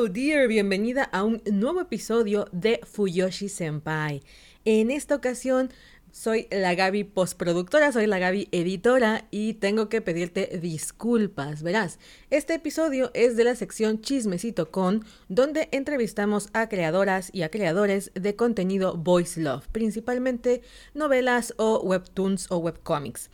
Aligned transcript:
Hello 0.00 0.10
dear, 0.10 0.48
bienvenida 0.48 1.04
a 1.04 1.24
un 1.24 1.42
nuevo 1.52 1.82
episodio 1.82 2.46
de 2.52 2.80
Fuyoshi 2.90 3.50
Senpai. 3.50 4.22
En 4.64 4.90
esta 4.90 5.14
ocasión 5.14 5.70
soy 6.10 6.48
la 6.50 6.74
Gaby 6.74 7.04
postproductora, 7.04 7.92
soy 7.92 8.06
la 8.06 8.18
Gaby 8.18 8.48
editora 8.50 9.26
y 9.30 9.54
tengo 9.54 9.90
que 9.90 10.00
pedirte 10.00 10.58
disculpas. 10.58 11.62
Verás, 11.62 11.98
este 12.30 12.54
episodio 12.54 13.10
es 13.12 13.36
de 13.36 13.44
la 13.44 13.54
sección 13.54 14.00
Chismecito 14.00 14.70
con, 14.70 15.04
donde 15.28 15.68
entrevistamos 15.70 16.48
a 16.54 16.70
creadoras 16.70 17.28
y 17.34 17.42
a 17.42 17.50
creadores 17.50 18.10
de 18.14 18.34
contenido 18.36 18.96
Voice 18.96 19.38
Love, 19.38 19.68
principalmente 19.68 20.62
novelas 20.94 21.52
o 21.58 21.78
webtoons 21.80 22.50
o 22.50 22.56
webcomics. 22.56 23.28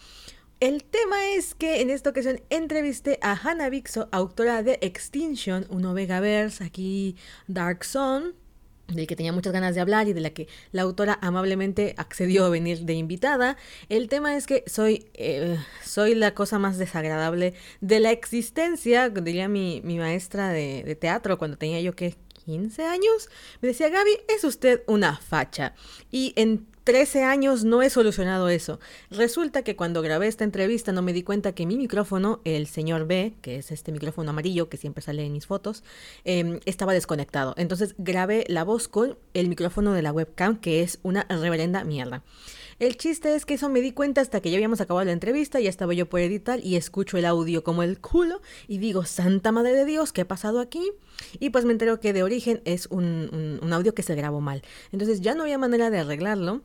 El 0.58 0.84
tema 0.84 1.16
es 1.34 1.54
que 1.54 1.82
en 1.82 1.90
esta 1.90 2.08
ocasión 2.08 2.40
entrevisté 2.48 3.18
a 3.20 3.32
Hannah 3.34 3.68
Vixo, 3.68 4.08
autora 4.10 4.62
de 4.62 4.78
Extinction, 4.80 5.66
un 5.68 5.84
Ovegaverse, 5.84 6.64
aquí 6.64 7.14
Dark 7.46 7.84
Zone, 7.84 8.32
del 8.88 9.06
que 9.06 9.16
tenía 9.16 9.34
muchas 9.34 9.52
ganas 9.52 9.74
de 9.74 9.82
hablar 9.82 10.08
y 10.08 10.14
de 10.14 10.22
la 10.22 10.30
que 10.30 10.48
la 10.72 10.80
autora 10.80 11.18
amablemente 11.20 11.94
accedió 11.98 12.46
a 12.46 12.48
venir 12.48 12.86
de 12.86 12.94
invitada. 12.94 13.58
El 13.90 14.08
tema 14.08 14.34
es 14.34 14.46
que 14.46 14.64
soy, 14.66 15.10
eh, 15.12 15.58
soy 15.84 16.14
la 16.14 16.32
cosa 16.32 16.58
más 16.58 16.78
desagradable 16.78 17.52
de 17.82 18.00
la 18.00 18.10
existencia, 18.10 19.10
diría 19.10 19.48
mi, 19.48 19.82
mi 19.84 19.98
maestra 19.98 20.48
de, 20.48 20.84
de 20.84 20.94
teatro 20.94 21.36
cuando 21.36 21.58
tenía 21.58 21.82
yo 21.82 21.94
que 21.94 22.16
15 22.46 22.82
años, 22.84 23.28
me 23.60 23.68
decía, 23.68 23.90
Gaby, 23.90 24.20
es 24.34 24.42
usted 24.44 24.84
una 24.86 25.16
facha. 25.16 25.74
Y 26.10 26.32
en 26.36 26.66
13 26.86 27.24
años 27.24 27.64
no 27.64 27.82
he 27.82 27.90
solucionado 27.90 28.48
eso. 28.48 28.78
Resulta 29.10 29.62
que 29.62 29.74
cuando 29.74 30.02
grabé 30.02 30.28
esta 30.28 30.44
entrevista 30.44 30.92
no 30.92 31.02
me 31.02 31.12
di 31.12 31.24
cuenta 31.24 31.52
que 31.52 31.66
mi 31.66 31.76
micrófono, 31.76 32.40
el 32.44 32.68
señor 32.68 33.08
B, 33.08 33.34
que 33.42 33.56
es 33.56 33.72
este 33.72 33.90
micrófono 33.90 34.30
amarillo 34.30 34.68
que 34.68 34.76
siempre 34.76 35.02
sale 35.02 35.26
en 35.26 35.32
mis 35.32 35.46
fotos, 35.46 35.82
em, 36.22 36.60
estaba 36.64 36.92
desconectado. 36.92 37.54
Entonces 37.56 37.96
grabé 37.98 38.44
la 38.46 38.62
voz 38.62 38.86
con 38.86 39.18
el 39.34 39.48
micrófono 39.48 39.94
de 39.94 40.02
la 40.02 40.12
webcam, 40.12 40.60
que 40.60 40.84
es 40.84 41.00
una 41.02 41.24
reverenda 41.28 41.82
mierda. 41.82 42.22
El 42.78 42.96
chiste 42.96 43.34
es 43.34 43.46
que 43.46 43.54
eso 43.54 43.68
me 43.68 43.80
di 43.80 43.90
cuenta 43.90 44.20
hasta 44.20 44.40
que 44.40 44.52
ya 44.52 44.56
habíamos 44.56 44.80
acabado 44.80 45.06
la 45.06 45.12
entrevista, 45.12 45.58
ya 45.58 45.70
estaba 45.70 45.92
yo 45.92 46.08
por 46.08 46.20
editar 46.20 46.60
y 46.64 46.76
escucho 46.76 47.18
el 47.18 47.24
audio 47.24 47.64
como 47.64 47.82
el 47.82 47.98
culo 47.98 48.40
y 48.68 48.78
digo, 48.78 49.04
Santa 49.04 49.50
Madre 49.50 49.72
de 49.72 49.86
Dios, 49.86 50.12
¿qué 50.12 50.20
ha 50.20 50.28
pasado 50.28 50.60
aquí? 50.60 50.92
Y 51.40 51.50
pues 51.50 51.64
me 51.64 51.72
entero 51.72 51.98
que 51.98 52.12
de 52.12 52.22
origen 52.22 52.62
es 52.64 52.86
un, 52.86 53.58
un 53.60 53.72
audio 53.72 53.92
que 53.92 54.04
se 54.04 54.14
grabó 54.14 54.40
mal. 54.40 54.62
Entonces 54.92 55.20
ya 55.20 55.34
no 55.34 55.42
había 55.42 55.58
manera 55.58 55.90
de 55.90 55.98
arreglarlo 55.98 56.62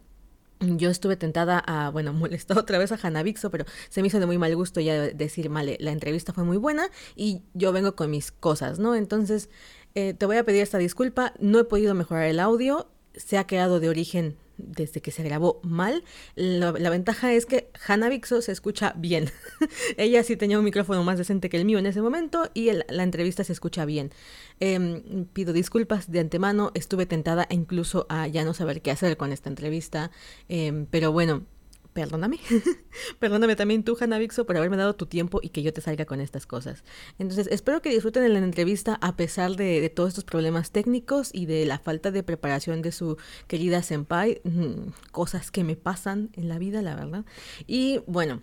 yo 0.61 0.89
estuve 0.89 1.15
tentada 1.15 1.59
a, 1.59 1.89
bueno, 1.89 2.13
molestar 2.13 2.57
otra 2.57 2.77
vez 2.77 2.91
a 2.91 2.99
Hanavixo, 3.01 3.51
pero 3.51 3.65
se 3.89 4.01
me 4.01 4.07
hizo 4.07 4.19
de 4.19 4.25
muy 4.25 4.37
mal 4.37 4.55
gusto 4.55 4.79
ya 4.79 5.01
decir, 5.01 5.49
vale, 5.49 5.77
la 5.79 5.91
entrevista 5.91 6.33
fue 6.33 6.43
muy 6.43 6.57
buena 6.57 6.89
y 7.15 7.41
yo 7.53 7.71
vengo 7.71 7.95
con 7.95 8.09
mis 8.11 8.31
cosas, 8.31 8.79
¿no? 8.79 8.95
Entonces, 8.95 9.49
eh, 9.95 10.13
te 10.13 10.25
voy 10.25 10.37
a 10.37 10.43
pedir 10.43 10.61
esta 10.61 10.77
disculpa, 10.77 11.33
no 11.39 11.59
he 11.59 11.63
podido 11.63 11.93
mejorar 11.93 12.25
el 12.25 12.39
audio, 12.39 12.87
se 13.13 13.37
ha 13.37 13.45
quedado 13.45 13.79
de 13.79 13.89
origen 13.89 14.37
desde 14.65 15.01
que 15.01 15.11
se 15.11 15.23
grabó 15.23 15.59
mal. 15.63 16.03
La, 16.35 16.71
ventaja 16.71 17.33
es 17.33 17.45
que 17.45 17.69
Hannah 17.87 18.09
Vixo 18.09 18.41
se 18.41 18.51
escucha 18.51 18.93
bien. 18.97 19.29
Ella 19.97 20.23
sí 20.23 20.35
tenía 20.37 20.59
un 20.59 20.65
micrófono 20.65 21.03
más 21.03 21.17
decente 21.17 21.49
que 21.49 21.57
el 21.57 21.65
mío 21.65 21.79
en 21.79 21.85
ese 21.85 22.01
momento 22.01 22.49
y 22.53 22.71
la 22.71 23.03
entrevista 23.03 23.43
se 23.43 23.53
escucha 23.53 23.85
bien. 23.85 24.11
Em, 24.59 25.25
pido 25.25 25.53
disculpas 25.53 26.11
de 26.11 26.19
antemano, 26.19 26.71
estuve 26.73 27.05
tentada 27.05 27.47
incluso 27.49 28.05
a 28.09 28.27
ya 28.27 28.43
no 28.43 28.53
saber 28.53 28.81
qué 28.81 28.91
hacer 28.91 29.17
con 29.17 29.31
esta 29.31 29.49
entrevista, 29.49 30.11
em, 30.49 30.85
pero 30.85 31.11
bueno, 31.11 31.45
perdóname. 31.93 32.39
perdóname 33.19 33.55
también 33.55 33.83
tú, 33.83 33.97
Hanna 33.99 34.17
Vixo, 34.17 34.45
por 34.45 34.57
haberme 34.57 34.77
dado 34.77 34.95
tu 34.95 35.05
tiempo 35.05 35.39
y 35.41 35.49
que 35.49 35.61
yo 35.61 35.73
te 35.73 35.81
salga 35.81 36.05
con 36.05 36.21
estas 36.21 36.45
cosas. 36.45 36.83
Entonces, 37.19 37.47
espero 37.51 37.81
que 37.81 37.89
disfruten 37.89 38.23
de 38.23 38.29
la 38.29 38.39
entrevista 38.39 38.97
a 39.01 39.15
pesar 39.15 39.55
de, 39.55 39.89
todos 39.89 40.09
estos 40.09 40.23
problemas 40.23 40.71
técnicos 40.71 41.31
y 41.33 41.45
de 41.45 41.65
la 41.65 41.79
falta 41.79 42.11
de 42.11 42.23
preparación 42.23 42.81
de 42.81 42.91
su 42.91 43.17
querida 43.47 43.83
Senpai. 43.83 44.41
Mm, 44.43 44.91
cosas 45.11 45.51
que 45.51 45.63
me 45.63 45.75
pasan 45.75 46.29
en 46.33 46.49
la 46.49 46.57
vida, 46.59 46.81
la 46.81 46.95
verdad. 46.95 47.25
Y 47.67 47.99
bueno. 48.07 48.41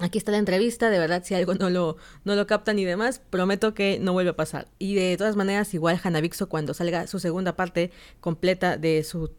Aquí 0.00 0.16
está 0.16 0.30
la 0.30 0.38
entrevista, 0.38 0.90
de 0.90 0.98
verdad 1.00 1.24
si 1.24 1.34
algo 1.34 1.56
no 1.56 1.70
lo, 1.70 1.96
no 2.22 2.36
lo 2.36 2.46
captan 2.46 2.78
y 2.78 2.84
demás, 2.84 3.20
prometo 3.30 3.74
que 3.74 3.98
no 4.00 4.12
vuelve 4.12 4.30
a 4.30 4.36
pasar. 4.36 4.68
Y 4.78 4.94
de 4.94 5.16
todas 5.16 5.34
maneras, 5.34 5.74
igual 5.74 6.00
Vixo 6.22 6.48
cuando 6.48 6.72
salga 6.72 7.08
su 7.08 7.18
segunda 7.18 7.56
parte 7.56 7.90
completa 8.20 8.76
de 8.76 9.02
su 9.02 9.32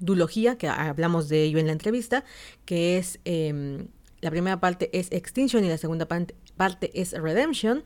dulogía, 0.00 0.58
que 0.58 0.68
hablamos 0.68 1.28
de 1.28 1.44
ello 1.44 1.58
en 1.58 1.66
la 1.66 1.72
entrevista, 1.72 2.24
que 2.64 2.98
es 2.98 3.20
em, 3.24 3.88
la 4.20 4.30
primera 4.30 4.60
parte 4.60 4.90
es 4.92 5.10
Extinction 5.12 5.64
y 5.64 5.68
la 5.68 5.78
segunda 5.78 6.06
parte, 6.06 6.90
es 6.94 7.12
Redemption. 7.12 7.84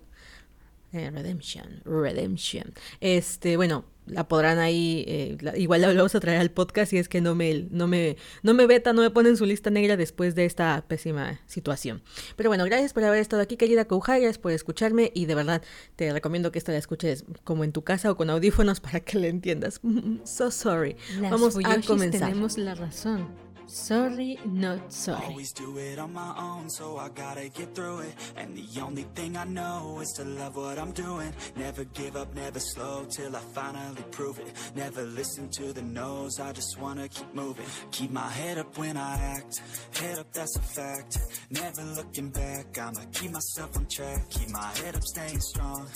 Eh, 0.93 1.11
redemption, 1.11 1.83
Redemption. 1.85 2.73
Este, 3.01 3.57
bueno, 3.57 3.85
la 4.07 4.29
podrán 4.29 4.59
ahí, 4.59 5.05
eh, 5.07 5.37
igual 5.57 5.81
la 5.81 5.93
vamos 5.93 6.15
a 6.15 6.21
traer 6.21 6.41
al 6.41 6.51
podcast 6.51 6.91
si 6.91 6.99
es 6.99 7.09
que 7.09 7.21
no 7.21 7.35
me, 7.35 7.67
no 7.71 7.87
me, 7.87 8.17
no 8.43 8.55
me 8.55 8.67
veta, 8.67 8.93
no 8.93 9.03
me 9.03 9.11
pone 9.11 9.31
en 9.31 9.37
su 9.37 9.47
lista 9.47 9.71
negra 9.71 9.97
después 9.97 10.35
de 10.35 10.45
esta 10.45 10.85
pésima 10.87 11.41
situación. 11.47 12.03
Pero 12.37 12.51
bueno, 12.51 12.65
gracias 12.65 12.93
por 12.93 13.05
haber 13.05 13.21
estado 13.21 13.43
aquí, 13.43 13.57
querida 13.57 13.87
Kouja, 13.87 14.19
gracias 14.19 14.39
por 14.39 14.53
escucharme 14.53 15.11
y 15.15 15.27
de 15.27 15.35
verdad 15.35 15.63
te 15.97 16.13
recomiendo 16.13 16.53
que 16.53 16.59
esta 16.59 16.73
la 16.73 16.79
escuches 16.79 17.25
como 17.45 17.65
en 17.65 17.73
tu 17.73 17.83
casa 17.83 18.11
o 18.11 18.17
con 18.17 18.31
audífonos 18.31 18.81
para 18.81 19.01
que 19.01 19.19
la 19.19 19.29
entiendas. 19.29 19.81
so 20.25 20.51
sorry. 20.51 20.97
vamos 21.21 21.57
a 21.65 21.81
comenzar. 21.83 22.29
Tenemos 22.29 22.59
la 22.59 22.75
razón. 22.75 23.44
Sorry, 23.67 24.39
not 24.45 24.93
sorry. 24.93 25.25
Always 25.27 25.53
do 25.53 25.79
it 25.79 25.99
on 25.99 26.13
my 26.13 26.35
own, 26.39 26.69
so 26.69 26.97
I 26.99 27.09
gotta 27.09 27.49
get 27.49 27.75
through 27.75 28.01
it. 28.01 28.15
And 28.37 28.57
the 28.57 28.81
only 28.81 29.05
thing 29.15 29.37
I 29.37 29.45
know 29.45 29.99
is 30.01 30.13
to 30.13 30.25
love 30.25 30.57
what 30.57 30.79
I'm 30.79 30.93
doing. 30.93 31.33
Never 31.57 31.85
give 31.85 32.15
up, 32.17 32.35
never 32.35 32.61
slow 32.61 33.07
till 33.09 33.35
I 33.35 33.41
finally 33.41 34.05
prove 34.11 34.39
it. 34.39 34.53
Never 34.77 35.03
listen 35.03 35.49
to 35.51 35.73
the 35.73 35.83
no's, 35.83 36.41
I 36.41 36.53
just 36.53 36.79
wanna 36.79 37.09
keep 37.09 37.35
moving. 37.35 37.65
Keep 37.91 38.11
my 38.11 38.29
head 38.29 38.59
up 38.59 38.77
when 38.77 38.97
I 38.97 39.17
act, 39.37 39.63
head 39.95 40.19
up, 40.19 40.31
that's 40.33 40.57
a 40.57 40.63
fact. 40.63 41.19
Never 41.51 41.83
looking 41.97 42.29
back, 42.31 42.79
I'ma 42.79 43.01
keep 43.13 43.33
myself 43.33 43.77
on 43.77 43.87
track. 43.87 44.29
Keep 44.31 44.51
my 44.51 44.71
head 44.83 44.95
up, 44.95 45.03
staying 45.05 45.41
strong, 45.41 45.87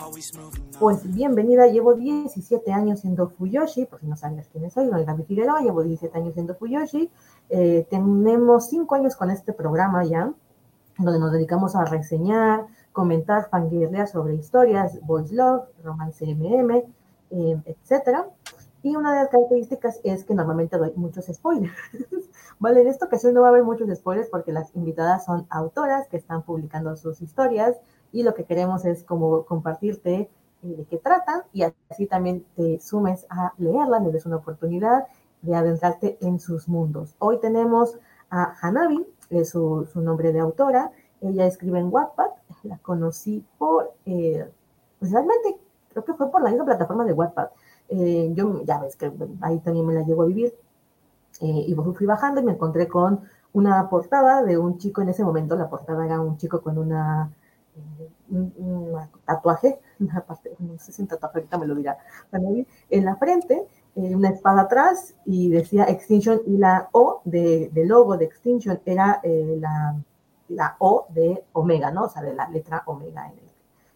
always 0.00 0.30
moving 0.36 0.64
on. 0.74 0.80
Pues 0.80 1.14
bienvenida, 1.14 1.66
llevo 1.68 1.94
17 1.94 2.72
años 2.72 3.00
siendo 3.00 3.28
Fuyoshi, 3.30 3.86
por 3.86 4.00
si 4.00 4.06
no 4.06 4.16
sabes 4.16 4.48
quién 4.48 4.70
soy, 4.70 4.90
soy 4.90 5.04
Gaby 5.04 5.22
Figueroa, 5.24 5.60
llevo 5.60 5.82
17 5.82 6.18
años 6.18 6.34
siendo 6.34 6.54
Fuyoshi. 6.56 7.10
Eh, 7.48 7.86
tenemos 7.90 8.68
cinco 8.68 8.94
años 8.94 9.16
con 9.16 9.30
este 9.30 9.52
programa 9.52 10.04
ya, 10.04 10.32
donde 10.98 11.18
nos 11.18 11.32
dedicamos 11.32 11.76
a 11.76 11.84
reseñar, 11.84 12.66
comentar, 12.92 13.48
fangirlear 13.50 14.08
sobre 14.08 14.34
historias, 14.34 15.00
voice 15.02 15.34
love, 15.34 15.64
romance 15.82 16.24
MM, 16.24 16.82
eh, 17.30 17.62
etc. 17.64 18.24
Y 18.82 18.96
una 18.96 19.12
de 19.12 19.20
las 19.20 19.28
características 19.28 20.00
es 20.02 20.24
que 20.24 20.34
normalmente 20.34 20.76
doy 20.76 20.92
muchos 20.96 21.26
spoilers. 21.26 21.74
vale, 22.58 22.82
en 22.82 22.88
esta 22.88 23.06
ocasión 23.06 23.34
no 23.34 23.42
va 23.42 23.48
a 23.48 23.50
haber 23.50 23.64
muchos 23.64 23.88
spoilers 23.96 24.28
porque 24.28 24.52
las 24.52 24.74
invitadas 24.74 25.24
son 25.24 25.46
autoras 25.50 26.08
que 26.08 26.16
están 26.16 26.42
publicando 26.42 26.96
sus 26.96 27.20
historias 27.20 27.76
y 28.12 28.22
lo 28.22 28.34
que 28.34 28.44
queremos 28.44 28.84
es 28.84 29.04
como 29.04 29.44
compartirte 29.44 30.30
eh, 30.62 30.76
de 30.76 30.84
qué 30.84 30.98
tratan 30.98 31.42
y 31.52 31.62
así 31.62 32.06
también 32.06 32.44
te 32.56 32.80
sumes 32.80 33.26
a 33.30 33.52
leerlas, 33.58 34.02
le 34.02 34.12
des 34.12 34.26
una 34.26 34.36
oportunidad 34.36 35.06
de 35.42 35.54
adentrarte 35.54 36.16
en 36.20 36.40
sus 36.40 36.68
mundos. 36.68 37.14
Hoy 37.18 37.38
tenemos 37.40 37.98
a 38.30 38.54
Hanabi, 38.60 39.06
es 39.30 39.50
su, 39.50 39.86
nombre 39.96 40.32
de 40.32 40.40
autora. 40.40 40.92
Ella 41.20 41.46
escribe 41.46 41.78
en 41.78 41.92
Wattpad. 41.92 42.30
La 42.62 42.78
conocí 42.78 43.44
por, 43.58 43.92
eh, 44.06 44.48
pues 44.98 45.10
realmente 45.10 45.58
creo 45.90 46.04
que 46.04 46.14
fue 46.14 46.30
por 46.30 46.42
la 46.42 46.50
misma 46.50 46.64
plataforma 46.64 47.04
de 47.04 47.12
Wattpad. 47.12 47.48
Eh, 47.88 48.32
yo 48.34 48.62
ya 48.64 48.80
ves 48.80 48.96
que 48.96 49.12
ahí 49.40 49.58
también 49.58 49.86
me 49.86 49.94
la 49.94 50.02
llevo 50.02 50.22
a 50.22 50.26
vivir. 50.26 50.54
Eh, 51.40 51.64
y 51.66 51.74
fui 51.74 52.06
bajando 52.06 52.40
y 52.40 52.44
me 52.44 52.52
encontré 52.52 52.86
con 52.86 53.22
una 53.52 53.88
portada 53.88 54.42
de 54.42 54.56
un 54.58 54.78
chico 54.78 55.02
en 55.02 55.08
ese 55.08 55.24
momento. 55.24 55.56
La 55.56 55.68
portada 55.68 56.04
era 56.04 56.20
un 56.20 56.36
chico 56.36 56.62
con 56.62 56.78
una 56.78 57.30
un, 58.30 58.94
tatuaje, 59.24 59.80
una 60.00 60.20
parte, 60.20 60.54
no 60.58 60.78
sé 60.78 60.92
si 60.92 61.02
un 61.02 61.08
tatuaje, 61.08 61.38
ahorita 61.38 61.58
me 61.58 61.66
lo 61.66 61.74
dirá, 61.74 61.98
en 62.90 63.04
la 63.04 63.16
frente, 63.16 63.66
eh, 63.94 64.14
una 64.16 64.30
espada 64.30 64.62
atrás 64.62 65.14
y 65.24 65.50
decía 65.50 65.84
Extinction 65.84 66.40
y 66.46 66.56
la 66.56 66.88
O 66.92 67.20
de, 67.24 67.70
logo 67.74 68.16
de 68.16 68.24
Extinction 68.24 68.80
era 68.86 69.20
eh, 69.22 69.56
la, 69.60 69.96
la, 70.48 70.76
O 70.78 71.06
de 71.10 71.44
Omega, 71.52 71.90
¿no? 71.90 72.04
O 72.04 72.08
sea, 72.08 72.22
de 72.22 72.34
la 72.34 72.48
letra 72.48 72.82
Omega 72.86 73.26
en 73.26 73.32
el, 73.32 73.50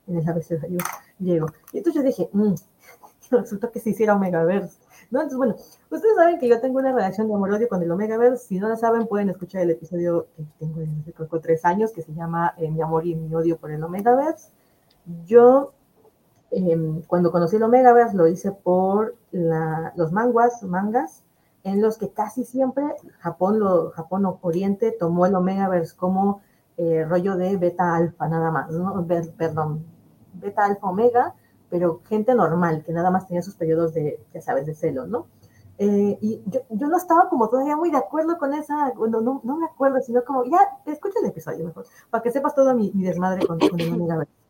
en 0.09 0.23
el 0.23 0.29
abecedario 0.29 0.79
llego. 1.19 1.47
Y 1.73 1.79
entonces 1.79 2.03
yo 2.03 2.07
dije, 2.07 2.29
mmm, 2.33 2.55
resulta 3.31 3.71
que 3.71 3.81
se 3.81 3.91
hiciera 3.91 4.15
Omegaverse. 4.15 4.79
¿no? 5.11 5.21
Entonces, 5.21 5.39
bueno, 5.39 5.55
ustedes 5.91 6.17
saben 6.17 6.39
que 6.39 6.49
yo 6.49 6.61
tengo 6.61 6.79
una 6.79 6.93
relación 6.93 7.29
de 7.29 7.35
amor-odio 7.35 7.69
con 7.69 7.83
el 7.83 7.91
Omegaverse. 7.91 8.47
Si 8.47 8.59
no 8.59 8.69
la 8.69 8.77
saben, 8.77 9.07
pueden 9.07 9.31
escuchar 9.31 9.63
el 9.63 9.71
episodio 9.71 10.27
que 10.37 10.45
tengo 10.59 10.81
de 10.81 11.41
tres 11.41 11.65
años, 11.65 11.93
que 11.93 12.03
se 12.03 12.13
llama 12.13 12.55
eh, 12.59 12.71
Mi 12.71 12.83
amor 12.83 13.07
y 13.07 13.15
mi 13.15 13.35
odio 13.35 13.57
por 13.57 13.71
el 13.71 13.83
Omegaverse. 13.83 14.51
Yo 15.25 15.73
Em, 16.51 17.03
cuando 17.03 17.33
conocí 17.33 17.57
el 17.57 17.63
Omegaverse 17.65 18.17
lo 18.17 18.27
hice 18.29 18.53
por 18.53 19.17
los 19.33 20.13
manguas, 20.13 20.63
mangas, 20.63 21.25
en 21.65 21.83
los 21.83 21.99
que 21.99 22.11
casi 22.11 22.45
siempre 22.45 22.85
Japón, 23.19 23.59
lo, 23.59 23.91
Japón 23.91 24.25
Oriente 24.41 24.93
tomó 24.93 25.27
el 25.27 25.35
Omegaverse 25.35 25.97
como 25.97 26.41
eh, 26.77 27.05
rollo 27.05 27.37
de 27.37 27.57
beta 27.57 27.97
alfa 27.97 28.29
nada 28.29 28.51
más, 28.51 28.71
¿no? 28.71 29.05
perdón, 29.37 29.85
beta 30.35 30.65
alfa 30.65 30.87
omega, 30.89 31.35
pero 31.69 32.01
gente 32.05 32.35
normal, 32.35 32.85
que 32.85 32.93
nada 32.93 33.11
más 33.11 33.27
tenía 33.27 33.43
sus 33.43 33.57
periodos 33.57 33.95
de, 33.95 34.21
ya 34.33 34.41
sabes, 34.41 34.67
de 34.67 34.75
celo, 34.75 35.07
¿no? 35.07 35.27
Eh, 35.79 36.17
y 36.23 36.43
yo, 36.47 36.61
yo, 36.71 36.87
no 36.87 36.97
estaba 36.97 37.29
como 37.29 37.49
todavía 37.49 37.77
muy 37.77 37.91
de 37.91 37.99
acuerdo 37.99 38.39
con 38.39 38.55
esa, 38.55 38.93
bueno, 38.97 39.21
no, 39.21 39.41
no 39.45 39.57
me 39.59 39.67
acuerdo, 39.67 40.01
sino 40.01 40.25
como, 40.25 40.45
ya, 40.45 40.59
escucha 40.87 41.19
el 41.21 41.29
episodio 41.29 41.67
mejor, 41.67 41.85
para 42.09 42.23
que 42.23 42.31
sepas 42.31 42.55
todo 42.55 42.75
mi, 42.75 42.93
mi 42.95 43.05
desmadre 43.05 43.47
con, 43.47 43.59
con 43.59 43.81
el 43.81 43.93
Omegaverse. 43.93 44.46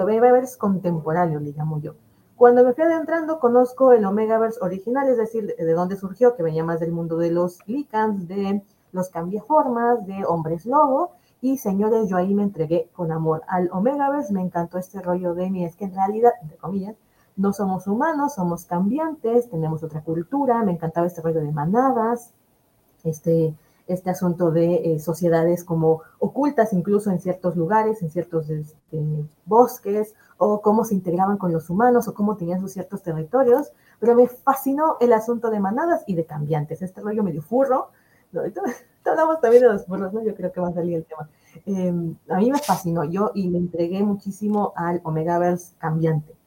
Lo 0.00 0.06
Omegaverse 0.06 0.56
contemporáneo, 0.56 1.40
le 1.40 1.52
llamo 1.52 1.78
yo. 1.78 1.94
Cuando 2.34 2.64
me 2.64 2.72
fui 2.72 2.84
adentrando, 2.84 3.38
conozco 3.38 3.92
el 3.92 4.06
Omegaverse 4.06 4.58
original, 4.62 5.06
es 5.10 5.18
decir, 5.18 5.46
de, 5.46 5.62
de 5.62 5.72
dónde 5.74 5.96
surgió, 5.96 6.34
que 6.34 6.42
venía 6.42 6.64
más 6.64 6.80
del 6.80 6.90
mundo 6.90 7.18
de 7.18 7.30
los 7.30 7.58
Lycans, 7.66 8.26
de 8.26 8.62
los 8.92 9.10
cambiaformas, 9.10 10.06
de 10.06 10.24
hombres 10.24 10.64
lobo, 10.64 11.12
y 11.42 11.58
señores, 11.58 12.08
yo 12.08 12.16
ahí 12.16 12.34
me 12.34 12.42
entregué 12.42 12.88
con 12.94 13.12
amor 13.12 13.42
al 13.46 13.68
Omegaverse, 13.72 14.32
me 14.32 14.40
encantó 14.40 14.78
este 14.78 15.02
rollo 15.02 15.34
de 15.34 15.50
mí, 15.50 15.66
es 15.66 15.76
que 15.76 15.84
en 15.84 15.94
realidad, 15.94 16.32
entre 16.40 16.56
comillas, 16.56 16.96
no 17.36 17.52
somos 17.52 17.86
humanos, 17.86 18.36
somos 18.36 18.64
cambiantes, 18.64 19.50
tenemos 19.50 19.82
otra 19.82 20.00
cultura, 20.00 20.62
me 20.62 20.72
encantaba 20.72 21.06
este 21.06 21.20
rollo 21.20 21.40
de 21.40 21.52
manadas, 21.52 22.32
este, 23.04 23.54
este 23.92 24.10
asunto 24.10 24.50
de 24.50 24.94
eh, 24.94 24.98
sociedades 24.98 25.64
como 25.64 26.02
ocultas 26.18 26.72
incluso 26.72 27.10
en 27.10 27.20
ciertos 27.20 27.56
lugares, 27.56 28.02
en 28.02 28.10
ciertos 28.10 28.48
este, 28.50 29.00
bosques, 29.44 30.14
o 30.38 30.60
cómo 30.60 30.84
se 30.84 30.94
integraban 30.94 31.36
con 31.36 31.52
los 31.52 31.68
humanos, 31.70 32.08
o 32.08 32.14
cómo 32.14 32.36
tenían 32.36 32.60
sus 32.60 32.72
ciertos 32.72 33.02
territorios, 33.02 33.72
pero 33.98 34.14
me 34.14 34.26
fascinó 34.26 34.96
el 35.00 35.12
asunto 35.12 35.50
de 35.50 35.60
manadas 35.60 36.02
y 36.06 36.14
de 36.14 36.24
cambiantes, 36.24 36.82
este 36.82 37.00
rollo 37.00 37.22
medio 37.22 37.42
furro, 37.42 37.90
¿no? 38.32 38.42
hablamos 39.04 39.40
también 39.40 39.62
de 39.64 39.72
los 39.72 39.86
furros, 39.86 40.12
¿no? 40.12 40.22
Yo 40.22 40.34
creo 40.34 40.52
que 40.52 40.60
va 40.60 40.68
a 40.68 40.72
salir 40.72 40.96
el 40.96 41.04
tema. 41.04 41.28
Eh, 41.66 42.14
a 42.28 42.36
mí 42.36 42.50
me 42.50 42.58
fascinó 42.58 43.04
yo 43.04 43.32
y 43.34 43.48
me 43.48 43.58
entregué 43.58 44.02
muchísimo 44.02 44.72
al 44.76 45.00
Omegaverse 45.04 45.74
cambiante 45.78 46.40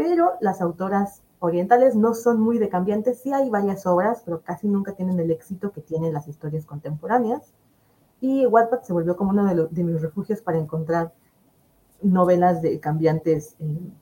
pero 0.00 0.32
las 0.40 0.62
autoras 0.62 1.20
orientales 1.40 1.96
no 1.96 2.14
son 2.14 2.40
muy 2.40 2.58
de 2.58 2.68
cambiantes. 2.68 3.18
Sí 3.20 3.32
hay 3.32 3.50
varias 3.50 3.86
obras, 3.86 4.22
pero 4.24 4.42
casi 4.42 4.68
nunca 4.68 4.92
tienen 4.92 5.18
el 5.18 5.30
éxito 5.30 5.72
que 5.72 5.80
tienen 5.80 6.14
las 6.14 6.28
historias 6.28 6.64
contemporáneas. 6.64 7.52
Y 8.20 8.46
Wattpad 8.46 8.82
se 8.82 8.92
volvió 8.92 9.16
como 9.16 9.30
uno 9.30 9.46
de, 9.46 9.66
de 9.70 9.84
mis 9.84 10.00
refugios 10.00 10.42
para 10.42 10.58
encontrar 10.58 11.12
novelas 12.02 12.62
de 12.62 12.78
cambiantes 12.80 13.56
eh, 13.60 13.92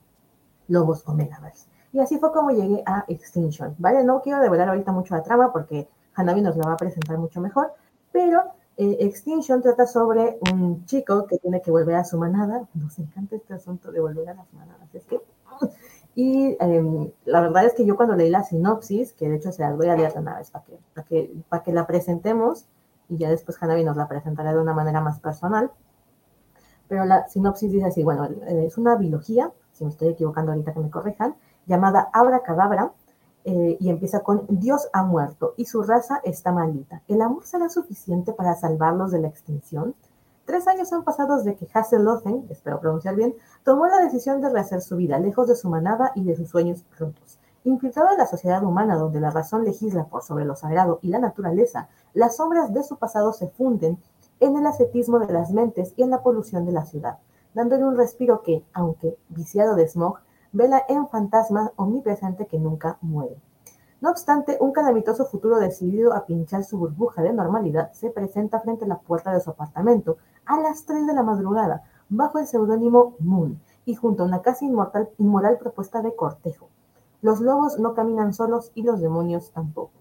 lobos 0.67 1.03
o 1.07 1.13
megaverse. 1.13 1.67
Y 1.91 1.99
así 1.99 2.19
fue 2.19 2.31
como 2.31 2.51
llegué 2.51 2.83
a 2.85 3.05
Extinction. 3.07 3.75
Vale, 3.79 4.03
no 4.03 4.21
quiero 4.21 4.41
develar 4.41 4.69
ahorita 4.69 4.91
mucho 4.91 5.15
la 5.15 5.23
trama 5.23 5.51
porque 5.51 5.87
Hanabi 6.13 6.41
nos 6.41 6.55
la 6.55 6.67
va 6.67 6.73
a 6.73 6.77
presentar 6.77 7.17
mucho 7.17 7.41
mejor, 7.41 7.73
pero 8.11 8.53
eh, 8.77 8.97
Extinction 8.99 9.61
trata 9.61 9.87
sobre 9.87 10.39
un 10.53 10.85
chico 10.85 11.25
que 11.25 11.37
tiene 11.37 11.61
que 11.61 11.71
volver 11.71 11.95
a 11.95 12.05
su 12.05 12.17
manada. 12.17 12.67
Nos 12.73 12.99
encanta 12.99 13.35
este 13.35 13.53
asunto 13.53 13.91
de 13.91 13.99
volver 13.99 14.29
a 14.29 14.35
las 14.35 14.53
manadas. 14.53 14.93
Es 14.93 15.05
que 15.05 15.19
y 16.15 16.57
eh, 16.59 17.13
la 17.25 17.41
verdad 17.41 17.65
es 17.65 17.73
que 17.73 17.85
yo 17.85 17.95
cuando 17.95 18.15
leí 18.15 18.29
la 18.29 18.43
sinopsis, 18.43 19.13
que 19.13 19.29
de 19.29 19.35
hecho 19.37 19.51
se 19.51 19.61
las 19.61 19.75
voy 19.77 19.87
a 19.87 19.95
leer 19.95 20.13
de 20.13 20.19
una 20.19 20.41
para 20.51 21.05
que, 21.05 21.31
para 21.47 21.63
que, 21.63 21.71
la 21.71 21.87
presentemos, 21.87 22.65
y 23.07 23.17
ya 23.17 23.29
después 23.29 23.61
Hanabi 23.61 23.83
nos 23.83 23.97
la 23.97 24.07
presentará 24.07 24.53
de 24.53 24.59
una 24.59 24.73
manera 24.73 25.01
más 25.01 25.19
personal, 25.19 25.71
pero 26.87 27.05
la 27.05 27.27
sinopsis 27.27 27.71
dice 27.71 27.85
así, 27.85 28.03
bueno, 28.03 28.27
es 28.47 28.77
una 28.77 28.95
biología, 28.95 29.51
si 29.73 29.85
me 29.85 29.91
estoy 29.91 30.09
equivocando 30.09 30.51
ahorita 30.51 30.73
que 30.73 30.79
me 30.79 30.89
corrijan, 30.89 31.35
llamada 31.67 32.09
Abra 32.11 32.41
Cadabra, 32.41 32.91
eh, 33.45 33.77
y 33.79 33.89
empieza 33.89 34.19
con 34.19 34.45
Dios 34.49 34.89
ha 34.91 35.03
muerto 35.03 35.53
y 35.55 35.65
su 35.65 35.81
raza 35.81 36.19
está 36.23 36.51
maldita. 36.51 37.01
¿El 37.07 37.21
amor 37.21 37.45
será 37.45 37.69
suficiente 37.69 38.33
para 38.33 38.53
salvarlos 38.55 39.11
de 39.11 39.19
la 39.19 39.29
extinción? 39.29 39.95
Tres 40.49 40.67
años 40.67 40.91
han 40.93 41.03
pasado 41.03 41.37
desde 41.37 41.55
que 41.55 41.67
Hasselhoffen, 41.71 42.47
espero 42.49 42.79
pronunciar 42.79 43.15
bien, 43.15 43.35
tomó 43.63 43.85
la 43.85 43.99
decisión 43.99 44.41
de 44.41 44.49
rehacer 44.49 44.81
su 44.81 44.95
vida, 44.95 45.19
lejos 45.19 45.47
de 45.47 45.55
su 45.55 45.69
manada 45.69 46.11
y 46.15 46.23
de 46.23 46.35
sus 46.35 46.49
sueños 46.49 46.83
rotos. 46.97 47.37
Infiltrado 47.65 48.09
en 48.09 48.17
la 48.17 48.25
sociedad 48.25 48.63
humana 48.63 48.95
donde 48.95 49.19
la 49.19 49.29
razón 49.29 49.63
legisla 49.63 50.05
por 50.05 50.23
sobre 50.23 50.45
lo 50.45 50.55
sagrado 50.55 50.97
y 51.03 51.09
la 51.09 51.19
naturaleza, 51.19 51.87
las 52.15 52.37
sombras 52.37 52.73
de 52.73 52.81
su 52.81 52.97
pasado 52.97 53.31
se 53.31 53.49
funden 53.49 53.99
en 54.39 54.57
el 54.57 54.65
ascetismo 54.65 55.19
de 55.19 55.31
las 55.31 55.51
mentes 55.51 55.93
y 55.95 56.01
en 56.01 56.09
la 56.09 56.23
polución 56.23 56.65
de 56.65 56.71
la 56.71 56.83
ciudad, 56.83 57.19
dándole 57.53 57.85
un 57.85 57.95
respiro 57.95 58.41
que, 58.41 58.65
aunque 58.73 59.19
viciado 59.29 59.75
de 59.75 59.87
smog, 59.87 60.17
vela 60.51 60.83
en 60.89 61.07
fantasma 61.09 61.73
omnipresente 61.75 62.47
que 62.47 62.57
nunca 62.57 62.97
muere. 63.01 63.39
No 64.01 64.11
obstante, 64.11 64.57
un 64.61 64.71
calamitoso 64.71 65.25
futuro 65.25 65.59
decidido 65.59 66.13
a 66.13 66.25
pinchar 66.25 66.63
su 66.63 66.77
burbuja 66.77 67.21
de 67.21 67.33
normalidad 67.33 67.91
se 67.91 68.09
presenta 68.09 68.61
frente 68.61 68.85
a 68.85 68.87
la 68.87 68.99
puerta 68.99 69.33
de 69.33 69.41
su 69.41 69.49
apartamento 69.49 70.17
a 70.45 70.57
las 70.59 70.85
3 70.85 71.05
de 71.05 71.13
la 71.13 71.23
madrugada, 71.23 71.83
bajo 72.07 72.39
el 72.39 72.47
seudónimo 72.47 73.15
Moon, 73.19 73.59
y 73.85 73.95
junto 73.95 74.23
a 74.23 74.25
una 74.25 74.41
casi 74.41 74.65
inmortal, 74.65 75.09
inmoral 75.17 75.57
propuesta 75.57 76.01
de 76.01 76.15
cortejo. 76.15 76.69
Los 77.21 77.41
lobos 77.41 77.77
no 77.77 77.93
caminan 77.93 78.33
solos 78.33 78.71
y 78.73 78.83
los 78.83 79.01
demonios 79.01 79.51
tampoco. 79.51 79.91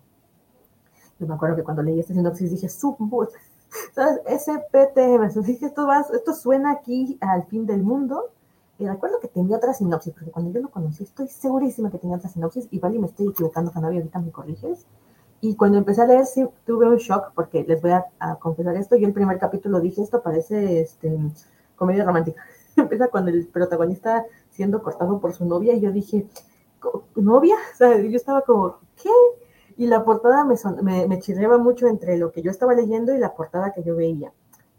Yo 1.18 1.26
me 1.26 1.34
acuerdo 1.34 1.56
que 1.56 1.64
cuando 1.64 1.82
leí 1.82 1.98
esta 1.98 2.14
sinopsis 2.14 2.52
dije, 2.52 2.68
¿sabes? 3.94 4.20
SPTM, 4.26 5.42
dije, 5.44 5.66
esto, 5.66 5.86
va, 5.88 6.04
esto 6.12 6.34
suena 6.34 6.70
aquí 6.70 7.18
al 7.20 7.44
fin 7.46 7.66
del 7.66 7.82
mundo, 7.82 8.30
y 8.78 8.86
recuerdo 8.86 9.18
que 9.18 9.28
tenía 9.28 9.56
otra 9.56 9.74
sinopsis, 9.74 10.14
porque 10.14 10.30
cuando 10.30 10.52
yo 10.52 10.60
lo 10.60 10.70
conocí, 10.70 11.02
estoy 11.02 11.26
segurísima 11.26 11.90
que 11.90 11.98
tenía 11.98 12.16
otra 12.16 12.28
sinopsis, 12.28 12.68
y 12.70 12.78
vale, 12.78 12.98
me 13.00 13.08
estoy 13.08 13.28
equivocando, 13.28 13.72
Canavi, 13.72 13.96
ahorita 13.96 14.20
me 14.20 14.30
corriges. 14.30 14.86
Y 15.40 15.56
cuando 15.56 15.78
empecé 15.78 16.02
a 16.02 16.06
leer, 16.06 16.26
sí, 16.26 16.46
tuve 16.64 16.88
un 16.88 16.96
shock, 16.96 17.32
porque 17.34 17.64
les 17.64 17.82
voy 17.82 17.90
a, 17.90 18.04
confesar 18.36 18.76
esto. 18.76 18.96
Yo 18.96 19.06
el 19.08 19.12
primer 19.12 19.38
capítulo 19.38 19.80
dije, 19.80 20.02
esto 20.02 20.22
parece 20.22 20.80
este, 20.80 21.16
comedia 21.76 22.04
romántica. 22.04 22.42
Empieza 22.76 23.08
con 23.08 23.28
el 23.28 23.48
protagonista 23.48 24.24
siendo 24.50 24.82
cortado 24.82 25.20
por 25.20 25.32
su 25.32 25.44
novia, 25.44 25.74
y 25.74 25.80
yo 25.80 25.90
dije, 25.90 26.28
¿novia? 27.16 27.56
O 27.72 27.76
sea, 27.76 28.00
yo 28.00 28.16
estaba 28.16 28.42
como, 28.42 28.76
¿qué? 29.02 29.10
Y 29.76 29.86
la 29.86 30.04
portada 30.04 30.44
me, 30.44 30.56
son, 30.56 30.84
me, 30.84 31.06
me 31.08 31.58
mucho 31.58 31.88
entre 31.88 32.16
lo 32.16 32.30
que 32.30 32.42
yo 32.42 32.50
estaba 32.50 32.74
leyendo 32.74 33.12
y 33.12 33.18
la 33.18 33.34
portada 33.34 33.72
que 33.72 33.82
yo 33.82 33.96
veía. 33.96 34.32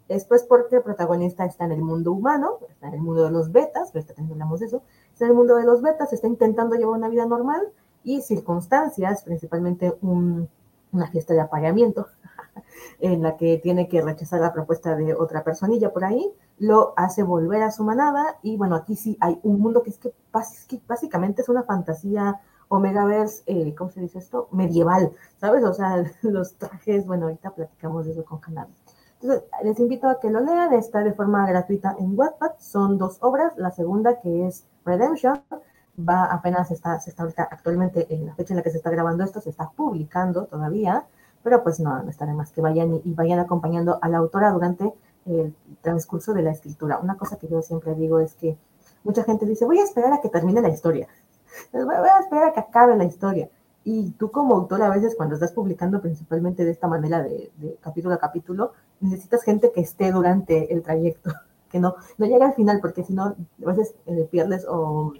Después 0.09 0.43
porque 0.43 0.77
el 0.77 0.81
protagonista 0.81 1.45
está 1.45 1.65
en 1.65 1.71
el 1.71 1.83
mundo 1.83 2.11
humano, 2.11 2.57
está 2.67 2.87
en 2.87 2.95
el 2.95 3.01
mundo 3.01 3.23
de 3.23 3.31
los 3.31 3.51
betas, 3.51 3.91
pero 3.93 4.05
también 4.05 4.31
hablamos 4.31 4.59
de 4.59 4.65
eso, 4.65 4.81
está 5.13 5.25
en 5.25 5.31
el 5.31 5.37
mundo 5.37 5.55
de 5.55 5.65
los 5.65 5.83
betas, 5.83 6.11
está 6.11 6.27
intentando 6.27 6.75
llevar 6.75 6.97
una 6.97 7.09
vida 7.09 7.27
normal 7.27 7.61
y 8.03 8.21
circunstancias, 8.21 9.21
principalmente 9.21 9.95
un, 10.01 10.49
una 10.91 11.07
fiesta 11.11 11.35
de 11.35 11.41
apareamiento, 11.41 12.07
en 12.99 13.21
la 13.21 13.37
que 13.37 13.59
tiene 13.59 13.87
que 13.87 14.01
rechazar 14.01 14.41
la 14.41 14.51
propuesta 14.51 14.95
de 14.95 15.13
otra 15.13 15.43
personilla 15.43 15.93
por 15.93 16.03
ahí, 16.03 16.33
lo 16.57 16.93
hace 16.97 17.21
volver 17.21 17.61
a 17.61 17.69
su 17.69 17.83
manada 17.83 18.39
y 18.41 18.57
bueno, 18.57 18.75
aquí 18.75 18.95
sí 18.95 19.15
hay 19.21 19.39
un 19.43 19.59
mundo 19.59 19.83
que 19.83 19.91
es 19.91 19.99
que, 19.99 20.11
básicamente 20.87 21.43
es 21.43 21.49
una 21.49 21.63
fantasía 21.63 22.41
Omegaverse, 22.71 23.43
eh, 23.47 23.73
¿cómo 23.75 23.89
se 23.89 23.99
dice 23.99 24.19
esto? 24.19 24.47
Medieval, 24.51 25.11
¿sabes? 25.37 25.63
O 25.63 25.73
sea, 25.73 26.03
los 26.21 26.55
trajes, 26.55 27.05
bueno, 27.05 27.25
ahorita 27.25 27.51
platicamos 27.51 28.05
de 28.05 28.11
eso 28.11 28.23
con 28.23 28.39
Canal. 28.39 28.67
Entonces, 29.21 29.49
les 29.63 29.79
invito 29.79 30.07
a 30.07 30.19
que 30.19 30.29
lo 30.29 30.39
lean, 30.39 30.73
está 30.73 31.03
de 31.03 31.13
forma 31.13 31.45
gratuita 31.47 31.95
en 31.99 32.17
Wattpad, 32.17 32.51
son 32.59 32.97
dos 32.97 33.17
obras, 33.21 33.53
la 33.57 33.71
segunda 33.71 34.21
que 34.21 34.47
es 34.47 34.65
Redemption, 34.85 35.41
va 36.07 36.25
apenas 36.25 36.71
está, 36.71 36.99
se 36.99 37.09
está 37.09 37.23
actualmente 37.51 38.07
en 38.13 38.27
la 38.27 38.35
fecha 38.35 38.53
en 38.53 38.57
la 38.57 38.63
que 38.63 38.71
se 38.71 38.77
está 38.77 38.89
grabando 38.89 39.23
esto, 39.23 39.41
se 39.41 39.49
está 39.49 39.69
publicando 39.75 40.45
todavía, 40.45 41.05
pero 41.43 41.63
pues 41.63 41.79
no, 41.79 42.01
no 42.01 42.09
estaré 42.09 42.33
más 42.33 42.51
que 42.51 42.61
vayan 42.61 43.01
y, 43.03 43.13
vayan 43.13 43.39
acompañando 43.39 43.99
a 44.01 44.07
la 44.07 44.19
autora 44.19 44.51
durante 44.51 44.93
el 45.25 45.53
transcurso 45.81 46.33
de 46.33 46.41
la 46.41 46.51
escritura. 46.51 46.99
Una 46.99 47.17
cosa 47.17 47.37
que 47.37 47.47
yo 47.47 47.61
siempre 47.61 47.95
digo 47.95 48.19
es 48.19 48.35
que 48.35 48.57
mucha 49.03 49.23
gente 49.23 49.45
dice, 49.45 49.65
voy 49.65 49.79
a 49.79 49.83
esperar 49.83 50.13
a 50.13 50.21
que 50.21 50.29
termine 50.29 50.61
la 50.61 50.69
historia, 50.69 51.07
voy 51.73 51.95
a 51.95 52.19
esperar 52.19 52.49
a 52.49 52.53
que 52.53 52.59
acabe 52.59 52.95
la 52.95 53.05
historia. 53.05 53.49
Y 53.83 54.11
tú 54.11 54.29
como 54.31 54.55
autor 54.55 54.81
a 54.83 54.89
veces 54.89 55.15
cuando 55.15 55.35
estás 55.35 55.51
publicando 55.51 56.01
principalmente 56.01 56.65
de 56.65 56.71
esta 56.71 56.87
manera 56.87 57.23
de, 57.23 57.51
capítulo 57.81 58.13
a 58.15 58.19
capítulo, 58.19 58.73
necesitas 59.01 59.43
gente 59.43 59.71
que 59.71 59.81
esté 59.81 60.11
durante 60.11 60.73
el 60.73 60.81
trayecto, 60.83 61.31
que 61.71 61.79
no, 61.79 61.95
no 62.17 62.25
llegue 62.25 62.43
al 62.43 62.53
final, 62.53 62.79
porque 62.81 63.03
si 63.03 63.13
no, 63.13 63.23
a 63.25 63.35
veces 63.65 63.95
eh, 64.05 64.27
pierdes 64.29 64.65
o, 64.65 65.13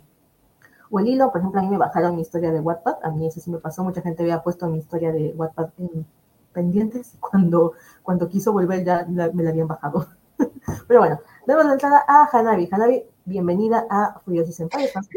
o, 0.89 0.99
el 0.99 1.07
hilo. 1.07 1.31
Por 1.31 1.41
ejemplo, 1.41 1.59
a 1.59 1.63
mí 1.63 1.69
me 1.69 1.77
bajaron 1.77 2.15
mi 2.15 2.21
historia 2.21 2.51
de 2.51 2.59
Wattpad, 2.59 2.97
a 3.03 3.11
mí 3.11 3.27
eso 3.27 3.39
sí 3.39 3.51
me 3.51 3.59
pasó, 3.59 3.83
mucha 3.83 4.01
gente 4.01 4.23
había 4.23 4.43
puesto 4.43 4.67
mi 4.67 4.79
historia 4.79 5.11
de 5.11 5.33
Wattpad 5.35 5.69
en 5.77 6.05
pendientes, 6.53 7.13
cuando, 7.19 7.73
cuando 8.03 8.27
quiso 8.27 8.51
volver 8.51 8.83
ya 8.83 9.05
la, 9.09 9.31
me 9.31 9.43
la 9.43 9.51
habían 9.51 9.67
bajado. 9.67 10.07
Pero 10.87 10.99
bueno, 10.99 11.19
damos 11.45 11.65
la 11.65 11.73
entrada 11.73 12.03
a 12.07 12.27
Hanabi. 12.31 12.67
Hanabi, 12.71 13.03
bienvenida 13.25 13.85
a 13.89 14.19
Furiosi 14.25 14.53
Senpai, 14.53 14.85
estás 14.85 15.07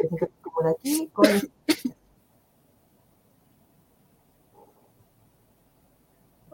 como 0.43 0.63
de 0.63 0.71
aquí 0.71 1.09
con 1.13 1.27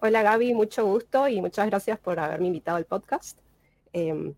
Hola 0.00 0.22
Gaby, 0.22 0.54
mucho 0.54 0.86
gusto 0.86 1.26
y 1.26 1.40
muchas 1.40 1.66
gracias 1.66 1.98
por 1.98 2.20
haberme 2.20 2.46
invitado 2.46 2.76
al 2.76 2.84
podcast. 2.84 3.38
Eh, 3.92 4.34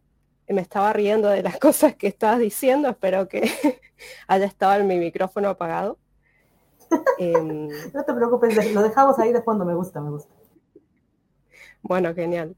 me 0.49 0.61
estaba 0.61 0.93
riendo 0.95 1.29
de 1.29 1.43
las 1.43 1.59
cosas 1.61 1.95
que 1.97 2.07
estabas 2.07 2.38
diciendo, 2.38 2.88
espero 2.88 3.29
que 3.29 3.43
haya 4.26 4.47
estado 4.47 4.83
mi 4.85 4.97
micrófono 4.97 5.50
apagado. 5.50 5.99
Eh, 7.19 7.33
no 7.95 8.05
te 8.05 8.14
preocupes, 8.14 8.73
lo 8.75 8.83
dejamos 8.83 9.19
ahí 9.19 9.35
de 9.35 9.43
fondo, 9.43 9.67
me 9.67 9.75
gusta, 9.75 10.00
me 10.00 10.11
gusta. 10.11 10.33
Bueno, 11.83 12.14
genial. 12.14 12.57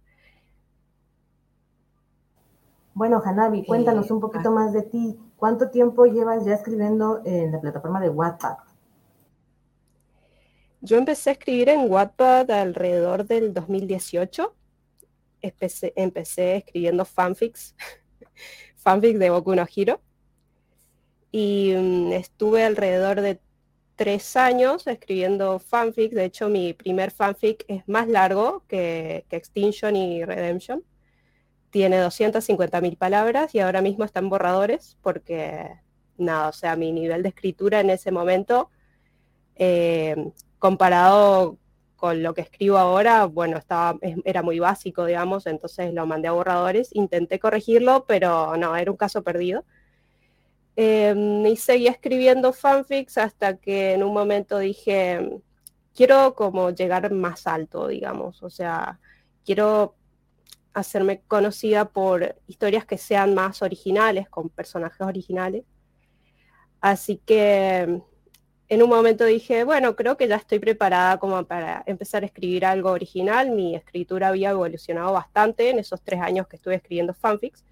Bueno, 2.95 3.21
Hanabi, 3.25 3.65
cuéntanos 3.65 4.09
eh, 4.11 4.13
un 4.13 4.21
poquito 4.21 4.51
ah. 4.51 4.53
más 4.53 4.73
de 4.73 4.83
ti. 4.83 5.19
¿cuánto 5.43 5.71
tiempo 5.71 6.07
llevas 6.07 6.45
ya 6.45 6.55
escribiendo 6.55 7.21
en 7.25 7.51
la 7.51 7.61
plataforma 7.61 7.99
de 7.99 8.11
Wattpad? 8.11 8.59
Yo 10.85 10.99
empecé 10.99 11.31
a 11.31 11.33
escribir 11.35 11.69
en 11.69 11.89
Wattpad 11.89 12.51
alrededor 12.51 13.25
del 13.25 13.55
2018. 13.55 14.53
Empecé, 15.41 16.57
escribiendo 16.57 17.05
fanfics, 17.05 17.77
fanfics 18.77 19.21
de 19.21 19.31
Boku 19.31 19.55
no 19.55 19.65
Hero. 19.75 20.01
Y 21.31 21.73
mm, 21.77 22.13
estuve 22.15 22.65
alrededor 22.65 23.21
de 23.21 23.41
tres 23.95 24.35
años 24.35 24.89
escribiendo 24.89 25.61
fanfic. 25.61 26.13
De 26.15 26.25
hecho, 26.25 26.49
mi 26.49 26.73
primer 26.73 27.13
fanfic 27.13 27.65
es 27.69 27.87
más 27.87 28.09
largo 28.09 28.65
que, 28.67 29.25
que 29.29 29.37
Extinction 29.37 29.95
y 29.95 30.25
Redemption. 30.25 30.83
Tiene 31.71 32.03
250.000 32.03 32.99
palabras 32.99 33.55
y 33.55 33.61
ahora 33.61 33.83
mismo 33.83 34.05
están 34.05 34.29
borradores 34.29 34.99
porque, 35.01 35.79
nada, 36.19 36.49
o 36.49 36.53
sea, 36.53 36.75
mi 36.75 36.91
nivel 36.91 37.23
de 37.23 37.29
escritura 37.29 37.79
en 37.79 37.91
ese 37.91 38.11
momento, 38.11 38.69
eh, 39.55 40.33
comparado 40.63 41.59
con 41.97 42.23
lo 42.23 42.35
que 42.35 42.43
escribo 42.43 42.79
ahora, 42.79 43.25
bueno, 43.25 43.57
estaba, 43.57 43.99
era 44.25 44.43
muy 44.45 44.61
básico, 44.61 45.05
digamos, 45.05 45.49
entonces 45.49 45.93
lo 45.93 46.07
mandé 46.07 46.29
a 46.29 46.33
borradores. 46.33 46.95
Intenté 46.95 47.41
corregirlo, 47.41 48.05
pero 48.07 48.57
no, 48.57 48.77
era 48.77 48.89
un 48.89 48.97
caso 48.97 49.25
perdido. 49.25 49.65
Em, 50.77 51.45
y 51.47 51.57
seguí 51.57 51.89
escribiendo 51.89 52.53
fanfics 52.53 53.19
hasta 53.19 53.57
que 53.57 53.95
en 53.95 54.05
un 54.05 54.15
momento 54.15 54.61
dije, 54.61 55.41
quiero 55.97 56.37
como 56.37 56.71
llegar 56.71 57.11
más 57.11 57.49
alto, 57.49 57.89
digamos, 57.89 58.41
o 58.45 58.49
sea, 58.49 59.01
quiero 59.45 59.97
hacerme 60.75 61.23
conocida 61.27 61.87
por 61.87 62.37
historias 62.47 62.87
que 62.87 62.99
sean 62.99 63.35
más 63.35 63.63
originales, 63.63 64.29
con 64.29 64.49
personajes 64.49 65.01
originales. 65.01 65.65
Así 66.81 67.21
que 67.27 68.03
en 68.73 68.83
un 68.83 68.89
momento 68.89 69.27
dije, 69.27 69.65
bueno, 69.65 69.95
creo 69.95 70.17
que 70.17 70.27
ya 70.27 70.37
estoy 70.37 70.59
preparada 70.59 71.19
como 71.19 71.45
para 71.45 71.83
empezar 71.85 72.23
a 72.23 72.27
escribir 72.27 72.65
algo 72.65 72.91
original. 72.91 73.51
Mi 73.51 73.77
escritura 73.77 74.29
había 74.29 74.49
evolucionado 74.49 75.13
bastante 75.13 75.69
en 75.69 75.79
esos 75.79 76.01
tres 76.01 76.23
años 76.23 76.47
que 76.49 76.57
estuve 76.57 76.77
escribiendo 76.77 77.13
fanfics. 77.13 77.67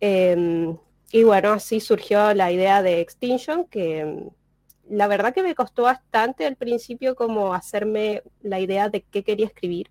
Em, 0.00 0.78
y 1.12 1.24
bueno, 1.24 1.52
así 1.52 1.80
surgió 1.80 2.32
la 2.32 2.50
idea 2.50 2.82
de 2.82 3.02
Extinction, 3.02 3.66
que 3.66 4.02
mm, 4.02 4.96
la 4.96 5.08
verdad 5.08 5.34
que 5.34 5.42
me 5.42 5.54
costó 5.54 5.82
bastante 5.82 6.46
al 6.46 6.56
principio 6.56 7.14
como 7.14 7.52
hacerme 7.52 8.22
la 8.40 8.60
idea 8.60 8.88
de 8.88 9.02
qué 9.02 9.22
quería 9.22 9.44
escribir. 9.44 9.90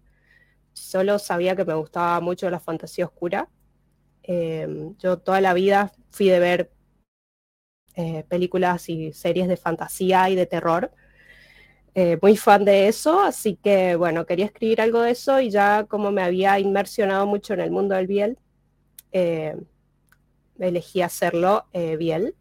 Solo 0.74 1.20
sabía 1.20 1.56
que 1.56 1.64
me 1.64 1.76
gustaba 1.76 2.20
mucho 2.22 2.50
la 2.50 2.60
fantasía 2.60 3.06
oscura. 3.06 3.50
Em, 4.24 4.98
yo 4.98 5.20
toda 5.20 5.42
la 5.42 5.54
vida 5.54 5.92
fui 6.10 6.28
de 6.28 6.40
ver 6.40 6.72
eh, 8.00 8.24
películas 8.30 8.90
y 8.90 9.12
series 9.12 9.48
de 9.48 9.58
fantasía 9.58 10.30
y 10.30 10.36
de 10.36 10.46
terror. 10.46 10.92
Eh, 11.96 12.20
muy 12.22 12.38
fan 12.38 12.64
de 12.64 12.88
eso, 12.88 13.20
así 13.22 13.56
que 13.56 13.96
bueno, 13.96 14.28
quería 14.28 14.46
escribir 14.46 14.82
algo 14.82 15.02
de 15.02 15.10
eso 15.10 15.40
y 15.40 15.50
ya 15.50 15.84
como 15.86 16.12
me 16.12 16.22
había 16.22 16.60
inmersionado 16.60 17.26
mucho 17.26 17.56
en 17.56 17.62
el 17.62 17.72
mundo 17.72 17.96
del 17.96 18.06
Biel, 18.06 18.38
eh, 19.12 19.56
elegí 20.60 21.02
hacerlo 21.02 21.66
Biel. 21.74 22.36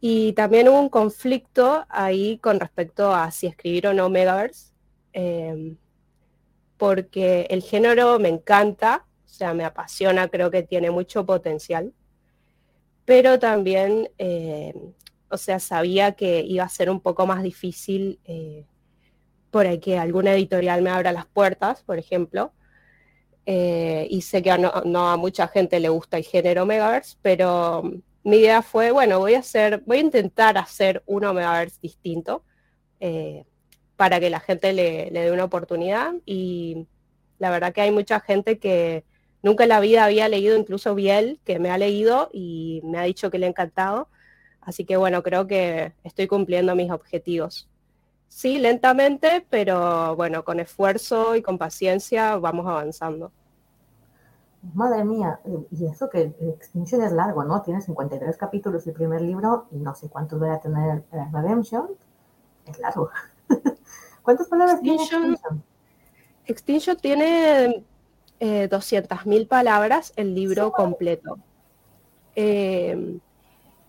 Y 0.00 0.32
también 0.32 0.68
hubo 0.68 0.80
un 0.80 0.88
conflicto 0.88 1.86
ahí 1.88 2.38
con 2.38 2.58
respecto 2.58 3.14
a 3.14 3.30
si 3.30 3.46
escribir 3.46 3.86
o 3.86 3.94
no 3.94 4.10
Megaverse, 4.10 4.72
porque 6.76 7.46
el 7.50 7.62
género 7.62 8.18
me 8.18 8.30
encanta, 8.30 9.06
o 9.26 9.28
sea, 9.28 9.54
me 9.54 9.64
apasiona, 9.64 10.26
creo 10.26 10.50
que 10.50 10.64
tiene 10.64 10.90
mucho 10.90 11.24
potencial, 11.24 11.92
pero 13.10 13.40
también, 13.40 14.08
em, 14.18 14.92
o 15.30 15.36
sea, 15.36 15.58
sabía 15.58 16.12
que 16.12 16.42
iba 16.42 16.62
a 16.62 16.68
ser 16.68 16.88
un 16.88 17.00
poco 17.00 17.26
más 17.26 17.42
difícil 17.42 18.20
eh, 18.24 18.64
por 19.50 19.66
el 19.66 19.80
que 19.80 19.98
alguna 19.98 20.32
editorial 20.32 20.80
me 20.80 20.90
abra 20.90 21.10
las 21.10 21.26
puertas, 21.26 21.82
por 21.82 21.98
ejemplo, 21.98 22.52
eh, 23.46 24.06
y 24.08 24.22
sé 24.22 24.42
que 24.42 24.56
no, 24.58 25.08
a 25.08 25.16
mucha 25.16 25.48
gente 25.48 25.80
le 25.80 25.88
gusta 25.88 26.18
el 26.18 26.24
género 26.24 26.66
Megaverse, 26.66 27.16
pero 27.20 27.82
mi 28.22 28.36
idea 28.36 28.62
fue, 28.62 28.92
bueno, 28.92 29.18
voy 29.18 29.34
a 29.34 29.40
hacer, 29.40 29.82
voy 29.86 29.96
a 29.96 30.02
intentar 30.02 30.56
hacer 30.56 31.02
un 31.06 31.22
Megaverse 31.34 31.80
distinto 31.82 32.44
eh, 33.00 33.44
para 33.96 34.20
que 34.20 34.30
la 34.30 34.38
gente 34.38 34.72
le, 34.72 35.10
dé 35.10 35.32
una 35.32 35.44
oportunidad. 35.44 36.12
Y 36.26 36.86
la 37.40 37.50
verdad 37.50 37.72
que 37.72 37.80
hay 37.80 37.90
mucha 37.90 38.20
gente 38.20 38.60
que 38.60 39.04
nunca 39.42 39.64
en 39.64 39.70
la 39.70 39.80
vida 39.80 40.04
había 40.04 40.28
leído, 40.28 40.56
incluso 40.56 40.94
Biel, 40.94 41.40
que 41.44 41.58
me 41.58 41.70
ha 41.70 41.78
leído 41.78 42.30
y 42.32 42.80
me 42.84 42.98
ha 42.98 43.02
dicho 43.02 43.30
que 43.30 43.38
le 43.38 43.46
ha 43.46 43.50
encantado. 43.50 44.08
Así 44.60 44.84
que 44.84 44.96
bueno, 44.96 45.22
creo 45.22 45.46
que 45.46 45.94
estoy 46.04 46.26
cumpliendo 46.26 46.74
mis 46.74 46.90
objetivos. 46.90 47.68
Sí, 48.28 48.58
lentamente, 48.58 49.44
pero 49.50 50.14
bueno, 50.14 50.44
con 50.44 50.60
esfuerzo 50.60 51.34
y 51.34 51.42
con 51.42 51.58
paciencia 51.58 52.36
vamos 52.36 52.66
avanzando. 52.66 53.32
Madre 54.74 55.04
mía, 55.04 55.40
y 55.70 55.86
eso 55.86 56.10
que 56.10 56.34
Extinction 56.38 57.02
es 57.02 57.12
largo, 57.12 57.42
¿no? 57.44 57.62
Tiene 57.62 57.80
53 57.80 58.36
capítulos 58.36 58.86
el 58.86 58.92
primer 58.92 59.22
libro 59.22 59.66
y 59.72 59.78
no 59.78 59.94
sé 59.94 60.08
cuántos 60.08 60.38
voy 60.38 60.50
a 60.50 60.60
tener 60.60 61.02
Redemption. 61.32 61.88
Es 62.66 62.78
largo. 62.78 63.10
¿Cuántas 64.22 64.48
palabras 64.48 64.80
tiene 64.80 65.02
Extinction? 65.02 65.64
Extinction 66.44 66.96
tiene 66.98 67.84
eh, 68.40 68.68
200.000 68.68 69.46
palabras 69.46 70.12
el 70.16 70.34
libro 70.34 70.72
completo. 70.72 71.38
Eh, 72.34 73.18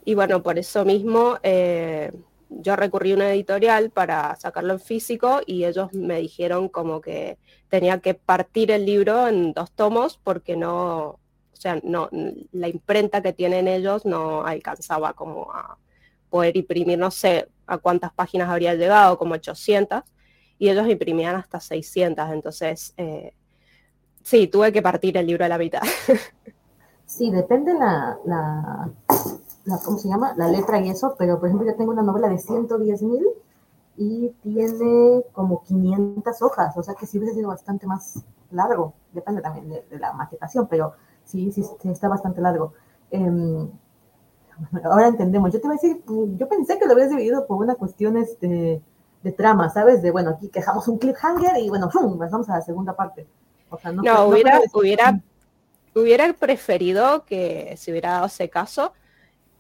y 0.03 0.13
bueno, 0.13 0.43
por 0.43 0.60
eso 0.60 0.84
mismo 0.84 1.38
eh, 1.41 2.12
yo 2.50 2.75
recurrí 2.75 3.13
a 3.13 3.15
una 3.15 3.31
editorial 3.31 3.91
para 3.91 4.36
sacarlo 4.36 4.74
en 4.74 4.79
físico 4.79 5.41
y 5.46 5.63
ellos 5.63 5.93
me 5.93 6.20
dijeron 6.20 6.67
como 6.67 7.00
que 7.00 7.38
tenía 7.70 8.00
que 8.00 8.13
partir 8.13 8.72
el 8.72 8.86
libro 8.86 9.27
en 9.27 9.53
dos 9.53 9.72
tomos 9.72 10.20
porque 10.22 10.58
no, 10.58 11.00
o 11.01 11.20
sea, 11.53 11.79
no, 11.84 12.10
la 12.51 12.67
imprenta 12.67 13.22
que 13.22 13.34
tienen 13.34 13.67
ellos 13.67 14.05
no 14.05 14.43
alcanzaba 14.46 15.13
como 15.13 15.51
a 15.53 15.77
poder 16.29 16.58
imprimir, 16.58 16.98
no 16.98 17.12
sé 17.12 17.48
a 17.67 17.77
cuántas 17.77 18.12
páginas 18.13 18.50
habría 18.50 18.74
llegado, 18.75 19.17
como 19.17 19.36
800, 19.36 20.03
y 20.58 20.70
ellos 20.70 20.88
imprimían 20.89 21.36
hasta 21.36 21.60
600, 21.60 22.31
entonces 22.31 22.93
eh, 22.98 23.34
sí, 24.23 24.47
tuve 24.47 24.71
que 24.71 24.81
partir 24.81 25.17
el 25.17 25.27
libro 25.27 25.45
a 25.45 25.47
la 25.47 25.57
mitad. 25.57 25.81
Sí, 27.05 27.29
depende 27.29 27.73
la, 27.73 28.17
la 28.23 28.89
¿cómo 29.83 29.97
se 29.97 30.07
llama? 30.07 30.33
La 30.37 30.47
letra 30.47 30.79
y 30.79 30.89
eso, 30.89 31.15
pero 31.17 31.39
por 31.39 31.49
ejemplo 31.49 31.69
yo 31.69 31.75
tengo 31.75 31.91
una 31.91 32.03
novela 32.03 32.29
de 32.29 32.37
110 32.37 33.01
mil 33.03 33.27
y 33.97 34.29
tiene 34.41 35.23
como 35.33 35.61
500 35.63 36.41
hojas, 36.41 36.75
o 36.77 36.83
sea 36.83 36.95
que 36.95 37.05
sí 37.05 37.19
hubiese 37.19 37.35
sido 37.35 37.49
bastante 37.49 37.85
más 37.85 38.23
largo, 38.51 38.93
depende 39.11 39.41
también 39.41 39.69
de, 39.69 39.99
la 39.99 40.13
maquetación, 40.13 40.67
pero 40.67 40.93
sí, 41.25 41.51
sí, 41.51 41.63
está 41.83 42.07
bastante 42.07 42.41
largo. 42.41 42.73
Em, 43.11 43.69
ahora 44.83 45.07
entendemos, 45.07 45.51
yo 45.51 45.61
te 45.61 45.67
voy 45.67 45.77
a 45.77 45.81
decir, 45.81 46.03
yo 46.37 46.47
pensé 46.47 46.79
que 46.79 46.85
lo 46.85 46.93
habías 46.93 47.09
dividido 47.09 47.45
por 47.45 47.57
una 47.57 47.75
cuestión 47.75 48.17
este, 48.17 48.81
de 49.23 49.31
trama, 49.31 49.69
¿sabes? 49.69 50.01
De, 50.01 50.11
bueno, 50.11 50.31
aquí 50.31 50.49
quejamos 50.49 50.87
un 50.87 50.97
cliffhanger 50.97 51.57
y 51.57 51.69
bueno, 51.69 51.89
¡fum! 51.89 52.17
pasamos 52.17 52.49
a 52.49 52.55
la 52.55 52.61
segunda 52.61 52.95
parte. 52.95 53.27
No, 53.93 54.25
hubiera, 54.25 54.59
hubiera, 54.73 55.21
hubiera 55.95 56.33
preferido 56.33 57.25
que 57.25 57.75
se 57.77 57.91
hubiera 57.91 58.11
dado 58.11 58.25
ese 58.27 58.49
caso, 58.49 58.93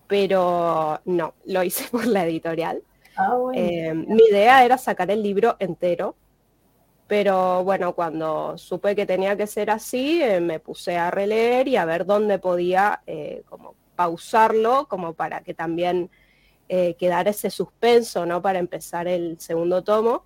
pero 0.07 0.99
no, 1.05 1.33
lo 1.45 1.63
hice 1.63 1.85
por 1.91 2.05
la 2.05 2.25
editorial. 2.25 2.83
Ah, 3.15 3.37
eh, 3.53 3.93
mi 3.93 4.23
idea 4.29 4.63
era 4.63 4.77
sacar 4.77 5.11
el 5.11 5.21
libro 5.21 5.55
entero, 5.59 6.15
pero 7.07 7.63
bueno, 7.63 7.93
cuando 7.93 8.57
supe 8.57 8.95
que 8.95 9.05
tenía 9.05 9.35
que 9.35 9.47
ser 9.47 9.69
así, 9.69 10.21
eh, 10.23 10.39
me 10.39 10.59
puse 10.59 10.97
a 10.97 11.11
releer 11.11 11.67
y 11.67 11.75
a 11.75 11.85
ver 11.85 12.05
dónde 12.05 12.39
podía 12.39 13.01
eh, 13.05 13.43
como 13.49 13.75
pausarlo, 13.95 14.87
como 14.87 15.13
para 15.13 15.41
que 15.41 15.53
también 15.53 16.09
quedara 16.97 17.31
ese 17.31 17.49
suspenso, 17.49 18.25
¿no? 18.25 18.41
Para 18.41 18.57
empezar 18.57 19.05
el 19.05 19.37
segundo 19.41 19.83
tomo. 19.83 20.23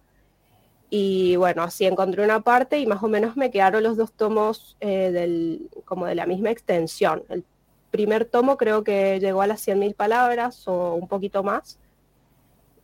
Y 0.90 1.36
bueno, 1.36 1.64
así 1.64 1.86
encontré 1.86 2.24
una 2.24 2.42
parte 2.42 2.80
y 2.80 2.86
más 2.86 3.02
o 3.04 3.08
menos 3.08 3.36
me 3.36 3.52
quedaron 3.52 3.84
los 3.84 3.98
dos 3.98 4.12
tomos 4.14 4.78
del, 4.80 5.70
como 5.84 6.06
de 6.06 6.16
la 6.16 6.26
misma 6.26 6.52
extensión. 6.52 7.24
El 7.30 7.44
primer 7.92 8.26
tomo 8.26 8.58
creo 8.58 8.84
que 8.84 9.20
llegó 9.20 9.42
a 9.42 9.48
las 9.48 9.66
100.000 9.66 9.96
palabras 9.96 10.68
o 10.68 10.94
un 10.96 11.08
poquito 11.08 11.44
más. 11.44 11.80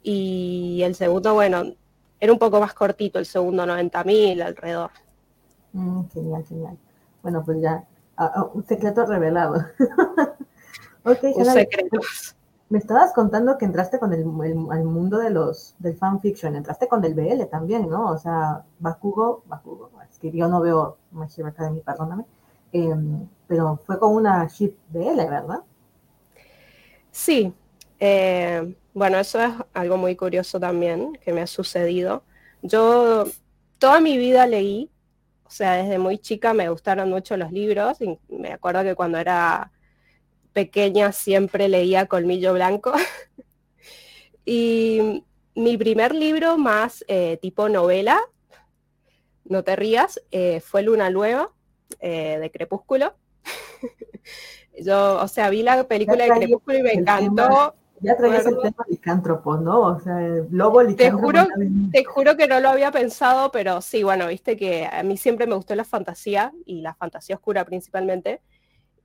Y 0.03 0.81
el 0.83 0.95
segundo, 0.95 1.33
bueno, 1.33 1.75
era 2.19 2.31
un 2.31 2.39
poco 2.39 2.59
más 2.59 2.73
cortito, 2.73 3.19
el 3.19 3.25
segundo 3.25 3.65
90.000 3.65 4.41
alrededor. 4.41 4.91
Mm, 5.73 6.03
genial, 6.13 6.45
genial. 6.45 6.77
Bueno, 7.21 7.43
pues 7.43 7.61
ya, 7.61 7.83
ah, 8.17 8.49
un 8.53 8.65
secreto 8.65 9.05
revelado. 9.05 9.65
okay, 11.03 11.33
un 11.35 11.45
secreto. 11.45 11.99
Me 12.71 12.77
estabas 12.77 13.11
contando 13.11 13.57
que 13.57 13.65
entraste 13.65 13.99
con 13.99 14.13
el, 14.13 14.23
mundo 14.23 15.17
de 15.17 15.29
los 15.29 15.75
del 15.77 15.97
fanfiction, 15.97 16.55
entraste 16.55 16.87
con 16.87 17.03
el 17.03 17.13
BL 17.13 17.43
también, 17.49 17.89
¿no? 17.89 18.09
O 18.11 18.17
sea, 18.17 18.63
Bakugo, 18.79 19.43
Bakugo, 19.45 19.91
es 20.09 20.17
que 20.17 20.31
yo 20.31 20.47
no 20.47 20.61
veo 20.61 20.97
My 21.11 21.25
Hero 21.35 21.49
Academy, 21.49 21.81
perdóname, 21.81 22.23
eh, 22.71 22.95
pero 23.45 23.77
fue 23.85 23.99
con 23.99 24.15
una 24.15 24.47
ship 24.47 24.77
de 24.87 25.05
L, 25.05 25.29
¿verdad? 25.29 25.63
Sí, 27.11 27.53
eh, 27.99 28.73
bueno, 28.93 29.17
eso 29.17 29.41
es 29.41 29.51
algo 29.73 29.97
muy 29.97 30.15
curioso 30.15 30.57
también 30.57 31.19
que 31.21 31.33
me 31.33 31.41
ha 31.41 31.47
sucedido. 31.47 32.23
Yo 32.61 33.25
toda 33.79 33.99
mi 33.99 34.17
vida 34.17 34.47
leí, 34.47 34.89
o 35.43 35.49
sea, 35.49 35.73
desde 35.73 35.99
muy 35.99 36.19
chica 36.19 36.53
me 36.53 36.69
gustaron 36.69 37.09
mucho 37.09 37.35
los 37.35 37.51
libros 37.51 37.99
y 37.99 38.17
me 38.29 38.53
acuerdo 38.53 38.83
que 38.83 38.95
cuando 38.95 39.17
era 39.17 39.73
pequeña 40.53 41.11
siempre 41.11 41.69
leía 41.69 42.07
Colmillo 42.07 42.53
Blanco. 42.53 42.93
y 44.45 45.23
mi 45.55 45.77
primer 45.77 46.13
libro 46.15 46.57
más 46.57 47.03
eh, 47.07 47.37
tipo 47.41 47.69
novela, 47.69 48.19
no 49.45 49.63
te 49.63 49.75
rías, 49.75 50.21
eh, 50.31 50.61
fue 50.61 50.83
Luna 50.83 51.09
Nueva 51.09 51.51
de 51.99 52.49
Crepúsculo. 52.53 53.13
Yo, 54.81 55.21
o 55.21 55.27
sea, 55.27 55.49
vi 55.49 55.61
la 55.61 55.83
película 55.87 56.23
de 56.23 56.31
Crepúsculo 56.31 56.77
y 56.77 56.83
me 56.83 56.93
encantó. 56.93 57.75
Ya 58.03 58.17
traías 58.17 58.47
el 58.47 58.57
tema 58.59 58.83
licántropo, 58.89 59.57
¿no? 59.57 59.81
O 59.81 59.99
sea, 59.99 60.19
el 60.25 60.47
lobo. 60.49 60.83
Te 60.95 61.11
juro, 61.11 61.45
te 61.91 62.03
juro 62.03 62.35
que 62.35 62.47
no 62.47 62.59
lo 62.59 62.69
había 62.69 62.91
pensado, 62.91 63.51
pero 63.51 63.79
sí, 63.81 64.01
bueno, 64.01 64.27
viste 64.27 64.57
que 64.57 64.87
a 64.91 65.03
mí 65.03 65.17
siempre 65.17 65.45
me 65.45 65.53
gustó 65.53 65.75
la 65.75 65.83
fantasía 65.83 66.51
y 66.65 66.81
la 66.81 66.95
fantasía 66.95 67.35
oscura 67.35 67.63
principalmente. 67.63 68.41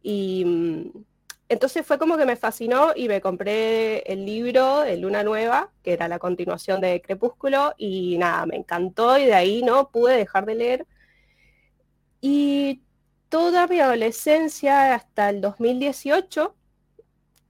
Y 0.02 0.44
mm, 0.46 1.04
entonces 1.48 1.86
fue 1.86 1.98
como 1.98 2.16
que 2.16 2.26
me 2.26 2.36
fascinó 2.36 2.92
y 2.96 3.08
me 3.08 3.20
compré 3.20 4.00
el 4.12 4.26
libro 4.26 4.80
de 4.80 4.96
Luna 4.96 5.22
Nueva, 5.22 5.70
que 5.82 5.92
era 5.92 6.08
la 6.08 6.18
continuación 6.18 6.80
de 6.80 7.00
Crepúsculo, 7.00 7.74
y 7.78 8.18
nada, 8.18 8.46
me 8.46 8.56
encantó 8.56 9.16
y 9.18 9.26
de 9.26 9.34
ahí 9.34 9.62
no 9.62 9.90
pude 9.90 10.16
dejar 10.16 10.44
de 10.46 10.54
leer. 10.56 10.86
Y 12.20 12.82
toda 13.28 13.66
mi 13.68 13.78
adolescencia 13.80 14.94
hasta 14.94 15.30
el 15.30 15.40
2018 15.40 16.54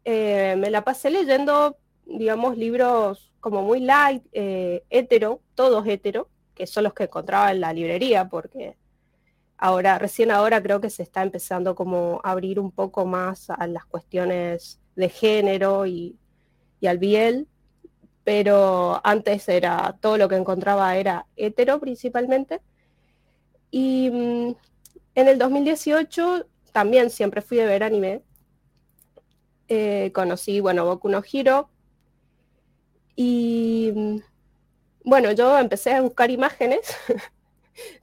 eh, 0.05 0.57
me 0.59 0.71
la 0.71 0.85
pasé 0.85 1.11
leyendo, 1.11 1.79
digamos, 2.05 2.57
libros 2.59 3.33
como 3.41 3.63
muy 3.63 3.81
light, 3.81 4.25
eh, 4.33 4.85
hetero, 4.91 5.41
todos 5.55 5.87
hetero, 5.87 6.29
que 6.55 6.67
son 6.67 6.85
los 6.85 6.95
que 6.95 7.05
encontraba 7.05 7.51
en 7.51 7.61
la 7.61 7.73
librería, 7.73 8.29
porque 8.29 8.77
ahora, 9.59 9.99
recién 9.99 10.31
ahora 10.31 10.63
creo 10.63 10.81
que 10.81 10.91
se 10.91 11.03
está 11.03 11.23
empezando 11.23 11.75
como 11.75 12.21
a 12.25 12.33
abrir 12.33 12.61
un 12.61 12.71
poco 12.71 13.07
más 13.07 13.51
a 13.51 13.67
las 13.67 13.85
cuestiones 13.87 14.81
de 14.97 15.09
género 15.09 15.87
y, 15.87 16.17
al 16.87 16.99
biel, 16.99 17.49
pero 18.23 19.01
antes 19.03 19.49
era, 19.49 19.97
todo 20.01 20.19
lo 20.19 20.29
que 20.29 20.37
encontraba 20.37 20.97
era 20.97 21.27
hetero 21.37 21.81
principalmente. 21.81 22.61
Y 23.71 24.11
mm, 24.11 24.55
en 25.17 25.29
el 25.29 25.39
2018 25.39 26.47
también 26.73 27.11
siempre 27.11 27.43
fui 27.43 27.57
de 27.57 27.67
ver 27.67 27.83
anime, 27.83 28.23
eh, 29.69 30.13
conocí, 30.15 30.61
bueno, 30.61 30.85
Boku 30.85 31.09
no 31.09 31.23
Hiro. 31.31 31.71
Y 33.17 34.23
bueno, 35.05 35.33
yo 35.33 35.59
empecé 35.59 35.95
a 35.95 36.03
buscar 36.03 36.31
imágenes 36.31 36.95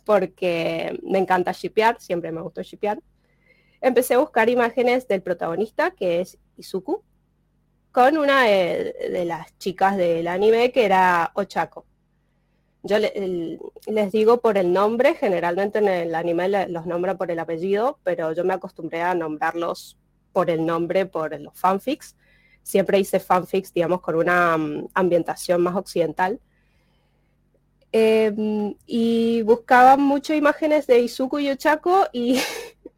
porque 0.06 1.00
me 1.04 1.20
encanta 1.20 1.52
shipear, 1.52 2.00
siempre 2.00 2.32
me 2.32 2.42
gustó 2.42 2.62
shipear. 2.62 3.00
Empecé 3.82 4.14
a 4.14 4.20
buscar 4.20 4.50
imágenes 4.50 5.08
del 5.08 5.22
protagonista, 5.22 5.92
que 5.92 6.22
es 6.22 6.38
Izuku, 6.58 7.04
con 7.92 8.18
una 8.18 8.44
de, 8.44 9.24
las 9.26 9.58
chicas 9.58 9.98
del 9.98 10.28
anime 10.28 10.72
que 10.72 10.86
era 10.86 11.32
Ochako. 11.36 11.86
Yo 12.82 12.98
les 13.00 14.12
digo 14.12 14.42
por 14.42 14.58
el 14.58 14.74
nombre, 14.74 15.16
generalmente 15.16 15.80
en 15.80 15.88
el 15.88 16.16
anime 16.16 16.68
los 16.68 16.86
nombra 16.86 17.16
por 17.18 17.32
el 17.32 17.40
apellido, 17.40 18.00
pero 18.04 18.34
yo 18.34 18.44
me 18.44 18.54
acostumbré 18.54 19.02
a 19.02 19.16
nombrarlos 19.16 19.98
por 20.34 20.50
el 20.50 20.66
nombre, 20.66 21.06
por 21.06 21.40
los 21.40 21.58
fanfics. 21.58 22.16
Siempre 22.62 23.00
hice 23.00 23.20
fanfics, 23.20 23.74
digamos, 23.74 24.02
con 24.02 24.16
una 24.16 24.58
mm, 24.58 24.88
ambientación 24.94 25.62
más 25.62 25.76
occidental. 25.76 26.40
Em, 27.96 28.74
y 28.88 29.44
buscaba 29.44 29.98
muchas 29.98 30.36
imágenes 30.36 30.88
de 30.88 30.98
Izuku 30.98 31.38
y 31.38 31.52
Ochako 31.52 32.08
y 32.12 32.40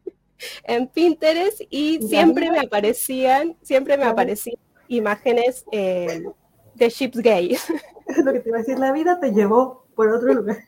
en 0.64 0.88
Pinterest 0.88 1.60
y 1.68 2.00
siempre 2.08 2.50
me 2.50 2.60
aparecían, 2.60 3.58
siempre 3.60 3.98
me 3.98 4.04
aparecían 4.04 4.56
imágenes 4.88 5.66
eh, 5.70 6.24
de 6.74 6.88
ships 6.88 7.18
gay. 7.18 7.58
Lo 8.24 8.32
que 8.32 8.40
te 8.40 8.48
iba 8.48 8.56
a 8.56 8.60
decir, 8.60 8.78
la 8.78 8.90
vida 8.90 9.20
te 9.20 9.32
llevó 9.32 9.84
por 9.94 10.08
otro 10.08 10.32
lugar. 10.32 10.58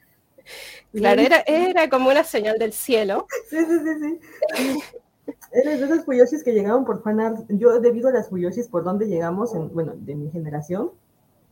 Claro, 0.90 1.20
era, 1.20 1.44
era 1.46 1.90
como 1.90 2.08
una 2.08 2.24
señal 2.24 2.58
del 2.58 2.72
cielo. 2.72 3.26
Sí, 3.50 3.58
sí, 3.58 3.78
sí, 3.84 4.00
sí. 4.00 4.80
Eres 5.52 5.80
de 5.80 5.84
esos 5.84 6.04
Fuyoshis 6.06 6.42
que 6.42 6.54
llegaron 6.54 6.86
por 6.86 7.02
fanart. 7.02 7.44
Yo, 7.50 7.78
debido 7.78 8.08
a 8.08 8.12
las 8.12 8.30
Fuyoshis, 8.30 8.68
por 8.68 8.84
donde 8.84 9.06
llegamos, 9.06 9.54
en, 9.54 9.68
bueno, 9.74 9.92
de 9.96 10.14
mi 10.14 10.30
generación, 10.30 10.92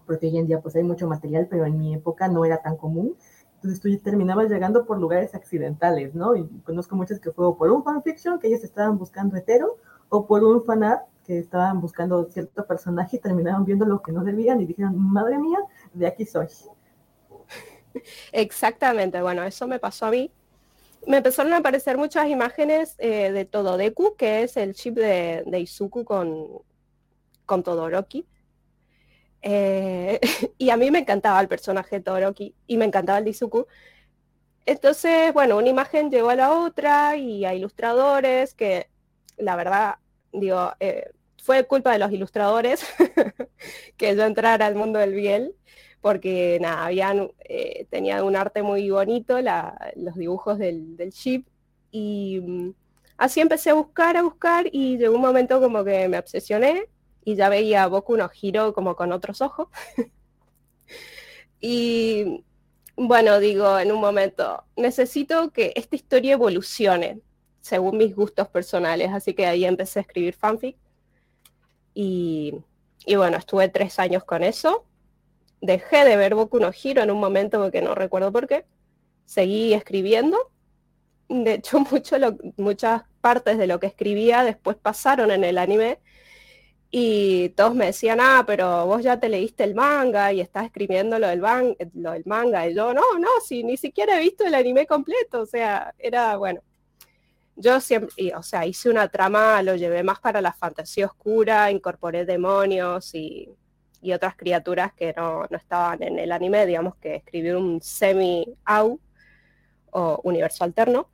porque 0.06 0.26
hoy 0.26 0.38
en 0.38 0.46
día 0.46 0.60
pues 0.60 0.76
hay 0.76 0.82
mucho 0.82 1.06
material, 1.06 1.46
pero 1.50 1.66
en 1.66 1.78
mi 1.78 1.94
época 1.94 2.28
no 2.28 2.44
era 2.44 2.62
tan 2.62 2.76
común. 2.76 3.16
Entonces 3.56 3.80
tú 3.80 4.04
terminabas 4.04 4.48
llegando 4.48 4.86
por 4.86 4.98
lugares 4.98 5.34
accidentales, 5.34 6.14
¿no? 6.14 6.36
Y 6.36 6.46
conozco 6.64 6.94
muchos 6.94 7.18
que 7.20 7.32
fue 7.32 7.56
por 7.56 7.70
un 7.70 7.82
fanfiction, 7.82 8.38
que 8.38 8.48
ellos 8.48 8.62
estaban 8.64 8.98
buscando 8.98 9.36
hetero, 9.36 9.78
o 10.08 10.26
por 10.26 10.44
un 10.44 10.64
fanart 10.64 11.02
que 11.24 11.38
estaban 11.38 11.80
buscando 11.80 12.24
cierto 12.30 12.66
personaje 12.66 13.16
y 13.16 13.20
terminaron 13.20 13.64
viendo 13.64 13.84
lo 13.84 14.00
que 14.00 14.12
no 14.12 14.22
debían 14.22 14.60
y 14.60 14.66
dijeron, 14.66 14.94
madre 14.96 15.38
mía, 15.38 15.58
de 15.92 16.06
aquí 16.06 16.24
soy. 16.24 16.46
Exactamente, 18.32 19.20
bueno, 19.22 19.42
eso 19.42 19.66
me 19.66 19.78
pasó 19.78 20.06
a 20.06 20.10
mí 20.10 20.30
me 21.06 21.18
empezaron 21.18 21.52
a 21.52 21.58
aparecer 21.58 21.96
muchas 21.96 22.28
imágenes 22.28 22.96
eh, 22.98 23.30
de 23.30 23.44
Tododeku, 23.44 24.16
que 24.16 24.42
es 24.42 24.56
el 24.56 24.74
chip 24.74 24.96
de, 24.96 25.44
de 25.46 25.60
Izuku 25.60 26.04
con, 26.04 26.48
con 27.46 27.62
Todoroki. 27.62 28.26
Eh, 29.48 30.20
y 30.58 30.70
a 30.70 30.76
mí 30.76 30.90
me 30.90 30.98
encantaba 30.98 31.40
el 31.40 31.46
personaje 31.46 31.96
de 31.96 32.02
Todoroki 32.02 32.54
y 32.66 32.76
me 32.76 32.84
encantaba 32.84 33.18
el 33.18 33.24
de 33.24 33.30
Izuku. 33.30 33.66
Entonces, 34.66 35.32
bueno, 35.32 35.56
una 35.56 35.68
imagen 35.68 36.10
llegó 36.10 36.30
a 36.30 36.34
la 36.34 36.52
otra 36.52 37.16
y 37.16 37.44
a 37.44 37.54
ilustradores 37.54 38.54
que, 38.54 38.88
la 39.38 39.54
verdad, 39.54 39.96
digo, 40.32 40.72
eh, 40.80 41.10
fue 41.42 41.64
culpa 41.66 41.92
de 41.92 42.00
los 42.00 42.10
ilustradores 42.10 42.84
que 43.96 44.16
yo 44.16 44.24
entrara 44.24 44.66
al 44.66 44.74
mundo 44.74 44.98
del 44.98 45.14
biel 45.14 45.54
porque 46.00 46.58
nada, 46.60 46.86
habían, 46.86 47.32
eh, 47.48 47.86
tenía 47.90 48.22
un 48.22 48.36
arte 48.36 48.62
muy 48.62 48.90
bonito, 48.90 49.38
los 49.96 50.14
dibujos 50.14 50.58
del, 50.58 50.96
del 50.96 51.12
chip, 51.12 51.48
y 51.90 52.40
mm, 52.40 52.70
así 53.16 53.40
empecé 53.40 53.70
a 53.70 53.74
buscar, 53.74 54.16
a 54.16 54.22
buscar, 54.22 54.66
y 54.70 54.98
llegó 54.98 55.16
un 55.16 55.20
momento 55.20 55.60
como 55.60 55.82
que 55.82 56.08
me 56.08 56.18
obsesioné, 56.18 56.88
y 57.26 57.34
ya 57.34 57.50
veía 57.50 57.82
a 57.82 57.88
Boku 57.88 58.16
no 58.16 58.30
Hiro 58.40 58.72
como 58.72 58.96
con 58.96 59.12
otros 59.12 59.42
ojos. 59.42 59.68
y 61.60 62.42
bueno, 62.96 63.38
digo, 63.38 63.78
en 63.78 63.92
un 63.92 64.00
momento, 64.00 64.64
necesito 64.76 65.50
que 65.50 65.74
esta 65.76 65.96
historia 65.96 66.32
evolucione 66.32 67.20
según 67.60 67.98
mis 67.98 68.16
gustos 68.16 68.48
personales, 68.48 69.10
así 69.12 69.34
que 69.34 69.44
ahí 69.44 69.66
empecé 69.66 69.98
a 69.98 70.02
escribir 70.02 70.34
fanfic. 70.34 70.78
Y, 71.92 72.54
y 73.04 73.16
bueno, 73.16 73.36
estuve 73.36 73.68
tres 73.68 73.98
años 73.98 74.24
con 74.24 74.42
eso 74.42 74.86
dejé 75.60 76.04
de 76.04 76.16
ver 76.16 76.34
Boku 76.34 76.58
no 76.58 76.70
Hiro 76.70 77.02
en 77.02 77.10
un 77.10 77.20
momento 77.20 77.60
porque 77.60 77.82
no 77.82 77.94
recuerdo 77.94 78.32
por 78.32 78.46
qué. 78.46 78.64
Seguí 79.24 79.74
escribiendo. 79.74 80.50
De 81.28 81.54
hecho, 81.54 81.80
mucho 81.90 82.16
muchas 82.56 83.02
partes 83.20 83.58
de 83.58 83.66
lo 83.66 83.80
que 83.80 83.86
escribía 83.86 84.44
después 84.44 84.76
pasaron 84.76 85.30
en 85.30 85.44
el 85.44 85.58
anime. 85.58 85.98
Y 86.98 87.50
todos 87.50 87.74
me 87.74 87.86
decían, 87.86 88.20
ah, 88.22 88.44
pero 88.46 88.86
vos 88.86 89.02
ya 89.02 89.20
te 89.20 89.28
leíste 89.28 89.64
el 89.64 89.74
manga 89.74 90.32
y 90.32 90.40
estás 90.40 90.64
escribiendo 90.64 91.18
lo 91.18 91.28
del, 91.28 91.42
lo 91.94 92.12
del 92.12 92.22
manga. 92.24 92.66
Y 92.68 92.74
yo, 92.74 92.94
no, 92.94 93.02
no, 93.18 93.28
si 93.46 93.62
ni 93.64 93.76
siquiera 93.76 94.16
he 94.16 94.20
visto 94.22 94.46
el 94.46 94.54
anime 94.54 94.86
completo. 94.86 95.42
O 95.42 95.46
sea, 95.46 95.94
era, 95.98 96.36
bueno, 96.36 96.62
yo 97.56 97.80
siempre, 97.80 98.34
o 98.34 98.42
sea, 98.42 98.64
hice 98.66 98.88
una 98.90 99.08
trama, 99.08 99.62
lo 99.62 99.76
llevé 99.76 100.02
más 100.02 100.20
para 100.20 100.40
la 100.40 100.52
fantasía 100.54 101.06
oscura, 101.06 101.70
incorporé 101.70 102.24
demonios 102.24 103.14
y 103.14 103.50
y 104.06 104.12
otras 104.12 104.36
criaturas 104.36 104.92
que 104.92 105.12
no, 105.16 105.46
estaban 105.50 106.02
en 106.02 106.18
el 106.18 106.30
anime, 106.30 106.64
digamos 106.64 106.94
que 106.96 107.16
escribió 107.16 107.58
un 107.58 107.80
semi-AU 107.82 109.00
o 109.90 110.20
universo 110.22 110.62
alterno. 110.62 111.08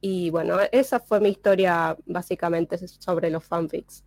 Y 0.00 0.28
bueno, 0.30 0.58
esa 0.70 1.00
fue 1.00 1.20
mi 1.20 1.30
historia 1.30 1.96
básicamente 2.04 2.76
sobre 2.86 3.30
los 3.30 3.44
fanfics. 3.44 4.04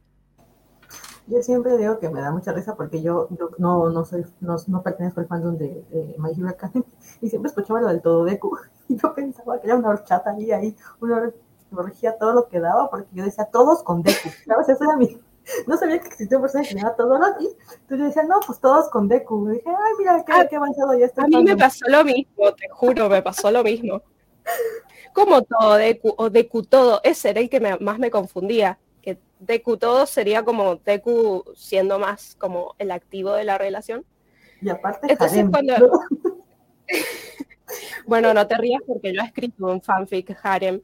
Yo 1.32 1.41
siempre 1.41 1.78
digo 1.78 1.98
que 1.98 2.10
me 2.10 2.20
da 2.20 2.30
mucha 2.30 2.52
risa 2.52 2.76
porque 2.76 3.02
yo, 3.02 3.30
no, 3.58 3.89
no, 3.89 4.04
soy, 4.04 4.26
no, 4.41 4.58
no, 4.67 4.84
pertenezco 4.84 5.22
al 5.22 5.28
fandom 5.28 5.58
de, 5.58 5.86
de 5.89 6.15
My 6.17 6.32
Hero 6.32 6.50
Academia 6.50 6.88
y 7.22 7.30
siempre 7.30 7.48
escuchaba 7.48 7.80
lo 7.80 7.88
del 7.88 8.02
todo 8.02 8.26
Deku 8.26 8.58
y 8.89 8.98
yo 8.98 9.13
pensaba 9.13 9.60
que 9.62 9.67
era 9.67 9.78
una 9.78 9.89
horchata 9.89 10.38
y 10.38 10.52
ahí, 10.52 10.76
una 11.00 11.32
orgía 11.74 12.17
todo 12.17 12.34
lo 12.34 12.50
que 12.50 12.60
daba 12.60 12.89
porque 12.89 13.08
yo 13.13 13.24
decía 13.24 13.46
todos 13.46 13.82
con 13.82 14.02
Deku, 14.02 14.30
¿sabes? 14.46 14.67
Eso 14.67 14.84
era 14.84 14.98
mi, 14.98 15.22
no 15.67 15.78
sabía 15.78 16.00
que 16.00 16.10
existía 16.10 16.38
un 16.38 16.44
personaje 16.44 16.70
que 16.70 16.76
llamaba 16.76 16.96
Todoroki. 16.98 17.46
Entonces 17.46 17.98
yo 17.98 18.06
decía, 18.06 18.24
no, 18.24 18.39
pues 18.46 18.60
todos 18.60 18.89
con 18.89 19.08
Deku. 19.08 19.50
Y 19.50 19.54
dije, 19.54 19.70
ay, 19.70 19.94
mira, 20.00 20.24
qué, 20.26 20.34
ah, 20.34 20.48
qué 20.50 20.56
avanzado 20.58 20.94
ya 20.98 21.06
está. 21.06 21.24
A 21.24 21.28
mí 21.28 21.44
me 21.44 21.56
pasó 21.56 21.86
lo 21.88 22.04
mismo, 22.04 22.54
te 22.54 22.67
juro, 22.70 23.08
me 23.08 23.22
pasó 23.22 23.52
lo 23.52 23.63
mismo. 23.63 24.02
Como 25.13 25.41
todo 25.44 25.76
Deku, 25.76 26.13
o 26.17 26.30
Deku 26.30 26.63
todo, 26.63 27.00
ese 27.04 27.30
era 27.30 27.39
el 27.39 27.50
que 27.50 27.78
más 27.80 28.00
me 28.00 28.12
confundía. 28.12 28.80
Deku 29.41 29.75
todo 29.77 30.06
sería 30.06 30.43
como 30.45 30.75
Deku 30.75 31.43
siendo 31.56 31.97
más 31.97 32.36
como 32.39 32.75
el 32.77 32.91
activo 32.91 33.34
de 33.34 33.43
la 33.43 33.58
relación. 33.58 34.06
Y 34.62 34.69
aparte, 34.69 35.08
Entonces, 35.12 35.39
harem, 35.39 35.51
cuando- 35.51 35.77
¿no? 35.80 35.91
Bueno, 38.06 38.34
no 38.34 38.45
te 38.47 38.58
rías 38.58 38.82
porque 38.86 39.13
yo 39.13 39.21
he 39.21 39.25
escrito 39.25 39.65
un 39.65 39.82
fanfic 39.82 40.38
harem 40.43 40.75
No, 40.75 40.82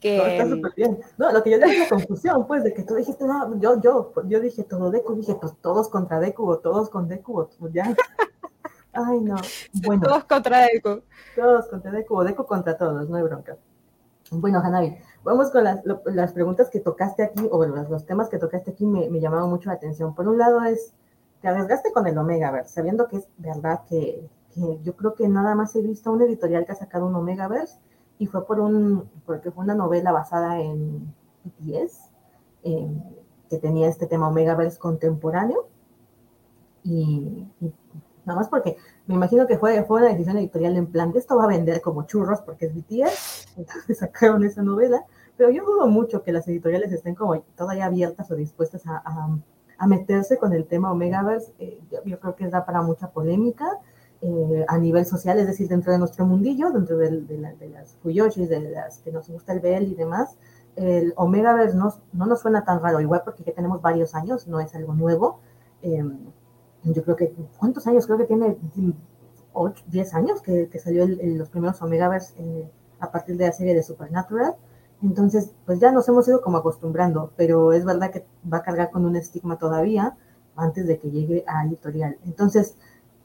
que 0.00 0.16
está 0.38 0.48
súper 0.48 0.72
bien. 0.76 0.98
No, 1.18 1.32
lo 1.32 1.42
que 1.42 1.50
yo 1.50 1.58
dije 1.58 1.72
es 1.72 1.78
la 1.80 1.88
confusión, 1.88 2.46
pues, 2.46 2.64
de 2.64 2.72
que 2.72 2.82
tú 2.84 2.94
dijiste, 2.94 3.24
no, 3.24 3.58
yo, 3.60 3.80
yo, 3.80 4.12
yo 4.28 4.40
dije 4.40 4.62
todo 4.64 4.90
Deku, 4.90 5.14
dije, 5.16 5.34
pues 5.34 5.52
todos 5.60 5.88
contra 5.88 6.20
Deku 6.20 6.48
o 6.48 6.58
todos 6.58 6.90
con 6.90 7.08
Deku, 7.08 7.40
o 7.40 7.48
pues, 7.58 7.72
ya. 7.72 7.84
Ay, 8.92 9.20
no. 9.20 9.36
Bueno, 9.84 10.02
todos 10.02 10.24
contra 10.24 10.60
Deku. 10.66 11.02
todos 11.34 11.66
contra 11.68 11.90
Deku 11.90 12.14
o 12.16 12.24
Deku 12.24 12.46
contra 12.46 12.76
todos, 12.76 13.08
no 13.08 13.16
hay 13.16 13.22
bronca. 13.24 13.56
Bueno, 14.30 14.60
Hanabi, 14.60 14.96
vamos 15.24 15.50
con 15.50 15.64
las, 15.64 15.80
las 16.06 16.32
preguntas 16.32 16.70
que 16.70 16.80
tocaste 16.80 17.22
aquí, 17.22 17.48
o 17.50 17.64
los, 17.64 17.88
los 17.88 18.04
temas 18.06 18.28
que 18.28 18.38
tocaste 18.38 18.72
aquí 18.72 18.86
me, 18.86 19.08
llamaron 19.20 19.50
mucho 19.50 19.68
la 19.68 19.76
atención. 19.76 20.14
Por 20.14 20.28
un 20.28 20.38
lado 20.38 20.62
es, 20.64 20.92
te 21.40 21.48
arriesgaste 21.48 21.92
con 21.92 22.06
el 22.06 22.18
Omegaverse, 22.18 22.72
sabiendo 22.72 23.08
que 23.08 23.18
es 23.18 23.28
verdad 23.38 23.82
que, 23.88 24.28
yo 24.82 24.94
creo 24.96 25.14
que 25.14 25.26
nada 25.28 25.54
más 25.54 25.74
he 25.76 25.80
visto 25.80 26.12
una 26.12 26.26
editorial 26.26 26.66
que 26.66 26.72
ha 26.72 26.74
sacado 26.76 27.06
un 27.06 27.14
Omegaverse 27.14 27.78
y 28.18 28.26
fue 28.26 28.46
por 28.46 28.60
un, 28.60 29.08
porque 29.24 29.50
fue 29.50 29.64
una 29.64 29.74
novela 29.74 30.12
basada 30.12 30.60
en 30.60 31.14
BTS, 31.42 32.10
eh, 32.64 32.86
que 33.48 33.58
tenía 33.58 33.88
este 33.88 34.06
tema 34.06 34.28
Omegaverse 34.28 34.78
contemporáneo. 34.78 35.66
Y 36.84 37.46
nada 38.24 38.38
más 38.38 38.48
porque 38.48 38.76
me 39.06 39.14
imagino 39.14 39.46
que 39.46 39.58
fue, 39.58 39.82
fue 39.84 40.00
una 40.00 40.10
decisión 40.10 40.36
editorial 40.38 40.76
en 40.76 40.86
plan, 40.86 41.12
de 41.12 41.18
esto 41.18 41.36
va 41.36 41.44
a 41.44 41.48
vender 41.48 41.80
como 41.80 42.04
churros 42.04 42.40
porque 42.42 42.66
es 42.66 42.74
BTS, 42.74 43.46
entonces 43.56 43.98
sacaron 43.98 44.44
esa 44.44 44.62
novela, 44.62 45.04
pero 45.36 45.50
yo 45.50 45.64
dudo 45.64 45.86
mucho 45.88 46.22
que 46.22 46.32
las 46.32 46.46
editoriales 46.48 46.92
estén 46.92 47.14
como 47.14 47.40
todavía 47.56 47.86
abiertas 47.86 48.30
o 48.30 48.34
dispuestas 48.36 48.86
a, 48.86 49.02
a- 49.04 49.38
a 49.78 49.86
meterse 49.88 50.38
con 50.38 50.52
el 50.52 50.66
tema 50.66 50.92
Omegaverse, 50.92 51.52
eh, 51.58 51.80
yo, 51.90 51.98
yo 52.04 52.20
creo 52.20 52.36
que 52.36 52.46
da 52.48 52.64
para 52.64 52.82
mucha 52.82 53.10
polémica 53.10 53.68
eh, 54.20 54.64
a 54.68 54.78
nivel 54.78 55.04
social, 55.06 55.38
es 55.40 55.46
decir, 55.48 55.66
dentro 55.68 55.92
de 55.92 55.98
nuestro 55.98 56.24
mundillo, 56.24 56.70
dentro 56.70 56.96
del- 56.98 57.26
de, 57.26 57.38
la- 57.38 57.54
de 57.54 57.68
las 57.70 57.96
Fuyoshis, 58.02 58.48
de 58.48 58.60
las 58.60 58.98
que 59.00 59.10
nos 59.10 59.28
gusta 59.28 59.52
el 59.52 59.58
BL 59.60 59.88
y 59.88 59.94
demás, 59.96 60.36
el 60.76 61.12
Omegaverse 61.16 61.76
no, 61.76 61.92
no 62.12 62.26
nos 62.26 62.40
suena 62.40 62.64
tan 62.64 62.80
raro, 62.80 63.00
igual 63.00 63.22
porque 63.24 63.42
ya 63.42 63.52
tenemos 63.52 63.82
varios 63.82 64.14
años, 64.14 64.46
no 64.46 64.60
es 64.60 64.74
algo 64.76 64.94
nuevo. 64.94 65.40
eh, 65.82 66.04
yo 66.84 67.02
creo 67.04 67.16
que, 67.16 67.32
¿cuántos 67.58 67.86
años? 67.86 68.06
Creo 68.06 68.18
que 68.18 68.24
tiene 68.26 68.56
8, 69.52 69.84
10 69.88 70.14
años 70.14 70.40
que, 70.42 70.68
que 70.68 70.78
salió 70.78 71.06
los 71.06 71.48
primeros 71.50 71.80
Omegaverse 71.82 72.34
eh, 72.38 72.70
a 73.00 73.10
partir 73.10 73.36
de 73.36 73.46
la 73.46 73.52
serie 73.52 73.74
de 73.74 73.82
Supernatural. 73.82 74.54
Entonces, 75.02 75.50
pues 75.66 75.80
ya 75.80 75.90
nos 75.92 76.08
hemos 76.08 76.26
ido 76.28 76.40
como 76.40 76.58
acostumbrando, 76.58 77.32
pero 77.36 77.72
es 77.72 77.84
verdad 77.84 78.10
que 78.10 78.24
va 78.50 78.58
a 78.58 78.62
cargar 78.62 78.90
con 78.90 79.04
un 79.04 79.16
estigma 79.16 79.58
todavía 79.58 80.16
antes 80.56 80.86
de 80.86 80.98
que 80.98 81.10
llegue 81.10 81.44
a 81.46 81.64
editorial. 81.66 82.18
Entonces, 82.24 82.76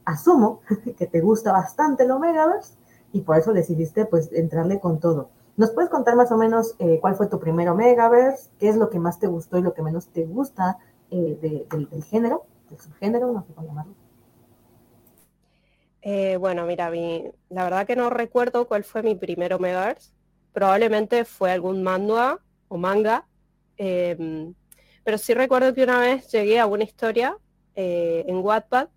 asumo 0.06 0.62
que 0.98 1.08
te 1.08 1.22
gusta 1.22 1.52
bastante 1.52 2.04
el 2.04 2.12
Omegaverse 2.12 2.74
y 3.13 3.22
por 3.22 3.38
eso 3.38 3.54
decidiste 3.54 4.06
pues 4.06 4.32
entrarle 4.34 4.80
con 4.80 5.00
todo. 5.00 5.30
¿Nos 5.56 5.72
puedes 5.72 5.89
contar 5.89 6.15
más 6.15 6.32
o 6.32 6.38
menos 6.38 6.76
eh, 6.80 7.00
cuál 7.02 7.15
fue 7.15 7.28
tu 7.28 7.39
primer 7.39 7.70
Omegaverse? 7.70 8.50
¿Qué 8.60 8.70
es 8.70 8.76
lo 8.78 8.89
que 8.89 9.00
más 9.00 9.20
te 9.20 9.28
gustó 9.28 9.58
y 9.58 9.62
lo 9.63 9.74
que 9.74 9.82
menos 9.82 10.08
te 10.10 10.26
gusta 10.26 10.78
eh, 11.10 11.38
de- 11.41 11.67
del, 11.72 11.89
del 11.89 12.04
género, 12.04 12.46
Eh, 16.01 16.38
bueno, 16.38 16.65
mira, 16.65 16.89
mi- 16.89 17.25
la 17.49 17.63
verdad 17.63 17.86
que 17.88 17.95
no 17.95 18.10
recuerdo 18.10 18.67
cuál 18.67 18.84
fue 18.84 19.03
mi 19.03 19.15
primer 19.15 19.53
Omegaverse. 19.53 20.12
Probablemente 20.53 21.25
fue 21.25 21.51
algún 21.51 21.84
manga 21.84 22.39
o 22.67 22.77
manga. 22.77 23.27
em, 23.80 24.56
pero 25.03 25.17
sí 25.19 25.34
recuerdo 25.36 25.73
que 25.73 25.84
una 25.84 25.99
vez 25.99 26.32
llegué 26.32 26.60
a 26.60 26.65
una 26.65 26.84
historia 26.84 27.38
eh, 27.75 28.25
en 28.27 28.38
Wattpad 28.38 28.89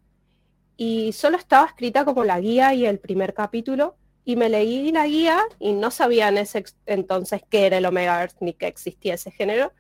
y 0.77 1.13
solo 1.13 1.37
estaba 1.37 1.67
escrita 1.67 2.05
como 2.07 2.25
la 2.25 2.41
guía 2.41 2.75
y 2.75 2.87
el 2.87 2.99
primer 3.01 3.35
capítulo. 3.35 3.97
Y 4.25 4.37
me 4.37 4.49
leí 4.51 4.93
la 4.93 5.07
guía 5.07 5.41
y 5.59 5.73
no 5.75 5.91
sabía 5.91 6.29
en 6.29 6.39
ese 6.39 6.65
entonces 6.87 7.43
qué 7.51 7.67
era 7.67 7.79
el 7.79 7.87
Omegaverse 7.87 8.39
ni 8.41 8.55
que 8.55 8.67
existía 8.69 9.15
ese 9.15 9.31
género. 9.33 9.73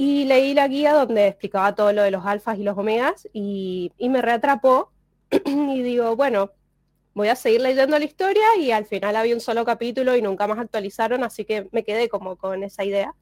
Y 0.00 0.26
leí 0.26 0.54
la 0.54 0.68
guía 0.68 0.92
donde 0.92 1.26
explicaba 1.26 1.74
todo 1.74 1.92
lo 1.92 2.04
de 2.04 2.12
los 2.12 2.24
alfas 2.24 2.56
y 2.56 2.62
los 2.62 2.78
omegas 2.78 3.26
y, 3.32 3.90
y 3.98 4.08
me 4.08 4.22
reatrapó 4.22 4.92
y 5.44 5.82
digo, 5.82 6.14
bueno, 6.14 6.52
voy 7.14 7.26
a 7.26 7.34
seguir 7.34 7.62
leyendo 7.62 7.98
la 7.98 8.04
historia 8.04 8.44
y 8.60 8.70
al 8.70 8.86
final 8.86 9.16
había 9.16 9.34
un 9.34 9.40
solo 9.40 9.64
capítulo 9.64 10.14
y 10.14 10.22
nunca 10.22 10.46
más 10.46 10.60
actualizaron, 10.60 11.24
así 11.24 11.44
que 11.44 11.68
me 11.72 11.82
quedé 11.82 12.08
como 12.08 12.36
con 12.36 12.62
esa 12.62 12.84
idea. 12.84 13.12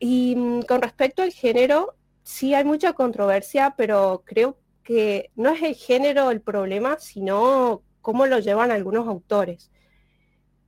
Y 0.00 0.34
mm, 0.34 0.62
con 0.62 0.82
respecto 0.82 1.22
al 1.22 1.30
género, 1.30 1.94
sí 2.24 2.52
hay 2.52 2.64
mucha 2.64 2.92
controversia, 2.92 3.74
pero 3.76 4.24
creo 4.24 4.58
que 4.82 5.30
no 5.36 5.50
es 5.50 5.62
el 5.62 5.76
género 5.76 6.32
el 6.32 6.40
problema, 6.40 6.98
sino 6.98 7.80
cómo 8.00 8.26
lo 8.26 8.40
llevan 8.40 8.72
algunos 8.72 9.06
autores. 9.06 9.70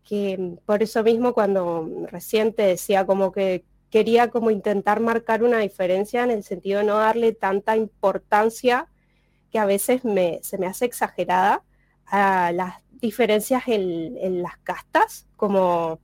Que 0.05 0.39
mm, 0.39 0.59
por 0.65 0.81
eso 0.85 1.03
mismo 1.03 1.35
cuando 1.35 2.07
recién 2.07 2.53
te 2.53 2.63
decía 2.63 3.05
como 3.05 3.33
que 3.33 3.65
quería 3.97 4.29
como 4.29 4.51
intentar 4.51 5.01
marcar 5.01 5.43
una 5.43 5.61
diferencia 5.61 6.23
en 6.23 6.31
el 6.31 6.43
sentido 6.43 6.81
de 6.81 6.85
no 6.85 6.99
darle 6.99 7.33
tanta 7.33 7.79
importancia 7.79 8.89
que 9.51 9.59
a 9.59 9.65
veces 9.65 10.05
me, 10.05 10.39
se 10.43 10.59
me 10.59 10.67
hace 10.67 10.85
exagerada 10.85 11.63
a 12.05 12.53
las 12.53 12.75
diferencias 12.91 13.63
en, 13.69 14.43
las 14.43 14.59
castas, 14.59 15.27
como 15.37 15.99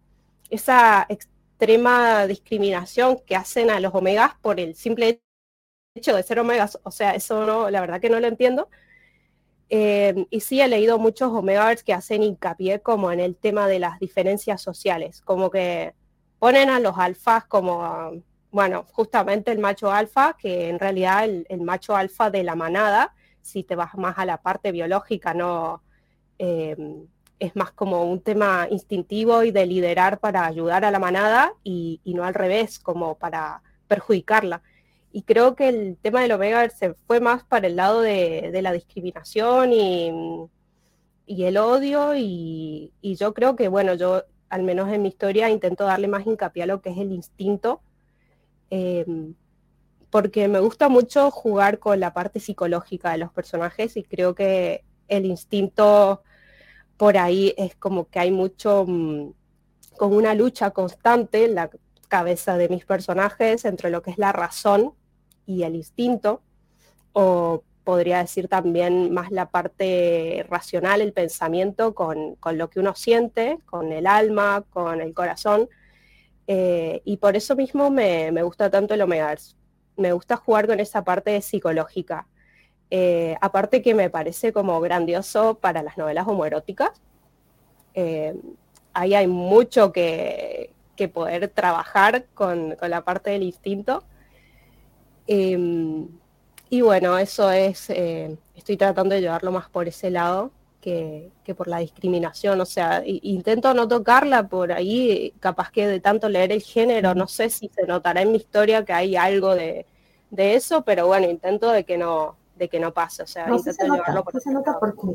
esa 0.49 1.05
extrema 1.11 2.27
discriminación 2.27 3.19
que 3.27 3.37
hacen 3.37 3.69
a 3.69 3.79
los 3.79 3.95
omegas 3.95 4.37
por 4.41 4.59
el 4.59 4.75
simple 4.75 5.21
hecho 5.95 6.17
de 6.17 6.23
ser 6.23 6.39
omegas. 6.39 6.79
O 6.85 6.91
sea, 6.91 7.15
eso 7.15 7.45
no, 7.45 7.69
la 7.69 7.83
verdad 7.83 8.01
que 8.01 8.09
no 8.09 8.21
lo 8.21 8.27
entiendo. 8.27 8.71
Eh, 9.69 10.27
y 10.31 10.41
sí 10.41 10.63
he 10.63 10.69
leído 10.69 10.99
muchos 10.99 11.31
omegas 11.31 11.85
que 11.85 11.93
hacen 11.93 12.23
hincapié 12.23 12.81
como 12.81 13.13
en 13.13 13.21
el 13.21 13.37
tema 13.37 13.69
de 13.69 13.81
las 13.81 13.99
diferencias 14.01 14.63
sociales, 14.63 15.21
como 15.21 15.51
que 15.51 15.93
ponen 16.43 16.71
a 16.71 16.81
los 16.81 16.99
alfas 16.99 17.45
como, 17.45 18.21
bueno, 18.51 18.85
justamente 18.91 19.53
el 19.53 19.61
macho 19.61 19.93
alfa, 19.93 20.37
que 20.37 20.71
en 20.71 20.81
realidad 20.81 21.25
el, 21.25 21.61
macho 21.61 21.95
alfa 21.95 22.31
de 22.31 22.43
la 22.43 22.57
manada, 22.57 23.15
si 23.43 23.63
te 23.63 23.77
vas 23.77 23.95
más 23.95 24.19
a 24.19 24.25
la 24.27 24.39
parte 24.43 24.73
biológica, 24.73 25.35
no 25.35 25.85
eh, 26.41 26.77
es 27.39 27.55
más 27.55 27.71
como 27.71 28.11
un 28.11 28.21
tema 28.23 28.67
instintivo 28.69 29.45
y 29.45 29.53
de 29.53 29.67
liderar 29.67 30.19
para 30.19 30.45
ayudar 30.45 30.85
a 30.85 30.91
la 30.91 30.99
manada 30.99 31.55
y, 31.63 32.01
no 32.07 32.25
al 32.25 32.35
revés, 32.35 32.81
como 32.81 33.15
para 33.17 33.63
perjudicarla. 33.87 34.63
Y 35.13 35.23
creo 35.23 35.55
que 35.55 35.69
el 35.69 35.97
tema 36.03 36.23
del 36.23 36.33
Omega 36.33 36.69
se 36.71 36.95
fue 37.07 37.21
más 37.21 37.45
para 37.45 37.69
el 37.69 37.77
lado 37.77 38.01
de, 38.01 38.51
la 38.61 38.73
discriminación 38.73 39.73
y, 39.73 40.11
y 41.25 41.45
el 41.45 41.57
odio 41.57 42.17
y, 42.17 42.93
y, 43.01 43.15
yo 43.15 43.33
creo 43.33 43.55
que, 43.55 43.69
bueno, 43.69 43.95
yo 43.95 44.25
al 44.53 44.65
menos 44.65 44.93
en 44.93 45.01
mi 45.01 45.09
historia 45.09 45.49
intento 45.49 45.85
darle 45.85 46.09
más 46.09 46.27
hincapié 46.27 46.65
a 46.65 46.67
lo 46.67 46.83
que 46.83 46.91
es 46.91 46.99
el 46.99 47.11
instinto, 47.11 47.81
eh, 48.69 49.07
porque 50.11 50.47
me 50.47 50.61
gusta 50.61 50.91
mucho 50.91 51.31
jugar 51.31 51.79
con 51.79 51.99
la 52.01 52.13
parte 52.13 52.39
psicológica 52.39 53.13
de 53.13 53.17
los 53.17 53.33
personajes 53.33 53.97
y 53.97 54.03
creo 54.03 54.35
que 54.35 54.85
el 55.09 55.25
instinto 55.25 56.23
por 56.99 57.17
ahí 57.17 57.55
es 57.57 57.75
como 57.77 58.11
que 58.11 58.19
hay 58.19 58.31
mucho, 58.31 58.85
mmm, 58.87 59.33
como 59.97 60.19
una 60.19 60.35
lucha 60.35 60.73
constante 60.73 61.47
en 61.47 61.55
la 61.55 61.71
cabeza 62.09 62.59
de 62.59 62.69
mis 62.69 62.85
personajes 62.85 63.65
entre 63.65 63.89
lo 63.89 64.03
que 64.03 64.11
es 64.11 64.19
la 64.19 64.33
razón 64.33 64.93
y 65.47 65.63
el 65.63 65.77
instinto, 65.77 66.43
o 67.15 67.65
podría 67.85 68.19
decir 68.19 68.49
también 68.49 69.13
más 69.13 69.31
la 69.31 69.51
parte 69.51 70.47
racional, 70.49 71.01
el 71.01 71.13
pensamiento 71.13 71.95
con, 71.95 72.37
con 72.37 72.59
lo 72.59 72.71
que 72.71 72.81
uno 72.81 72.95
siente, 72.95 73.59
con 73.67 73.93
el 73.93 74.07
alma, 74.07 74.65
con 74.71 75.01
el 75.01 75.15
corazón. 75.15 75.69
Eh, 76.47 77.03
y 77.05 77.17
por 77.17 77.37
eso 77.37 77.57
mismo 77.57 77.91
me, 77.91 78.31
me, 78.33 78.43
gusta 78.43 78.71
tanto 78.71 78.95
el 78.95 79.03
Omegaverse. 79.03 79.57
Me 79.97 80.13
gusta 80.13 80.37
jugar 80.37 80.67
con 80.67 80.81
esa 80.81 81.03
parte 81.05 81.41
psicológica. 81.43 82.27
Eh, 82.91 83.37
aparte 83.41 83.83
que 83.83 83.95
me 83.95 84.11
parece 84.11 84.53
como 84.53 84.81
grandioso 84.81 85.55
para 85.55 85.83
las 85.83 85.97
novelas 85.99 86.27
homoeróticas. 86.29 86.91
Eh, 87.95 88.35
ahí 88.93 89.15
hay 89.15 89.27
mucho 89.27 89.93
que, 89.93 90.73
que 90.97 91.09
poder 91.09 91.49
trabajar 91.49 92.27
con, 92.35 92.77
con, 92.77 92.91
la 92.91 93.03
parte 93.03 93.31
del 93.31 93.43
instinto. 93.43 94.05
Eh, 95.27 96.07
y 96.73 96.81
bueno, 96.81 97.19
eso 97.19 97.51
es, 97.51 97.91
eh, 97.91 98.35
estoy 98.55 98.79
tratando 98.79 99.15
de 99.15 99.21
llevarlo 99.21 99.53
más 99.53 99.69
por 99.69 99.89
ese 99.89 100.09
lado 100.09 100.53
que, 100.81 101.31
que 101.45 101.55
por 101.55 101.69
la 101.69 101.77
discriminación. 101.77 102.59
O 102.63 102.65
sea, 102.65 103.03
intento 103.05 103.75
no 103.75 103.87
tocarla 103.87 104.49
por 104.49 104.73
ahí, 104.73 105.35
capaz 105.39 105.71
que 105.71 105.87
de 105.87 106.01
tanto 106.01 106.31
leer 106.31 106.51
el 106.51 106.63
género, 106.63 107.15
no 107.15 107.29
sé 107.29 107.51
si 107.51 107.69
se 107.69 107.87
notará 107.87 108.23
en 108.23 108.33
mi 108.33 108.39
historia 108.39 108.87
que 108.87 108.95
hay 108.95 109.17
algo 109.17 109.55
de, 109.55 109.85
de 110.31 110.55
eso, 110.55 110.81
pero 110.81 111.07
bueno, 111.07 111.29
intento 111.29 111.71
de 111.71 111.85
que 111.85 111.99
no, 111.99 112.37
de 112.57 112.71
que 112.71 112.81
no 112.81 112.95
pase. 112.95 113.23
O 113.23 113.27
sea, 113.27 113.49
no, 113.49 113.57
intento 113.57 113.77
se 113.77 113.85
llevarlo 113.85 114.15
nota, 114.15 114.23
por 114.23 114.33
sí 114.33 114.39
ese 114.39 114.49
se 114.49 114.55
nota 114.55 114.79
porque 114.81 115.07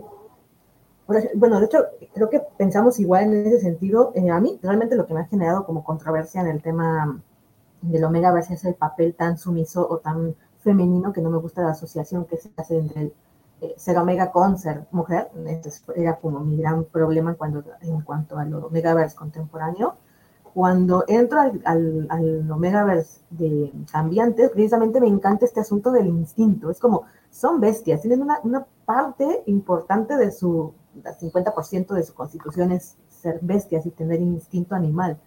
bueno, 1.34 1.60
de 1.60 1.66
hecho, 1.66 1.80
creo 2.14 2.30
que 2.30 2.40
pensamos 2.56 3.00
igual 3.00 3.34
en 3.34 3.48
ese 3.48 3.62
sentido. 3.62 4.12
Eh, 4.14 4.30
a 4.30 4.40
mí, 4.40 4.60
realmente 4.62 4.96
lo 4.96 5.08
que 5.08 5.16
me 5.16 5.22
ha 5.22 5.26
generado 5.26 5.66
como 5.66 5.84
controversia 5.84 6.40
en 6.42 6.50
el 6.50 6.62
tema 6.62 7.20
del 7.82 8.04
Omega 8.04 8.32
Verse 8.32 8.54
es 8.54 8.64
el 8.64 8.76
papel 8.76 9.16
tan 9.16 9.40
sumiso 9.40 9.88
o 9.90 9.98
tan 9.98 10.36
femenino 10.68 11.14
que 11.14 11.22
no 11.22 11.30
me 11.30 11.38
gusta 11.38 11.62
la 11.62 11.72
asociación 11.72 12.26
que 12.26 12.36
se 12.36 12.50
hace 12.58 12.78
entre 12.78 13.02
el 13.04 13.14
eh, 13.62 13.74
ser 13.78 13.98
omega 13.98 14.32
con 14.32 14.58
ser 14.58 14.86
mujer. 14.92 15.30
Entonces 15.34 15.82
era 15.96 16.18
como 16.18 16.42
mi 16.42 16.58
gran 16.58 16.84
problema 16.84 17.36
cuando, 17.36 17.64
en 17.82 18.02
cuanto 18.02 18.38
al 18.38 18.54
Omegaverse 18.54 19.16
contemporáneo. 19.16 19.96
Cuando 20.54 21.06
entro 21.08 21.40
al, 21.40 21.62
al, 21.64 22.08
al 22.10 22.52
Omegaverse 22.52 23.22
de 23.30 23.72
cambiantes, 23.90 24.50
precisamente 24.50 25.00
me 25.00 25.08
encanta 25.08 25.46
este 25.46 25.62
asunto 25.62 25.92
del 25.92 26.08
instinto. 26.08 26.70
Es 26.70 26.80
como, 26.80 27.04
son 27.32 27.62
bestias, 27.62 28.02
tienen 28.02 28.24
una, 28.24 28.40
una 28.44 28.66
parte 28.86 29.44
importante 29.46 30.18
de 30.18 30.32
su, 30.32 30.74
50% 31.02 31.94
de 31.94 32.04
su 32.04 32.14
constitución 32.14 32.74
es 32.74 32.98
ser 33.08 33.40
bestias 33.42 33.86
y 33.86 33.92
tener 33.92 34.20
instinto 34.20 34.76
animal. 34.76 35.18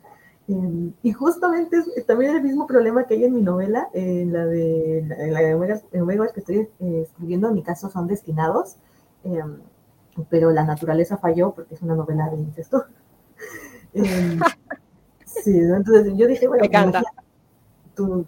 Eh, 0.50 0.92
y 1.04 1.12
justamente 1.12 1.76
es 1.94 2.06
también 2.06 2.34
el 2.34 2.42
mismo 2.42 2.66
problema 2.66 3.04
que 3.04 3.14
hay 3.14 3.24
en 3.24 3.34
mi 3.34 3.42
novela, 3.42 3.88
en 3.92 4.32
la 4.32 4.46
de, 4.46 4.98
en 4.98 5.32
la 5.32 5.40
de 5.40 5.54
Omegas, 5.54 6.32
que 6.32 6.40
estoy 6.40 6.68
eh, 6.80 7.02
escribiendo, 7.02 7.48
en 7.48 7.54
mi 7.54 7.62
caso 7.62 7.88
son 7.88 8.08
destinados, 8.08 8.76
eh, 9.22 9.44
pero 10.28 10.50
la 10.50 10.64
naturaleza 10.64 11.18
falló 11.18 11.52
porque 11.54 11.74
es 11.74 11.82
una 11.82 11.94
novela 11.94 12.28
de 12.30 12.36
incesto. 12.38 12.84
sí, 15.24 15.56
entonces 15.56 16.14
yo 16.16 16.26
dije, 16.26 16.48
bueno, 16.48 16.64
tú, 17.94 18.26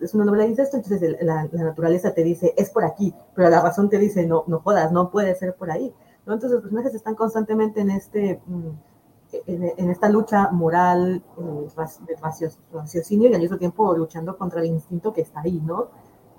es 0.00 0.12
una 0.12 0.26
novela 0.26 0.44
de 0.44 0.50
incesto, 0.50 0.76
entonces 0.76 1.16
la, 1.22 1.48
la, 1.50 1.64
naturaleza 1.64 2.12
te 2.12 2.22
dice, 2.22 2.52
es 2.58 2.68
por 2.68 2.84
aquí, 2.84 3.14
pero 3.34 3.48
la 3.48 3.62
razón 3.62 3.88
te 3.88 3.96
dice, 3.96 4.26
no, 4.26 4.44
no 4.46 4.60
jodas, 4.60 4.92
no 4.92 5.10
puede 5.10 5.34
ser 5.36 5.54
por 5.54 5.70
ahí. 5.70 5.94
¿no? 6.26 6.34
Entonces 6.34 6.52
los 6.52 6.60
personajes 6.60 6.94
están 6.94 7.14
constantemente 7.14 7.80
en 7.80 7.92
este... 7.92 8.42
Mm, 8.46 8.91
en, 9.46 9.90
esta 9.90 10.08
lucha 10.08 10.50
moral, 10.50 11.22
eh, 11.38 11.68
de 12.06 12.16
raciocinio 12.72 13.30
y 13.30 13.34
al 13.34 13.40
mismo 13.40 13.56
tiempo 13.56 13.94
luchando 13.96 14.36
contra 14.36 14.60
el 14.60 14.66
instinto 14.66 15.12
que 15.12 15.22
está 15.22 15.40
ahí, 15.40 15.60
¿no? 15.60 15.88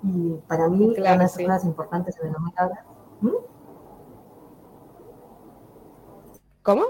Y 0.02 0.34
para 0.46 0.68
mí, 0.68 0.92
claro, 0.94 1.00
una 1.00 1.10
de 1.12 1.18
las 1.18 1.32
cosas 1.36 1.64
importantes 1.64 2.16
en 2.20 2.28
el 2.28 2.36
Omega. 2.36 2.84
¿Mm? 3.20 3.28
¿Cómo? 6.62 6.84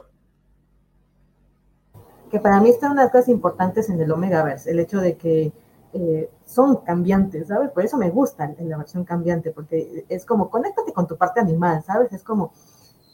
Que 2.30 2.40
para 2.40 2.60
mí 2.60 2.70
está 2.70 2.90
una 2.90 3.02
de 3.02 3.06
las 3.06 3.12
cosas 3.12 3.28
importantes 3.28 3.88
en 3.88 4.00
el 4.00 4.10
Omegaverse, 4.10 4.70
el 4.70 4.80
hecho 4.80 5.00
de 5.00 5.16
que 5.16 5.52
eh, 5.92 6.30
son 6.44 6.76
cambiantes, 6.76 7.48
¿sabes? 7.48 7.70
Por 7.70 7.84
eso 7.84 7.96
me 7.96 8.10
gusta 8.10 8.52
en 8.58 8.68
la 8.68 8.76
versión 8.78 9.04
cambiante, 9.04 9.52
porque 9.52 10.04
es 10.08 10.24
como, 10.24 10.50
conéctate 10.50 10.92
con 10.92 11.06
tu 11.06 11.16
parte 11.16 11.40
animal, 11.40 11.82
¿sabes? 11.84 12.12
Es 12.12 12.24
como, 12.24 12.52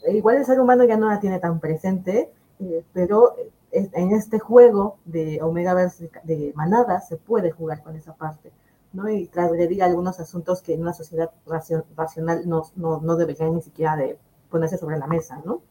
igual 0.07 0.37
el 0.37 0.45
ser 0.45 0.59
humano 0.59 0.83
ya 0.83 0.97
no 0.97 1.09
la 1.09 1.19
tiene 1.19 1.39
tan 1.39 1.59
presente, 1.59 2.31
eh, 2.61 2.83
pero 2.93 3.35
en 3.71 4.11
este 4.11 4.39
juego 4.39 4.97
de 5.05 5.41
Omega 5.41 5.73
Verse 5.73 6.11
de 6.23 6.53
manadas 6.55 7.07
se 7.07 7.17
puede 7.17 7.51
jugar 7.51 7.81
con 7.83 7.95
esa 7.95 8.13
parte, 8.13 8.51
¿no? 8.93 9.09
Y 9.09 9.27
transgredir 9.27 9.83
algunos 9.83 10.19
asuntos 10.19 10.61
que 10.61 10.73
en 10.73 10.81
una 10.81 10.93
sociedad 10.93 11.31
racional 11.45 12.47
no, 12.47 12.63
no, 12.75 12.99
no, 12.99 13.15
deberían 13.15 13.55
ni 13.55 13.61
siquiera 13.61 13.95
de 13.95 14.17
ponerse 14.49 14.77
sobre 14.77 14.97
la 14.97 15.07
mesa, 15.07 15.41
¿no? 15.45 15.61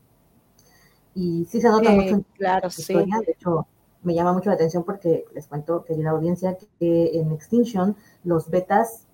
Y 1.15 1.47
sí 1.51 1.61
se 1.61 1.69
nota 1.69 1.91
mucho 1.91 2.15
en 2.15 2.27
claro, 2.35 2.69
la 2.69 2.69
historia, 2.69 3.19
sí. 3.19 3.27
de 3.27 3.33
hecho, 3.33 3.67
me 4.03 4.15
llama 4.15 4.33
mucho 4.33 4.49
la 4.49 4.55
atención 4.55 4.85
porque 4.85 5.27
les 5.35 5.47
cuento, 5.47 5.85
que 5.85 5.97
la 5.97 6.11
audiencia, 6.11 6.57
que 6.79 7.19
en 7.19 7.33
Extinction 7.33 7.97
los 8.25 8.49
betas 8.49 9.07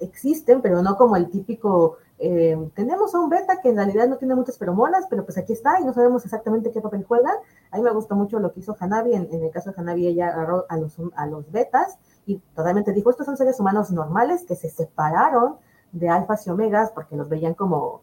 existen, 0.00 0.60
pero 0.60 0.82
no 0.82 0.96
como 0.96 1.16
el 1.16 1.30
típico 1.30 1.98
eh, 2.18 2.56
tenemos 2.74 3.14
a 3.14 3.20
un 3.20 3.28
beta 3.28 3.60
que 3.60 3.70
en 3.70 3.76
realidad 3.76 4.08
no 4.08 4.16
tiene 4.16 4.34
muchas 4.34 4.56
feromonas, 4.56 5.06
pero 5.10 5.24
pues 5.24 5.36
aquí 5.36 5.52
está 5.52 5.80
y 5.80 5.84
no 5.84 5.92
sabemos 5.92 6.24
exactamente 6.24 6.70
qué 6.70 6.80
papel 6.80 7.04
juega. 7.04 7.30
A 7.70 7.76
mí 7.76 7.82
me 7.82 7.90
gustó 7.90 8.14
mucho 8.14 8.38
lo 8.38 8.52
que 8.52 8.60
hizo 8.60 8.76
Hanabi. 8.78 9.14
En, 9.14 9.28
el 9.32 9.50
caso 9.50 9.70
de 9.70 9.80
Hanabi, 9.80 10.06
ella 10.06 10.28
agarró 10.28 10.64
a 10.68 10.76
los, 10.76 10.96
a 11.16 11.26
los 11.26 11.50
betas 11.50 11.98
y 12.26 12.38
totalmente 12.54 12.92
dijo: 12.92 13.10
Estos 13.10 13.26
son 13.26 13.36
seres 13.36 13.58
humanos 13.58 13.90
normales 13.90 14.44
que 14.44 14.54
se 14.54 14.70
separaron 14.70 15.56
de 15.92 16.08
alfas 16.08 16.46
y 16.46 16.50
omegas 16.50 16.92
porque 16.92 17.16
los 17.16 17.28
veían 17.28 17.54
como 17.54 18.02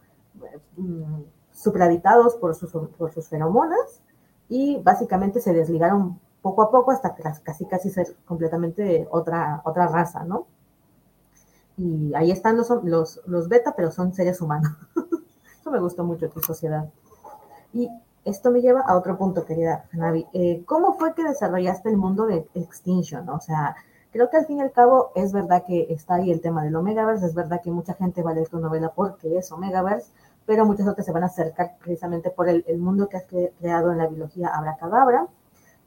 mm, 0.78 1.22
supraditados 1.52 2.36
por 2.36 2.56
sus, 2.56 2.72
por 2.72 3.12
sus 3.12 3.28
feromonas 3.28 4.02
y 4.50 4.82
básicamente 4.82 5.40
se 5.40 5.54
desligaron 5.54 6.20
poco 6.42 6.64
a 6.64 6.72
poco 6.72 6.92
hasta 6.92 7.16
casi 7.16 7.66
casi 7.66 7.90
ser 7.90 8.16
completamente 8.26 9.08
otra, 9.12 9.62
otra 9.64 9.88
raza, 9.88 10.24
¿no? 10.24 10.48
Y 11.78 12.14
ahí 12.14 12.32
están 12.32 12.58
los, 12.58 12.70
los, 12.84 13.22
los 13.26 13.48
beta, 13.48 13.74
pero 13.76 13.92
son 13.92 14.14
seres 14.14 14.42
humanos. 14.42 14.72
Eso 15.60 15.72
me 15.72 15.80
gustó 15.80 16.04
mucho 16.04 16.30
tu 16.30 16.40
sociedad. 16.42 16.90
Y 17.74 17.90
esto 18.26 18.52
me 18.52 18.62
lleva 18.62 18.82
a 18.82 18.98
otro 18.98 19.18
punto, 19.18 19.46
querida 19.46 19.86
Navi. 19.94 20.28
Eh, 20.34 20.64
¿Cómo 20.66 20.98
fue 20.98 21.14
que 21.14 21.24
desarrollaste 21.24 21.90
el 21.90 21.98
mundo 21.98 22.26
de 22.26 22.48
Extinction? 22.54 23.28
O 23.30 23.40
sea, 23.40 23.76
creo 24.12 24.30
que 24.30 24.38
al 24.38 24.46
fin 24.46 24.58
y 24.58 24.62
al 24.62 24.72
cabo 24.72 25.12
es 25.16 25.32
verdad 25.32 25.64
que 25.66 25.88
está 25.90 26.16
ahí 26.16 26.32
el 26.32 26.42
tema 26.42 26.64
del 26.64 26.76
Omegaverse, 26.76 27.26
es 27.26 27.34
verdad 27.34 27.62
que 27.64 27.72
mucha 27.72 27.94
gente 27.94 28.22
va 28.22 28.32
a 28.32 28.34
leer 28.34 28.50
tu 28.50 28.60
novela 28.60 28.92
porque 28.94 29.38
es 29.38 29.52
Omegaverse, 29.52 30.12
pero 30.46 30.66
muchas 30.66 30.88
otras 30.88 31.06
se 31.06 31.12
van 31.12 31.24
a 31.24 31.28
acercar 31.28 31.78
precisamente 31.80 32.30
por 32.30 32.48
el, 32.50 32.64
mundo 32.78 33.08
que 33.08 33.18
has 33.18 33.26
creado 33.26 33.92
en 33.92 33.98
la 33.98 34.08
biología 34.08 34.50
Abracadabra. 34.50 35.28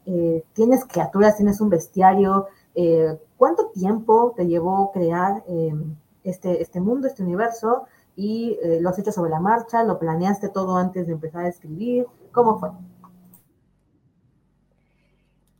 Eh, 0.05 0.43
tienes 0.53 0.85
criaturas, 0.85 1.37
tienes 1.37 1.61
un 1.61 1.69
bestiario, 1.69 2.47
eh, 2.73 3.17
¿Cuánto 3.37 3.67
tiempo 3.69 4.33
te 4.35 4.47
llevó 4.47 4.91
crear 4.91 5.43
em, 5.47 5.95
este, 6.23 6.61
este 6.61 6.79
mundo, 6.79 7.07
este 7.07 7.23
universo? 7.23 7.85
¿Y 8.15 8.57
eh, 8.63 8.79
lo 8.81 8.89
has 8.89 8.99
hecho 8.99 9.11
sobre 9.11 9.29
la 9.29 9.41
marcha? 9.41 9.83
¿Lo 9.83 9.99
planeaste 9.99 10.49
todo 10.49 10.77
antes 10.77 11.07
de 11.07 11.13
empezar 11.13 11.45
a 11.45 11.49
escribir? 11.49 12.05
¿Cómo 12.31 12.59
fue? 12.59 12.69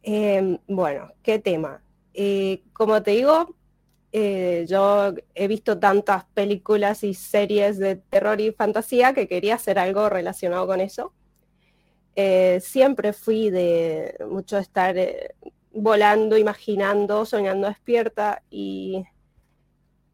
Eh, 0.03 0.59
bueno, 0.67 1.11
¿qué 1.21 1.39
tema? 1.39 1.81
Eh, 2.13 2.63
como 2.71 3.01
te 3.03 3.11
digo, 3.11 3.55
yo 4.13 5.13
he 5.33 5.47
visto 5.49 5.77
tantas 5.77 6.23
películas 6.23 7.03
y 7.03 7.13
series 7.13 7.77
de 7.77 7.97
terror 7.97 8.39
y 8.39 8.53
fantasía 8.53 9.13
que 9.13 9.27
quería 9.27 9.55
hacer 9.55 9.77
algo 9.77 10.07
relacionado 10.07 10.65
con 10.67 10.79
eso. 10.79 11.11
siempre 12.61 13.11
fui 13.11 13.49
de 13.49 14.15
mucho 14.29 14.57
estar 14.57 14.95
volando, 15.75 16.37
imaginando, 16.37 17.25
soñando 17.25 17.67
despierta 17.67 18.41
y 18.49 19.05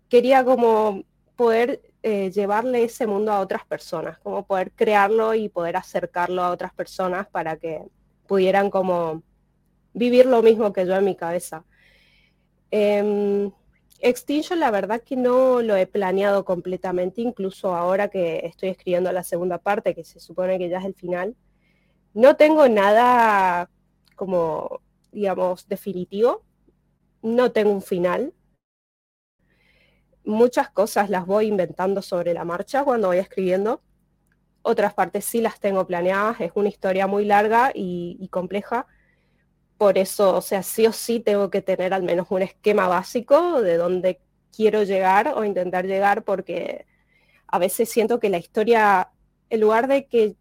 quería 0.09 0.43
como 0.43 1.03
poder 1.35 1.81
eh, 2.03 2.31
llevarle 2.31 2.83
ese 2.83 3.07
mundo 3.07 3.31
a 3.31 3.39
otras 3.39 3.63
personas, 3.65 4.19
como 4.19 4.45
poder 4.45 4.71
crearlo 4.71 5.33
y 5.33 5.49
poder 5.49 5.77
acercarlo 5.77 6.43
a 6.43 6.51
otras 6.51 6.73
personas 6.73 7.27
para 7.27 7.57
que 7.57 7.81
pudieran 8.27 8.69
como 8.69 9.23
vivir 9.93 10.25
lo 10.25 10.41
mismo 10.41 10.73
que 10.73 10.85
yo 10.85 10.95
en 10.95 11.05
mi 11.05 11.15
cabeza. 11.15 11.63
Eh, 12.71 13.51
Extinction 14.01 14.59
la 14.59 14.71
verdad 14.71 15.01
que 15.01 15.15
no 15.15 15.61
lo 15.61 15.75
he 15.75 15.85
planeado 15.85 16.43
completamente, 16.43 17.21
incluso 17.21 17.75
ahora 17.75 18.07
que 18.07 18.41
estoy 18.45 18.69
escribiendo 18.69 19.11
la 19.11 19.23
segunda 19.23 19.59
parte, 19.59 19.93
que 19.93 20.03
se 20.03 20.19
supone 20.19 20.57
que 20.57 20.69
ya 20.69 20.79
es 20.79 20.85
el 20.85 20.95
final. 20.95 21.35
No 22.13 22.35
tengo 22.35 22.67
nada 22.67 23.69
como 24.15 24.81
digamos, 25.11 25.67
definitivo. 25.67 26.43
No 27.21 27.51
tengo 27.51 27.71
un 27.71 27.81
final. 27.81 28.33
Muchas 30.23 30.69
cosas 30.69 31.09
las 31.09 31.25
voy 31.25 31.47
inventando 31.47 32.01
sobre 32.01 32.33
la 32.33 32.45
marcha 32.45 32.83
cuando 32.83 33.07
voy 33.07 33.17
escribiendo. 33.17 33.81
Otras 34.61 34.93
partes 34.93 35.25
sí 35.25 35.41
las 35.41 35.59
tengo 35.59 35.85
planeadas. 35.87 36.41
Es 36.41 36.51
una 36.55 36.69
historia 36.69 37.07
muy 37.07 37.25
larga 37.25 37.71
y, 37.73 38.27
compleja. 38.31 38.87
Por 39.77 39.97
eso, 39.97 40.35
o 40.37 40.41
sea, 40.41 40.61
sí 40.63 40.85
o 40.85 40.93
sí 40.93 41.19
tengo 41.19 41.49
que 41.49 41.61
tener 41.61 41.93
al 41.93 42.03
menos 42.03 42.27
un 42.29 42.43
esquema 42.43 42.87
básico 42.87 43.61
de 43.61 43.77
dónde 43.77 44.21
quiero 44.55 44.83
llegar 44.83 45.33
o 45.35 45.43
intentar 45.43 45.85
llegar 45.87 46.23
porque 46.23 46.85
a 47.47 47.57
veces 47.59 47.89
siento 47.89 48.19
que 48.19 48.29
la 48.29 48.37
historia, 48.37 49.11
en 49.49 49.59
lugar 49.59 49.87
de 49.87 50.05
que 50.07 50.35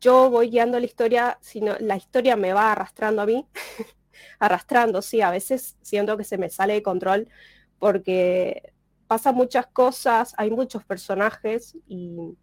yo 0.00 0.30
voy 0.30 0.50
guiando 0.50 0.80
la 0.80 0.86
historia, 0.86 1.38
sino 1.40 1.76
la 1.80 1.96
historia 1.96 2.36
me 2.36 2.52
va 2.52 2.72
arrastrando 2.72 3.22
a 3.22 3.26
mí 3.26 3.46
arrastrando, 4.38 5.02
sí, 5.02 5.20
a 5.20 5.30
veces 5.30 5.76
siento 5.82 6.16
que 6.16 6.24
se 6.24 6.38
me 6.38 6.50
sale 6.50 6.74
de 6.74 6.82
control 6.82 7.28
porque 7.78 8.72
pasan 9.06 9.34
muchas 9.34 9.66
cosas, 9.66 10.34
hay 10.36 10.50
muchos 10.50 10.84
personajes 10.84 11.76
y 11.86 12.36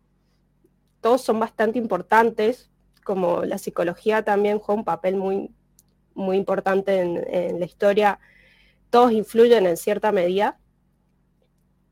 todos 1.02 1.22
son 1.22 1.40
bastante 1.40 1.78
importantes, 1.80 2.72
como 3.04 3.44
la 3.44 3.58
psicología 3.58 4.24
también 4.24 4.60
juega 4.60 4.80
un 4.80 4.86
papel 4.86 5.18
muy, 5.18 5.50
muy 6.14 6.38
importante 6.38 7.00
en, 7.00 7.60
la 7.60 7.66
historia, 7.66 8.20
todos 8.90 9.12
influyen 9.12 9.66
en 9.66 9.78
cierta 9.78 10.12
medida. 10.12 10.58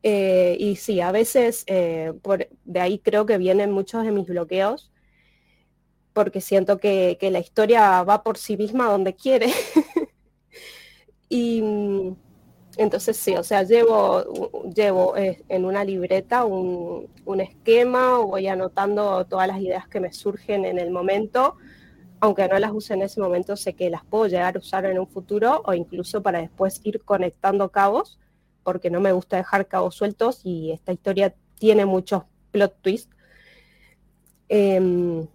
Eh, 0.03 0.55
y 0.59 0.77
sí, 0.77 1.01
a 1.01 1.11
veces 1.11 1.63
eh, 1.67 2.13
por, 2.23 2.47
de 2.63 2.79
ahí 2.79 2.99
creo 2.99 3.25
que 3.25 3.37
vienen 3.37 3.71
muchos 3.71 4.03
de 4.03 4.11
mis 4.11 4.27
bloqueos, 4.27 4.91
porque 6.13 6.41
siento 6.41 6.77
que, 6.77 7.17
la 7.21 7.39
historia 7.39 8.03
va 8.03 8.23
por 8.23 8.37
sí 8.37 8.57
misma 8.57 8.85
donde 8.85 9.15
quiere. 9.15 9.47
y 11.31 11.63
entonces 12.75 13.15
sí, 13.15 13.35
o 13.37 13.43
sea, 13.43 13.63
llevo, 13.63 14.61
llevo 14.75 15.15
eh, 15.15 15.43
en 15.47 15.63
una 15.63 15.85
libreta 15.85 16.43
un, 16.43 17.09
esquema, 17.39 18.17
voy 18.17 18.47
anotando 18.47 19.25
todas 19.25 19.47
las 19.47 19.61
ideas 19.61 19.87
que 19.87 20.01
me 20.01 20.11
surgen 20.11 20.65
en 20.65 20.77
el 20.77 20.91
momento, 20.91 21.55
aunque 22.19 22.49
no 22.49 22.59
las 22.59 22.73
use 22.73 22.93
en 22.95 23.03
ese 23.03 23.21
momento, 23.21 23.55
sé 23.55 23.75
que 23.75 23.89
las 23.89 24.03
puedo 24.03 24.27
llegar 24.27 24.57
a 24.57 24.59
usar 24.59 24.85
en 24.85 24.99
un 24.99 25.07
futuro 25.07 25.63
o 25.65 25.73
incluso 25.73 26.21
para 26.21 26.39
después 26.41 26.81
ir 26.83 27.01
conectando 27.05 27.69
cabos, 27.69 28.19
porque 28.63 28.89
no 28.89 28.99
me 28.99 29.13
gusta 29.13 29.37
dejar 29.37 29.67
cabos 29.67 29.95
sueltos 29.95 30.41
y 30.43 30.71
esta 30.71 30.91
historia 30.91 31.33
tiene 31.59 31.85
muchos 31.85 32.23
plot 32.51 32.75
twists. 32.81 33.15
Em, 34.49 35.25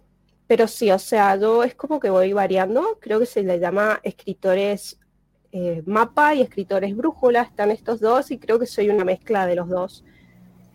pero 0.45 0.67
sí, 0.67 0.91
o 0.91 0.99
sea, 0.99 1.35
yo 1.37 1.63
es 1.63 1.73
como 1.73 1.99
que 1.99 2.11
voy 2.11 2.33
variando, 2.33 2.99
creo 3.01 3.19
que 3.19 3.25
se 3.25 3.41
le 3.41 3.59
llama 3.59 3.99
escritores 4.03 4.99
eh, 5.57 5.83
mapa 5.87 6.35
y 6.35 6.41
escritores 6.41 6.95
brújula, 6.95 7.41
están 7.41 7.71
estos 7.71 7.99
dos 7.99 8.29
y 8.29 8.37
creo 8.37 8.59
que 8.59 8.67
soy 8.67 8.89
una 8.89 9.03
mezcla 9.03 9.47
de 9.47 9.55
los 9.55 9.67
dos. 9.67 10.05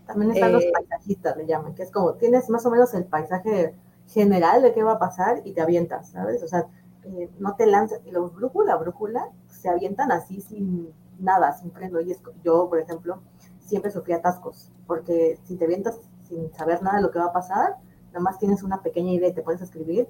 También 0.06 0.32
están 0.32 0.52
los 0.52 0.64
eh, 0.64 0.72
paisajistas, 0.72 1.36
le 1.36 1.46
llaman, 1.46 1.74
que 1.74 1.84
es 1.84 1.92
como 1.92 2.14
tienes 2.14 2.50
más 2.50 2.66
o 2.66 2.70
menos 2.70 2.92
el 2.94 3.04
paisaje 3.04 3.74
general 4.08 4.60
de 4.62 4.72
qué 4.72 4.82
va 4.82 4.92
a 4.92 4.98
pasar 4.98 5.42
y 5.44 5.52
te 5.52 5.60
avientas, 5.60 6.10
¿sabes? 6.10 6.42
O 6.42 6.48
sea, 6.48 6.66
eh, 7.04 7.30
no 7.38 7.54
te 7.54 7.66
lanzas, 7.66 8.00
los 8.10 8.34
brújula, 8.34 8.74
brújula, 8.76 9.30
se 9.46 9.68
avientan 9.68 10.10
así 10.10 10.40
sin 10.40 10.92
nada, 11.20 11.52
sin 11.52 11.70
freno. 11.70 12.00
Y 12.00 12.10
es, 12.10 12.20
yo, 12.42 12.68
por 12.68 12.80
ejemplo, 12.80 13.20
siempre 13.60 13.92
sufrí 13.92 14.14
atascos, 14.14 14.72
porque 14.88 15.38
si 15.44 15.56
te 15.56 15.64
avientas 15.64 16.00
sin 16.28 16.52
saber 16.52 16.82
nada 16.82 16.96
de 16.96 17.02
lo 17.02 17.12
que 17.12 17.20
va 17.20 17.26
a 17.26 17.32
pasar, 17.32 17.76
nada 18.08 18.20
más 18.20 18.38
tienes 18.38 18.62
una 18.62 18.82
pequeña 18.82 19.12
idea 19.12 19.28
y 19.28 19.32
te 19.32 19.42
puedes 19.42 19.62
escribir, 19.62 20.08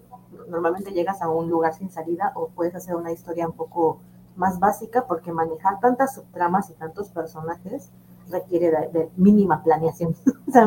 normalmente 0.48 0.92
llegas 0.92 1.20
a 1.20 1.28
un 1.28 1.50
lugar 1.50 1.74
sin 1.74 1.90
salida 1.90 2.32
o 2.34 2.48
puedes 2.48 2.74
hacer 2.74 2.96
una 2.96 3.12
historia 3.12 3.46
un 3.46 3.52
poco 3.52 4.00
más 4.36 4.58
básica 4.58 5.06
porque 5.06 5.32
manejar 5.32 5.80
tantas 5.80 6.14
subtramas 6.14 6.70
y 6.70 6.74
tantos 6.74 7.10
personajes 7.10 7.90
requiere 8.30 8.70
de, 8.92 9.10
mínima 9.16 9.62
planeación. 9.62 10.14
o 10.48 10.50
sea, 10.50 10.66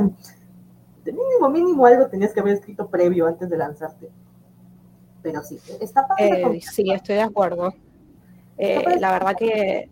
de 1.03 1.11
mínimo, 1.11 1.49
mínimo 1.49 1.85
algo 1.85 2.07
tenías 2.07 2.33
que 2.33 2.39
haber 2.39 2.53
escrito 2.53 2.87
previo 2.87 3.27
antes 3.27 3.49
de 3.49 3.57
lanzarte. 3.57 4.09
Pero 5.21 5.41
sí, 5.43 5.59
está 5.79 6.07
padre. 6.07 6.57
Eh, 6.57 6.61
sí, 6.61 6.91
estoy 6.91 7.15
de 7.15 7.23
acuerdo. 7.23 7.73
Eh, 8.57 8.99
la 8.99 9.11
verdad 9.11 9.35
que... 9.37 9.89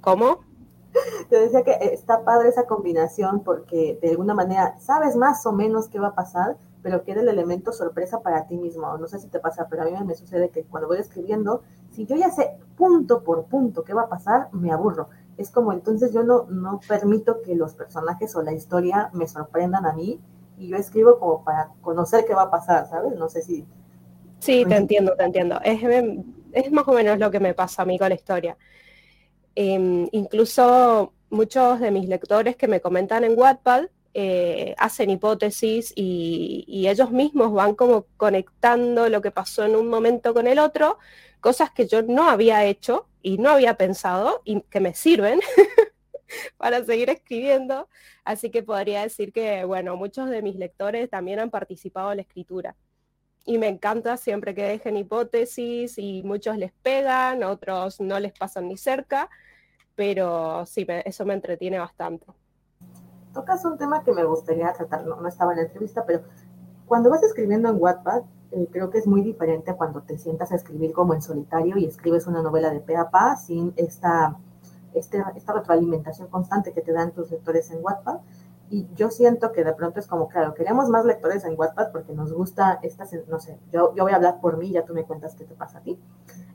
¿Cómo? 0.00 0.40
Te 1.28 1.38
decía 1.38 1.62
que 1.62 1.72
está 1.92 2.24
padre 2.24 2.48
esa 2.48 2.66
combinación 2.66 3.42
porque 3.42 3.98
de 4.02 4.10
alguna 4.10 4.34
manera 4.34 4.78
sabes 4.80 5.16
más 5.16 5.46
o 5.46 5.52
menos 5.52 5.88
qué 5.88 5.98
va 5.98 6.08
a 6.08 6.14
pasar, 6.14 6.56
pero 6.82 7.04
queda 7.04 7.20
el 7.20 7.28
elemento 7.28 7.72
sorpresa 7.72 8.20
para 8.20 8.46
ti 8.46 8.56
mismo. 8.56 8.96
No 8.98 9.06
sé 9.06 9.18
si 9.20 9.28
te 9.28 9.38
pasa, 9.38 9.68
pero 9.70 9.82
a 9.82 9.84
mí 9.84 9.92
me 10.04 10.14
sucede 10.14 10.50
que 10.50 10.64
cuando 10.64 10.88
voy 10.88 10.98
escribiendo, 10.98 11.62
si 11.90 12.06
yo 12.06 12.16
ya 12.16 12.30
sé 12.30 12.56
punto 12.76 13.22
por 13.22 13.44
punto 13.44 13.84
qué 13.84 13.94
va 13.94 14.02
a 14.02 14.08
pasar, 14.08 14.48
me 14.52 14.72
aburro. 14.72 15.08
Es 15.38 15.50
como 15.50 15.72
entonces 15.72 16.12
yo 16.12 16.22
no, 16.22 16.44
no 16.50 16.80
permito 16.86 17.40
que 17.42 17.54
los 17.54 17.74
personajes 17.74 18.34
o 18.36 18.42
la 18.42 18.52
historia 18.52 19.10
me 19.12 19.26
sorprendan 19.26 19.86
a 19.86 19.92
mí 19.92 20.20
y 20.58 20.68
yo 20.68 20.76
escribo 20.76 21.18
como 21.18 21.44
para 21.44 21.70
conocer 21.80 22.24
qué 22.26 22.34
va 22.34 22.42
a 22.42 22.50
pasar, 22.50 22.88
¿sabes? 22.88 23.16
No 23.16 23.28
sé 23.28 23.42
si... 23.42 23.64
Sí, 24.40 24.64
te 24.68 24.76
entiendo, 24.76 25.14
te 25.16 25.22
entiendo. 25.22 25.60
Es, 25.62 25.80
es 26.52 26.72
más 26.72 26.86
o 26.88 26.92
menos 26.92 27.18
lo 27.18 27.30
que 27.30 27.40
me 27.40 27.54
pasa 27.54 27.82
a 27.82 27.84
mí 27.84 27.98
con 27.98 28.08
la 28.08 28.16
historia. 28.16 28.56
Em, 29.54 30.08
incluso 30.12 31.12
muchos 31.30 31.80
de 31.80 31.90
mis 31.90 32.08
lectores 32.08 32.56
que 32.56 32.68
me 32.68 32.80
comentan 32.80 33.24
en 33.24 33.38
Wattpad 33.38 33.86
eh, 34.14 34.74
hacen 34.76 35.08
hipótesis 35.08 35.92
y, 35.96 36.86
ellos 36.86 37.10
mismos 37.10 37.52
van 37.52 37.74
como 37.74 38.06
conectando 38.18 39.08
lo 39.08 39.22
que 39.22 39.30
pasó 39.30 39.64
en 39.64 39.76
un 39.76 39.88
momento 39.88 40.34
con 40.34 40.46
el 40.46 40.58
otro, 40.58 40.98
cosas 41.40 41.70
que 41.70 41.86
yo 41.86 42.02
no 42.02 42.28
había 42.28 42.64
hecho 42.66 43.08
y 43.22 43.38
no 43.38 43.50
había 43.50 43.76
pensado 43.76 44.42
y 44.44 44.60
que 44.62 44.80
me 44.80 44.94
sirven 44.94 45.40
para 46.58 46.84
seguir 46.84 47.08
escribiendo. 47.08 47.88
Así 48.24 48.50
que 48.50 48.62
podría 48.62 49.02
decir 49.02 49.32
que, 49.32 49.64
bueno, 49.64 49.96
muchos 49.96 50.28
de 50.28 50.42
mis 50.42 50.56
lectores 50.56 51.08
también 51.08 51.38
han 51.38 51.50
participado 51.50 52.10
en 52.10 52.18
la 52.18 52.22
escritura. 52.22 52.76
Y 53.46 53.58
me 53.58 53.68
encanta 53.68 54.16
siempre 54.16 54.54
que 54.54 54.64
dejen 54.64 54.96
hipótesis 54.96 55.98
y 55.98 56.22
muchos 56.22 56.58
les 56.58 56.72
pegan, 56.72 57.42
otros 57.44 58.00
no 58.00 58.20
les 58.20 58.32
pasan 58.32 58.68
ni 58.68 58.76
cerca, 58.76 59.30
pero 59.94 60.66
sí, 60.66 60.86
eso 61.04 61.24
me 61.24 61.34
entretiene 61.34 61.78
bastante. 61.78 62.26
Tocas 63.32 63.64
un 63.64 63.78
tema 63.78 64.02
que 64.02 64.12
me 64.12 64.24
gustaría 64.24 64.72
tratar, 64.72 65.06
no, 65.06 65.26
estaba 65.26 65.52
en 65.52 65.58
la 65.58 65.64
entrevista, 65.64 66.04
pero 66.06 66.22
cuando 66.86 67.10
vas 67.10 67.22
escribiendo 67.22 67.68
en 67.70 67.76
Wattpad, 67.80 68.22
eh, 68.50 68.68
creo 68.70 68.90
que 68.90 68.98
es 68.98 69.06
muy 69.06 69.22
diferente 69.22 69.74
cuando 69.74 70.02
te 70.02 70.18
sientas 70.18 70.52
a 70.52 70.56
escribir 70.56 70.92
como 70.92 71.14
en 71.14 71.22
solitario 71.22 71.78
y 71.78 71.86
escribes 71.86 72.26
una 72.26 72.42
novela 72.42 72.70
de 72.70 72.80
pe 72.80 72.96
a 72.96 73.10
pa 73.10 73.36
sin 73.36 73.72
esta, 73.76 74.36
este, 74.92 75.24
esta 75.34 75.52
retroalimentación 75.54 76.28
constante 76.28 76.72
que 76.72 76.82
te 76.82 76.92
dan 76.92 77.12
tus 77.12 77.30
lectores 77.30 77.70
en 77.70 77.82
Wattpad. 77.82 78.18
Y 78.68 78.88
yo 78.94 79.10
siento 79.10 79.52
que 79.52 79.64
de 79.64 79.72
pronto 79.72 80.00
es 80.00 80.06
como, 80.06 80.28
claro, 80.28 80.54
queremos 80.54 80.88
más 80.88 81.04
lectores 81.04 81.44
en 81.44 81.58
Wattpad 81.58 81.92
porque 81.92 82.12
nos 82.12 82.32
gusta 82.32 82.78
esta, 82.82 83.04
no 83.28 83.38
sé, 83.38 83.58
yo, 83.70 83.94
yo 83.94 84.04
voy 84.04 84.12
a 84.12 84.16
hablar 84.16 84.40
por 84.40 84.58
mí, 84.58 84.70
ya 84.70 84.84
tú 84.84 84.94
me 84.94 85.04
cuentas 85.04 85.34
qué 85.34 85.44
te 85.44 85.54
pasa 85.54 85.78
a 85.78 85.82
ti 85.82 85.98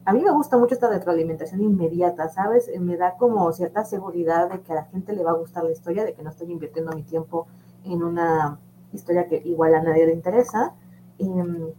a 0.07 0.13
mí 0.13 0.21
me 0.21 0.31
gusta 0.31 0.57
mucho 0.57 0.73
esta 0.73 0.87
retroalimentación 0.87 1.61
inmediata, 1.61 2.29
¿sabes? 2.29 2.69
Eh, 2.69 2.79
me 2.79 2.95
da 2.95 3.17
como 3.17 3.51
cierta 3.51 3.83
seguridad 3.83 4.49
de 4.49 4.61
que 4.61 4.71
a 4.71 4.75
la 4.75 4.85
gente 4.85 5.11
le 5.11 5.21
va 5.21 5.31
a 5.31 5.33
gustar 5.33 5.65
la 5.65 5.71
historia, 5.71 6.05
de 6.05 6.13
que 6.13 6.23
no 6.23 6.29
estoy 6.29 6.49
invirtiendo 6.49 6.93
mi 6.93 7.03
tiempo 7.03 7.45
en 7.83 8.01
una 8.01 8.57
historia 8.93 9.27
que 9.27 9.41
igual 9.43 9.75
a 9.75 9.83
nadie 9.83 10.05
le 10.05 10.13
interesa, 10.13 10.73
em, 11.17 11.73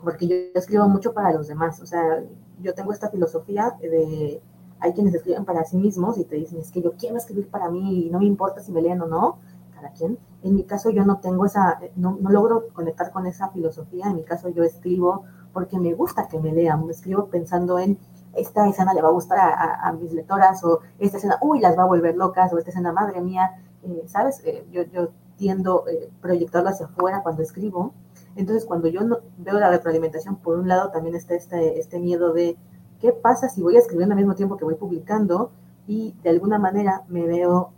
porque 0.00 0.28
yo 0.28 0.36
escribo 0.54 0.88
mucho 0.88 1.12
para 1.12 1.32
los 1.32 1.48
demás, 1.48 1.80
o 1.80 1.86
sea, 1.86 2.22
yo 2.60 2.72
tengo 2.72 2.92
esta 2.92 3.10
filosofía 3.10 3.76
de, 3.80 4.40
hay 4.78 4.92
quienes 4.92 5.12
escriben 5.16 5.44
para 5.44 5.64
sí 5.64 5.76
mismos 5.76 6.18
y 6.18 6.24
te 6.24 6.36
dicen, 6.36 6.60
es 6.60 6.70
que 6.70 6.82
yo 6.82 6.92
quiero 6.92 7.16
escribir 7.16 7.48
para 7.48 7.68
mí 7.68 8.06
y 8.06 8.10
no 8.10 8.20
me 8.20 8.26
importa 8.26 8.60
si 8.60 8.70
me 8.70 8.80
leen 8.80 9.00
o 9.00 9.06
no, 9.08 9.38
cada 9.74 9.90
quien. 9.90 10.18
En 10.44 10.54
mi 10.54 10.62
caso 10.62 10.90
yo 10.90 11.04
no 11.04 11.18
tengo 11.18 11.46
esa, 11.46 11.80
no, 11.96 12.16
no 12.20 12.30
logro 12.30 12.68
conectar 12.72 13.10
con 13.10 13.26
esa 13.26 13.48
filosofía, 13.48 14.06
en 14.06 14.14
mi 14.14 14.22
caso 14.22 14.50
yo 14.50 14.62
escribo 14.62 15.24
porque 15.52 15.78
me 15.78 15.94
gusta 15.94 16.28
que 16.28 16.38
me 16.38 16.52
lean, 16.52 16.86
me 16.86 16.92
escribo 16.92 17.26
pensando 17.26 17.78
en 17.78 17.98
esta 18.34 18.66
escena 18.68 18.94
le 18.94 19.02
va 19.02 19.08
a 19.08 19.12
gustar 19.12 19.38
a, 19.38 19.92
mis 19.92 20.12
lectoras 20.12 20.62
o 20.64 20.80
esta 20.98 21.18
escena, 21.18 21.38
uy, 21.42 21.60
las 21.60 21.76
va 21.76 21.82
a 21.82 21.86
volver 21.86 22.16
locas 22.16 22.52
o 22.52 22.58
esta 22.58 22.70
escena, 22.70 22.92
madre 22.92 23.20
mía, 23.20 23.62
eh, 23.82 24.04
¿sabes? 24.06 24.40
Eh, 24.44 24.66
yo, 24.70 24.82
yo, 24.84 25.08
tiendo 25.36 25.86
eh, 25.88 26.10
proyectarlo 26.20 26.70
hacia 26.70 26.86
afuera 26.86 27.22
cuando 27.22 27.42
escribo. 27.42 27.92
Entonces, 28.36 28.64
cuando 28.64 28.88
yo 28.88 29.02
no, 29.02 29.18
veo 29.38 29.58
la 29.58 29.70
retroalimentación, 29.70 30.36
por 30.36 30.58
un 30.58 30.68
lado 30.68 30.90
también 30.90 31.14
está 31.14 31.34
este, 31.34 31.78
este 31.78 31.98
miedo 31.98 32.32
de 32.32 32.56
qué 33.00 33.12
pasa 33.12 33.48
si 33.48 33.62
voy 33.62 33.76
escribiendo 33.76 34.14
al 34.14 34.18
mismo 34.18 34.34
tiempo 34.34 34.56
que 34.56 34.64
voy 34.64 34.76
publicando 34.76 35.50
y 35.86 36.14
de 36.22 36.30
alguna 36.30 36.58
manera 36.58 37.02
me 37.08 37.26
veo 37.26 37.72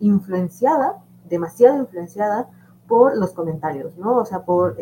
influenciada, 0.00 1.02
demasiado 1.28 1.78
influenciada 1.78 2.48
por 2.88 3.16
los 3.16 3.32
comentarios, 3.32 3.96
¿no? 3.96 4.16
O 4.16 4.24
sea, 4.24 4.44
por 4.44 4.76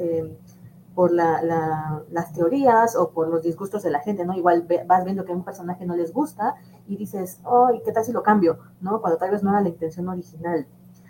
por 0.94 1.12
las 1.12 2.32
teorías 2.34 2.96
o 2.96 3.10
por 3.10 3.28
los 3.28 3.42
disgustos 3.42 3.82
de 3.82 3.90
la 3.90 4.00
gente, 4.00 4.24
¿no? 4.24 4.34
Igual 4.34 4.66
vas 4.86 5.04
viendo 5.04 5.24
que 5.24 5.32
a 5.32 5.34
un 5.34 5.44
personaje 5.44 5.86
no 5.86 5.96
les 5.96 6.12
gusta 6.12 6.54
y 6.86 6.96
dices, 6.96 7.40
ay, 7.44 7.80
¿qué 7.84 7.92
tal 7.92 8.04
si 8.04 8.12
lo 8.12 8.22
cambio? 8.22 8.58
¿No? 8.80 9.00
Cuando 9.00 9.18
tal 9.18 9.30
vez 9.30 9.42
no 9.42 9.50
era 9.50 9.60
la 9.60 9.68
intención 9.68 10.08
original. 10.08 10.66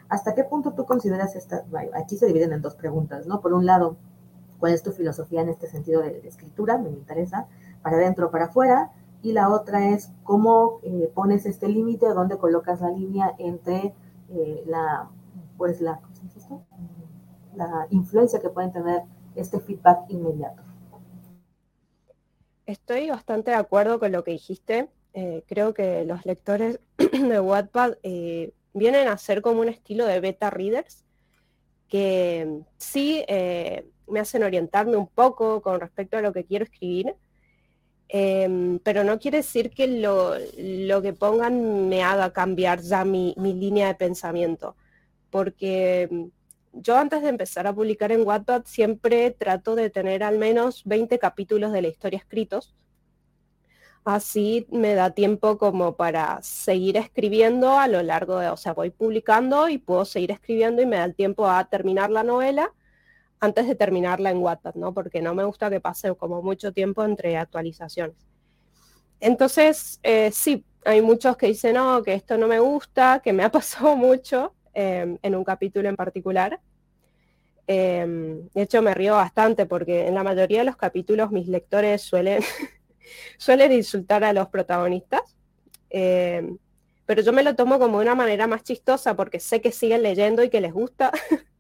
¿Hasta 0.08 0.34
qué 0.34 0.44
punto 0.44 0.72
tú 0.74 0.84
consideras 0.84 1.34
esta? 1.36 1.64
Aquí 1.94 2.16
se 2.16 2.26
dividen 2.26 2.52
en 2.52 2.62
dos 2.62 2.76
preguntas, 2.76 3.26
¿no? 3.26 3.40
Por 3.40 3.54
un 3.54 3.66
lado, 3.66 3.96
¿cuál 4.58 4.72
es 4.72 4.82
tu 4.82 4.92
filosofía 4.92 5.40
en 5.40 5.48
este 5.48 5.66
sentido 5.66 6.02
de, 6.02 6.20
escritura? 6.28 6.78
Me 6.78 6.90
interesa, 6.90 7.48
para 7.82 7.96
adentro 7.96 8.26
o 8.26 8.30
para 8.30 8.46
afuera. 8.46 8.92
Y 9.22 9.32
la 9.32 9.48
otra 9.48 9.88
es 9.88 10.10
cómo 10.22 10.80
eh, 10.82 11.10
pones 11.14 11.46
este 11.46 11.68
límite, 11.68 12.08
dónde 12.08 12.36
colocas 12.36 12.80
la 12.80 12.90
línea 12.90 13.34
entre 13.38 13.94
eh, 14.28 14.64
la, 14.66 15.08
pues 15.56 15.80
la, 15.80 16.00
la 17.54 17.86
influencia 17.90 18.40
que 18.40 18.50
pueden 18.50 18.72
tener 18.72 19.04
este 19.34 19.60
feedback 19.60 20.08
inmediato. 20.08 20.62
Estoy 22.66 23.10
bastante 23.10 23.50
de 23.50 23.56
acuerdo 23.56 23.98
con 23.98 24.12
lo 24.12 24.24
que 24.24 24.32
dijiste. 24.32 24.88
Eh, 25.14 25.42
creo 25.46 25.74
que 25.74 26.04
los 26.04 26.24
lectores 26.24 26.80
de 26.96 27.40
Wattpad 27.40 27.94
eh, 28.02 28.52
vienen 28.72 29.08
a 29.08 29.18
ser 29.18 29.42
como 29.42 29.60
un 29.60 29.68
estilo 29.68 30.06
de 30.06 30.20
beta 30.20 30.48
readers 30.50 31.04
que 31.88 32.62
sí 32.78 33.22
eh, 33.28 33.86
me 34.06 34.20
hacen 34.20 34.42
orientarme 34.42 34.96
un 34.96 35.08
poco 35.08 35.60
con 35.60 35.78
respecto 35.78 36.16
a 36.16 36.22
lo 36.22 36.32
que 36.32 36.44
quiero 36.44 36.64
escribir, 36.64 37.14
em, 38.08 38.78
pero 38.78 39.04
no 39.04 39.18
quiere 39.18 39.38
decir 39.38 39.70
que 39.70 39.86
lo, 39.86 41.02
que 41.02 41.12
pongan 41.12 41.88
me 41.90 42.02
haga 42.02 42.32
cambiar 42.32 42.80
ya 42.80 43.04
mi, 43.04 43.34
mi 43.36 43.52
línea 43.52 43.88
de 43.88 43.94
pensamiento, 43.94 44.74
porque 45.28 46.30
yo 46.72 46.96
antes 46.96 47.22
de 47.22 47.28
empezar 47.28 47.66
a 47.66 47.74
publicar 47.74 48.12
en 48.12 48.26
Wattpad 48.26 48.64
siempre 48.64 49.30
trato 49.30 49.74
de 49.74 49.90
tener 49.90 50.22
al 50.22 50.38
menos 50.38 50.82
20 50.84 51.18
capítulos 51.18 51.72
de 51.72 51.82
la 51.82 51.88
historia 51.88 52.18
escritos. 52.18 52.74
Así 54.04 54.66
me 54.70 54.94
da 54.94 55.10
tiempo 55.10 55.58
como 55.58 55.96
para 55.96 56.42
seguir 56.42 56.96
escribiendo 56.96 57.78
a 57.78 57.86
lo 57.86 58.02
largo 58.02 58.38
de, 58.38 58.48
o 58.48 58.56
sea, 58.56 58.72
voy 58.72 58.90
publicando 58.90 59.68
y 59.68 59.78
puedo 59.78 60.04
seguir 60.04 60.32
escribiendo 60.32 60.82
y 60.82 60.86
me 60.86 60.96
da 60.96 61.04
el 61.04 61.14
tiempo 61.14 61.48
a 61.48 61.64
terminar 61.68 62.10
la 62.10 62.24
novela 62.24 62.72
antes 63.38 63.66
de 63.66 63.74
terminarla 63.74 64.30
en 64.30 64.38
Wattpad, 64.38 64.74
¿no? 64.74 64.92
Porque 64.94 65.22
no 65.22 65.34
me 65.34 65.44
gusta 65.44 65.70
que 65.70 65.80
pase 65.80 66.14
como 66.16 66.42
mucho 66.42 66.72
tiempo 66.72 67.04
entre 67.04 67.36
actualizaciones. 67.36 68.16
Entonces, 69.20 70.00
eh, 70.02 70.30
sí, 70.32 70.64
hay 70.84 71.00
muchos 71.00 71.36
que 71.36 71.46
dicen, 71.46 71.74
no, 71.74 72.02
que 72.02 72.14
esto 72.14 72.36
no 72.38 72.48
me 72.48 72.58
gusta, 72.58 73.20
que 73.22 73.32
me 73.32 73.44
ha 73.44 73.50
pasado 73.52 73.96
mucho, 73.96 74.54
Em, 74.74 75.18
en 75.22 75.34
un 75.34 75.44
capítulo 75.44 75.88
en 75.88 75.96
particular. 75.96 76.58
Em, 77.66 78.48
de 78.54 78.62
hecho, 78.62 78.80
me 78.80 78.94
río 78.94 79.14
bastante 79.14 79.66
porque 79.66 80.06
en 80.06 80.14
la 80.14 80.22
mayoría 80.22 80.60
de 80.60 80.64
los 80.64 80.76
capítulos 80.76 81.30
mis 81.30 81.46
lectores 81.46 82.00
suelen, 82.00 82.42
suelen 83.38 83.72
insultar 83.72 84.24
a 84.24 84.32
los 84.32 84.48
protagonistas. 84.48 85.36
Em, 85.90 86.56
pero 87.04 87.20
yo 87.20 87.32
me 87.34 87.42
lo 87.42 87.54
tomo 87.54 87.78
como 87.78 87.98
de 87.98 88.04
una 88.04 88.14
manera 88.14 88.46
más 88.46 88.62
chistosa 88.62 89.14
porque 89.14 89.40
sé 89.40 89.60
que 89.60 89.72
siguen 89.72 90.02
leyendo 90.02 90.42
y 90.42 90.48
que 90.48 90.60
les 90.60 90.72
gusta. 90.72 91.12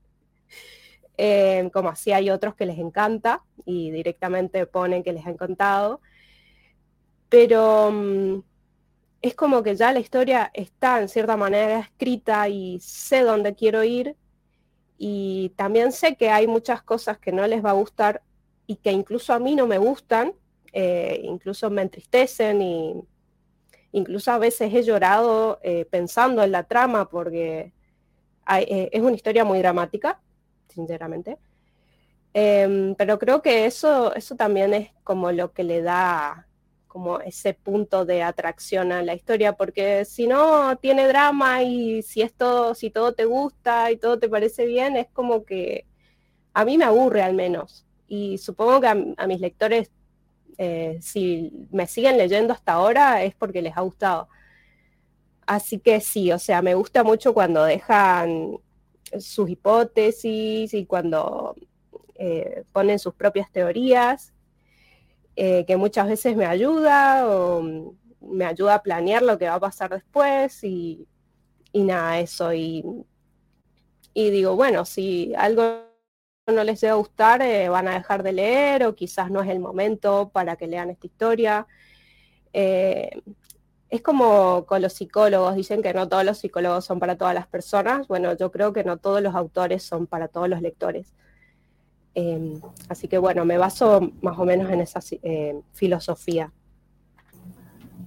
Como 1.72 1.88
así 1.88 2.10
hay 2.10 2.30
otros 2.30 2.56
que 2.56 2.66
les 2.66 2.78
encanta 2.78 3.44
y 3.64 3.92
directamente 3.92 4.66
ponen 4.66 5.04
que 5.04 5.12
les 5.12 5.24
ha 5.24 5.30
encantado. 5.30 6.00
Pero 7.28 7.92
mm, 7.92 8.42
es 9.22 9.36
como 9.36 9.62
que 9.62 9.76
ya 9.76 9.92
la 9.92 10.00
historia 10.00 10.50
está 10.52 11.00
en 11.00 11.08
cierta 11.08 11.36
manera 11.36 11.78
escrita 11.78 12.48
y 12.48 12.80
sé 12.80 13.22
dónde 13.22 13.54
quiero 13.54 13.84
ir 13.84 14.16
y 14.98 15.50
también 15.56 15.92
sé 15.92 16.16
que 16.16 16.30
hay 16.30 16.48
muchas 16.48 16.82
cosas 16.82 17.18
que 17.18 17.32
no 17.32 17.46
les 17.46 17.64
va 17.64 17.70
a 17.70 17.74
gustar 17.74 18.22
y 18.66 18.76
que 18.76 18.90
incluso 18.90 19.32
a 19.32 19.38
mí 19.38 19.54
no 19.54 19.66
me 19.66 19.78
gustan, 19.78 20.34
eh, 20.72 21.20
incluso 21.24 21.70
me 21.70 21.82
entristecen 21.82 22.62
y 22.62 23.02
incluso 23.92 24.32
a 24.32 24.38
veces 24.38 24.74
he 24.74 24.82
llorado 24.82 25.60
eh, 25.62 25.84
pensando 25.84 26.42
en 26.42 26.50
la 26.52 26.64
trama 26.64 27.08
porque 27.08 27.72
eh, 28.58 28.88
es 28.92 29.02
una 29.02 29.14
historia 29.14 29.44
muy 29.44 29.58
dramática, 29.60 30.20
sinceramente. 30.68 31.38
Em, 32.34 32.94
pero 32.96 33.18
creo 33.18 33.42
que 33.42 33.66
eso, 33.66 34.14
eso 34.14 34.34
también 34.36 34.74
es 34.74 34.90
como 35.04 35.30
lo 35.32 35.52
que 35.52 35.64
le 35.64 35.82
da 35.82 36.48
como 36.92 37.20
ese 37.20 37.54
punto 37.54 38.04
de 38.04 38.22
atracción 38.22 38.92
a 38.92 39.02
la 39.02 39.14
historia, 39.14 39.54
porque 39.54 40.04
si 40.04 40.26
no 40.26 40.76
tiene 40.76 41.08
drama 41.08 41.62
y 41.62 42.02
si 42.02 42.20
esto, 42.20 42.74
si 42.74 42.90
todo 42.90 43.14
te 43.14 43.24
gusta 43.24 43.90
y 43.90 43.96
todo 43.96 44.18
te 44.18 44.28
parece 44.28 44.66
bien, 44.66 44.98
es 44.98 45.08
como 45.08 45.46
que 45.46 45.86
a 46.52 46.66
mí 46.66 46.76
me 46.76 46.84
aburre 46.84 47.22
al 47.22 47.32
menos. 47.32 47.86
Y 48.08 48.36
supongo 48.36 48.82
que 48.82 48.88
a, 48.88 49.26
mis 49.26 49.40
lectores, 49.40 49.90
eh, 50.58 50.98
si 51.00 51.66
me 51.70 51.86
siguen 51.86 52.18
leyendo 52.18 52.52
hasta 52.52 52.72
ahora, 52.74 53.24
es 53.24 53.34
porque 53.36 53.62
les 53.62 53.74
ha 53.74 53.80
gustado. 53.80 54.28
Así 55.46 55.78
que 55.78 55.98
sí, 56.02 56.30
o 56.30 56.38
sea, 56.38 56.60
me 56.60 56.74
gusta 56.74 57.02
mucho 57.02 57.32
cuando 57.32 57.64
dejan 57.64 58.58
sus 59.18 59.48
hipótesis 59.48 60.74
y 60.74 60.84
cuando 60.84 61.56
eh, 62.16 62.64
ponen 62.70 62.98
sus 62.98 63.14
propias 63.14 63.50
teorías 63.50 64.34
eh, 65.36 65.64
que 65.66 65.76
muchas 65.76 66.08
veces 66.08 66.36
me 66.36 66.46
ayuda 66.46 67.26
o 67.26 67.62
me 68.20 68.44
ayuda 68.44 68.76
a 68.76 68.82
planear 68.82 69.22
lo 69.22 69.38
que 69.38 69.48
va 69.48 69.54
a 69.54 69.60
pasar 69.60 69.90
después 69.90 70.62
y, 70.64 71.06
nada, 71.72 72.20
eso. 72.20 72.52
Y, 72.52 72.84
digo, 74.14 74.56
bueno, 74.56 74.84
si 74.84 75.34
algo 75.36 75.84
no 76.46 76.64
les 76.64 76.80
debe 76.80 76.94
gustar, 76.94 77.42
eh, 77.42 77.68
van 77.68 77.88
a 77.88 77.94
dejar 77.94 78.22
de 78.22 78.32
leer 78.32 78.84
o 78.84 78.94
quizás 78.94 79.30
no 79.30 79.42
es 79.42 79.48
el 79.48 79.60
momento 79.60 80.30
para 80.32 80.56
que 80.56 80.66
lean 80.66 80.90
esta 80.90 81.06
historia. 81.06 81.66
Eh, 82.52 83.22
es 83.88 84.02
como 84.02 84.66
con 84.66 84.82
los 84.82 84.94
psicólogos, 84.94 85.54
dicen 85.54 85.82
que 85.82 85.94
no 85.94 86.08
todos 86.08 86.24
los 86.24 86.38
psicólogos 86.38 86.84
son 86.84 86.98
para 86.98 87.16
todas 87.16 87.34
las 87.34 87.46
personas. 87.46 88.08
Bueno, 88.08 88.34
yo 88.36 88.50
creo 88.50 88.72
que 88.72 88.84
no 88.84 88.98
todos 88.98 89.22
los 89.22 89.34
autores 89.34 89.82
son 89.82 90.06
para 90.06 90.28
todos 90.28 90.48
los 90.48 90.62
lectores. 90.62 91.14
Em, 92.14 92.60
así 92.88 93.08
que 93.08 93.18
bueno, 93.18 93.44
me 93.44 93.58
baso 93.58 94.00
más 94.20 94.38
o 94.38 94.44
menos 94.44 94.70
en 94.70 94.80
esa 94.80 95.00
eh, 95.22 95.62
filosofía. 95.72 96.52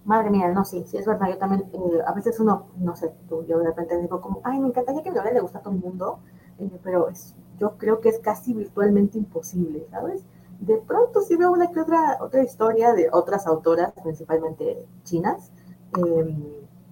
Madre 0.05 0.29
mía, 0.29 0.49
no, 0.49 0.63
sí, 0.63 0.83
sí, 0.85 0.97
es 0.97 1.05
verdad, 1.07 1.29
yo 1.29 1.37
también, 1.39 1.63
eh, 1.73 2.01
a 2.05 2.13
veces 2.13 2.39
uno, 2.39 2.67
no 2.77 2.95
sé, 2.95 3.11
tú, 3.27 3.43
yo 3.47 3.57
de 3.57 3.65
repente 3.65 3.99
digo 3.99 4.21
como, 4.21 4.39
ay, 4.43 4.59
me 4.59 4.67
encantaría 4.67 5.01
que 5.01 5.09
mi 5.09 5.17
le 5.17 5.39
gusta 5.39 5.57
a 5.57 5.61
todo 5.61 5.73
el 5.73 5.79
mundo, 5.79 6.19
eh, 6.59 6.69
pero 6.83 7.09
yo 7.57 7.77
creo 7.77 8.01
que 8.01 8.09
es 8.09 8.19
casi 8.19 8.53
virtualmente 8.53 9.17
imposible, 9.17 9.87
¿sabes? 9.89 10.23
De 10.59 10.77
pronto 10.77 11.21
sí 11.21 11.35
veo 11.35 11.51
una 11.51 11.71
que 11.71 11.81
otra, 11.81 12.19
otra 12.21 12.43
historia 12.43 12.93
de 12.93 13.09
otras 13.11 13.47
autoras, 13.47 13.93
principalmente 14.03 14.85
chinas, 15.03 15.51
em, 15.97 16.35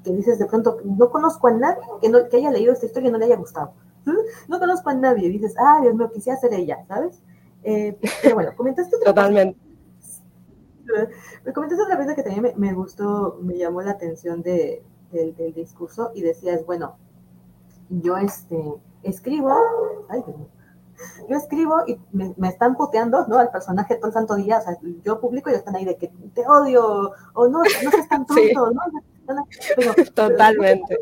que 0.04 0.12
dices 0.12 0.40
de 0.40 0.48
pronto, 0.48 0.78
no 0.84 1.12
conozco 1.12 1.48
a 1.48 1.52
nadie 1.52 1.84
que, 2.02 2.10
no, 2.10 2.28
que 2.28 2.38
haya 2.38 2.52
leído 2.52 2.74
esta 2.74 2.88
historia 2.88 3.10
y 3.10 3.12
no 3.12 3.20
le 3.20 3.26
haya 3.26 3.38
gustado. 3.38 3.74
No 4.48 4.60
conozco 4.60 4.90
a 4.90 4.94
nadie, 4.94 5.30
dices, 5.30 5.56
ah, 5.58 5.80
Dios 5.82 5.96
mío, 5.96 6.12
quisiera 6.12 6.40
ser 6.40 6.54
ella, 6.54 6.84
¿sabes? 6.88 7.22
Eh, 7.64 7.98
pero 8.22 8.36
bueno, 8.36 8.52
comentaste 8.56 8.96
otra 8.96 9.14
Totalmente. 9.14 9.60
Me 11.46 11.54
comentaste 11.54 11.84
otra 11.84 11.98
vez 11.98 12.14
que 12.16 12.24
también 12.24 12.54
me, 12.58 12.74
gustó, 12.74 13.40
me 13.42 13.58
llamó 13.58 13.82
la 13.82 13.92
atención 13.92 14.42
de, 14.42 14.84
del, 15.12 15.54
discurso 15.54 16.12
y 16.14 16.22
decías, 16.22 16.66
bueno, 16.66 16.98
yo 17.90 18.18
este, 18.18 18.76
escribo, 19.04 19.56
ay, 20.10 20.24
yo 21.30 21.38
escribo 21.38 21.76
y 21.88 22.00
me, 22.12 22.34
están 22.48 22.76
puteando, 22.76 23.26
¿no? 23.28 23.38
Al 23.38 23.50
personaje 23.50 23.96
todo 23.96 24.08
el 24.08 24.14
santo 24.14 24.36
día, 24.36 24.60
o 24.60 24.62
sea, 24.62 24.78
yo 25.04 25.20
publico 25.20 25.50
y 25.50 25.54
están 25.54 25.76
ahí 25.76 25.86
de 25.86 25.98
que 25.98 26.12
te 26.34 26.46
odio, 26.48 27.12
o 27.34 27.48
no, 27.48 27.60
no 27.60 27.92
seas 27.92 28.10
tan 28.10 28.26
tonto, 28.28 28.72
¿no? 28.72 29.48
Totalmente 30.14 30.98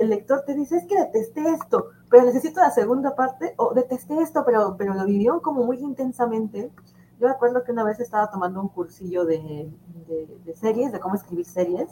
el 0.00 0.10
lector 0.10 0.42
te 0.46 0.54
dice, 0.54 0.76
es 0.76 0.86
que 0.86 0.98
detesté 0.98 1.48
esto, 1.50 1.86
pero 2.10 2.24
necesito 2.24 2.60
la 2.60 2.70
segunda 2.70 3.14
parte, 3.14 3.54
o 3.56 3.74
detesté 3.74 4.20
esto, 4.20 4.42
pero, 4.44 4.76
pero 4.76 4.94
lo 4.94 5.04
vivió 5.04 5.40
como 5.42 5.64
muy 5.64 5.78
intensamente. 5.78 6.70
Yo 7.18 7.26
me 7.26 7.32
acuerdo 7.32 7.64
que 7.64 7.72
una 7.72 7.84
vez 7.84 7.98
estaba 8.00 8.30
tomando 8.30 8.60
un 8.60 8.68
cursillo 8.68 9.24
de, 9.24 9.70
series, 10.54 10.92
de 10.92 11.00
cómo 11.00 11.14
escribir 11.14 11.46
series, 11.46 11.88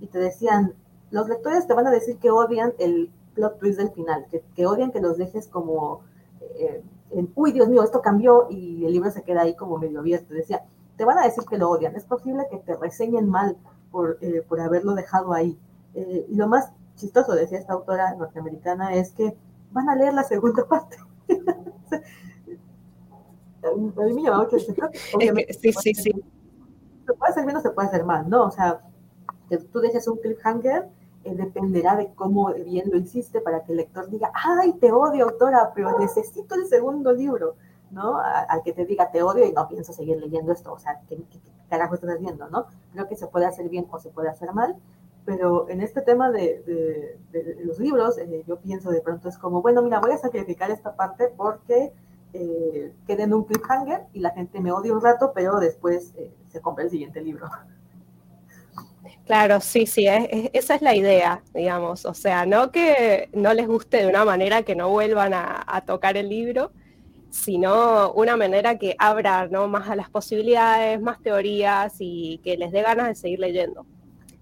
y 0.00 0.06
te 0.06 0.18
decían, 0.18 0.74
los 1.10 1.28
lectores 1.28 1.66
te 1.66 1.74
van 1.74 1.86
a 1.86 1.90
decir 1.90 2.18
que 2.18 2.30
odian 2.30 2.72
el 2.78 3.10
plot 3.34 3.58
twist 3.58 3.78
del 3.78 3.90
final, 3.90 4.26
que, 4.30 4.42
que 4.54 4.66
odian 4.66 4.92
que 4.92 5.00
los 5.00 5.16
dejes 5.16 5.48
como, 5.48 6.02
eh, 6.40 6.82
en, 7.10 7.32
uy, 7.34 7.52
Dios 7.52 7.68
mío, 7.68 7.82
esto 7.82 8.02
cambió, 8.02 8.46
y 8.50 8.84
el 8.84 8.92
libro 8.92 9.10
se 9.10 9.22
queda 9.22 9.42
ahí 9.42 9.56
como 9.56 9.78
medio 9.78 10.00
abierto. 10.00 10.34
Decía, 10.34 10.64
te 10.96 11.04
van 11.04 11.18
a 11.18 11.24
decir 11.24 11.44
que 11.48 11.58
lo 11.58 11.70
odian, 11.70 11.96
es 11.96 12.04
posible 12.04 12.46
que 12.50 12.58
te 12.58 12.76
reseñen 12.76 13.28
mal 13.28 13.56
por, 13.90 14.18
eh, 14.20 14.44
por 14.46 14.60
haberlo 14.60 14.94
dejado 14.94 15.32
ahí. 15.32 15.58
Eh, 15.94 16.26
y 16.28 16.34
lo 16.36 16.46
más 16.46 16.72
chistoso, 16.98 17.34
decía 17.34 17.58
esta 17.58 17.72
autora 17.72 18.14
norteamericana, 18.14 18.94
es 18.94 19.12
que 19.12 19.36
van 19.72 19.88
a 19.88 19.96
leer 19.96 20.14
la 20.14 20.24
segunda 20.24 20.66
parte. 20.66 20.98
a 23.62 23.74
mí 23.74 23.92
me 24.14 24.22
llama 24.22 24.44
mucho 24.44 24.56
Obviamente, 25.14 25.54
sí, 25.54 25.72
sí, 25.72 25.94
sí. 25.94 26.12
Se 27.06 27.14
puede 27.14 27.30
hacer 27.30 27.44
bien 27.44 27.56
o 27.56 27.60
se 27.60 27.70
puede 27.70 27.88
hacer 27.88 28.04
mal, 28.04 28.28
¿no? 28.28 28.44
O 28.44 28.50
sea, 28.50 28.80
que 29.48 29.56
tú 29.58 29.80
dejes 29.80 30.06
un 30.08 30.18
cliffhanger 30.18 30.88
eh, 31.24 31.34
dependerá 31.34 31.96
de 31.96 32.12
cómo 32.14 32.52
bien 32.54 32.90
lo 32.90 32.98
hiciste 32.98 33.40
para 33.40 33.64
que 33.64 33.72
el 33.72 33.78
lector 33.78 34.08
diga, 34.08 34.30
ay, 34.34 34.74
te 34.74 34.92
odio, 34.92 35.24
autora, 35.24 35.72
pero 35.74 35.98
necesito 35.98 36.54
el 36.54 36.66
segundo 36.66 37.12
libro, 37.12 37.56
¿no? 37.90 38.18
Al 38.18 38.62
que 38.62 38.72
te 38.72 38.84
diga, 38.84 39.10
te 39.10 39.22
odio 39.22 39.44
y 39.44 39.52
no 39.52 39.66
pienso 39.68 39.92
seguir 39.92 40.18
leyendo 40.18 40.52
esto, 40.52 40.72
o 40.72 40.78
sea, 40.78 41.00
¿qué, 41.08 41.16
qué, 41.16 41.40
qué 41.40 41.50
carajo 41.68 41.94
estás 41.94 42.20
viendo, 42.20 42.48
no? 42.48 42.66
Creo 42.92 43.08
que 43.08 43.16
se 43.16 43.26
puede 43.26 43.46
hacer 43.46 43.68
bien 43.68 43.86
o 43.90 43.98
se 43.98 44.10
puede 44.10 44.28
hacer 44.28 44.52
mal, 44.54 44.76
pero 45.28 45.68
en 45.68 45.82
este 45.82 46.00
tema 46.00 46.30
de, 46.30 47.18
los 47.62 47.78
libros, 47.78 48.16
eh, 48.16 48.44
yo 48.48 48.58
pienso 48.60 48.90
de 48.90 49.02
pronto 49.02 49.28
es 49.28 49.36
como, 49.36 49.60
bueno, 49.60 49.82
mira, 49.82 50.00
voy 50.00 50.12
a 50.12 50.16
sacrificar 50.16 50.70
esta 50.70 50.96
parte 50.96 51.28
porque 51.36 51.92
eh, 52.32 52.94
en 53.06 53.34
un 53.34 53.44
cliffhanger 53.44 54.06
y 54.14 54.20
la 54.20 54.30
gente 54.30 54.58
me 54.58 54.72
odia 54.72 54.90
un 54.90 55.02
rato, 55.02 55.32
pero 55.34 55.60
después 55.60 56.14
eh, 56.16 56.32
se 56.50 56.62
compra 56.62 56.84
el 56.84 56.90
siguiente 56.90 57.20
libro. 57.20 57.46
Claro, 59.26 59.60
sí, 59.60 59.84
sí, 59.84 60.06
esa 60.54 60.74
es 60.76 60.80
la 60.80 60.94
idea, 60.96 61.42
digamos, 61.52 62.06
o 62.06 62.14
sea, 62.14 62.46
no 62.46 62.72
que 62.72 63.28
no 63.34 63.52
les 63.52 63.66
guste 63.68 63.98
de 63.98 64.06
una 64.06 64.24
manera 64.24 64.62
que 64.62 64.74
no 64.74 64.88
vuelvan 64.88 65.34
a, 65.34 65.84
tocar 65.84 66.16
el 66.16 66.30
libro, 66.30 66.72
sino 67.28 68.12
una 68.12 68.34
manera 68.38 68.78
que 68.78 68.96
abra 68.98 69.46
¿no? 69.46 69.68
más 69.68 69.90
a 69.90 69.96
las 69.96 70.08
posibilidades, 70.08 71.02
más 71.02 71.20
teorías 71.20 71.96
y 71.98 72.40
que 72.42 72.56
les 72.56 72.72
dé 72.72 72.80
ganas 72.80 73.08
de 73.08 73.14
seguir 73.14 73.40
leyendo. 73.40 73.84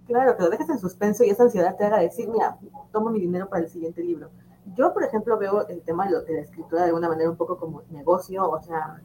Claro, 0.06 0.36
que 0.36 0.42
lo 0.44 0.50
dejes 0.50 0.68
en 0.68 0.78
suspenso 0.78 1.24
y 1.24 1.30
esa 1.30 1.42
ansiedad 1.42 1.76
te 1.76 1.84
haga 1.84 1.98
decir, 1.98 2.28
mira, 2.28 2.58
tomo 2.92 3.10
mi 3.10 3.20
dinero 3.20 3.48
para 3.48 3.64
el 3.64 3.68
siguiente 3.68 4.02
libro. 4.02 4.30
Yo, 4.74 4.92
por 4.92 5.02
ejemplo, 5.02 5.36
veo 5.38 5.66
el 5.68 5.82
tema 5.82 6.06
de, 6.06 6.12
la 6.12 6.40
escritura 6.40 6.82
de 6.82 6.88
alguna 6.88 7.08
manera 7.08 7.30
un 7.30 7.36
poco 7.36 7.58
como 7.58 7.82
negocio, 7.90 8.48
o 8.48 8.62
sea, 8.62 9.02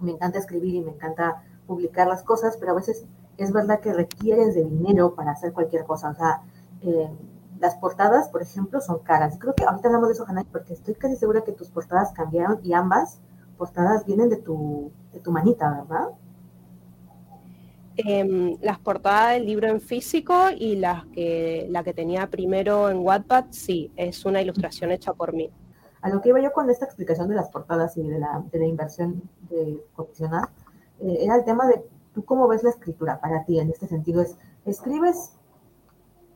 me 0.00 0.12
encanta 0.12 0.38
escribir 0.38 0.74
y 0.74 0.80
me 0.80 0.92
encanta 0.92 1.42
publicar 1.66 2.06
las 2.06 2.22
cosas, 2.22 2.56
pero 2.58 2.72
a 2.72 2.74
veces 2.74 3.04
es 3.36 3.52
verdad 3.52 3.80
que 3.80 3.92
requieres 3.92 4.54
de 4.54 4.64
dinero 4.64 5.14
para 5.14 5.32
hacer 5.32 5.52
cualquier 5.52 5.84
cosa. 5.84 6.10
O 6.10 6.14
sea, 6.14 6.42
eh, 6.82 7.10
las 7.60 7.76
portadas, 7.76 8.28
por 8.28 8.42
ejemplo, 8.42 8.80
son 8.80 9.00
caras. 9.00 9.36
Creo 9.38 9.54
que 9.54 9.64
ahorita 9.64 9.88
hablamos 9.88 10.08
de 10.08 10.14
eso, 10.14 10.24
Hanay, 10.26 10.44
porque 10.44 10.72
estoy 10.72 10.94
casi 10.94 11.16
segura 11.16 11.42
que 11.42 11.52
tus 11.52 11.68
portadas 11.70 12.12
cambiaron 12.12 12.60
y 12.62 12.72
ambas 12.72 13.20
portadas 13.56 14.04
vienen 14.06 14.28
de 14.28 14.36
tu, 14.36 14.92
de 15.12 15.20
tu 15.20 15.32
manita, 15.32 15.70
¿verdad? 15.70 16.08
Em, 18.00 18.56
las 18.62 18.78
portadas 18.78 19.32
del 19.32 19.46
libro 19.46 19.66
en 19.66 19.80
físico 19.80 20.32
y 20.56 20.76
las 20.76 21.04
que, 21.06 21.66
la 21.68 21.82
que 21.82 21.92
tenía 21.92 22.28
primero 22.30 22.90
en 22.90 22.98
Wattpad, 22.98 23.46
sí, 23.50 23.90
es 23.96 24.24
una 24.24 24.40
ilustración 24.40 24.92
hecha 24.92 25.14
por 25.14 25.32
mí. 25.32 25.50
A 26.00 26.08
lo 26.08 26.20
que 26.20 26.28
iba 26.28 26.40
yo 26.40 26.52
con 26.52 26.70
esta 26.70 26.84
explicación 26.84 27.28
de 27.28 27.34
las 27.34 27.48
portadas 27.48 27.96
y 27.96 28.04
de 28.04 28.20
la, 28.20 28.44
de 28.52 28.58
la 28.60 28.66
inversión 28.66 29.28
de 29.50 29.84
coleccionar, 29.96 30.48
eh, 31.00 31.18
era 31.22 31.34
el 31.34 31.44
tema 31.44 31.66
de 31.66 31.84
tú 32.14 32.24
cómo 32.24 32.46
ves 32.46 32.62
la 32.62 32.70
escritura 32.70 33.20
para 33.20 33.44
ti 33.44 33.58
en 33.58 33.68
este 33.68 33.88
sentido. 33.88 34.22
Es, 34.22 34.36
¿Escribes 34.64 35.32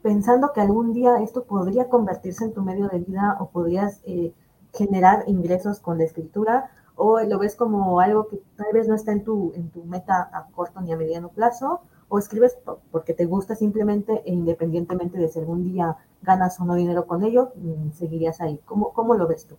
pensando 0.02 0.52
que 0.52 0.62
algún 0.62 0.92
día 0.92 1.22
esto 1.22 1.44
podría 1.44 1.88
convertirse 1.88 2.44
en 2.44 2.54
tu 2.54 2.62
medio 2.62 2.88
de 2.88 2.98
vida 2.98 3.36
o 3.38 3.50
podrías 3.50 4.00
eh, 4.02 4.34
generar 4.74 5.22
ingresos 5.28 5.78
con 5.78 5.98
la 5.98 6.04
escritura 6.04 6.72
o 7.04 7.20
lo 7.20 7.36
ves 7.40 7.56
como 7.56 7.98
algo 7.98 8.28
que 8.28 8.40
tal 8.56 8.72
vez 8.72 8.86
no 8.86 8.94
está 8.94 9.10
en 9.10 9.24
tu, 9.24 9.52
en 9.56 9.70
tu 9.70 9.82
meta 9.82 10.30
a 10.32 10.46
corto 10.52 10.80
ni 10.80 10.92
a 10.92 10.96
mediano 10.96 11.30
plazo 11.30 11.80
o 12.08 12.16
escribes 12.16 12.56
porque 12.92 13.12
te 13.12 13.24
gusta 13.24 13.56
simplemente 13.56 14.22
e 14.24 14.32
independientemente 14.32 15.18
de 15.18 15.26
si 15.26 15.40
algún 15.40 15.64
día 15.64 15.96
ganas 16.20 16.60
o 16.60 16.64
no 16.64 16.76
dinero 16.76 17.08
con 17.08 17.24
ello, 17.24 17.50
mm, 17.56 17.90
seguirías 17.90 18.40
ahí. 18.40 18.60
¿Cómo, 18.64 18.92
cómo 18.92 19.16
lo 19.16 19.26
ves 19.26 19.48
tú? 19.48 19.56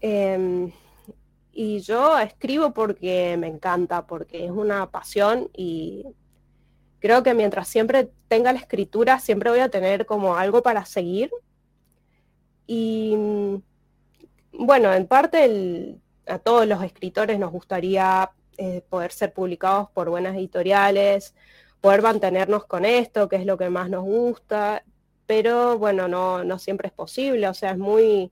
Em, 0.00 0.72
y 1.52 1.80
yo 1.80 2.18
escribo 2.18 2.72
porque 2.72 3.36
me 3.36 3.48
encanta, 3.48 4.06
porque 4.06 4.46
es 4.46 4.50
una 4.50 4.90
pasión 4.90 5.50
y 5.52 6.06
creo 7.00 7.22
que 7.22 7.34
mientras 7.34 7.68
siempre 7.68 8.10
tenga 8.28 8.50
la 8.50 8.60
escritura, 8.60 9.18
siempre 9.18 9.50
voy 9.50 9.60
a 9.60 9.68
tener 9.68 10.06
como 10.06 10.36
algo 10.36 10.62
para 10.62 10.86
seguir. 10.86 11.30
Y 12.66 13.14
mm, 13.14 13.73
bueno, 14.58 14.92
en 14.92 15.06
parte 15.06 15.96
a 16.26 16.38
todos 16.38 16.66
los 16.66 16.82
escritores 16.82 17.38
nos 17.38 17.52
gustaría 17.52 18.30
eh, 18.56 18.82
poder 18.88 19.12
ser 19.12 19.32
publicados 19.32 19.90
por 19.90 20.10
buenas 20.10 20.36
editoriales, 20.36 21.34
poder 21.80 22.02
mantenernos 22.02 22.64
con 22.64 22.84
esto, 22.84 23.28
que 23.28 23.36
es 23.36 23.46
lo 23.46 23.58
que 23.58 23.68
más 23.68 23.90
nos 23.90 24.04
gusta, 24.04 24.84
pero 25.26 25.78
bueno, 25.78 26.08
no, 26.08 26.44
no 26.44 26.58
siempre 26.58 26.88
es 26.88 26.94
posible, 26.94 27.48
o 27.48 27.54
sea, 27.54 27.72
es 27.72 27.78
muy, 27.78 28.30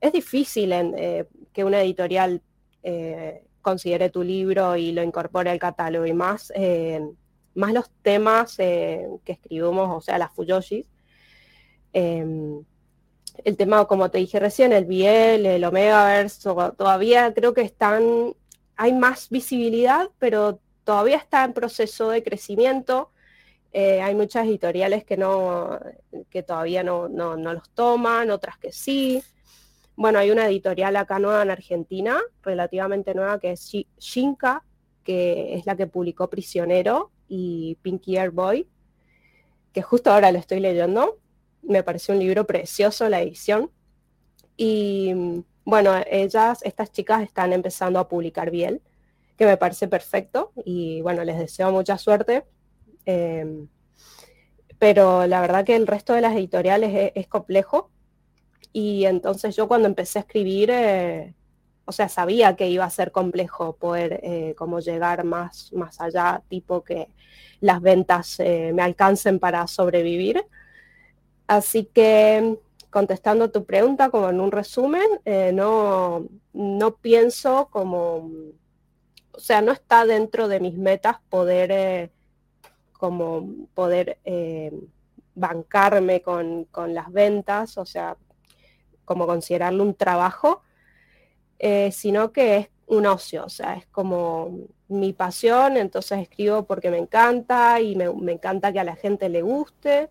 es 0.00 0.12
difícil 0.12 0.72
eh, 0.72 1.26
que 1.52 1.64
una 1.64 1.82
editorial 1.82 2.42
eh, 2.82 3.44
considere 3.60 4.10
tu 4.10 4.22
libro 4.22 4.76
y 4.76 4.92
lo 4.92 5.02
incorpore 5.02 5.50
al 5.50 5.58
catálogo, 5.58 6.06
y 6.06 6.12
más, 6.12 6.52
más 7.54 7.72
los 7.72 7.90
temas 8.02 8.56
que 8.56 9.18
escribimos, 9.26 9.90
o 9.90 10.00
sea, 10.00 10.18
las 10.18 10.32
Fuyoshis. 10.32 10.86
El 13.44 13.56
tema, 13.56 13.84
como 13.86 14.10
te 14.10 14.18
dije 14.18 14.40
recién, 14.40 14.72
el 14.72 14.84
Biel, 14.84 15.46
el 15.46 15.64
Omegaverse, 15.64 16.42
todavía 16.76 17.32
creo 17.34 17.54
que 17.54 17.62
están, 17.62 18.34
hay 18.76 18.92
más 18.92 19.28
visibilidad, 19.30 20.08
pero 20.18 20.60
todavía 20.84 21.16
está 21.16 21.44
en 21.44 21.52
proceso 21.52 22.10
de 22.10 22.22
crecimiento. 22.22 23.10
Eh, 23.72 24.00
hay 24.00 24.14
muchas 24.14 24.46
editoriales 24.46 25.04
que, 25.04 25.16
no, 25.16 25.78
que 26.30 26.42
todavía 26.42 26.82
no, 26.82 27.08
no, 27.08 27.36
los 27.36 27.70
toman, 27.70 28.30
otras 28.30 28.58
que 28.58 28.72
sí. 28.72 29.22
Bueno, 29.94 30.18
hay 30.18 30.30
una 30.30 30.46
editorial 30.46 30.96
acá 30.96 31.18
nueva 31.18 31.42
en 31.42 31.50
Argentina, 31.50 32.20
relativamente 32.42 33.14
nueva, 33.14 33.38
que 33.38 33.52
es 33.52 33.70
Shinka, 33.98 34.64
que 35.04 35.54
es 35.54 35.66
la 35.66 35.76
que 35.76 35.86
publicó 35.86 36.28
Prisionero 36.30 37.10
y 37.28 37.76
Pinky 37.82 38.16
Air 38.16 38.30
Boy, 38.30 38.66
que 39.72 39.82
justo 39.82 40.10
ahora 40.10 40.32
lo 40.32 40.38
estoy 40.38 40.60
leyendo 40.60 41.18
me 41.62 41.82
pareció 41.82 42.14
un 42.14 42.20
libro 42.20 42.46
precioso 42.46 43.08
la 43.08 43.20
edición. 43.20 43.70
Y 44.56 45.44
bueno, 45.64 45.92
ellas, 46.10 46.60
estas 46.62 46.90
chicas 46.92 47.22
están 47.22 47.52
empezando 47.52 47.98
a 47.98 48.08
publicar 48.08 48.50
Biel, 48.50 48.82
que 49.36 49.46
me 49.46 49.56
parece 49.56 49.86
perfecto 49.86 50.52
y 50.64 51.00
bueno, 51.02 51.22
les 51.24 51.38
deseo 51.38 51.70
mucha 51.70 51.98
suerte. 51.98 52.44
Em, 53.04 53.68
pero 54.78 55.26
la 55.26 55.40
verdad 55.40 55.64
que 55.64 55.76
el 55.76 55.86
resto 55.86 56.14
de 56.14 56.20
las 56.20 56.34
editoriales 56.34 57.12
es, 57.14 57.26
complejo 57.26 57.90
y 58.72 59.04
entonces 59.06 59.56
yo 59.56 59.68
cuando 59.68 59.88
empecé 59.88 60.18
a 60.18 60.22
escribir, 60.22 60.70
eh, 60.70 61.34
o 61.84 61.92
sea, 61.92 62.08
sabía 62.08 62.54
que 62.56 62.68
iba 62.68 62.84
a 62.84 62.90
ser 62.90 63.12
complejo 63.12 63.76
poder 63.76 64.20
eh, 64.22 64.54
llegar 64.84 65.24
más, 65.24 65.72
más 65.72 66.00
allá, 66.00 66.42
tipo 66.48 66.84
que 66.84 67.08
las 67.60 67.80
ventas 67.80 68.38
eh, 68.40 68.72
me 68.74 68.82
alcancen 68.82 69.38
para 69.38 69.66
sobrevivir. 69.66 70.44
Así 71.48 71.86
que 71.86 72.58
contestando 72.90 73.50
tu 73.50 73.64
pregunta 73.64 74.10
como 74.10 74.28
en 74.28 74.40
un 74.40 74.52
resumen, 74.52 75.06
eh, 75.24 75.50
no, 75.52 76.26
no, 76.52 76.96
pienso 76.96 77.68
como, 77.70 78.30
o 79.32 79.40
sea, 79.40 79.62
no 79.62 79.72
está 79.72 80.04
dentro 80.04 80.46
de 80.48 80.60
mis 80.60 80.74
metas 80.74 81.16
poder, 81.30 81.70
eh, 81.72 82.10
como 82.92 83.48
poder 83.74 84.18
eh, 84.24 84.72
bancarme 85.34 86.20
con, 86.20 86.64
con, 86.66 86.94
las 86.94 87.10
ventas, 87.12 87.78
o 87.78 87.86
sea, 87.86 88.16
como 89.06 89.26
considerarlo 89.26 89.84
un 89.84 89.94
trabajo, 89.94 90.62
sino 91.90 92.32
que 92.32 92.56
es 92.58 92.68
un 92.86 93.06
ocio, 93.06 93.44
o 93.44 93.48
sea, 93.48 93.74
es 93.74 93.86
como 93.86 94.66
mi 94.88 95.12
pasión, 95.12 95.76
entonces 95.76 96.20
escribo 96.20 96.64
porque 96.64 96.90
me 96.90 96.98
encanta 96.98 97.80
y 97.80 97.96
me, 97.96 98.12
me 98.12 98.32
encanta 98.32 98.72
que 98.72 98.80
a 98.80 98.84
la 98.84 98.96
gente 98.96 99.28
le 99.28 99.42
guste 99.42 100.10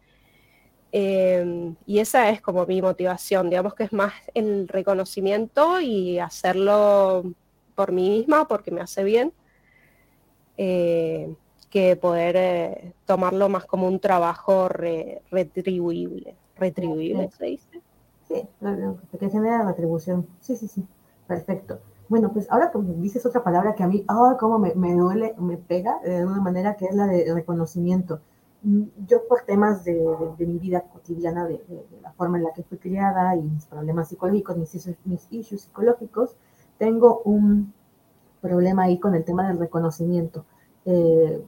Em, 0.92 1.76
y 1.86 2.00
esa 2.00 2.30
es 2.30 2.42
como 2.42 2.66
mi 2.66 2.82
motivación, 2.82 3.50
digamos 3.50 3.74
que 3.74 3.84
es 3.84 3.94
más 3.94 4.14
el 4.34 4.68
reconocimiento 4.68 5.82
y 5.82 6.20
hacerlo 6.20 7.24
por 7.76 7.92
mí 7.92 8.10
misma, 8.10 8.48
porque 8.48 8.72
me 8.72 8.82
hace 8.82 9.04
bien, 9.04 9.34
eh, 10.58 11.36
que 11.70 11.96
poder 11.98 12.36
eh, 12.38 12.94
tomarlo 13.06 13.50
más 13.50 13.66
como 13.66 13.88
un 13.88 14.00
trabajo 14.00 14.70
retribuible. 14.70 16.36
¿Retribuible 16.56 17.30
se 17.38 17.46
dice? 17.46 17.82
Sí, 18.28 18.44
que 19.20 19.30
genera 19.30 19.64
retribución. 19.64 20.26
Sí, 20.40 20.56
sí, 20.56 20.68
sí, 20.68 20.86
perfecto. 21.28 21.80
Bueno, 22.10 22.32
pues 22.32 22.50
ahora 22.50 22.72
como 22.72 22.94
dices 22.94 23.26
otra 23.26 23.44
palabra 23.44 23.76
que 23.76 23.84
a 23.84 23.88
mí, 23.88 24.06
ah, 24.08 24.38
como 24.40 24.58
me, 24.58 24.74
me 24.74 24.96
duele, 24.96 25.36
me 25.38 25.58
pega 25.58 26.00
de 26.00 26.26
una 26.26 26.42
manera 26.42 26.76
que 26.76 26.86
es 26.86 26.96
la 26.96 27.06
de 27.06 27.32
reconocimiento 27.34 28.22
yo 29.08 29.28
por 29.28 29.42
temas 29.42 29.86
de, 29.86 29.96
mi 30.40 30.58
vida 30.58 30.82
cotidiana, 30.82 31.46
de, 31.46 31.64
la 32.02 32.12
forma 32.14 32.38
en 32.38 32.44
la 32.44 32.54
que 32.54 32.64
fui 32.64 32.78
criada 32.78 33.36
y 33.36 33.42
mis 33.42 33.66
problemas 33.66 34.10
psicológicos, 34.10 34.58
mis, 34.58 35.28
issues 35.32 35.62
psicológicos, 35.62 36.36
tengo 36.78 37.22
un 37.24 37.74
problema 38.42 38.84
ahí 38.84 39.00
con 39.00 39.16
el 39.16 39.24
tema 39.24 39.48
del 39.48 39.58
reconocimiento. 39.58 40.46
Eh, 40.86 41.44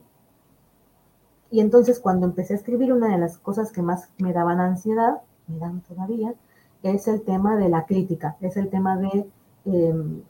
y 1.50 1.60
entonces 1.60 1.98
cuando 2.00 2.26
empecé 2.26 2.54
a 2.54 2.56
escribir, 2.56 2.92
una 2.92 3.08
de 3.08 3.18
las 3.18 3.38
cosas 3.38 3.72
que 3.72 3.82
más 3.82 4.08
me 4.18 4.32
daban 4.32 4.60
ansiedad, 4.60 5.20
me 5.46 5.58
dan 5.58 5.80
todavía, 5.82 6.34
es 6.82 7.06
el 7.06 7.22
tema 7.22 7.56
de 7.56 7.68
la 7.68 7.84
crítica, 7.84 8.36
es 8.40 8.56
el 8.56 8.70
tema 8.70 8.96
de 8.96 9.28
em, 9.66 10.22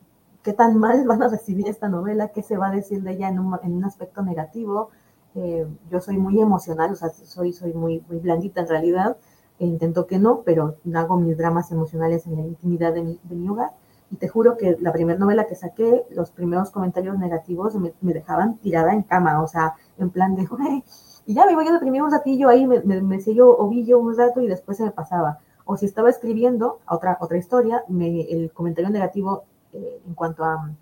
qué 0.43 0.53
tan 0.53 0.79
mal 0.79 1.05
van 1.07 1.23
a 1.23 1.29
recibir 1.29 1.69
esta 1.69 1.89
novela, 1.89 2.29
qué 2.29 2.43
se 2.43 2.57
va 2.57 2.69
a 2.69 2.73
decir 2.73 3.03
de 3.03 3.13
ella 3.13 3.29
en 3.29 3.39
un, 3.39 3.59
en 3.63 3.75
un 3.75 3.85
aspecto 3.85 4.23
negativo, 4.23 4.91
eh, 5.35 5.67
yo 5.91 6.01
soy 6.01 6.19
muy 6.19 6.41
emocional, 6.41 6.93
o 6.93 6.97
sea, 6.97 7.11
soy, 7.11 7.53
soy 7.53 7.73
muy, 7.73 8.03
muy 8.09 8.19
blandita 8.19 8.61
en 8.61 8.69
realidad, 8.69 9.17
e 9.59 9.67
intento 9.67 10.07
que 10.07 10.19
no, 10.19 10.43
pero 10.43 10.77
hago 10.95 11.17
mis 11.19 11.37
dramas 11.37 11.71
emocionales 11.71 12.27
en 12.27 12.37
la 12.37 12.43
intimidad 12.43 12.95
de 12.95 13.03
mi, 13.03 13.21
de 13.23 13.37
mi 13.37 13.49
hogar. 13.49 13.73
Y 14.11 14.17
te 14.17 14.29
juro 14.29 14.57
que 14.57 14.77
la 14.81 14.93
primera 14.93 15.19
novela 15.19 15.47
que 15.47 15.55
saqué, 15.55 16.05
los 16.11 16.31
primeros 16.33 16.71
comentarios 16.71 17.17
negativos 17.19 17.75
me, 17.77 17.93
me 18.01 18.13
dejaban 18.13 18.57
tirada 18.59 18.93
en 18.93 19.03
cama, 19.03 19.43
o 19.43 19.47
sea, 19.47 19.75
en 19.99 20.11
plan 20.11 20.35
de, 20.35 20.49
y 21.27 21.35
ya 21.35 21.47
me 21.47 21.55
voy 21.55 21.69
a 21.69 21.73
deprimir 21.73 22.03
un 22.03 22.11
ratillo 22.11 22.49
ahí, 22.49 22.67
me, 22.67 22.81
me, 22.83 23.01
me 23.03 23.21
sello 23.21 23.57
ovillo 23.57 23.99
un 24.01 24.17
rato 24.17 24.41
y 24.41 24.49
después 24.49 24.79
se 24.79 24.85
me 24.85 24.91
pasaba. 24.91 25.39
O 25.65 25.77
si 25.77 25.87
estaba 25.87 26.11
escribiendo 26.11 26.81
otra, 26.89 27.19
otra 27.21 27.39
historia, 27.39 27.85
me, 27.87 28.23
el 28.23 28.51
comentario 28.53 28.91
negativo 28.91 29.45
eh, 29.73 30.03
en 30.05 30.15
cuanto 30.15 30.45
a, 30.45 30.73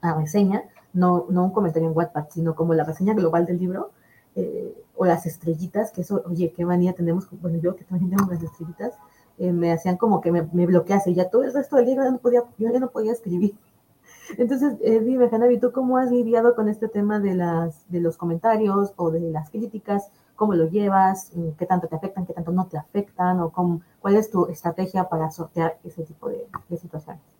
a 0.00 0.14
reseña 0.14 0.62
no, 0.92 1.26
no 1.28 1.44
un 1.44 1.52
comentario 1.52 1.88
en 1.88 1.96
Wattpad, 1.96 2.26
sino 2.30 2.54
como 2.54 2.74
la 2.74 2.84
reseña 2.84 3.14
global 3.14 3.46
del 3.46 3.58
libro, 3.58 3.90
eh, 4.34 4.84
o 4.96 5.04
las 5.04 5.26
estrellitas, 5.26 5.90
que 5.92 6.02
eso, 6.02 6.22
oye, 6.26 6.52
qué 6.52 6.64
manía 6.64 6.92
tenemos, 6.92 7.28
bueno, 7.40 7.58
yo 7.58 7.76
que 7.76 7.84
también 7.84 8.10
tengo 8.10 8.30
las 8.30 8.42
estrellitas, 8.42 8.94
eh, 9.38 9.52
me 9.52 9.72
hacían 9.72 9.96
como 9.96 10.20
que 10.20 10.32
me, 10.32 10.48
me 10.52 10.66
bloquease, 10.66 11.14
ya 11.14 11.30
todo 11.30 11.44
el 11.44 11.52
resto 11.52 11.76
del 11.76 11.86
libro 11.86 12.10
no 12.10 12.18
podía, 12.18 12.44
yo 12.58 12.70
ya 12.72 12.80
no 12.80 12.90
podía 12.90 13.12
escribir. 13.12 13.56
Entonces, 14.38 14.76
eh, 14.82 15.00
dime, 15.00 15.28
¿tú 15.60 15.72
cómo 15.72 15.98
has 15.98 16.10
lidiado 16.10 16.54
con 16.54 16.68
este 16.68 16.88
tema 16.88 17.20
de, 17.20 17.34
las, 17.34 17.84
de 17.90 18.00
los 18.00 18.16
comentarios 18.16 18.92
o 18.96 19.10
de 19.10 19.20
las 19.20 19.50
críticas? 19.50 20.10
¿Cómo 20.36 20.54
lo 20.54 20.68
llevas? 20.68 21.32
¿Qué 21.58 21.66
tanto 21.66 21.88
te 21.88 21.96
afectan? 21.96 22.26
¿Qué 22.26 22.32
tanto 22.32 22.52
no 22.52 22.66
te 22.66 22.78
afectan? 22.78 23.40
¿O 23.40 23.50
cómo, 23.50 23.80
cuál 24.00 24.16
es 24.16 24.30
tu 24.30 24.46
estrategia 24.46 25.08
para 25.08 25.30
sortear 25.30 25.78
ese 25.84 26.04
tipo 26.04 26.28
de 26.28 26.76
situaciones? 26.76 27.37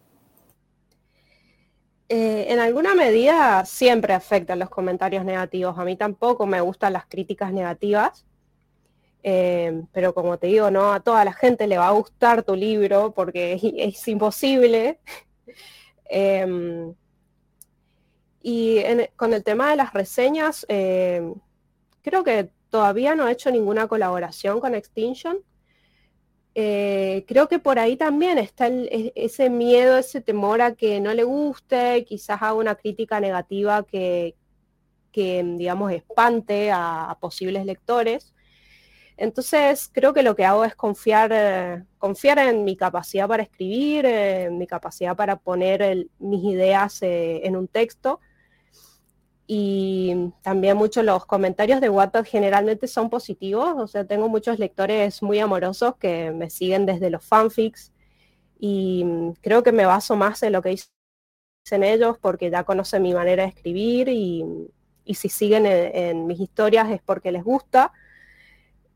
Eh, 2.11 2.46
en 2.48 2.59
alguna 2.59 2.94
medida 2.94 3.66
siempre 3.66 4.14
afectan 4.14 4.59
los 4.59 4.70
comentarios 4.70 5.24
negativos. 5.24 5.78
A 5.78 5.84
mí 5.84 5.96
tampoco 5.96 6.46
me 6.46 6.61
gustan 6.62 6.94
las 6.94 7.06
críticas 7.06 7.52
negativas, 7.52 8.24
eh, 9.22 9.82
pero 9.92 10.14
como 10.14 10.38
te 10.38 10.46
digo, 10.46 10.70
no 10.70 10.92
a 10.92 11.00
toda 11.00 11.24
la 11.24 11.34
gente 11.34 11.66
le 11.66 11.76
va 11.76 11.88
a 11.88 11.92
gustar 11.92 12.42
tu 12.44 12.56
libro 12.56 13.12
porque 13.12 13.61
es, 13.62 14.09
imposible. 14.09 15.00
Em, 16.11 16.94
y 18.42 18.82
con 19.16 19.34
el 19.34 19.44
tema 19.44 19.68
de 19.68 19.76
las 19.76 19.92
reseñas, 19.92 20.64
em, 20.70 21.34
creo 22.00 22.24
que 22.24 22.50
todavía 22.70 23.14
no 23.14 23.28
he 23.28 23.32
hecho 23.32 23.50
ninguna 23.50 23.88
colaboración 23.88 24.59
con 24.59 24.74
Extinction. 24.74 25.38
Eh, 26.61 27.24
creo 27.28 27.48
que 27.48 27.61
por 27.61 27.78
ahí 27.78 27.96
también 27.96 28.36
está 28.36 28.66
ese 28.66 29.48
miedo, 29.48 29.96
ese 29.96 30.20
temor 30.20 30.61
a 30.61 30.74
que 30.74 30.98
no 30.98 31.14
le 31.14 31.22
guste, 31.22 32.04
quizás 32.04 32.42
haga 32.42 32.54
una 32.54 32.74
crítica 32.74 33.20
negativa 33.20 33.84
que, 33.84 34.34
digamos, 35.12 35.92
espante 35.92 36.72
a, 36.72 37.16
posibles 37.20 37.64
lectores. 37.64 38.34
Entonces, 39.16 39.88
creo 39.94 40.12
que 40.12 40.24
lo 40.24 40.34
que 40.34 40.44
hago 40.44 40.64
es 40.64 40.74
confiar, 40.74 41.86
confiar 41.96 42.40
en 42.40 42.64
mi 42.64 42.76
capacidad 42.76 43.28
para 43.28 43.44
escribir, 43.44 44.04
en 44.06 44.59
mi 44.59 44.66
capacidad 44.66 45.14
para 45.14 45.36
poner 45.36 46.09
mis 46.18 46.42
ideas 46.42 47.02
eh, 47.02 47.40
en 47.46 47.54
un 47.54 47.68
texto. 47.68 48.18
Y 49.51 50.14
también 50.42 50.76
muchos 50.76 51.03
los 51.05 51.24
comentarios 51.24 51.80
de 51.80 51.88
Wattpad 51.88 52.26
generalmente 52.26 52.86
son 52.86 53.09
positivos, 53.09 53.74
o 53.78 53.86
sea, 53.86 54.05
tengo 54.05 54.28
muchos 54.28 54.59
lectores 54.59 55.22
muy 55.22 55.38
amorosos 55.38 55.96
que 55.96 56.30
me 56.32 56.51
siguen 56.51 56.84
desde 56.84 57.09
los 57.09 57.24
fanfics 57.24 57.90
y 58.59 59.05
mm, 59.05 59.32
creo 59.40 59.62
que 59.62 59.72
me 59.72 59.86
baso 59.86 60.16
más 60.16 60.42
en 60.42 60.53
lo 60.53 60.61
que 60.61 60.70
dicen 60.70 61.82
ellos 61.82 62.18
porque 62.20 62.51
ya 62.51 62.64
conocen 62.64 63.03
mi 63.03 63.14
manera 63.14 63.44
de 63.44 63.49
escribir 63.49 64.09
y, 64.11 64.44
si 65.14 65.30
siguen 65.30 65.64
en 65.64 66.26
mis 66.26 66.38
historias 66.38 66.90
es 66.90 67.01
porque 67.01 67.32
les 67.32 67.42
gusta. 67.42 67.92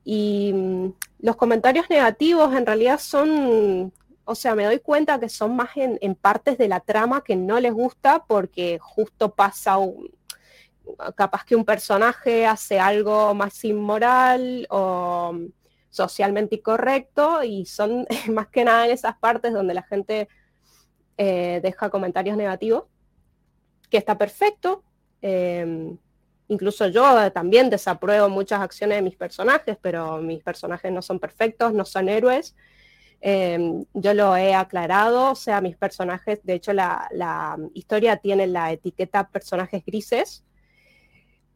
Y 0.04 0.52
mm, 0.52 0.92
los 1.20 1.36
comentarios 1.36 1.88
negativos 1.88 2.54
en 2.54 2.66
realidad 2.66 2.98
son, 2.98 3.92
o 4.24 4.34
sea, 4.34 4.54
me 4.54 4.64
doy 4.64 4.80
cuenta 4.80 5.18
que 5.18 5.28
son 5.28 5.56
más 5.56 5.70
en, 5.76 6.14
partes 6.14 6.58
de 6.58 6.68
la 6.68 6.80
trama 6.80 7.24
que 7.24 7.36
no 7.36 7.60
les 7.60 7.72
gusta 7.72 8.24
porque 8.26 8.78
justo 8.80 9.34
pasa 9.34 9.78
capaz 11.16 11.44
que 11.44 11.56
un 11.56 11.64
personaje 11.64 12.46
hace 12.46 12.78
algo 12.78 13.34
más 13.34 13.64
inmoral 13.64 14.66
o 14.70 15.36
socialmente 15.90 16.56
incorrecto 16.56 17.42
y 17.42 17.66
son 17.66 18.06
más 18.30 18.48
que 18.48 18.64
nada 18.64 18.86
en 18.86 18.92
esas 18.92 19.16
partes 19.18 19.52
donde 19.52 19.74
la 19.74 19.82
gente 19.82 20.28
eh, 21.16 21.60
deja 21.62 21.90
comentarios 21.90 22.36
negativos, 22.36 22.84
que 23.90 23.98
está 23.98 24.16
perfecto. 24.16 24.82
Em, 25.20 25.98
Incluso 26.52 26.86
yo 26.88 27.32
también 27.32 27.70
desapruebo 27.70 28.28
muchas 28.28 28.60
acciones 28.60 28.98
de 28.98 29.02
mis 29.02 29.16
personajes, 29.16 29.78
pero 29.80 30.18
mis 30.18 30.42
personajes 30.42 30.92
no 30.92 31.00
son 31.00 31.18
perfectos, 31.18 31.72
no 31.72 31.86
son 31.86 32.10
héroes. 32.10 32.54
Em, 33.22 33.86
yo 33.94 34.12
lo 34.12 34.36
he 34.36 34.54
aclarado, 34.54 35.30
o 35.30 35.34
sea, 35.34 35.62
mis 35.62 35.78
personajes, 35.78 36.44
de 36.44 36.52
hecho 36.52 36.74
la, 36.74 37.08
historia 37.72 38.18
tiene 38.18 38.46
la 38.48 38.70
etiqueta 38.70 39.28
personajes 39.28 39.82
grises, 39.86 40.44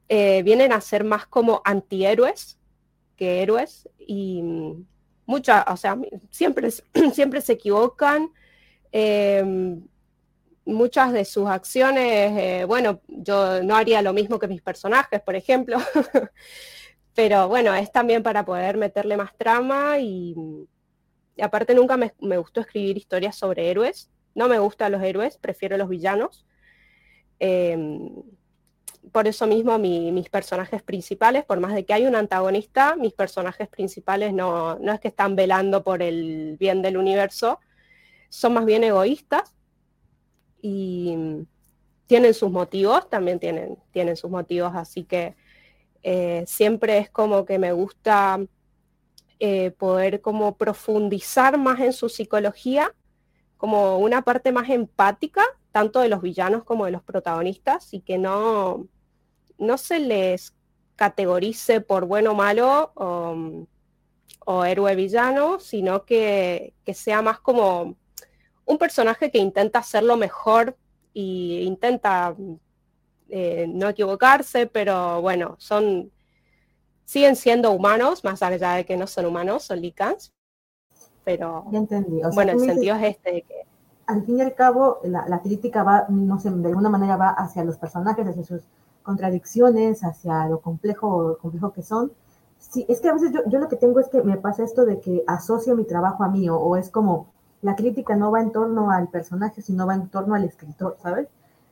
eh, 0.09 0.43
vienen 0.43 0.73
a 0.73 0.81
ser 0.81 1.05
más 1.05 1.27
como 1.27 1.63
antihéroes 1.65 2.59
que 3.17 3.43
héroes 3.43 3.89
y 3.99 4.43
muchas, 5.27 5.65
o 5.69 5.77
sea, 5.77 5.99
siempre, 6.31 6.71
siempre 7.13 7.41
se 7.41 7.55
equivocan. 7.55 8.31
Em, 8.93 9.83
muchas 10.65 11.13
de 11.13 11.25
sus 11.25 11.49
acciones, 11.49 12.33
eh, 12.39 12.65
bueno, 12.67 13.01
yo 13.09 13.63
no 13.63 13.77
haría 13.77 14.03
lo 14.03 14.13
mismo 14.13 14.39
que 14.39 14.49
mis 14.49 14.63
personajes, 14.63 15.21
por 15.21 15.37
ejemplo, 15.37 15.79
pero 17.15 17.49
bueno, 17.49 17.75
es 17.75 17.93
también 17.93 18.23
para 18.23 18.45
poder 18.45 18.77
meterle 18.77 19.17
más 19.17 19.37
trama 19.37 19.99
y, 20.01 20.35
aparte 21.41 21.75
nunca 21.75 21.97
me, 21.97 22.13
gustó 22.39 22.61
escribir 22.61 22.97
historias 22.97 23.37
sobre 23.37 23.71
héroes, 23.71 24.11
no 24.35 24.49
me 24.49 24.59
gustan 24.59 24.93
los 24.93 25.03
héroes, 25.03 25.39
prefiero 25.39 25.77
los 25.77 25.89
villanos. 25.89 26.47
Em, 27.39 28.11
por 29.13 29.29
eso 29.29 29.47
mismo 29.47 29.79
mis 29.79 30.29
personajes 30.29 30.83
principales, 30.83 31.45
por 31.45 31.61
más 31.61 31.75
de 31.75 31.85
que 31.85 31.93
hay 31.95 32.07
un 32.07 32.17
antagonista, 32.17 32.97
mis 32.97 33.13
personajes 33.13 33.69
principales 33.69 34.33
no, 34.33 34.79
no 34.79 34.93
es 34.93 35.01
que 35.01 35.09
están 35.09 35.37
velando 35.37 35.83
por 35.83 36.03
el 36.03 36.57
bien 36.59 36.83
del 36.83 36.97
universo, 36.97 37.61
son 38.29 38.55
más 38.55 38.65
bien 38.65 38.85
egoístas 38.85 39.55
y 40.61 41.17
tienen 42.07 42.35
sus 42.35 42.51
motivos, 42.51 43.09
también 43.09 43.39
tienen, 43.39 43.79
tienen 43.91 44.17
sus 44.17 44.31
motivos, 44.31 44.73
así 44.75 45.05
que 45.05 45.37
eh, 46.03 46.45
siempre 46.47 46.99
es 46.99 47.11
como 47.11 47.45
que 47.45 47.59
me 47.59 47.73
gusta 47.73 48.41
eh, 49.39 49.71
poder 49.73 50.21
como 50.21 50.57
profundizar 50.57 51.59
más 51.59 51.81
en 51.81 51.93
su 51.93 52.09
psicología, 52.09 52.95
como 53.57 53.99
una 53.99 54.23
parte 54.23 54.53
más 54.53 54.69
empática, 54.71 55.43
tanto 55.73 56.01
de 56.01 56.09
los 56.09 56.23
villanos 56.23 56.65
como 56.65 56.85
de 56.85 56.93
los 56.93 57.03
protagonistas, 57.03 57.93
y 57.93 58.01
que 58.01 58.19
no, 58.19 58.87
no 59.59 59.79
se 59.79 59.99
les 59.99 60.55
categorice 60.97 61.81
por 61.81 62.07
bueno 62.07 62.33
o 62.33 62.35
malo 62.35 62.93
o, 62.95 63.67
o 64.47 64.65
héroe 64.65 64.95
villano, 64.95 65.61
sino 65.61 66.05
que, 66.05 66.75
que 66.85 66.95
sea 66.95 67.23
más 67.23 67.41
como 67.41 67.97
un 68.65 68.79
personaje 68.79 69.31
que 69.31 69.39
intenta 69.39 69.79
hacerlo 69.79 70.17
mejor 70.17 70.77
e 71.15 71.63
intenta 71.65 72.35
eh, 73.29 73.67
no 73.69 73.89
equivocarse, 73.89 74.67
pero 74.67 75.21
bueno, 75.23 75.57
son 75.59 76.13
siguen 77.05 77.37
siendo 77.37 77.73
humanos, 77.73 78.25
más 78.25 78.43
allá 78.43 78.75
de 78.75 78.85
que 78.85 78.97
no 78.97 79.07
son 79.07 79.27
humanos, 79.27 79.65
son 79.65 79.81
licans. 79.81 80.33
Pero 81.25 81.65
bueno, 82.35 82.53
el 82.53 82.61
sentido 82.61 82.97
es 82.97 83.17
este 83.17 83.43
que 83.43 83.67
al 84.07 84.25
fin 84.25 84.39
y 84.39 84.43
al 84.43 84.55
cabo 84.55 85.01
la, 85.03 85.41
crítica 85.43 85.83
va, 85.83 86.07
no 86.09 86.39
sé, 86.39 86.51
de 86.51 86.69
alguna 86.69 86.89
manera 86.89 87.17
va 87.17 87.31
hacia 87.31 87.65
los 87.65 87.77
personajes, 87.77 88.27
hacia 88.27 88.45
sus 88.45 88.63
contradicciones, 89.07 90.05
hacia 90.05 90.47
lo 90.49 90.61
complejo, 90.61 91.39
complejo 91.41 91.73
que 91.73 91.83
son. 91.83 92.13
Sí, 92.59 92.85
es 92.89 93.01
que 93.01 93.09
a 93.09 93.15
veces 93.15 93.33
yo, 93.33 93.41
yo 93.47 93.59
lo 93.59 93.69
que 93.69 93.77
tengo 93.77 94.01
es 94.01 94.09
que 94.09 94.23
me 94.23 94.37
pasa 94.37 94.65
esto 94.65 94.85
de 94.85 95.01
que 95.01 95.25
asocio 95.27 95.77
mi 95.77 95.85
trabajo 95.85 96.25
a 96.25 96.29
mí, 96.29 96.49
o 96.51 96.77
es 96.77 96.91
como, 96.91 97.29
la 97.63 97.77
crítica 97.77 98.17
no 98.17 98.31
va 98.31 98.41
en 98.41 98.53
torno 98.53 98.91
al 98.91 99.09
personaje, 99.09 99.63
sino 99.63 99.87
va 99.87 99.95
en 99.95 100.09
torno 100.09 100.35
al 100.35 100.45
escritor, 100.45 100.97
¿sabes? 101.03 101.29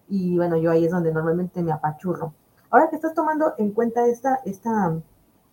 Y 0.08 0.36
bueno, 0.36 0.56
yo 0.56 0.70
ahí 0.70 0.84
es 0.84 0.92
donde 0.92 1.12
normalmente 1.12 1.62
me 1.62 1.72
apachurro. 1.72 2.32
Ahora 2.70 2.88
que 2.88 2.96
estás 2.96 3.14
tomando 3.14 3.54
en 3.58 3.72
cuenta 3.72 4.06
esta, 4.06 4.40
esta, 4.44 4.96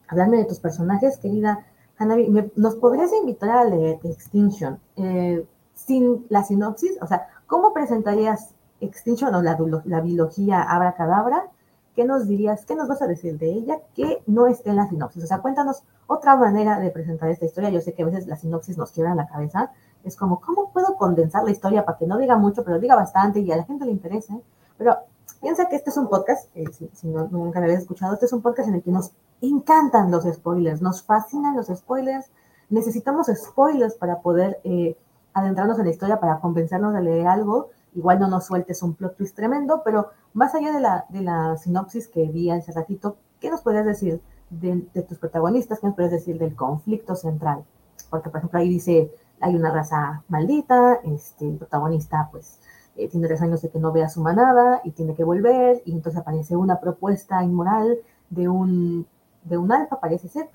hablarme 0.07 0.37
de 0.37 0.45
tus 0.45 0.59
personajes, 0.59 1.17
querida 1.17 1.65
Hanabi, 1.97 2.51
¿nos 2.55 2.75
podrías 2.75 3.11
invitar 3.13 3.51
a 3.51 3.65
leer 3.65 3.99
Extinction 4.03 4.79
eh, 4.95 5.45
sin 5.75 6.25
la 6.29 6.43
sinopsis? 6.43 6.97
O 7.01 7.07
sea, 7.07 7.27
¿cómo 7.45 7.73
presentarías 7.73 8.55
Extinction 8.79 9.35
o 9.35 9.41
la, 9.41 9.57
la 9.85 10.01
biología 10.01 10.63
abracadabra? 10.63 11.49
¿Qué 11.95 12.05
nos 12.05 12.27
dirías, 12.27 12.65
qué 12.65 12.75
nos 12.75 12.87
vas 12.87 13.01
a 13.01 13.07
decir 13.07 13.37
de 13.37 13.51
ella 13.51 13.79
que 13.93 14.23
no 14.25 14.47
esté 14.47 14.69
en 14.69 14.77
la 14.77 14.87
sinopsis? 14.87 15.23
O 15.23 15.27
sea, 15.27 15.39
cuéntanos 15.39 15.83
otra 16.07 16.35
manera 16.35 16.79
de 16.79 16.89
presentar 16.89 17.29
esta 17.29 17.45
historia. 17.45 17.69
Yo 17.69 17.81
sé 17.81 17.93
que 17.93 18.03
a 18.03 18.05
veces 18.05 18.27
la 18.27 18.37
sinopsis 18.37 18.77
nos 18.77 18.91
quiebra 18.91 19.15
la 19.15 19.27
cabeza, 19.27 19.71
es 20.03 20.15
como, 20.15 20.41
¿cómo 20.41 20.71
puedo 20.71 20.95
condensar 20.95 21.43
la 21.43 21.51
historia 21.51 21.85
para 21.85 21.97
que 21.97 22.07
no 22.07 22.17
diga 22.17 22.37
mucho, 22.37 22.63
pero 22.63 22.79
diga 22.79 22.95
bastante 22.95 23.39
y 23.39 23.51
a 23.51 23.57
la 23.57 23.63
gente 23.63 23.85
le 23.85 23.91
interese? 23.91 24.41
Pero 24.77 24.97
piensa 25.41 25.67
que 25.67 25.75
este 25.75 25.89
es 25.89 25.97
un 25.97 26.07
podcast, 26.07 26.49
eh, 26.55 26.65
si, 26.71 27.07
no, 27.07 27.27
nunca 27.27 27.59
me 27.59 27.65
habías 27.65 27.81
escuchado, 27.81 28.13
este 28.13 28.25
es 28.25 28.33
un 28.33 28.41
podcast 28.41 28.69
en 28.69 28.75
el 28.75 28.83
que 28.83 28.91
nos 28.91 29.11
encantan 29.41 30.11
los 30.11 30.23
spoilers, 30.23 30.81
nos 30.81 31.03
fascinan 31.03 31.55
los 31.55 31.67
spoilers, 31.67 32.31
necesitamos 32.69 33.27
spoilers 33.27 33.95
para 33.95 34.21
poder 34.21 34.59
eh, 34.63 34.97
adentrarnos 35.33 35.77
en 35.79 35.85
la 35.85 35.91
historia, 35.91 36.19
para 36.19 36.39
convencernos 36.39 36.93
de 36.93 37.01
leer 37.01 37.27
algo. 37.27 37.69
Igual 37.93 38.19
no 38.19 38.27
nos 38.27 38.45
sueltes 38.45 38.81
un 38.83 38.95
plot 38.95 39.17
twist 39.17 39.35
tremendo, 39.35 39.81
pero 39.83 40.09
más 40.33 40.55
allá 40.55 40.71
de 40.71 40.79
la, 40.79 41.05
de 41.09 41.21
la 41.21 41.57
sinopsis 41.57 42.07
que 42.07 42.29
vi 42.29 42.49
hace 42.49 42.71
ratito, 42.71 43.17
¿qué 43.39 43.49
nos 43.49 43.61
podrías 43.61 43.85
decir 43.85 44.21
de, 44.49 44.81
tus 45.07 45.17
protagonistas? 45.17 45.79
¿Qué 45.79 45.87
nos 45.87 45.95
podrías 45.95 46.13
decir 46.13 46.37
del 46.37 46.55
conflicto 46.55 47.15
central? 47.15 47.65
Porque, 48.09 48.29
por 48.29 48.39
ejemplo, 48.39 48.59
ahí 48.59 48.69
dice 48.69 49.11
hay 49.41 49.55
una 49.55 49.71
raza 49.71 50.23
maldita, 50.27 50.99
este, 51.03 51.47
el 51.47 51.57
protagonista 51.57 52.29
pues 52.31 52.59
eh, 52.95 53.07
tiene 53.09 53.27
tres 53.27 53.41
años 53.41 53.61
de 53.61 53.69
que 53.69 53.79
no 53.79 53.91
ve 53.91 54.03
a 54.03 54.09
su 54.09 54.21
manada 54.21 54.81
y 54.83 54.91
tiene 54.91 55.15
que 55.15 55.23
volver, 55.23 55.81
y 55.85 55.93
entonces 55.93 56.21
aparece 56.21 56.55
una 56.55 56.79
propuesta 56.79 57.43
inmoral 57.43 57.97
de 58.29 58.47
un, 58.47 59.07
de 59.43 59.57
un 59.57 59.71
alfa, 59.71 59.99
parece 59.99 60.29
ser, 60.29 60.49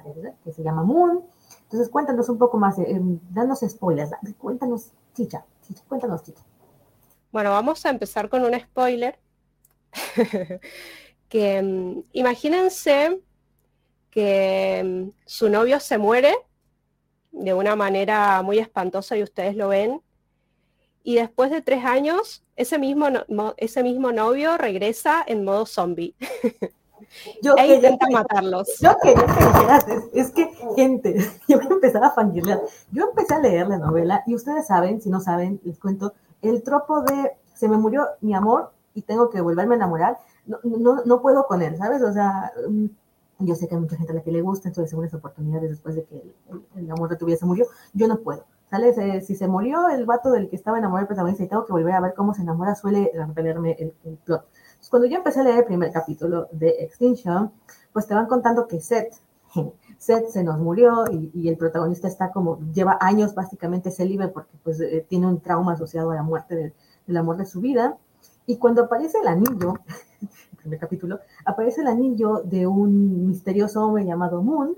que 0.45 0.53
se 0.53 0.63
llama 0.63 0.85
Moon. 0.85 1.23
Entonces 1.65 1.89
cuéntanos 1.89 2.29
un 2.29 2.39
poco 2.39 2.59
más, 2.59 2.79
eh, 2.79 3.01
danos 3.31 3.61
spoilers, 3.61 4.13
cuéntanos, 4.39 4.93
chicha, 5.15 5.45
chicha, 5.63 5.83
cuéntanos, 5.89 6.23
chicha. 6.23 6.43
Bueno, 7.37 7.51
vamos 7.51 7.85
a 7.85 7.91
empezar 7.91 8.31
con 8.31 8.47
un 8.47 8.59
spoiler. 8.59 9.19
que 11.29 11.61
mm, 11.63 12.05
imagínense 12.13 13.21
que 14.11 14.83
mm, 14.83 15.11
su 15.27 15.51
novio 15.51 15.79
se 15.79 15.99
muere 15.99 16.35
de 17.33 17.53
una 17.53 17.77
manera 17.77 18.41
muy 18.41 18.59
espantosa 18.59 19.19
y 19.19 19.23
ustedes 19.23 19.55
lo 19.55 19.69
ven. 19.69 20.01
Y 21.03 21.17
después 21.17 21.51
de 21.51 21.61
tres 21.61 21.85
años, 21.85 22.43
ese 22.57 22.79
mismo, 22.79 23.07
ese 23.59 23.83
mismo 23.83 24.13
novio 24.13 24.57
regresa 24.57 25.23
en 25.27 25.45
modo 25.45 25.67
zombie. 25.67 26.15
Yo 27.43 27.55
e 27.59 27.75
intenta 27.75 28.07
matarlos. 28.11 28.67
Yo 28.81 28.97
quería 29.03 29.79
que 29.87 30.21
es 30.21 30.31
que, 30.31 30.51
gente, 30.75 31.17
yo 31.49 31.61
empezaba 31.61 32.07
a 32.07 32.13
fangirlear. 32.13 32.63
Yo 32.93 33.05
empecé 33.11 33.35
a 33.35 33.41
leer 33.41 33.69
la 33.69 33.77
novela 33.77 34.23
y 34.27 34.35
ustedes 34.35 34.67
saben, 34.67 35.03
si 35.03 35.11
no 35.11 35.21
saben, 35.21 35.61
les 35.65 35.79
cuento, 35.79 36.15
el 36.49 36.63
tropo 36.63 37.03
de 37.03 37.33
se 37.55 37.69
me 37.69 37.77
murió 37.77 38.07
mi 38.21 38.35
amor 38.35 38.73
y 38.95 39.03
tengo 39.03 39.31
que 39.31 39.41
volverme 39.41 39.75
a 39.75 39.77
enamorar, 39.77 40.19
no, 40.47 40.59
no, 40.63 41.05
no 41.05 41.21
puedo 41.21 41.47
con 41.47 41.63
él, 41.63 41.77
¿sabes? 41.77 42.03
O 42.03 42.13
sea, 42.13 42.53
mm, 42.69 42.87
yo 43.41 43.55
sé 43.55 43.69
que 43.69 43.75
hay 43.75 43.81
mucha 43.81 43.97
gente 43.97 44.13
a 44.13 44.17
la 44.17 44.23
que 44.23 44.33
le 44.33 44.41
gusta, 44.41 44.69
entonces 44.69 44.91
segundas 44.91 45.13
oportunidades 45.15 45.71
después 45.71 45.95
de 45.95 46.05
que 46.05 46.35
el, 46.77 46.91
amor 46.91 47.11
de 47.11 47.17
tu 47.17 47.27
vida 47.27 47.37
se 47.37 47.47
murió, 47.47 47.67
yo 47.93 48.09
no 48.09 48.19
puedo. 48.19 48.45
¿Sale? 48.71 49.21
Si 49.21 49.37
se 49.37 49.47
murió 49.47 49.89
el 49.89 50.07
vato 50.07 50.33
del 50.33 50.49
que 50.49 50.57
estaba 50.57 50.79
enamorado 50.79 51.03
del 51.03 51.09
protagonista 51.09 51.45
y 51.45 51.49
tengo 51.49 51.65
que 51.65 51.73
volver 51.73 51.95
a 51.95 52.01
ver 52.01 52.15
cómo 52.15 52.35
se 52.35 52.43
enamora, 52.43 52.75
suele 52.75 53.13
repelerme 53.15 53.77
el, 53.79 54.17
plot. 54.25 54.45
Entonces, 54.45 54.91
cuando 54.91 55.07
yo 55.07 55.19
empecé 55.19 55.41
a 55.41 55.45
leer 55.45 55.59
el 55.59 55.65
primer 55.67 55.93
capítulo 55.93 56.49
de 56.51 56.71
Extinction, 56.81 57.53
pues 57.93 58.09
te 58.09 58.15
van 58.15 58.27
contando 58.27 58.67
que 58.67 58.81
Seth, 58.81 59.15
Seth 59.99 60.29
se 60.29 60.45
nos 60.45 60.59
murió 60.59 61.05
y, 61.11 61.49
el 61.49 61.57
protagonista 61.57 62.09
está 62.09 62.31
como, 62.31 62.59
lleva 62.73 62.99
años 63.01 63.35
básicamente 63.35 63.91
célibe 63.91 64.29
porque 64.29 64.57
pues 64.63 64.81
eh, 64.81 65.05
tiene 65.09 65.27
un 65.27 65.41
trauma 65.41 65.73
asociado 65.73 66.11
a 66.11 66.15
la 66.15 66.23
muerte 66.23 66.75
del 67.07 67.17
amor 67.17 67.37
de 67.37 67.47
su 67.47 67.61
vida. 67.61 67.97
Y 68.47 68.59
cuando 68.59 68.85
aparece 68.85 69.19
el 69.19 69.29
anillo, 69.29 69.75
el 70.21 70.59
primer 70.59 70.79
capítulo, 70.79 71.21
aparece 71.45 71.81
el 71.81 71.89
anillo 71.89 72.43
de 72.45 72.67
un 72.67 73.27
misterioso 73.27 73.85
hombre 73.85 74.05
llamado 74.05 74.43
Moon, 74.43 74.77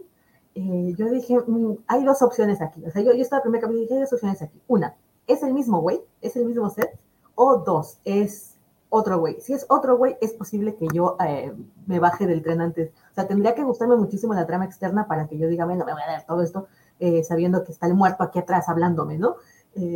eh, 0.54 0.94
yo 0.96 1.08
dije, 1.10 1.38
mm, 1.38 1.76
hay 1.86 2.04
dos 2.04 2.22
opciones 2.22 2.60
aquí. 2.60 2.84
O 2.84 2.90
sea, 2.90 3.02
yo, 3.02 3.12
yo 3.12 3.22
estaba 3.22 3.38
el 3.38 3.42
primer 3.42 3.60
capítulo 3.60 3.78
y 3.78 3.82
dije, 3.82 3.94
hay 3.94 4.00
dos 4.00 4.12
opciones 4.12 4.42
aquí. 4.42 4.60
Una, 4.66 4.96
¿es 5.26 5.42
el 5.42 5.54
mismo 5.54 5.80
güey? 5.80 6.00
¿Es 6.20 6.36
el 6.36 6.46
mismo 6.46 6.68
set? 6.70 6.98
O 7.34 7.58
dos, 7.58 7.98
es 8.04 8.57
otro 8.90 9.18
güey. 9.18 9.40
Si 9.40 9.52
es 9.52 9.66
otro 9.68 9.96
güey, 9.96 10.16
es 10.20 10.32
posible 10.32 10.74
que 10.76 10.86
yo 10.92 11.16
eh, 11.24 11.54
me 11.86 11.98
baje 11.98 12.26
del 12.26 12.42
tren 12.42 12.60
antes. 12.60 12.90
O 13.10 13.14
sea, 13.14 13.26
tendría 13.26 13.54
que 13.54 13.62
gustarme 13.62 13.96
muchísimo 13.96 14.34
la 14.34 14.46
trama 14.46 14.64
externa 14.64 15.06
para 15.06 15.26
que 15.26 15.38
yo 15.38 15.48
diga, 15.48 15.64
bueno, 15.64 15.84
me 15.84 15.92
voy 15.92 16.02
a 16.02 16.12
dar 16.12 16.26
todo 16.26 16.42
esto 16.42 16.68
eh, 17.00 17.22
sabiendo 17.24 17.64
que 17.64 17.72
está 17.72 17.86
el 17.86 17.94
muerto 17.94 18.22
aquí 18.24 18.38
atrás 18.38 18.68
hablándome, 18.68 19.18
¿no? 19.18 19.36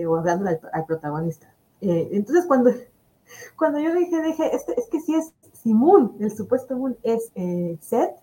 o 0.09 0.17
hablando 0.17 0.49
al, 0.49 0.87
protagonista. 0.87 1.53
entonces, 1.81 2.47
cuando, 2.47 2.71
cuando 3.59 3.81
yo 3.81 3.93
dije, 3.93 4.23
dije, 4.23 4.55
este, 4.55 4.79
es 4.79 4.87
que 4.89 5.01
si 5.01 5.17
es 5.17 5.33
si 5.53 5.75
Moon, 5.75 6.15
el 6.21 6.31
supuesto 6.31 6.77
Moon 6.77 6.97
es 7.03 7.33
Seth, 7.81 8.15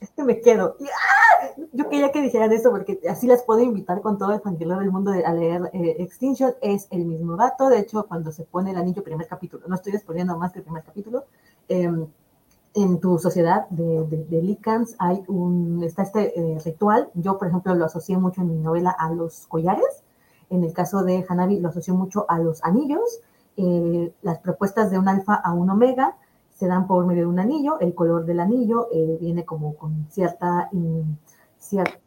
es 0.00 0.10
que 0.10 0.24
me 0.24 0.40
quedo. 0.40 0.76
¡ah! 0.80 1.64
Yo 1.72 1.88
quería 1.88 2.12
que 2.12 2.22
dijeran 2.22 2.52
eso 2.52 2.70
porque 2.70 3.00
así 3.08 3.26
las 3.26 3.42
puedo 3.42 3.60
invitar 3.60 4.00
con 4.00 4.18
todo 4.18 4.32
el 4.32 4.40
fangirl 4.40 4.78
del 4.78 4.90
mundo 4.90 5.12
a 5.12 5.32
leer 5.32 5.70
eh, 5.72 5.96
Extinction. 5.98 6.54
Es 6.60 6.86
el 6.90 7.04
mismo 7.04 7.36
dato. 7.36 7.68
De 7.68 7.78
hecho, 7.78 8.06
cuando 8.06 8.32
se 8.32 8.44
pone 8.44 8.70
el 8.70 8.76
anillo, 8.76 9.02
primer 9.02 9.26
capítulo, 9.26 9.66
no 9.68 9.74
estoy 9.74 9.94
exponiendo 9.94 10.36
más 10.38 10.52
que 10.52 10.60
el 10.60 10.64
primer 10.64 10.82
capítulo. 10.84 11.24
Em, 11.68 12.06
en 12.74 13.00
tu 13.00 13.18
sociedad 13.18 13.68
de, 13.70 14.04
de, 14.06 14.42
Lycans 14.42 14.94
hay 14.98 15.24
un, 15.26 15.82
está 15.82 16.02
este 16.02 16.38
eh, 16.38 16.58
ritual. 16.64 17.10
Yo, 17.14 17.38
por 17.38 17.48
ejemplo, 17.48 17.74
lo 17.74 17.86
asocié 17.86 18.16
mucho 18.18 18.42
en 18.42 18.48
mi 18.48 18.58
novela 18.58 18.90
a 18.90 19.10
los 19.12 19.46
collares. 19.46 20.04
En 20.50 20.62
el 20.62 20.72
caso 20.72 21.02
de 21.02 21.24
Hanabi, 21.28 21.58
lo 21.58 21.68
asoció 21.68 21.94
mucho 21.94 22.26
a 22.28 22.38
los 22.38 22.62
anillos. 22.62 23.20
Eh, 23.56 24.12
las 24.22 24.38
propuestas 24.38 24.90
de 24.90 24.98
un 24.98 25.08
alfa 25.08 25.34
a 25.34 25.52
un 25.52 25.68
omega 25.70 26.16
se 26.58 26.66
dan 26.66 26.88
por 26.88 27.06
medio 27.06 27.22
de 27.22 27.28
un 27.28 27.38
anillo. 27.38 27.78
El 27.78 27.94
color 27.94 28.24
del 28.24 28.40
anillo 28.40 28.88
eh, 28.92 29.16
viene 29.20 29.44
como 29.44 29.76
con 29.76 30.08
cierta, 30.10 30.68
eh, 30.72 31.04
cierta, 31.58 32.00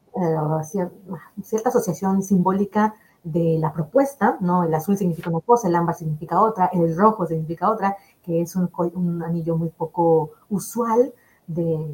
asociación 1.70 2.22
simbólica 2.22 2.93
de 3.24 3.58
la 3.60 3.72
propuesta, 3.72 4.38
¿no? 4.41 4.64
El 4.64 4.74
azul 4.74 4.97
significa 4.97 5.30
una 5.30 5.39
cosa, 5.39 5.70
el 5.70 5.76
ámbar 5.76 5.95
significa 5.95 6.41
otra, 6.41 6.70
el 6.74 6.97
rojo 6.97 7.26
significa 7.26 7.72
otra, 7.72 7.95
que 8.24 8.41
es 8.41 8.56
un, 8.56 8.70
un 8.95 9.24
anillo 9.24 9.56
muy 9.56 9.70
poco 9.70 10.32
usual 10.49 11.14
de, 11.47 11.88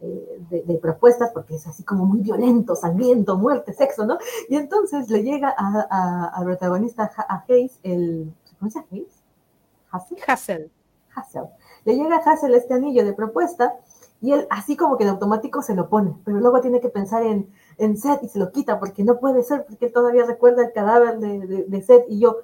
eh, 0.00 0.42
de, 0.50 0.78
propuestas, 0.78 1.30
porque 1.32 1.54
es 1.54 1.66
así 1.66 1.84
como 1.84 2.04
muy 2.04 2.20
violento, 2.20 2.76
sangriento, 2.76 3.38
muerte, 3.38 3.72
sexo, 3.72 4.04
¿no? 4.04 4.18
Y 4.50 4.56
entonces 4.56 5.08
le 5.08 5.22
llega 5.22 5.54
al 5.56 6.44
protagonista, 6.44 7.10
a 7.16 7.44
Hayes, 7.48 7.78
el, 7.82 8.34
¿se 8.44 8.54
pronuncia 8.56 8.84
Hayes? 8.90 9.22
Hassel. 9.90 10.18
Hassel. 10.26 10.70
Hassel 11.14 11.48
le 11.88 11.96
llega 11.96 12.16
a 12.16 12.18
Hassel 12.18 12.54
este 12.54 12.74
anillo 12.74 13.02
de 13.02 13.14
propuesta 13.14 13.76
y 14.20 14.32
él 14.32 14.46
así 14.50 14.76
como 14.76 14.98
que 14.98 15.04
en 15.04 15.10
automático 15.10 15.62
se 15.62 15.74
lo 15.74 15.88
pone, 15.88 16.14
pero 16.22 16.38
luego 16.38 16.60
tiene 16.60 16.80
que 16.80 16.90
pensar 16.90 17.22
en, 17.22 17.50
en 17.78 17.96
Seth 17.96 18.22
y 18.24 18.28
se 18.28 18.38
lo 18.38 18.52
quita 18.52 18.78
porque 18.78 19.04
no 19.04 19.18
puede 19.18 19.42
ser, 19.42 19.64
porque 19.64 19.86
él 19.86 19.92
todavía 19.94 20.26
recuerda 20.26 20.66
el 20.66 20.72
cadáver 20.72 21.18
de, 21.18 21.64
de, 21.66 21.82
Seth 21.82 22.04
y 22.10 22.18
yo, 22.18 22.36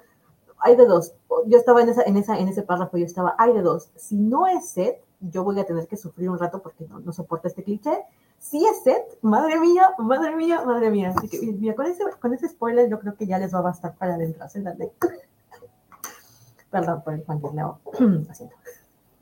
hay 0.57 0.75
de 0.75 0.87
dos, 0.87 1.13
yo 1.45 1.59
estaba 1.59 1.83
en, 1.83 1.89
esa, 1.89 2.01
en, 2.01 2.17
esa, 2.17 2.39
en 2.39 2.47
ese 2.47 2.63
párrafo, 2.63 2.97
yo 2.97 3.05
estaba, 3.05 3.35
hay 3.37 3.53
de 3.53 3.61
dos, 3.61 3.91
si 3.95 4.15
no 4.15 4.47
es 4.47 4.67
Seth, 4.67 4.97
yo 5.19 5.43
voy 5.43 5.59
a 5.59 5.65
tener 5.65 5.87
que 5.87 5.95
sufrir 5.95 6.27
un 6.31 6.39
rato 6.39 6.63
porque 6.63 6.87
no, 6.87 6.99
no 7.01 7.13
soporta 7.13 7.47
este 7.47 7.61
cliché, 7.61 8.03
si 8.39 8.65
es 8.65 8.81
Seth, 8.81 9.19
madre 9.21 9.59
mía, 9.59 9.91
madre 9.99 10.35
mía, 10.35 10.63
madre 10.65 10.89
mía, 10.89 11.13
así 11.15 11.29
que 11.29 11.39
mira, 11.39 11.75
con 11.75 11.85
ese, 11.85 12.03
con 12.19 12.33
ese 12.33 12.49
spoiler 12.49 12.89
yo 12.89 12.99
creo 12.99 13.13
que 13.13 13.27
ya 13.27 13.37
les 13.37 13.53
va 13.53 13.59
a 13.59 13.69
bastar 13.69 13.93
para 13.95 14.15
adentrarse 14.15 14.57
en 14.57 14.63
la 14.63 14.73
lectura. 14.73 15.13
Perdón 16.71 17.03
por 17.03 17.13
el 17.13 17.23
Leo, 17.53 17.79
lo 17.99 18.33
siento 18.33 18.55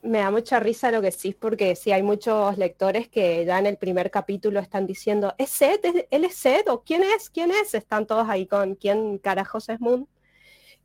me 0.04 0.20
da 0.20 0.32
mucha 0.32 0.60
risa 0.60 0.92
lo 0.92 1.02
que 1.02 1.12
decís, 1.12 1.36
porque 1.36 1.76
sí 1.76 1.92
hay 1.92 2.04
muchos 2.04 2.58
lectores 2.58 3.08
que 3.08 3.46
ya 3.46 3.58
en 3.58 3.66
el 3.66 3.78
primer 3.78 4.12
capítulo 4.12 4.60
están 4.60 4.86
diciendo, 4.86 5.34
¿es 5.38 5.50
Seth? 5.50 5.86
¿Él 6.12 6.26
es 6.26 6.36
Seth? 6.36 6.68
¿O 6.70 6.84
quién 6.84 7.04
es? 7.04 7.30
¿Quién 7.30 7.52
es? 7.52 7.74
Están 7.74 8.06
todos 8.06 8.28
ahí 8.30 8.46
con 8.46 8.76
quién 8.76 9.18
carajos 9.18 9.70
es 9.70 9.80
Moon. 9.80 10.08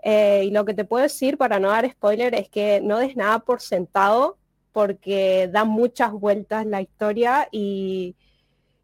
Eh, 0.02 0.44
y 0.46 0.50
lo 0.52 0.64
que 0.64 0.74
te 0.74 0.84
puedo 0.84 1.02
decir 1.02 1.36
para 1.36 1.58
no 1.58 1.70
dar 1.70 1.90
spoiler 1.90 2.34
es 2.36 2.48
que 2.48 2.80
no 2.80 2.98
des 2.98 3.16
nada 3.16 3.40
por 3.40 3.60
sentado 3.60 4.38
porque 4.72 5.48
da 5.52 5.64
muchas 5.64 6.12
vueltas 6.12 6.64
la 6.66 6.80
historia 6.80 7.48
y, 7.50 8.14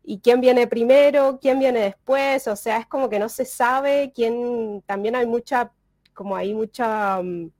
y 0.03 0.18
quién 0.18 0.41
viene 0.41 0.66
primero, 0.66 1.39
quién 1.41 1.61
viene 1.61 1.80
después, 1.80 2.49
o 2.49 2.57
sea, 2.57 2.78
es 2.78 2.87
como 2.87 3.09
que 3.09 3.20
no 3.20 3.28
se 3.28 3.45
sabe 3.45 4.11
quién, 4.12 4.82
también 4.87 5.14
hay 5.14 5.26
mucha, 5.26 5.70
como 6.12 6.35
hay 6.37 6.55
mucha... 6.55 7.22
Mm, 7.22 7.51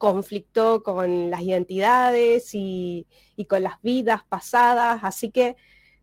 conflicto 0.00 0.82
con 0.82 1.30
las 1.30 1.42
identidades 1.42 2.50
y, 2.54 3.06
con 3.48 3.62
las 3.62 3.80
vidas 3.82 4.22
pasadas, 4.28 5.00
así 5.02 5.30
que 5.30 5.56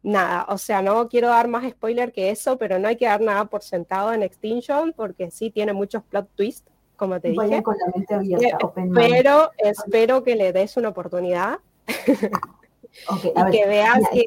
nada, 0.03 0.45
o 0.49 0.57
sea, 0.57 0.81
no 0.83 1.09
quiero 1.09 1.29
dar 1.29 1.47
más 1.47 1.69
spoiler 1.69 2.11
que 2.13 2.29
eso, 2.29 2.57
pero 2.57 2.77
no 2.77 2.87
hay 2.87 2.95
que 2.95 3.05
dar 3.05 3.21
nada 3.21 3.45
por 3.45 3.63
sentado 3.63 4.13
en 4.13 4.21
Extinction 4.21 4.93
porque 4.93 5.31
sí 5.31 5.49
tiene 5.49 5.73
muchos 5.73 6.03
plot 6.03 6.29
twists, 6.35 6.71
como 6.95 7.19
te 7.19 7.29
dije. 7.29 7.63
Con 7.63 7.75
la 7.75 7.91
mente 7.93 8.13
abierta, 8.13 8.71
pero 8.93 9.51
espero 9.57 10.23
que 10.23 10.35
le 10.35 10.53
des 10.53 10.77
una 10.77 10.89
oportunidad. 10.89 11.57
y 11.87 13.51
que 13.51 13.67
veas 13.67 13.99
que, 14.11 14.23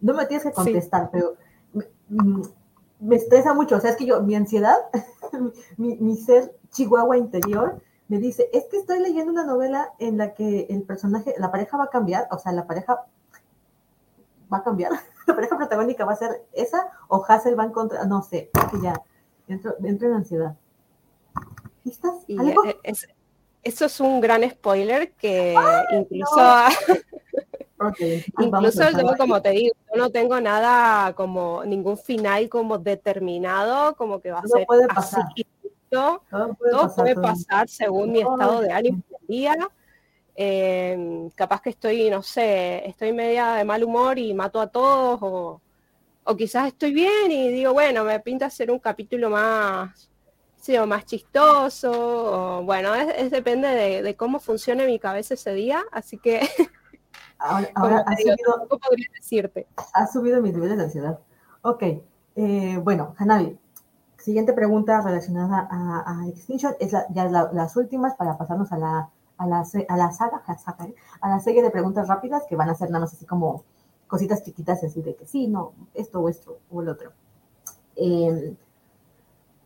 no 0.00 0.14
me 0.14 0.26
tienes 0.26 0.46
que 0.46 0.52
contestar, 0.52 1.10
pero 1.10 1.36
me, 3.02 3.16
estresa 3.16 3.52
mucho, 3.54 3.76
o 3.76 3.80
sea, 3.80 3.90
es 3.90 3.96
que 3.96 4.06
yo, 4.06 4.22
mi 4.22 4.34
ansiedad, 4.34 4.76
mi, 5.76 5.96
mi 5.96 6.16
ser 6.16 6.56
chihuahua 6.70 7.18
interior, 7.18 7.80
me 8.08 8.18
dice, 8.18 8.48
es 8.52 8.64
que 8.66 8.78
estoy 8.78 9.00
leyendo 9.00 9.32
una 9.32 9.44
novela 9.44 9.92
en 9.98 10.18
la 10.18 10.34
que 10.34 10.66
el 10.68 10.82
personaje, 10.82 11.34
la 11.38 11.50
pareja 11.50 11.76
va 11.76 11.84
a 11.84 11.88
cambiar, 11.88 12.28
o 12.30 12.38
sea, 12.38 12.52
la 12.52 12.66
pareja 12.66 13.06
va 14.52 14.58
a 14.58 14.62
cambiar, 14.62 14.92
la 15.26 15.34
pareja 15.34 15.56
protagónica 15.56 16.04
va 16.04 16.12
a 16.12 16.16
ser 16.16 16.44
esa 16.52 16.90
o 17.08 17.24
Hassel 17.26 17.58
va 17.58 17.64
a 17.64 17.66
encontrar, 17.66 18.06
no 18.06 18.22
sé, 18.22 18.50
que 18.70 18.80
ya 18.80 19.02
entro, 19.48 19.74
en 19.80 20.12
ansiedad. 20.12 20.56
¿Listas? 21.84 22.14
Eso 23.62 23.84
es 23.84 24.00
un 24.00 24.20
gran 24.20 24.48
spoiler 24.48 25.12
que 25.12 25.54
incluso... 25.92 26.36
incluso 28.38 28.90
yo, 28.90 29.16
como 29.16 29.42
te 29.42 29.50
digo, 29.50 29.74
yo 29.92 30.00
no 30.00 30.10
tengo 30.10 30.40
nada 30.40 31.12
como 31.14 31.64
ningún 31.64 31.98
final 31.98 32.48
como 32.48 32.78
determinado, 32.78 33.96
como 33.96 34.20
que 34.20 34.30
va 34.30 34.38
a 34.38 34.46
ser 34.46 34.66
así 34.90 35.44
todo 35.92 36.22
puede, 36.96 37.14
pasar, 37.14 37.68
según 37.68 38.12
mi 38.12 38.20
estado 38.20 38.62
de 38.62 38.72
ánimo 38.72 39.02
del 39.10 39.26
día. 39.28 39.56
Eh, 40.34 41.28
capaz 41.34 41.60
que 41.60 41.70
estoy, 41.70 42.08
no 42.08 42.22
sé, 42.22 42.88
estoy 42.88 43.12
media 43.12 43.52
de 43.52 43.64
mal 43.64 43.84
humor 43.84 44.18
y 44.18 44.32
mato 44.32 44.60
a 44.60 44.68
todos, 44.68 45.18
o, 45.20 45.60
o 46.24 46.36
quizás 46.36 46.68
estoy 46.68 46.94
bien 46.94 47.30
y 47.30 47.48
digo, 47.48 47.74
bueno, 47.74 48.04
me 48.04 48.18
pinta 48.20 48.46
hacer 48.46 48.70
un 48.70 48.78
capítulo 48.78 49.28
más, 49.28 50.10
sí, 50.62 50.78
o 50.78 50.86
más 50.86 51.04
chistoso, 51.04 51.90
o, 51.90 52.62
bueno, 52.62 52.94
es, 52.94 53.30
depende 53.30 53.68
de, 53.68 54.16
cómo 54.16 54.38
funcione 54.38 54.86
mi 54.86 54.98
cabeza 54.98 55.34
ese 55.34 55.52
día, 55.52 55.82
así 55.90 56.18
que 56.18 56.40
ahora, 57.38 57.68
ha 58.06 58.16
subido, 58.16 58.68
podría 58.68 59.08
decirte? 59.14 59.66
Ha 59.92 60.06
subido 60.06 60.40
mis 60.40 60.54
niveles 60.54 60.78
de 60.78 60.84
ansiedad. 60.84 61.18
Ok, 61.62 61.82
eh, 62.36 62.78
bueno, 62.82 63.14
Hanabi, 63.18 63.58
Siguiente 64.22 64.52
pregunta 64.52 65.00
relacionada 65.00 65.66
a, 65.68 66.28
Extinction, 66.28 66.76
es 66.78 66.92
ya 66.92 67.28
las 67.28 67.76
últimas 67.76 68.14
para 68.14 68.38
pasarnos 68.38 68.70
a 68.70 68.78
la, 68.78 69.10
a 69.36 69.46
la, 69.48 69.64
a 69.88 69.96
la 69.96 70.12
saga, 70.12 70.44
a 71.20 71.28
la 71.28 71.40
serie 71.40 71.60
de 71.60 71.72
preguntas 71.72 72.06
rápidas 72.06 72.44
que 72.48 72.54
van 72.54 72.70
a 72.70 72.76
ser 72.76 72.88
nada 72.90 73.00
más 73.00 73.12
así 73.12 73.26
como 73.26 73.64
cositas 74.06 74.44
chiquitas, 74.44 74.84
así 74.84 75.02
de 75.02 75.16
que 75.16 75.26
sí, 75.26 75.48
no, 75.48 75.72
esto 75.92 76.20
o 76.20 76.28
esto 76.28 76.60
o 76.70 76.82
el 76.82 76.90
otro. 76.90 77.10
Em, 77.96 78.54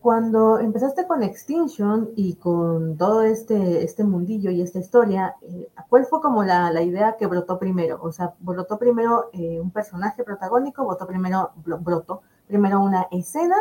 cuando 0.07 0.61
empezaste 0.61 1.05
con 1.05 1.25
Extinction 1.25 2.11
y 2.15 2.37
con 2.37 2.97
todo 2.97 3.23
este, 3.23 3.83
este 3.83 4.05
mundillo 4.05 4.53
y 4.53 4.63
esta 4.63 4.79
historia, 4.79 5.35
eh, 5.43 5.69
¿cuál 5.89 6.07
fue 6.07 6.21
como 6.21 6.45
la, 6.45 6.71
la, 6.71 6.83
idea 6.83 7.17
que 7.19 7.27
brotó 7.27 7.59
primero? 7.59 7.99
O 8.01 8.13
sea, 8.13 8.33
¿brotó 8.39 8.79
primero 8.79 9.31
eh, 9.33 9.59
un 9.61 9.73
personaje 9.73 10.23
protagónico? 10.23 10.87
¿Brotó 10.87 11.09
primero, 11.09 11.51
brotó 11.57 12.23
primero 12.47 12.81
una 12.81 13.09
escena? 13.11 13.57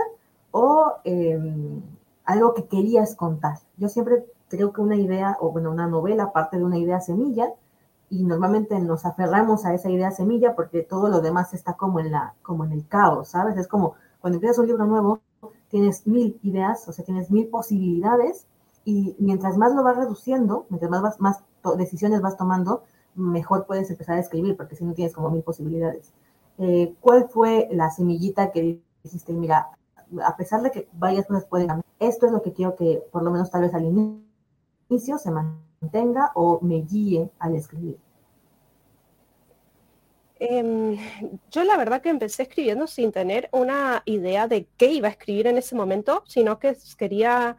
o 0.52 0.98
em, 1.04 1.82
algo 2.26 2.54
que 2.54 2.68
querías 2.68 3.16
contar. 3.16 3.58
Yo 3.78 3.89
siempre 3.89 4.24
creo 4.48 4.72
que 4.72 4.82
una 4.82 4.98
idea, 4.98 5.38
o 5.39 5.52
bueno, 5.52 5.72
una 5.72 5.88
novela 5.88 6.32
parte 6.32 6.58
de 6.58 6.64
una 6.64 6.78
idea 6.78 7.02
semilla, 7.02 7.50
y 8.08 8.24
normalmente 8.24 8.80
nos 8.80 9.04
aferramos 9.08 9.66
a 9.66 9.74
esa 9.74 9.89
idea 9.89 10.12
semilla 10.12 10.56
porque 10.56 10.84
todo 10.84 11.10
lo 11.10 11.22
demás 11.22 11.56
está 11.56 11.74
como 11.74 12.00
en, 12.00 12.12
la, 12.12 12.36
como 12.43 12.66
en 12.66 12.72
el 12.72 12.88
caos, 12.88 13.30
¿sabes? 13.30 13.58
Es 13.58 13.68
como 13.68 13.96
cuando 14.22 14.38
empiezas 14.38 14.60
un 14.60 14.68
libro 14.68 14.86
nuevo, 14.86 15.22
tienes 15.76 16.07
mil 16.07 16.39
ideas, 16.41 16.88
o 16.88 16.93
sea, 16.93 17.03
tienes 17.03 17.30
mil 17.30 17.49
posibilidades, 17.49 18.47
y 18.86 19.13
mientras 19.19 19.57
más 19.57 19.76
lo 19.76 19.84
vas 19.84 19.97
reduciendo, 19.97 20.65
mientras 20.69 20.89
más, 20.89 21.19
más 21.19 21.43
decisiones 21.78 22.21
vas 22.21 22.38
tomando, 22.38 22.84
mejor 23.13 23.65
puedes 23.65 23.89
empezar 23.89 24.15
a 24.15 24.21
escribir, 24.21 24.55
porque 24.55 24.78
si 24.78 24.86
no 24.86 24.93
tienes 24.93 25.13
como 25.13 25.30
mil 25.30 25.43
posibilidades. 25.43 26.13
eh, 26.59 26.95
¿cuál 27.01 27.28
fue 27.28 27.67
la 27.71 27.91
semillita 27.91 28.53
que 28.53 28.80
dijiste, 29.03 29.34
mira, 29.34 29.71
a 30.23 30.38
pesar 30.38 30.61
de 30.61 30.71
que 30.71 30.88
varias 30.93 31.26
cosas 31.26 31.43
pueden 31.43 31.67
cambiar, 31.67 31.86
esto 31.99 32.26
es 32.26 32.32
lo 32.32 32.41
que 32.41 32.53
quiero 32.53 32.78
que 32.78 33.03
por 33.11 33.21
lo 33.23 33.32
menos 33.32 33.51
tal 33.51 33.63
vez 33.63 33.73
al 33.73 33.84
inicio 33.84 35.17
se 35.17 35.30
mantenga 35.30 36.32
o 36.36 36.59
me 36.61 36.84
guíe 36.84 37.30
al 37.38 37.55
escribir? 37.55 37.97
Em, 40.48 40.98
yo 41.50 41.64
la 41.64 41.76
verdad 41.78 42.02
que 42.02 42.10
empecé 42.10 42.43
escribiendo 42.43 42.86
sin 42.88 43.12
tener 43.12 43.50
una 43.52 44.04
idea 44.06 44.48
de 44.48 44.68
qué 44.78 44.91
iba 44.91 45.08
a 45.08 45.12
escribir 45.12 45.48
en 45.48 45.58
ese 45.58 45.76
momento, 45.76 46.24
sino 46.28 46.60
que 46.60 46.78
quería 46.98 47.58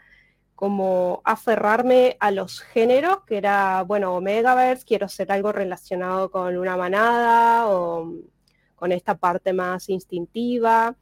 como 0.55 1.21
aferrarme 1.25 2.17
a 2.21 2.31
los 2.31 2.61
géneros, 2.61 3.25
que 3.27 3.39
era, 3.39 3.83
bueno, 3.83 4.15
Omegaverse, 4.15 4.85
quiero 4.85 5.07
hacer 5.07 5.33
algo 5.33 5.53
relacionado 5.53 6.31
con 6.31 6.57
una 6.57 6.77
manada 6.77 7.69
o 7.69 8.13
con 8.77 8.93
esta 8.93 9.17
parte 9.17 9.53
más 9.53 9.89
instintiva. 9.89 10.97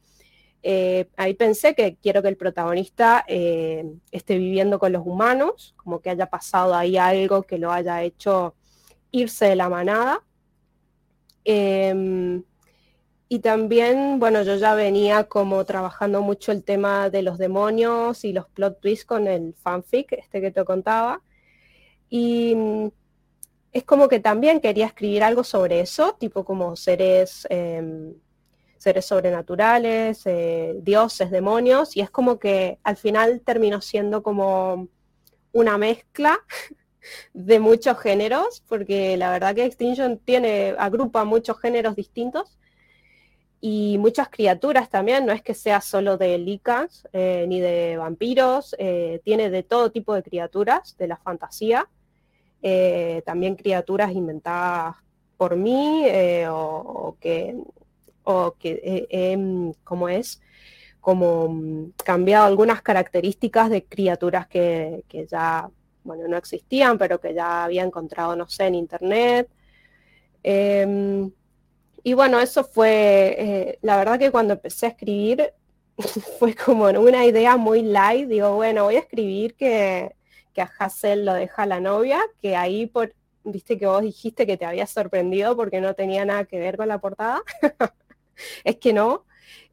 Eh, 0.63 1.07
ahí 1.17 1.35
pensé 1.35 1.75
que 1.75 1.97
quiero 1.97 2.21
que 2.23 2.29
el 2.29 2.37
protagonista 2.37 3.23
eh, 3.27 3.85
esté 4.11 4.37
viviendo 4.37 4.79
con 4.79 4.91
los 4.91 5.05
humanos, 5.05 5.75
como 5.77 6.01
que 6.01 6.09
haya 6.09 6.25
pasado 6.29 6.73
ahí 6.75 6.97
algo 6.97 7.43
que 7.43 7.59
lo 7.59 7.71
haya 7.71 8.01
hecho 8.03 8.55
irse 9.11 9.45
de 9.45 9.55
la 9.55 9.69
manada. 9.69 10.23
Em, 11.45 12.43
y 13.29 13.39
también, 13.39 14.19
bueno, 14.19 14.43
yo 14.43 14.55
ya 14.55 14.75
venía 14.75 15.25
como 15.25 15.63
trabajando 15.65 16.21
mucho 16.21 16.51
el 16.51 16.63
tema 16.63 17.09
de 17.09 17.21
los 17.21 17.37
demonios 17.37 18.23
y 18.25 18.33
los 18.33 18.47
plot 18.49 18.79
twists 18.81 19.05
con 19.05 19.27
el 19.27 19.53
fanfic, 19.55 20.11
este 20.13 20.41
que 20.41 20.51
te 20.51 20.65
contaba. 20.65 21.21
Y 22.09 22.55
mm, 22.55 22.87
es 23.73 23.83
como 23.83 24.07
que 24.07 24.19
también 24.19 24.61
quería 24.61 24.87
escribir 24.87 25.23
algo 25.23 25.43
sobre 25.43 25.81
eso, 25.81 26.15
tipo 26.19 26.45
como 26.45 26.75
seres, 26.75 27.47
em, 27.49 28.13
seres 28.77 29.05
sobrenaturales, 29.05 30.21
eh, 30.25 30.75
dioses, 30.81 31.31
demonios, 31.31 31.97
y 31.97 32.01
es 32.01 32.09
como 32.09 32.39
que 32.39 32.79
al 32.83 32.97
final 32.97 33.41
terminó 33.41 33.81
siendo 33.81 34.23
como 34.23 34.87
una 35.51 35.77
mezcla 35.77 36.39
de 37.33 37.59
muchos 37.59 37.99
géneros, 37.99 38.63
porque 38.67 39.17
la 39.17 39.31
verdad 39.31 39.55
que 39.55 39.65
Extinction 39.65 40.17
tiene, 40.17 40.75
agrupa 40.77 41.23
muchos 41.25 41.59
géneros 41.59 41.95
distintos 41.95 42.57
y 43.67 43.97
muchas 43.97 44.29
criaturas 44.29 44.89
también, 44.91 45.25
no 45.25 45.33
es 45.33 45.41
que 45.41 45.55
sea 45.55 45.81
solo 45.81 46.17
de 46.17 46.37
licas 46.37 47.07
eh, 47.13 47.45
ni 47.47 47.59
de 47.59 47.97
vampiros, 47.97 48.75
eh, 48.77 49.21
tiene 49.23 49.49
de 49.49 49.63
todo 49.63 49.91
tipo 49.91 50.13
de 50.13 50.21
criaturas 50.21 50.95
de 50.97 51.07
la 51.07 51.17
fantasía, 51.17 51.89
eh, 52.61 53.23
también 53.25 53.55
criaturas 53.55 54.11
inventadas 54.11 54.97
por 55.35 55.55
mí 55.55 56.05
o, 56.47 57.17
que, 57.19 57.57
o 58.23 58.51
que 58.51 59.73
como 59.83 60.09
es, 60.09 60.41
como 61.01 61.49
mm, 61.49 61.93
cambiado 62.03 62.45
algunas 62.45 62.83
características 62.83 63.71
de 63.71 63.83
criaturas 63.83 64.47
que, 64.47 65.03
que 65.07 65.25
ya 65.25 65.69
bueno, 66.05 66.27
no 66.27 66.37
existían, 66.37 66.97
pero 66.97 67.19
que 67.19 67.33
ya 67.33 67.65
había 67.65 67.83
encontrado, 67.83 68.35
no 68.35 68.47
sé, 68.47 68.67
en 68.67 68.75
internet. 68.75 69.49
Em, 70.43 71.31
y 72.03 72.13
bueno, 72.13 72.39
eso 72.39 72.63
fue, 72.63 73.35
eh, 73.37 73.79
la 73.81 73.97
verdad 73.97 74.19
que 74.19 74.31
cuando 74.31 74.53
empecé 74.53 74.85
a 74.85 74.89
escribir 74.89 75.53
fue 76.39 76.55
como 76.55 76.85
una 76.85 77.25
idea 77.25 77.57
muy 77.57 77.81
light, 77.81 78.29
digo, 78.29 78.55
bueno, 78.55 78.85
voy 78.85 78.95
a 78.95 78.99
escribir 78.99 79.55
que, 79.55 80.15
que 80.53 80.61
a 80.61 80.71
Hassel 80.79 81.25
lo 81.25 81.33
deja 81.33 81.65
la 81.65 81.79
novia, 81.79 82.21
que 82.41 82.55
ahí 82.55 82.85
por, 82.85 83.13
viste 83.43 83.77
que 83.77 83.87
vos 83.87 84.01
dijiste 84.01 84.45
que 84.45 84.57
te 84.57 84.65
había 84.65 84.87
sorprendido 84.87 85.55
porque 85.55 85.81
no 85.81 85.95
tenía 85.95 86.25
nada 86.25 86.45
que 86.45 86.59
ver 86.59 86.77
con 86.77 86.87
la 86.87 86.99
portada. 86.99 87.41
es 88.63 88.77
que 88.77 88.93
no. 88.93 89.25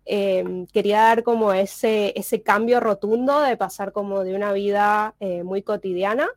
Em, 0.05 0.67
quería 0.67 1.03
dar 1.03 1.23
como 1.23 1.53
ese, 1.53 2.13
ese 2.19 2.43
cambio 2.43 2.81
rotundo 2.81 3.41
de 3.41 3.57
pasar 3.57 3.93
como 3.93 4.25
de 4.25 4.35
una 4.35 4.53
vida 4.53 5.15
eh, 5.21 5.45
muy 5.45 5.63
cotidiana 5.63 6.29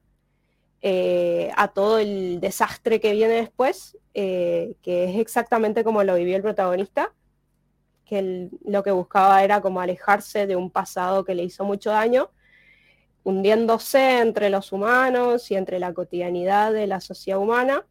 eh, 0.82 1.52
a 1.56 1.70
todo 1.70 1.98
el 1.98 2.40
desastre 2.40 3.00
que 3.00 3.14
viene 3.14 3.34
después, 3.34 3.98
eh, 4.14 4.76
que 4.84 5.06
es 5.06 5.18
exactamente 5.18 5.84
como 5.84 6.04
lo 6.04 6.14
vivió 6.16 6.36
el 6.36 6.44
protagonista, 6.44 7.12
que 8.06 8.50
lo 8.64 8.84
que 8.84 8.92
buscaba 8.92 9.44
era 9.44 9.62
como 9.62 9.82
alejarse 9.82 10.46
de 10.46 10.56
un 10.56 10.70
pasado 10.70 11.26
que 11.26 11.34
le 11.34 11.44
hizo 11.44 11.66
mucho 11.66 11.90
daño, 11.90 12.30
hundiéndose 13.24 14.20
entre 14.20 14.52
los 14.52 14.72
humanos 14.72 15.50
y 15.50 15.56
entre 15.56 15.80
la 15.80 15.92
cotidianidad 15.92 16.72
de 16.72 16.86
la 16.86 17.02
sociedad 17.02 17.40
humana, 17.40 17.84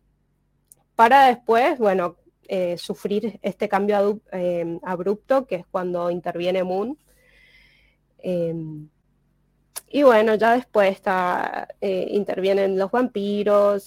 para 0.95 1.27
después, 1.27 1.79
bueno, 1.79 2.17
eh, 2.49 2.77
sufrir 2.79 3.39
este 3.43 3.69
cambio 3.69 4.21
eh, 4.33 4.79
abrupto, 4.83 5.47
que 5.47 5.57
es 5.57 5.67
cuando 5.67 6.11
interviene 6.11 6.65
Moon. 6.65 6.99
Em, 8.19 8.89
y 9.89 10.03
bueno, 10.03 10.35
ya 10.35 10.55
después 10.55 10.91
está, 10.91 11.69
eh, 11.81 12.07
intervienen 12.11 12.79
los 12.79 12.91
vampiros, 12.91 13.87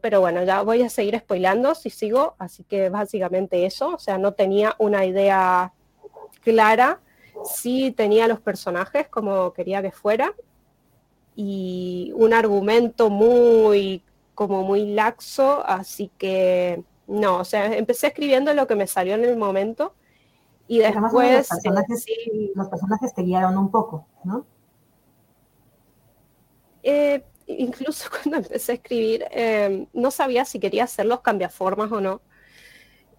pero 0.00 0.20
bueno, 0.20 0.44
ya 0.44 0.62
voy 0.62 0.82
a 0.82 0.88
seguir 0.88 1.18
spoilando 1.18 1.74
si 1.74 1.90
sigo, 1.90 2.36
así 2.38 2.62
que 2.64 2.90
básicamente 2.90 3.66
eso, 3.66 3.94
o 3.94 3.98
sea, 3.98 4.18
no 4.18 4.34
tenía 4.34 4.76
una 4.78 5.04
idea 5.04 5.72
clara, 6.42 7.00
sí 7.44 7.92
tenía 7.92 8.28
los 8.28 8.40
personajes 8.40 9.08
como 9.08 9.52
quería 9.52 9.82
que 9.82 9.90
fuera, 9.90 10.32
y 11.34 12.12
un 12.14 12.34
argumento 12.34 13.10
muy, 13.10 14.02
como 14.34 14.62
muy 14.62 14.86
laxo, 14.86 15.64
así 15.66 16.10
que 16.18 16.82
no, 17.08 17.38
o 17.38 17.44
sea, 17.44 17.74
empecé 17.74 18.08
escribiendo 18.08 18.52
lo 18.52 18.66
que 18.66 18.76
me 18.76 18.86
salió 18.86 19.14
en 19.14 19.24
el 19.24 19.36
momento 19.36 19.94
y 20.68 20.78
después... 20.78 21.38
Los 21.38 21.48
personajes, 21.48 22.06
los 22.54 22.68
personajes 22.68 23.14
te 23.14 23.22
guiaron 23.22 23.56
un 23.56 23.70
poco, 23.70 24.06
¿no? 24.24 24.46
Eh, 26.82 27.24
incluso 27.46 28.10
cuando 28.22 28.36
empecé 28.36 28.72
a 28.72 28.74
escribir, 28.74 29.24
em, 29.30 29.86
no 29.94 30.10
sabía 30.10 30.44
si 30.44 30.60
quería 30.60 30.84
hacer 30.84 31.06
los 31.06 31.22
cambiaformas 31.22 31.90
o 31.90 32.00
no. 32.00 32.20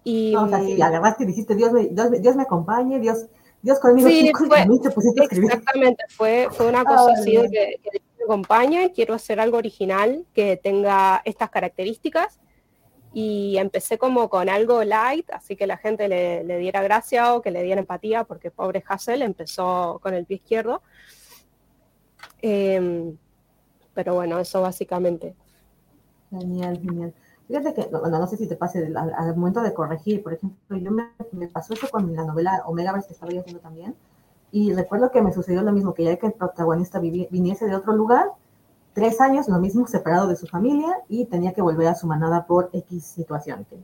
Y, 0.04 0.32
no, 0.32 0.44
o 0.44 0.48
sea, 0.48 0.60
sí, 0.60 0.80
agarraste 0.80 1.24
y 1.24 1.26
dijiste, 1.26 1.56
Dios 1.56 1.72
me, 1.72 1.88
Dios, 1.88 2.36
me 2.36 2.44
acompañe, 2.44 3.00
Dios, 3.00 3.26
Dios 3.60 3.80
conmigo, 3.80 4.08
sí, 4.08 4.30
fue. 4.38 4.66
Exactamente, 5.30 6.04
fue, 6.08 6.48
fue 6.52 6.68
una 6.68 6.84
cosa 6.84 7.12
así 7.12 7.36
de 7.36 7.50
que, 7.50 7.80
que 7.82 7.90
Dios 7.90 8.04
me 8.18 8.24
acompañe, 8.24 8.92
quiero 8.92 9.14
hacer 9.14 9.40
algo 9.40 9.58
original 9.58 10.24
que 10.32 10.56
tenga 10.56 11.20
estas 11.24 11.50
características 11.50 12.38
y 13.12 13.56
empecé 13.58 13.98
como 13.98 14.28
con 14.28 14.48
algo 14.48 14.84
light, 14.84 15.28
así 15.32 15.56
que 15.56 15.66
la 15.66 15.76
gente 15.76 16.08
le, 16.08 16.58
diera 16.58 16.82
gracia 16.82 17.34
o 17.34 17.42
que 17.42 17.50
le 17.50 17.62
diera 17.62 17.80
empatía, 17.80 18.24
porque 18.24 18.50
pobre 18.50 18.84
Hassel 18.86 19.22
empezó 19.22 19.98
con 20.02 20.14
el 20.14 20.26
pie 20.26 20.36
izquierdo. 20.36 20.82
Em, 22.40 23.16
pero 23.94 24.14
bueno, 24.14 24.38
eso 24.38 24.62
básicamente. 24.62 25.34
Genial, 26.30 26.78
genial. 26.80 27.14
Fíjate 27.48 27.74
que, 27.74 27.86
bueno, 27.88 28.20
no 28.20 28.26
sé 28.28 28.36
si 28.36 28.46
te 28.46 28.54
pase 28.54 28.92
al, 28.94 29.36
momento 29.36 29.60
de 29.60 29.74
corregir, 29.74 30.22
por 30.22 30.34
ejemplo, 30.34 30.76
yo 30.76 30.92
me, 30.92 31.48
pasó 31.48 31.74
eso 31.74 31.88
con 31.90 32.14
la 32.14 32.24
novela 32.24 32.62
Omega 32.66 32.92
que 33.04 33.12
estaba 33.12 33.32
yo 33.32 33.40
haciendo 33.40 33.60
también, 33.60 33.96
y 34.52 34.72
recuerdo 34.72 35.10
que 35.10 35.20
me 35.20 35.32
sucedió 35.32 35.62
lo 35.62 35.72
mismo, 35.72 35.92
que 35.92 36.04
ya 36.04 36.16
que 36.16 36.28
el 36.28 36.32
protagonista 36.32 37.00
viniese 37.00 37.66
de 37.66 37.74
otro 37.74 37.92
lugar, 37.92 38.28
tres 38.92 39.20
años, 39.20 39.48
lo 39.48 39.58
mismo, 39.58 39.86
separado 39.86 40.26
de 40.28 40.36
su 40.36 40.46
familia 40.46 40.96
y 41.08 41.26
tenía 41.26 41.52
que 41.52 41.62
volver 41.62 41.88
a 41.88 41.94
su 41.94 42.06
manada 42.06 42.46
por 42.46 42.70
X 42.72 43.04
situación, 43.04 43.66
que 43.68 43.76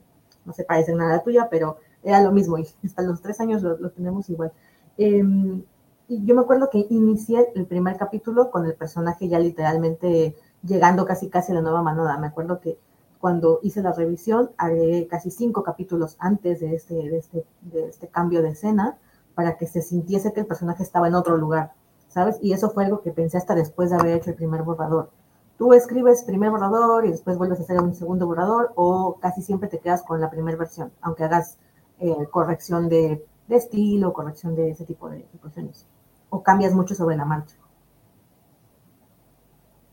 no 0.44 0.52
se 0.52 0.64
parece 0.64 0.94
nada 0.94 1.14
a 1.14 1.16
la 1.16 1.22
tuya, 1.22 1.48
pero 1.50 1.78
era 2.02 2.20
lo 2.20 2.32
mismo 2.32 2.58
y 2.58 2.66
hasta 2.84 3.02
los 3.02 3.20
tres 3.20 3.40
años 3.40 3.62
lo, 3.62 3.90
tenemos 3.90 4.28
igual. 4.30 4.52
Em, 4.96 5.62
y 6.08 6.24
yo 6.24 6.34
me 6.34 6.42
acuerdo 6.42 6.70
que 6.70 6.86
inicié 6.88 7.48
el 7.54 7.66
primer 7.66 7.96
capítulo 7.96 8.50
con 8.50 8.64
el 8.64 8.74
personaje 8.74 9.28
ya 9.28 9.38
literalmente 9.40 10.36
llegando 10.62 11.04
casi 11.04 11.28
casi 11.28 11.52
a 11.52 11.56
la 11.56 11.62
nueva 11.62 11.82
manada. 11.82 12.16
Me 12.18 12.28
acuerdo 12.28 12.60
que 12.60 12.78
cuando 13.18 13.58
hice 13.62 13.82
la 13.82 13.92
revisión 13.92 14.50
agregué 14.56 15.08
casi 15.08 15.30
cinco 15.30 15.64
capítulos 15.64 16.16
antes 16.20 16.60
de 16.60 16.74
este, 16.74 16.94
de 16.94 17.18
este, 17.18 17.44
de 17.62 17.88
este 17.88 18.08
cambio 18.08 18.42
de 18.42 18.50
escena 18.50 18.98
para 19.34 19.56
que 19.56 19.66
se 19.66 19.82
sintiese 19.82 20.32
que 20.32 20.40
el 20.40 20.46
personaje 20.46 20.82
estaba 20.82 21.08
en 21.08 21.14
otro 21.14 21.36
lugar 21.36 21.72
¿sabes? 22.16 22.38
Y 22.40 22.54
eso 22.54 22.70
fue 22.70 22.86
algo 22.86 23.02
que 23.02 23.10
pensé 23.10 23.36
hasta 23.36 23.54
después 23.54 23.90
de 23.90 23.96
haber 23.96 24.16
hecho 24.16 24.30
el 24.30 24.36
primer 24.36 24.62
borrador. 24.62 25.10
Tú 25.58 25.74
escribes 25.74 26.24
primer 26.24 26.50
borrador 26.50 27.04
y 27.04 27.10
después 27.10 27.36
vuelves 27.36 27.60
a 27.60 27.62
hacer 27.62 27.78
un 27.78 27.94
segundo 27.94 28.26
borrador 28.26 28.72
o 28.74 29.18
casi 29.20 29.42
siempre 29.42 29.68
te 29.68 29.80
quedas 29.80 30.02
con 30.02 30.18
la 30.18 30.30
primera 30.30 30.56
versión, 30.56 30.90
aunque 31.02 31.24
hagas 31.24 31.58
eh, 32.00 32.26
corrección 32.30 32.88
de, 32.88 33.22
estilo, 33.50 34.14
corrección 34.14 34.56
de 34.56 34.70
ese 34.70 34.86
tipo 34.86 35.10
de 35.10 35.26
situaciones. 35.30 35.86
O 36.30 36.42
cambias 36.42 36.72
mucho 36.72 36.94
sobre 36.94 37.18
la 37.18 37.26
marcha. 37.26 37.54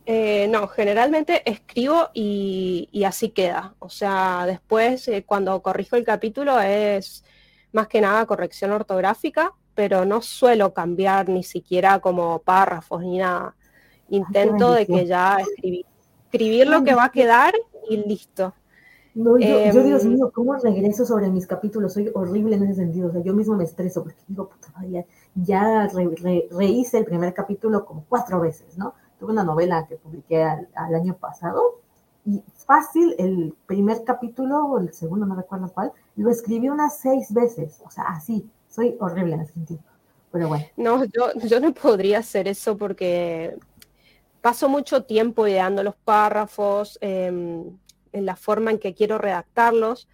Eh, 0.06 0.48
no, 0.48 0.70
generalmente 0.70 1.50
escribo 1.50 2.08
y, 2.14 3.04
así 3.06 3.32
queda. 3.32 3.76
O 3.80 3.90
sea, 3.90 4.46
después 4.46 5.10
eh, 5.10 5.26
cuando 5.26 5.62
corrijo 5.62 5.98
el 5.98 6.06
capítulo 6.06 6.58
es 6.62 7.26
más 7.74 7.90
que 7.90 8.00
nada 8.00 8.26
corrección 8.26 8.72
ortográfica 8.72 9.52
pero 9.76 10.06
no 10.06 10.22
suelo 10.22 10.74
cambiar 10.74 11.30
ni 11.30 11.44
siquiera 11.44 12.00
como 12.00 12.40
párrafos 12.40 13.02
ni 13.02 13.18
nada. 13.18 13.56
Intento 14.10 14.74
de 14.74 14.86
que 14.86 15.06
ya 15.06 15.38
escribir, 15.38 15.86
escribir 16.26 16.68
lo 16.68 16.84
que 16.84 16.94
va 16.94 17.06
a 17.06 17.12
quedar 17.12 17.54
y 17.90 17.98
listo. 17.98 18.54
No, 19.16 19.38
yo, 19.38 19.72
yo, 19.72 19.84
Dios 19.84 20.04
em, 20.06 20.14
mío, 20.14 20.32
¿cómo 20.34 20.56
regreso 20.56 21.06
sobre 21.06 21.30
mis 21.30 21.46
capítulos? 21.46 21.94
Soy 21.94 22.10
horrible 22.14 22.56
en 22.56 22.64
ese 22.64 22.76
sentido. 22.76 23.10
O 23.10 23.12
sea, 23.12 23.22
yo 23.22 23.34
mismo 23.34 23.56
me 23.56 23.64
estreso 23.64 24.02
porque 24.02 24.18
digo, 24.28 24.50
puta 24.50 24.70
madre, 24.76 25.06
ya, 25.36 25.88
rehice 26.52 26.98
el 26.98 27.06
primer 27.06 27.34
capítulo 27.34 27.86
como 27.86 28.06
cuatro 28.10 28.40
veces, 28.40 28.76
¿no? 28.78 28.96
Tuve 29.20 29.32
una 29.32 29.44
novela 29.44 29.86
que 29.88 29.98
publiqué 29.98 30.44
al, 30.44 30.96
año 30.96 31.16
pasado 31.16 31.80
y 32.26 32.44
fácil, 32.66 33.14
el 33.20 33.56
primer 33.68 34.04
capítulo 34.04 34.66
o 34.66 34.80
el 34.80 34.92
segundo, 34.94 35.26
no 35.26 35.36
recuerdo 35.36 35.72
cuál, 35.72 35.92
lo 36.16 36.32
escribí 36.32 36.70
unas 36.70 36.98
seis 36.98 37.32
veces. 37.32 37.82
O 37.86 37.92
sea, 37.92 38.06
así. 38.06 38.50
Soy 38.74 38.96
horrible 39.00 39.36
en 39.36 39.42
ese 39.42 39.54
sentido. 39.54 39.80
Pero 40.32 40.48
bueno. 40.48 40.66
No, 40.78 41.04
yo, 41.06 41.32
yo 41.46 41.60
no 41.60 41.74
podría 41.74 42.20
hacer 42.20 42.48
eso 42.48 42.78
porque 42.78 43.56
paso 44.42 44.68
mucho 44.68 45.04
tiempo 45.04 45.48
ideando 45.48 45.84
los 45.84 45.96
párrafos. 45.96 46.98
Eh, 47.02 47.64
en 48.14 48.26
la 48.26 48.36
forma 48.36 48.72
en 48.72 48.80
que 48.80 48.94
quiero 48.94 49.18
redactarlos. 49.18 50.08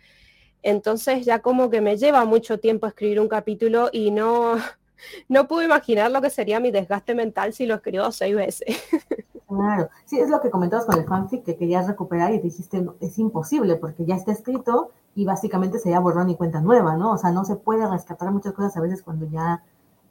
Entonces 0.64 1.26
ya 1.26 1.40
como 1.40 1.70
que 1.70 1.82
me 1.82 1.98
lleva 1.98 2.26
mucho 2.26 2.60
tiempo 2.60 2.88
escribir 2.88 3.20
un 3.20 3.28
capítulo 3.28 3.90
y 3.92 4.12
no, 4.12 4.56
no 5.28 5.48
puedo 5.48 5.64
imaginar 5.64 6.10
lo 6.10 6.22
que 6.22 6.30
sería 6.30 6.60
mi 6.60 6.72
desgaste 6.72 7.14
mental 7.14 7.54
si 7.54 7.66
lo 7.66 7.76
escribo 7.76 8.12
seis 8.12 8.36
veces. 8.36 8.68
Claro, 9.50 9.90
sí, 10.06 10.20
es 10.20 10.30
lo 10.30 10.42
que 10.42 10.52
comentabas 10.52 10.86
con 10.86 10.96
el 11.00 11.06
fanfic 11.08 11.44
que 11.44 11.58
querías 11.58 11.88
recuperar 11.88 12.32
y 12.34 12.40
dijiste, 12.40 12.86
es 13.00 13.18
imposible 13.18 13.78
porque 13.78 14.06
ya 14.06 14.16
está 14.16 14.32
escrito 14.32 14.92
y 15.16 15.26
básicamente 15.26 15.80
sería 15.80 16.00
borrón 16.00 16.30
y 16.30 16.36
cuenta 16.36 16.62
nueva, 16.62 16.96
¿no? 16.98 17.14
O 17.14 17.18
sea, 17.18 17.32
no 17.32 17.44
se 17.44 17.56
puede 17.56 17.90
rescatar 17.90 18.32
muchas 18.32 18.54
cosas 18.54 18.78
a 18.78 18.82
veces 18.82 19.02
cuando 19.02 19.26
ya, 19.26 19.64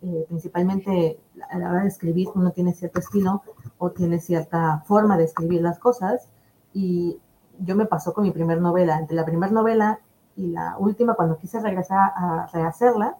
eh, 0.02 0.24
principalmente 0.28 1.20
a 1.50 1.58
la 1.58 1.70
hora 1.70 1.82
de 1.82 1.88
escribir, 1.88 2.26
uno 2.34 2.50
tiene 2.50 2.74
cierto 2.74 2.98
estilo 2.98 3.42
o 3.78 3.92
tiene 3.92 4.18
cierta 4.18 4.82
forma 4.86 5.16
de 5.16 5.24
escribir 5.24 5.62
las 5.62 5.78
cosas 5.78 6.28
y 6.74 7.20
yo 7.60 7.76
me 7.76 7.86
pasó 7.86 8.12
con 8.14 8.24
mi 8.24 8.32
primer 8.32 8.60
novela. 8.60 8.98
Entre 8.98 9.14
la 9.16 9.24
primera 9.24 9.52
novela 9.52 10.00
y 10.34 10.48
la 10.48 10.76
última, 10.78 11.14
cuando 11.14 11.38
quise 11.38 11.60
regresar 11.60 12.12
a 12.16 12.48
rehacerla, 12.52 13.16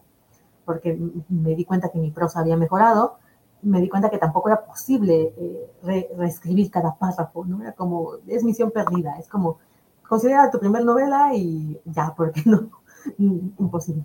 porque 0.65 0.99
me 1.29 1.55
di 1.55 1.65
cuenta 1.65 1.89
que 1.89 1.99
mi 1.99 2.11
prosa 2.11 2.41
había 2.41 2.57
mejorado, 2.57 3.17
me 3.61 3.81
di 3.81 3.89
cuenta 3.89 4.09
que 4.09 4.17
tampoco 4.17 4.49
era 4.49 4.63
posible 4.63 5.33
eh, 5.37 6.09
reescribir 6.17 6.71
cada 6.71 6.95
párrafo, 6.95 7.45
¿no? 7.45 7.61
Era 7.61 7.73
como, 7.73 8.13
es 8.27 8.43
misión 8.43 8.71
perdida, 8.71 9.17
es 9.19 9.27
como, 9.27 9.59
considera 10.07 10.49
tu 10.49 10.59
primer 10.59 10.85
novela 10.85 11.31
y 11.33 11.79
ya, 11.85 12.13
porque 12.15 12.43
no, 12.45 12.69
imposible. 13.17 14.03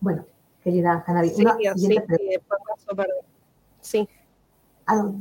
Bueno, 0.00 0.24
querida 0.62 1.04
Hanabi, 1.06 1.30
sí, 1.30 1.42
una 1.42 1.54
siguiente 1.74 2.16
sí, 2.16 2.38
pregunta. 2.38 3.04
Sí. 3.80 4.08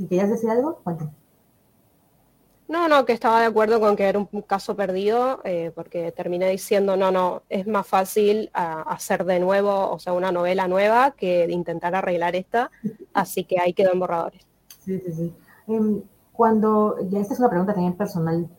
¿Querías 0.10 0.30
decir 0.30 0.50
algo? 0.50 0.80
Cuéntame. 0.84 1.12
No, 2.74 2.88
no, 2.88 3.06
que 3.06 3.14
estaba 3.14 3.40
de 3.40 3.46
acuerdo 3.46 3.80
con 3.80 3.96
que 3.96 4.06
era 4.06 4.18
un 4.18 4.42
caso 4.42 4.76
perdido, 4.76 5.42
eh, 5.44 5.72
porque 5.76 6.12
terminé 6.12 6.50
diciendo, 6.50 6.98
no, 6.98 7.12
no, 7.12 7.44
es 7.48 7.68
más 7.68 7.86
fácil 7.86 8.50
ah, 8.56 8.84
hacer 8.88 9.26
de 9.26 9.40
nuevo, 9.40 9.92
o 9.92 10.00
sea, 10.00 10.14
una 10.14 10.32
novela 10.32 10.68
nueva 10.68 11.12
que 11.12 11.46
intentar 11.52 11.94
arreglar 11.94 12.36
esta, 12.36 12.72
así 13.14 13.44
que 13.44 13.60
ahí 13.60 13.74
quedó 13.74 13.94
en 13.94 14.00
borradores. 14.00 14.42
Sí, 14.84 15.00
sí, 15.02 15.12
sí. 15.14 15.34
Em, 15.68 16.02
cuando, 16.32 16.98
ya 17.12 17.20
esta 17.20 17.36
es 17.36 17.40
una 17.40 17.52
pregunta 17.52 17.76
también 17.76 17.96
personal, 17.96 18.50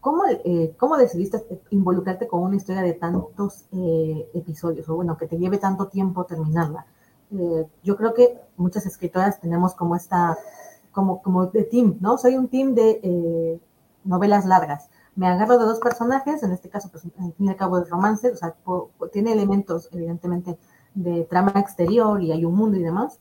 ¿cómo, 0.00 0.24
eh, 0.26 0.74
¿cómo 0.76 0.96
decidiste 0.96 1.40
involucrarte 1.70 2.26
con 2.26 2.42
una 2.42 2.56
historia 2.56 2.82
de 2.82 2.94
tantos 2.94 3.66
eh, 3.70 4.28
episodios, 4.34 4.88
o 4.88 4.96
bueno, 4.96 5.16
que 5.16 5.28
te 5.28 5.38
lleve 5.38 5.58
tanto 5.58 5.86
tiempo 5.86 6.24
terminarla? 6.24 6.84
yo 7.82 7.96
creo 7.96 8.12
que 8.12 8.38
muchas 8.58 8.84
escritoras 8.84 9.40
tenemos 9.40 9.72
como 9.72 9.96
esta 9.96 10.36
como, 10.92 11.22
como 11.22 11.46
de 11.46 11.64
team, 11.64 11.96
¿no? 12.00 12.18
Soy 12.18 12.36
un 12.36 12.48
team 12.48 12.74
de 12.74 13.00
eh, 13.02 13.60
novelas 14.04 14.44
largas. 14.44 14.88
Me 15.14 15.26
agarro 15.26 15.58
de 15.58 15.64
dos 15.64 15.80
personajes, 15.80 16.42
en 16.42 16.52
este 16.52 16.68
caso, 16.68 16.88
pues, 16.90 17.04
al 17.04 17.32
fin 17.32 17.46
y 17.46 17.48
al 17.50 17.56
cabo 17.56 17.78
es 17.78 17.90
romance, 17.90 18.30
o 18.30 18.36
sea, 18.36 18.54
tiene 19.12 19.32
elementos, 19.32 19.88
evidentemente, 19.92 20.58
de 20.94 21.24
trama 21.24 21.52
exterior 21.56 22.22
y 22.22 22.32
hay 22.32 22.44
un 22.44 22.54
mundo 22.54 22.76
y 22.76 22.82
demás, 22.82 23.18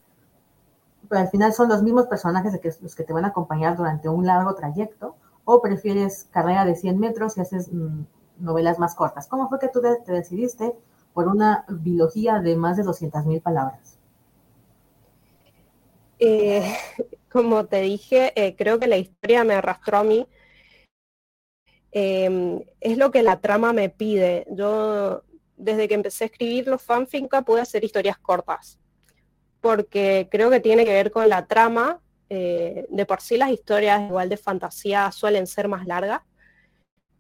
pero 1.10 1.22
al 1.22 1.30
final 1.30 1.54
son 1.54 1.68
los 1.70 1.84
mismos 1.84 2.08
personajes 2.08 2.58
que, 2.60 2.74
los 2.82 2.96
que 2.96 3.04
te 3.04 3.14
van 3.14 3.26
a 3.26 3.30
acompañar 3.30 3.76
durante 3.76 4.08
un 4.08 4.26
largo 4.26 4.56
trayecto, 4.56 5.16
o 5.44 5.62
prefieres 5.62 6.28
carrera 6.32 6.66
de 6.66 6.76
100 6.76 7.00
metros 7.00 7.38
y 7.38 7.42
haces 7.42 7.72
mm, 7.72 8.04
novelas 8.40 8.80
más 8.80 8.96
cortas. 8.96 9.28
¿Cómo 9.28 9.50
fue 9.50 9.60
que 9.60 9.68
tú 9.68 9.82
te, 9.82 10.12
decidiste 10.12 10.76
por 11.14 11.28
una 11.28 11.66
biología 11.68 12.40
de 12.40 12.56
más 12.56 12.78
de 12.78 12.84
200.000 12.84 13.42
palabras? 13.42 13.98
Eh, 16.22 16.62
como 17.32 17.66
te 17.66 17.82
dije, 17.82 18.32
eh, 18.36 18.56
creo 18.56 18.80
que 18.80 18.88
la 18.88 18.98
historia 18.98 19.44
me 19.44 19.56
arrastró 19.56 19.98
a 19.98 20.04
mí. 20.04 20.28
Em, 21.92 22.64
es 22.80 22.98
lo 22.98 23.12
que 23.12 23.24
la 23.24 23.42
trama 23.42 23.74
me 23.74 23.90
pide. 23.90 24.46
Yo, 24.52 25.24
desde 25.58 25.88
que 25.88 25.96
empecé 25.96 26.26
a 26.26 26.28
escribir 26.28 26.68
los 26.68 26.82
fanfic, 26.82 27.28
pude 27.44 27.62
hacer 27.62 27.84
historias 27.84 28.18
cortas, 28.20 28.80
porque 29.62 30.30
creo 30.32 30.50
que 30.50 30.60
tiene 30.60 30.86
que 30.86 30.94
ver 30.94 31.12
con 31.12 31.28
la 31.28 31.48
trama. 31.48 32.00
Eh, 32.30 32.86
de 32.90 33.06
por 33.06 33.20
sí 33.20 33.36
las 33.36 33.52
historias 33.52 34.02
igual 34.04 34.30
de 34.30 34.38
fantasía 34.38 35.12
suelen 35.12 35.48
ser 35.48 35.68
más 35.68 35.86
largas, 35.86 36.22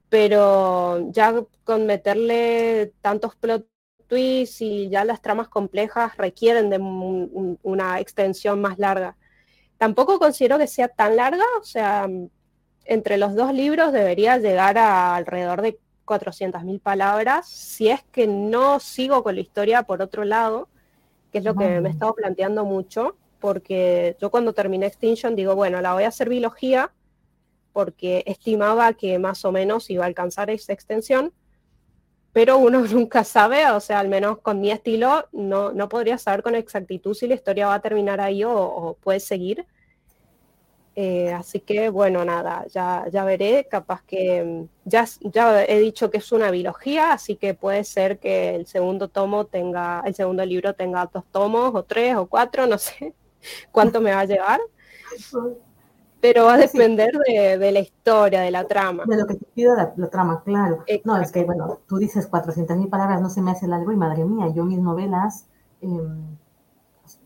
pero 0.09 1.11
ya 1.11 1.43
con 1.65 1.85
meterle 1.85 2.93
tantos 3.01 3.35
plot 3.35 3.70
twists 4.11 4.61
y 4.61 4.89
ya 4.89 5.05
las 5.05 5.21
tramas 5.21 5.47
complejas 5.47 6.17
requieren 6.17 6.69
de 6.69 6.77
una 7.63 8.01
extensión 8.01 8.59
más 8.59 8.77
larga. 8.77 9.15
Tampoco 9.77 10.19
considero 10.19 10.57
que 10.57 10.67
sea 10.67 10.89
tan 10.89 11.15
larga, 11.15 11.45
o 11.61 11.63
sea, 11.63 12.09
entre 12.83 13.17
los 13.17 13.35
dos 13.35 13.53
libros 13.53 13.93
debería 13.93 14.37
llegar 14.37 14.77
a 14.77 15.15
alrededor 15.15 15.61
de 15.61 15.79
400.000 16.05 16.81
palabras, 16.81 17.47
si 17.47 17.87
es 17.87 18.03
que 18.11 18.27
no 18.27 18.81
sigo 18.81 19.23
con 19.23 19.35
la 19.35 19.41
historia 19.41 19.83
por 19.83 20.01
otro 20.01 20.25
lado, 20.25 20.67
que 21.31 21.37
es 21.37 21.45
lo 21.45 21.55
que 21.55 21.79
me 21.79 21.87
he 21.87 21.91
estado 21.93 22.13
planteando 22.13 22.65
mucho, 22.65 23.15
porque 23.39 24.17
yo 24.19 24.29
cuando 24.29 24.51
terminé 24.51 24.87
Extinction 24.87 25.37
digo, 25.37 25.55
bueno, 25.55 25.79
la 25.79 25.93
voy 25.93 26.03
a 26.03 26.09
hacer 26.09 26.27
biología, 26.27 26.91
porque 27.71 28.23
estimaba 28.27 28.91
que 28.91 29.17
más 29.19 29.45
o 29.45 29.53
menos 29.53 29.89
iba 29.89 30.03
a 30.03 30.07
alcanzar 30.07 30.49
esa 30.49 30.73
extensión, 30.73 31.31
pero 32.33 32.57
uno 32.57 32.79
nunca 32.91 33.23
sabe, 33.23 33.69
o 33.71 33.79
sea, 33.79 33.99
al 33.99 34.07
menos 34.07 34.39
con 34.39 34.59
mi 34.59 34.71
estilo, 34.71 35.27
no, 35.31 35.71
no 35.71 35.89
podría 35.89 36.17
saber 36.17 36.43
con 36.43 36.55
exactitud 36.55 37.13
si 37.13 37.27
la 37.27 37.35
historia 37.35 37.67
va 37.67 37.75
a 37.75 37.81
terminar 37.81 38.21
ahí 38.21 38.43
o, 38.43 38.97
puede 39.01 39.19
seguir. 39.19 39.65
Eh, 40.93 41.31
así 41.31 41.61
que 41.61 41.89
bueno, 41.89 42.25
nada, 42.25 42.65
ya, 42.67 43.05
ya 43.09 43.23
veré, 43.23 43.65
capaz 43.69 44.03
que 44.03 44.43
mm, 44.43 44.67
ya, 44.83 45.05
ya 45.21 45.63
he 45.63 45.79
dicho 45.79 46.11
que 46.11 46.17
es 46.17 46.31
una 46.33 46.51
biología, 46.51 47.13
así 47.13 47.37
que 47.37 47.53
puede 47.53 47.85
ser 47.85 48.19
que 48.19 48.55
el 48.55 48.67
segundo 48.67 49.07
tomo 49.07 49.45
tenga, 49.45 50.03
el 50.05 50.13
segundo 50.15 50.45
libro 50.45 50.73
tenga 50.73 51.05
dos 51.05 51.23
tomos 51.31 51.73
o 51.73 51.83
tres 51.83 52.17
o 52.17 52.27
cuatro, 52.27 52.67
no 52.67 52.77
sé 52.77 53.13
cuánto 53.71 54.01
me 54.01 54.11
va 54.11 54.21
a 54.21 54.25
llevar. 54.25 54.59
Pero 56.21 56.45
va 56.45 56.53
a 56.53 56.57
depender 56.57 57.11
de, 57.27 57.71
la 57.71 57.79
historia, 57.79 58.41
de 58.41 58.51
la 58.51 58.67
trama. 58.67 59.03
De 59.07 59.17
lo 59.17 59.25
que 59.25 59.35
te 59.35 59.45
pida 59.55 59.91
la, 59.95 60.09
trama, 60.09 60.43
claro. 60.43 60.83
No, 61.03 61.17
es 61.17 61.31
que, 61.31 61.43
bueno, 61.43 61.79
tú 61.87 61.97
dices 61.97 62.27
400 62.27 62.77
mil 62.77 62.89
palabras, 62.89 63.21
no 63.21 63.29
se 63.29 63.41
me 63.41 63.51
hace 63.51 63.67
largo 63.67 63.91
y 63.91 63.95
madre 63.95 64.23
mía, 64.23 64.49
yo 64.53 64.63
mis 64.63 64.79
novelas 64.79 65.47
em, 65.81 66.37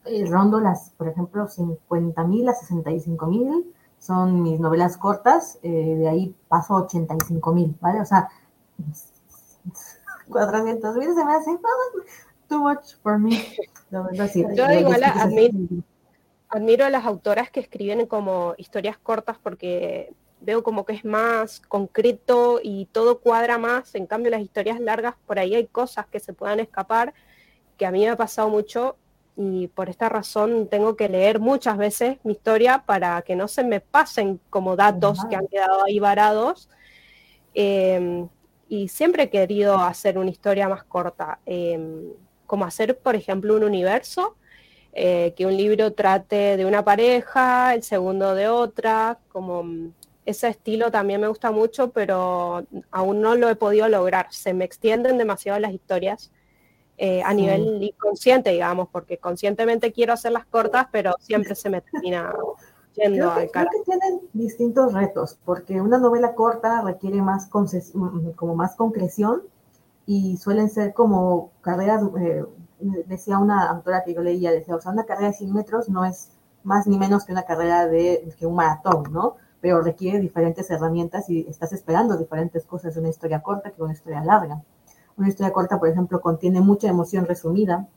eh, 0.05 0.25
rondo 0.27 0.59
las, 0.61 0.91
por 0.91 1.09
ejemplo, 1.09 1.47
50 1.47 2.23
mil 2.23 2.47
a 2.47 2.53
65 2.53 3.27
mil, 3.27 3.73
son 3.99 4.41
mis 4.41 4.59
novelas 4.59 4.97
cortas, 4.97 5.59
eh, 5.61 5.95
de 5.97 6.07
ahí 6.07 6.35
paso 6.47 6.75
a 6.75 6.83
85 6.83 7.53
mil, 7.53 7.75
¿vale? 7.81 7.99
O 7.99 8.05
sea, 8.05 8.29
400 10.29 10.95
mil 10.95 11.13
se 11.13 11.25
me 11.25 11.33
hace 11.33 11.57
too 12.47 12.59
much 12.59 12.95
for 13.03 13.19
me. 13.19 13.43
yo 13.91 14.71
igual 14.71 15.03
a 15.03 15.27
mí 15.27 15.83
admiro 16.49 16.85
a 16.85 16.89
las 16.89 17.05
autoras 17.05 17.49
que 17.49 17.59
escriben 17.59 18.05
como 18.05 18.53
historias 18.57 18.97
cortas 18.97 19.37
porque 19.41 20.13
veo 20.41 20.63
como 20.63 20.85
que 20.85 20.93
es 20.93 21.05
más 21.05 21.59
concreto 21.61 22.59
y 22.61 22.85
todo 22.85 23.19
cuadra 23.19 23.57
más. 23.57 23.95
En 23.95 24.05
cambio, 24.05 24.31
las 24.31 24.41
historias 24.41 24.79
largas, 24.79 25.15
por 25.25 25.39
ahí 25.39 25.55
hay 25.55 25.67
cosas 25.67 26.05
que 26.07 26.19
se 26.19 26.33
puedan 26.33 26.59
escapar, 26.59 27.13
que 27.77 27.85
a 27.85 27.91
mí 27.91 28.01
me 28.01 28.09
ha 28.09 28.15
pasado 28.15 28.49
mucho 28.49 28.97
y 29.37 29.67
por 29.67 29.89
esta 29.89 30.07
razón 30.07 30.67
tengo 30.69 30.95
que 30.95 31.09
leer 31.09 31.39
muchas 31.39 31.77
veces 31.77 32.17
mi 32.23 32.33
historia 32.33 32.83
para 32.85 33.21
que 33.23 33.35
no 33.35 33.47
se 33.47 33.63
me 33.63 33.81
pasen 33.81 34.39
como 34.49 34.75
datos 34.75 35.25
que 35.29 35.35
han 35.35 35.47
quedado 35.47 35.83
ahí 35.83 35.99
varados. 35.99 36.69
Em, 37.53 38.29
y 38.69 38.87
siempre 38.87 39.23
he 39.23 39.29
querido 39.29 39.77
hacer 39.77 40.17
una 40.17 40.29
historia 40.29 40.69
más 40.69 40.83
corta, 40.83 41.39
em, 41.45 42.11
como 42.45 42.65
hacer, 42.65 42.97
por 42.97 43.15
ejemplo, 43.15 43.55
un 43.55 43.63
universo 43.63 44.35
eh, 44.97 45.33
que 45.35 45.45
un 45.45 45.57
libro 45.57 45.91
trate 45.91 46.55
de 46.55 46.65
una 46.65 46.85
pareja, 46.85 47.75
el 47.75 47.83
segundo 47.83 48.33
de 48.33 48.47
otra, 48.47 49.19
como 49.27 49.63
mm, 49.63 49.91
ese 50.25 50.47
estilo 50.47 50.89
también 50.89 51.19
me 51.19 51.27
gusta 51.27 51.51
mucho, 51.51 51.91
pero 51.91 52.65
aún 52.91 53.19
no 53.19 53.35
lo 53.35 53.49
he 53.49 53.55
podido 53.55 53.89
lograr. 53.89 54.27
Se 54.31 54.53
me 54.53 54.63
extienden 54.63 55.17
demasiado 55.17 55.59
las 55.59 55.73
historias 55.73 56.31
eh, 56.97 57.21
a 57.23 57.33
nivel 57.33 57.83
inconsciente, 57.83 58.51
digamos, 58.51 58.87
porque 58.89 59.17
conscientemente 59.17 59.91
quiero 59.91 60.13
hacerlas 60.13 60.45
cortas, 60.45 60.87
pero 60.93 61.13
siempre 61.19 61.55
se 61.55 61.69
me 61.69 61.81
termina 61.81 62.33
yendo 62.95 63.33
creo 63.33 63.47
que, 63.47 63.51
creo 63.51 63.67
que 63.69 63.83
tienen 63.83 64.21
distintos 64.31 64.93
retos, 64.93 65.37
porque 65.43 65.81
una 65.81 65.97
novela 65.97 66.33
corta 66.35 66.81
requiere 66.81 67.21
más, 67.21 67.49
mm, 67.51 68.29
como 68.37 68.55
más 68.55 68.75
concreción 68.75 69.43
y 70.05 70.37
suelen 70.37 70.69
ser 70.69 70.93
como 70.93 71.51
carreras, 71.59 72.01
eh, 72.19 72.45
decía 72.79 73.37
una 73.37 73.69
autora 73.69 74.03
que 74.03 74.13
yo 74.13 74.21
leía, 74.21 74.51
decía, 74.51 74.75
o 74.75 74.81
sea, 74.81 74.91
una 74.91 75.05
carrera 75.05 75.29
de 75.29 75.33
100 75.33 75.53
metros 75.53 75.89
no 75.89 76.05
es 76.05 76.31
más 76.63 76.87
ni 76.87 76.97
menos 76.97 77.25
que 77.25 77.31
una 77.31 77.43
carrera 77.43 77.87
de 77.87 78.33
que 78.37 78.45
un 78.45 78.55
maratón, 78.55 79.11
¿no? 79.11 79.35
Pero 79.61 79.81
requiere 79.81 80.19
diferentes 80.19 80.69
herramientas 80.69 81.29
y 81.29 81.45
estás 81.47 81.73
esperando 81.73 82.17
diferentes 82.17 82.65
cosas 82.65 82.93
de 82.95 82.99
una 82.99 83.09
historia 83.09 83.41
corta 83.41 83.71
que 83.71 83.81
una 83.81 83.93
historia 83.93 84.23
larga. 84.23 84.61
Una 85.17 85.29
historia 85.29 85.53
corta, 85.53 85.79
por 85.79 85.89
ejemplo, 85.89 86.19
contiene 86.21 86.61
mucha 86.61 86.89
emoción 86.89 87.25
resumida, 87.25 87.87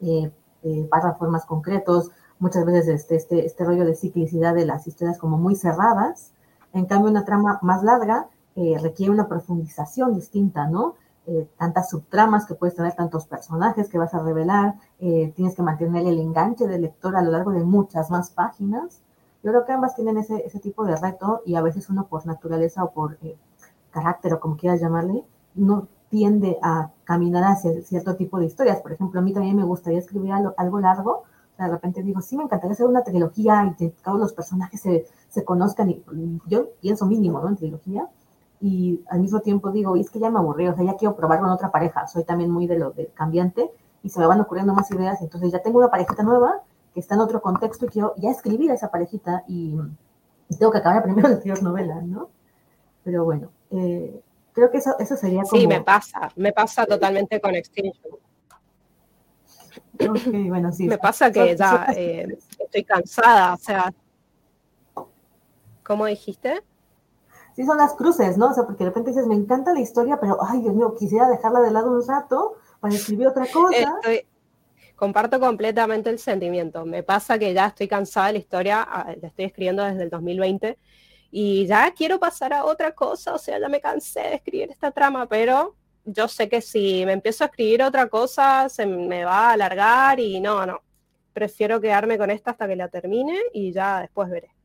eh, 0.00 0.30
eh, 0.62 0.88
párrafos 0.90 1.28
más 1.28 1.44
concretos, 1.44 2.10
muchas 2.38 2.64
veces 2.64 2.88
este, 2.88 3.16
este, 3.16 3.46
este 3.46 3.64
rollo 3.64 3.84
de 3.84 3.94
ciclicidad 3.94 4.54
de 4.54 4.66
las 4.66 4.86
historias 4.86 5.18
como 5.18 5.36
muy 5.36 5.56
cerradas. 5.56 6.32
En 6.72 6.86
cambio, 6.86 7.10
una 7.10 7.24
trama 7.24 7.58
más 7.62 7.82
larga 7.82 8.28
eh, 8.54 8.76
requiere 8.80 9.12
una 9.12 9.28
profundización 9.28 10.14
distinta, 10.14 10.66
¿no? 10.66 10.94
Eh, 11.28 11.48
tantas 11.58 11.90
subtramas 11.90 12.46
que 12.46 12.54
puedes 12.54 12.76
tener, 12.76 12.94
tantos 12.94 13.26
personajes 13.26 13.88
que 13.88 13.98
vas 13.98 14.14
a 14.14 14.22
revelar, 14.22 14.76
eh, 15.00 15.32
tienes 15.34 15.56
que 15.56 15.62
mantener 15.62 16.06
el 16.06 16.20
enganche 16.20 16.68
del 16.68 16.82
lector 16.82 17.16
a 17.16 17.22
lo 17.22 17.32
largo 17.32 17.50
de 17.50 17.64
muchas 17.64 18.12
más 18.12 18.30
páginas. 18.30 19.02
Yo 19.42 19.50
creo 19.50 19.64
que 19.64 19.72
ambas 19.72 19.96
tienen 19.96 20.18
ese, 20.18 20.46
ese 20.46 20.60
tipo 20.60 20.84
de 20.84 20.94
reto 20.94 21.42
y 21.44 21.56
a 21.56 21.62
veces 21.62 21.90
uno 21.90 22.06
por 22.06 22.26
naturaleza 22.26 22.84
o 22.84 22.92
por 22.92 23.18
eh, 23.22 23.36
carácter 23.90 24.34
o 24.34 24.40
como 24.40 24.56
quieras 24.56 24.80
llamarle, 24.80 25.24
no 25.56 25.88
tiende 26.10 26.58
a 26.62 26.92
caminar 27.02 27.42
hacia 27.42 27.82
cierto 27.82 28.14
tipo 28.14 28.38
de 28.38 28.46
historias. 28.46 28.80
Por 28.80 28.92
ejemplo, 28.92 29.18
a 29.18 29.22
mí 29.24 29.32
también 29.32 29.56
me 29.56 29.64
gustaría 29.64 29.98
escribir 29.98 30.32
algo, 30.32 30.54
algo 30.56 30.78
largo. 30.78 31.24
De 31.58 31.66
repente 31.66 32.04
digo, 32.04 32.20
sí, 32.20 32.36
me 32.36 32.44
encantaría 32.44 32.74
hacer 32.74 32.86
una 32.86 33.02
trilogía 33.02 33.66
y 33.66 33.74
que 33.74 33.88
todos 34.04 34.20
los 34.20 34.32
personajes 34.32 34.80
se, 34.80 35.06
se 35.28 35.44
conozcan. 35.44 35.90
Y, 35.90 36.04
yo 36.46 36.68
pienso 36.80 37.04
mínimo, 37.06 37.40
¿no? 37.40 37.48
En 37.48 37.56
trilogía 37.56 38.08
y 38.60 39.04
al 39.08 39.20
mismo 39.20 39.40
tiempo 39.40 39.70
digo, 39.70 39.96
y 39.96 40.00
es 40.00 40.10
que 40.10 40.18
ya 40.18 40.30
me 40.30 40.38
aburrí, 40.38 40.66
o 40.68 40.74
sea, 40.74 40.84
ya 40.84 40.96
quiero 40.96 41.16
probar 41.16 41.40
con 41.40 41.50
otra 41.50 41.70
pareja, 41.70 42.06
soy 42.06 42.24
también 42.24 42.50
muy 42.50 42.66
de 42.66 42.78
lo 42.78 42.90
de 42.90 43.08
cambiante 43.08 43.70
y 44.02 44.08
se 44.08 44.18
me 44.20 44.26
van 44.26 44.40
ocurriendo 44.40 44.72
más 44.72 44.90
ideas, 44.90 45.20
entonces 45.20 45.52
ya 45.52 45.62
tengo 45.62 45.78
una 45.78 45.90
parejita 45.90 46.22
nueva 46.22 46.62
que 46.94 47.00
está 47.00 47.14
en 47.14 47.20
otro 47.20 47.42
contexto 47.42 47.84
y 47.84 47.88
quiero 47.88 48.14
ya 48.16 48.30
escribir 48.30 48.70
a 48.70 48.74
esa 48.74 48.90
parejita 48.90 49.44
y, 49.46 49.76
y 50.48 50.56
tengo 50.56 50.72
que 50.72 50.78
acabar 50.78 51.02
primero 51.02 51.28
la 51.28 51.34
anterior 51.34 51.62
novela, 51.62 52.00
¿no? 52.00 52.30
Pero 53.04 53.24
bueno, 53.24 53.50
eh, 53.70 54.20
creo 54.52 54.70
que 54.70 54.78
eso, 54.78 54.98
eso 54.98 55.16
sería 55.16 55.42
como... 55.42 55.60
Sí, 55.60 55.66
me 55.66 55.82
pasa, 55.82 56.30
me 56.36 56.52
pasa 56.52 56.86
totalmente 56.86 57.40
con 57.40 57.54
Extinction. 57.54 58.16
Okay, 59.98 60.48
bueno, 60.48 60.72
sí. 60.72 60.86
Me 60.86 60.98
pasa 60.98 61.30
que 61.30 61.56
ya 61.56 61.86
eh, 61.94 62.38
estoy 62.58 62.84
cansada, 62.84 63.54
o 63.54 63.58
sea... 63.58 63.92
¿Cómo 65.82 66.06
dijiste? 66.06 66.62
Sí 67.56 67.64
son 67.64 67.78
las 67.78 67.94
cruces, 67.94 68.36
¿no? 68.36 68.50
O 68.50 68.52
sea, 68.52 68.64
porque 68.64 68.84
de 68.84 68.90
repente 68.90 69.10
dices, 69.10 69.26
me 69.26 69.34
encanta 69.34 69.72
la 69.72 69.80
historia, 69.80 70.20
pero, 70.20 70.36
ay, 70.46 70.60
Dios 70.60 70.74
mío, 70.74 70.94
quisiera 70.96 71.26
dejarla 71.28 71.60
de 71.60 71.70
lado 71.70 71.90
un 71.90 72.06
rato 72.06 72.56
para 72.80 72.94
escribir 72.94 73.26
otra 73.26 73.46
cosa. 73.50 73.98
Comparto 74.94 75.40
completamente 75.40 76.10
el 76.10 76.18
sentimiento. 76.18 76.84
Me 76.84 77.02
pasa 77.02 77.38
que 77.38 77.54
ya 77.54 77.66
estoy 77.66 77.88
cansada 77.88 78.26
de 78.26 78.34
la 78.34 78.38
historia, 78.38 78.82
ah, 78.82 79.14
la 79.20 79.28
estoy 79.28 79.46
escribiendo 79.46 79.82
desde 79.82 80.02
el 80.02 80.10
2020 80.10 80.78
y 81.30 81.66
ya 81.66 81.90
quiero 81.92 82.18
pasar 82.18 82.52
a 82.52 82.64
otra 82.64 82.92
cosa, 82.92 83.34
o 83.34 83.38
sea, 83.38 83.58
ya 83.58 83.68
me 83.68 83.80
cansé 83.80 84.20
de 84.20 84.34
escribir 84.34 84.70
esta 84.70 84.90
trama, 84.90 85.26
pero 85.26 85.74
yo 86.04 86.28
sé 86.28 86.48
que 86.48 86.60
si 86.60 87.04
me 87.04 87.12
empiezo 87.12 87.44
a 87.44 87.48
escribir 87.48 87.82
otra 87.82 88.08
cosa, 88.08 88.68
se 88.68 88.86
me 88.86 89.24
va 89.24 89.48
a 89.48 89.52
alargar 89.52 90.20
y 90.20 90.40
no, 90.40 90.64
no. 90.66 90.80
Prefiero 91.32 91.80
quedarme 91.80 92.16
con 92.16 92.30
esta 92.30 92.52
hasta 92.52 92.68
que 92.68 92.76
la 92.76 92.88
termine 92.88 93.38
y 93.52 93.72
ya 93.72 94.00
después 94.00 94.30
veré. 94.30 94.55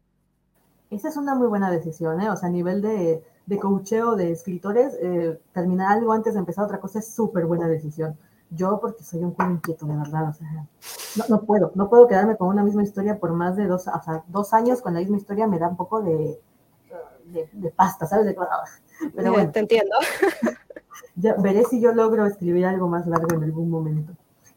Esa 0.91 1.09
es 1.09 1.17
una 1.17 1.33
muy 1.35 1.47
buena 1.47 1.71
decisión, 1.71 2.21
¿eh? 2.21 2.29
O 2.29 2.35
sea, 2.35 2.49
a 2.49 2.51
nivel 2.51 2.81
de, 2.81 3.23
de 3.45 3.59
coacheo 3.59 4.15
de 4.15 4.31
escritores, 4.31 4.93
eh, 5.01 5.39
terminar 5.53 5.97
algo 5.97 6.11
antes 6.13 6.33
de 6.33 6.39
empezar 6.39 6.65
otra 6.65 6.79
cosa 6.79 6.99
es 6.99 7.07
súper 7.13 7.45
buena 7.45 7.67
decisión. 7.67 8.17
Yo, 8.51 8.79
porque 8.81 9.03
soy 9.03 9.23
un 9.23 9.31
culo 9.31 9.51
inquieto, 9.51 9.85
de 9.85 9.95
verdad, 9.95 10.29
o 10.29 10.33
sea, 10.33 10.47
no, 11.15 11.23
no, 11.29 11.41
puedo, 11.43 11.71
no 11.75 11.89
puedo 11.89 12.07
quedarme 12.07 12.35
con 12.35 12.49
una 12.49 12.63
misma 12.63 12.83
historia 12.83 13.17
por 13.17 13.31
más 13.31 13.55
de 13.55 13.65
dos, 13.67 13.87
o 13.87 14.01
sea, 14.03 14.23
dos 14.27 14.53
años 14.53 14.81
con 14.81 14.93
la 14.93 14.99
misma 14.99 15.17
historia 15.17 15.47
me 15.47 15.57
da 15.57 15.69
un 15.69 15.77
poco 15.77 16.01
de, 16.01 16.37
de, 17.25 17.49
de 17.53 17.71
pasta, 17.71 18.05
¿sabes? 18.05 18.25
De, 18.25 18.35
pero 19.15 19.31
bueno, 19.31 19.51
te 19.51 19.59
entiendo. 19.59 19.95
Ya 21.15 21.35
veré 21.35 21.65
si 21.65 21.81
yo 21.81 21.93
logro 21.93 22.25
escribir 22.25 22.65
algo 22.65 22.87
más 22.87 23.05
largo 23.05 23.35
en 23.35 23.43
algún 23.43 23.69
momento. 23.69 24.13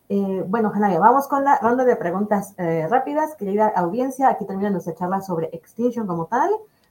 Eh, 0.08 0.44
bueno, 0.46 0.70
Hanaya, 0.74 0.98
vamos 0.98 1.28
con 1.28 1.44
la 1.44 1.58
ronda 1.58 1.84
de 1.84 1.96
preguntas 1.96 2.54
eh, 2.58 2.86
rápidas. 2.88 3.34
Querida 3.36 3.68
audiencia, 3.68 4.28
aquí 4.28 4.44
termina 4.44 4.70
nuestra 4.70 4.94
charla 4.94 5.20
sobre 5.22 5.48
Extinction 5.52 6.06
como 6.06 6.26
tal. 6.26 6.50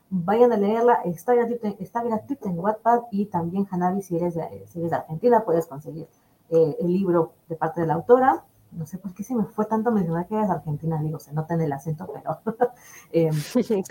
Vayan 0.09 0.51
a 0.51 0.57
leerla, 0.57 1.01
está 1.05 1.34
gratuita, 1.34 1.70
está 1.80 2.03
gratuita 2.03 2.49
en 2.49 2.59
Wattpad 2.59 3.03
y 3.11 3.26
también 3.26 3.68
Hanabi, 3.70 4.01
si 4.01 4.16
eres 4.16 4.36
de, 4.36 4.66
si 4.68 4.80
eres 4.80 4.91
de 4.91 4.97
Argentina, 4.97 5.43
puedes 5.43 5.66
conseguir 5.66 6.07
eh, 6.49 6.78
el 6.80 6.93
libro 6.93 7.34
de 7.49 7.55
parte 7.55 7.82
de 7.82 7.88
la 7.88 7.95
autora. 7.95 8.43
No 8.72 8.88
sé 8.88 8.97
por 8.97 9.14
qué 9.14 9.24
se 9.24 9.36
me 9.36 9.43
fue 9.43 9.66
tanto 9.66 9.91
mencionar 9.91 10.28
que 10.28 10.36
eres 10.36 10.49
Argentina, 10.49 10.99
digo, 11.01 11.20
se 11.20 11.34
nota 11.34 11.53
en 11.53 11.61
el 11.61 11.74
acento, 11.74 12.07
pero 12.11 12.39
eh, 13.11 13.32
sí, 13.34 13.64
sí. 13.64 13.84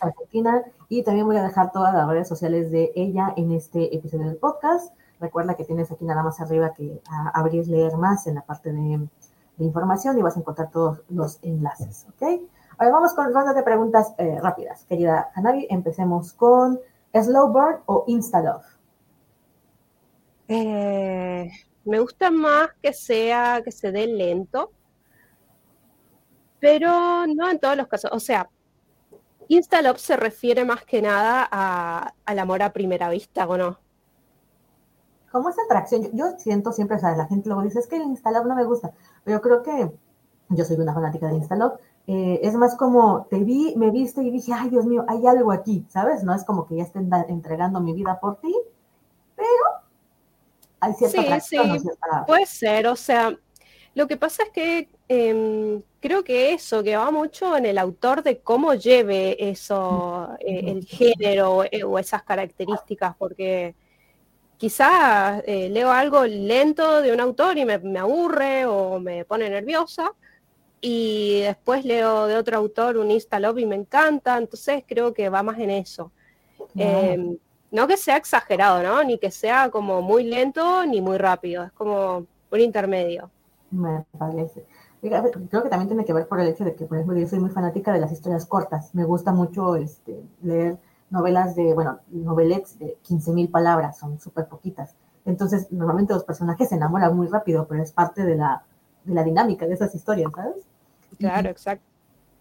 Argentina. 0.00 0.62
Y 0.88 1.02
también 1.02 1.26
voy 1.26 1.36
a 1.36 1.42
dejar 1.42 1.70
todas 1.72 1.94
las 1.94 2.08
redes 2.08 2.28
sociales 2.28 2.70
de 2.70 2.92
ella 2.94 3.32
en 3.36 3.52
este 3.52 3.94
episodio 3.96 4.26
del 4.26 4.36
podcast. 4.36 4.92
Recuerda 5.24 5.54
que 5.54 5.64
tienes 5.64 5.90
aquí 5.90 6.04
nada 6.04 6.22
más 6.22 6.38
arriba 6.42 6.74
que 6.74 7.00
abrir 7.32 7.66
leer 7.66 7.96
más 7.96 8.26
en 8.26 8.34
la 8.34 8.42
parte 8.42 8.70
de, 8.70 9.08
información 9.56 10.18
y 10.18 10.22
vas 10.22 10.36
a 10.36 10.40
encontrar 10.40 10.70
todos 10.70 11.02
los 11.08 11.38
enlaces, 11.40 12.04
¿ok? 12.10 12.42
Ahora 12.76 12.92
vamos 12.92 13.14
con 13.14 13.32
ronda 13.32 13.54
de 13.54 13.62
preguntas 13.62 14.12
eh, 14.18 14.38
rápidas. 14.42 14.84
Querida 14.84 15.30
Hanabi, 15.34 15.66
empecemos 15.70 16.34
con 16.34 16.78
Slow 17.14 17.48
Burn 17.48 17.78
o 17.86 18.04
Instalove. 18.06 18.66
Eh, 20.48 21.50
me 21.86 22.00
gusta 22.00 22.30
más 22.30 22.68
que 22.82 22.92
sea, 22.92 23.62
que 23.64 23.72
se 23.72 23.90
dé 23.90 24.06
lento, 24.06 24.72
pero 26.60 27.26
no 27.26 27.48
en 27.48 27.58
todos 27.58 27.78
los 27.78 27.86
casos. 27.86 28.10
O 28.12 28.20
sea, 28.20 28.50
Instalove 29.48 29.98
se 29.98 30.18
refiere 30.18 30.66
más 30.66 30.84
que 30.84 31.00
nada 31.00 32.12
al 32.26 32.38
amor 32.38 32.62
a 32.62 32.74
primera 32.74 33.08
vista, 33.08 33.48
¿o 33.48 33.56
no? 33.56 33.83
Como 35.34 35.48
esa 35.48 35.62
atracción, 35.62 36.04
yo, 36.04 36.10
yo, 36.12 36.38
siento 36.38 36.72
siempre, 36.72 36.96
o 36.96 37.00
sea, 37.00 37.16
la 37.16 37.26
gente 37.26 37.48
luego 37.48 37.62
dice, 37.62 37.80
es 37.80 37.88
que 37.88 37.96
el 37.96 38.04
Instalove 38.04 38.46
no 38.46 38.54
me 38.54 38.62
gusta, 38.62 38.92
pero 39.24 39.40
creo 39.40 39.64
que 39.64 39.90
yo 40.50 40.64
soy 40.64 40.76
una 40.76 40.94
fanática 40.94 41.26
de 41.26 41.34
Instalove, 41.34 41.74
eh, 42.06 42.38
es 42.40 42.54
más 42.54 42.76
como, 42.76 43.26
te 43.28 43.40
vi, 43.40 43.74
me 43.76 43.90
viste 43.90 44.22
y 44.22 44.30
dije, 44.30 44.52
ay 44.54 44.70
Dios 44.70 44.86
mío, 44.86 45.04
hay 45.08 45.26
algo 45.26 45.50
aquí, 45.50 45.84
¿sabes? 45.88 46.22
No 46.22 46.32
es 46.32 46.44
como 46.44 46.68
que 46.68 46.76
ya 46.76 46.84
estén 46.84 47.10
entregando 47.28 47.80
mi 47.80 47.92
vida 47.94 48.20
por 48.20 48.36
ti, 48.36 48.54
pero 49.34 49.48
hay 50.78 50.94
cierta 50.94 51.18
sí, 51.18 51.26
atracción. 51.26 51.72
Sí, 51.72 51.80
cierta... 51.80 52.26
puede 52.26 52.46
ser, 52.46 52.86
o 52.86 52.94
sea, 52.94 53.36
lo 53.94 54.06
que 54.06 54.16
pasa 54.16 54.44
es 54.44 54.50
que 54.50 54.88
eh, 55.08 55.82
creo 55.98 56.22
que 56.22 56.52
eso, 56.52 56.84
que 56.84 56.96
va 56.96 57.10
mucho 57.10 57.56
en 57.56 57.66
el 57.66 57.78
autor 57.78 58.22
de 58.22 58.38
cómo 58.38 58.74
lleve 58.74 59.50
eso, 59.50 60.28
eh, 60.38 60.64
el 60.66 60.84
género 60.84 61.64
eh, 61.64 61.82
o 61.82 61.98
esas 61.98 62.22
características, 62.22 63.16
porque 63.16 63.74
quizás 64.64 65.42
eh, 65.46 65.68
leo 65.68 65.90
algo 65.90 66.24
lento 66.24 67.02
de 67.02 67.12
un 67.12 67.20
autor 67.20 67.58
y 67.58 67.66
me, 67.66 67.76
me, 67.80 67.98
aburre 67.98 68.64
o 68.64 68.98
me 68.98 69.26
pone 69.26 69.50
nerviosa 69.50 70.10
y 70.80 71.40
después 71.42 71.84
leo 71.84 72.26
de 72.26 72.36
otro 72.38 72.56
autor 72.56 72.96
un 72.96 73.10
Instalove 73.10 73.60
y 73.60 73.66
me 73.66 73.76
encanta, 73.76 74.38
entonces 74.38 74.82
creo 74.88 75.12
que 75.12 75.28
va 75.28 75.42
más 75.42 75.58
en 75.58 75.68
eso. 75.68 76.12
Eh, 76.76 77.36
no 77.72 77.86
que 77.86 77.98
sea 77.98 78.16
exagerado, 78.16 78.82
¿no? 78.82 79.04
Ni 79.04 79.18
que 79.18 79.30
sea 79.30 79.68
como 79.70 80.00
muy 80.00 80.24
lento 80.24 80.86
ni 80.86 81.02
muy 81.02 81.18
rápido, 81.18 81.64
es 81.64 81.72
como 81.72 82.26
un 82.50 82.60
intermedio. 82.60 83.30
Me 83.70 84.06
parece. 84.18 84.64
Creo 85.02 85.62
que 85.62 85.68
también 85.68 85.88
tiene 85.88 86.06
que 86.06 86.14
ver 86.14 86.26
por 86.26 86.40
el 86.40 86.48
hecho 86.48 86.64
de 86.64 86.74
que, 86.74 86.86
por 86.86 86.96
ejemplo, 86.96 87.18
yo 87.18 87.28
soy 87.28 87.38
muy 87.38 87.50
fanática 87.50 87.92
de 87.92 88.00
las 88.00 88.12
historias 88.12 88.46
cortas. 88.46 88.94
Me 88.94 89.04
gusta 89.04 89.30
mucho 89.30 89.76
este, 89.76 90.22
leer 90.42 90.78
novelas 91.14 91.54
de, 91.54 91.72
bueno, 91.72 92.00
novelets 92.10 92.78
de 92.78 92.98
15.000 93.08 93.50
palabras, 93.50 93.96
son 93.96 94.18
súper 94.18 94.48
poquitas. 94.48 94.94
Entonces, 95.24 95.72
normalmente 95.72 96.12
los 96.12 96.24
personajes 96.24 96.68
se 96.68 96.74
enamoran 96.74 97.16
muy 97.16 97.28
rápido, 97.28 97.66
pero 97.66 97.82
es 97.82 97.92
parte 97.92 98.24
de 98.24 98.34
la, 98.34 98.64
de 99.04 99.14
la 99.14 99.22
dinámica 99.22 99.66
de 99.66 99.74
esas 99.74 99.94
historias, 99.94 100.30
¿sabes? 100.34 100.66
Claro, 101.18 101.48
exacto. 101.48 101.86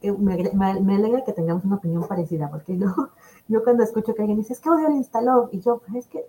Eh, 0.02 0.12
me, 0.12 0.36
me, 0.54 0.82
me, 0.82 0.96
alegra 0.96 1.24
que 1.24 1.32
tengamos 1.32 1.64
una 1.64 1.76
opinión 1.76 2.06
parecida, 2.06 2.50
porque 2.50 2.78
yo, 2.78 2.88
yo 3.48 3.64
cuando 3.64 3.84
escucho 3.84 4.14
que 4.14 4.24
alguien 4.24 4.40
dice, 4.40 4.54
es 4.54 4.60
que 4.60 4.70
odio 4.70 4.88
el 4.88 4.96
instaló, 4.96 5.50
y 5.52 5.62
yo, 5.62 5.82
es 5.96 6.08
que, 6.08 6.26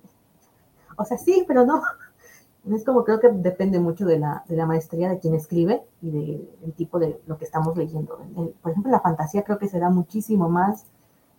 o 0.96 1.04
sea, 1.04 1.18
sí, 1.18 1.44
pero 1.48 1.64
no. 1.64 1.82
Es 2.72 2.82
como 2.82 3.04
creo 3.04 3.20
que 3.20 3.28
depende 3.28 3.78
mucho 3.78 4.06
de 4.06 4.18
la, 4.18 4.42
de 4.48 4.56
la 4.56 4.64
maestría 4.64 5.10
de 5.10 5.18
quien 5.18 5.34
escribe 5.34 5.82
y 6.00 6.10
del 6.10 6.48
de, 6.62 6.72
tipo 6.72 6.98
de 6.98 7.20
lo 7.26 7.36
que 7.36 7.44
estamos 7.44 7.76
leyendo. 7.76 8.18
En, 8.36 8.52
por 8.52 8.70
ejemplo, 8.70 8.90
la 8.90 9.00
fantasía 9.00 9.42
creo 9.42 9.58
que 9.58 9.68
se 9.68 9.78
da 9.78 9.90
muchísimo 9.90 10.48
más 10.48 10.86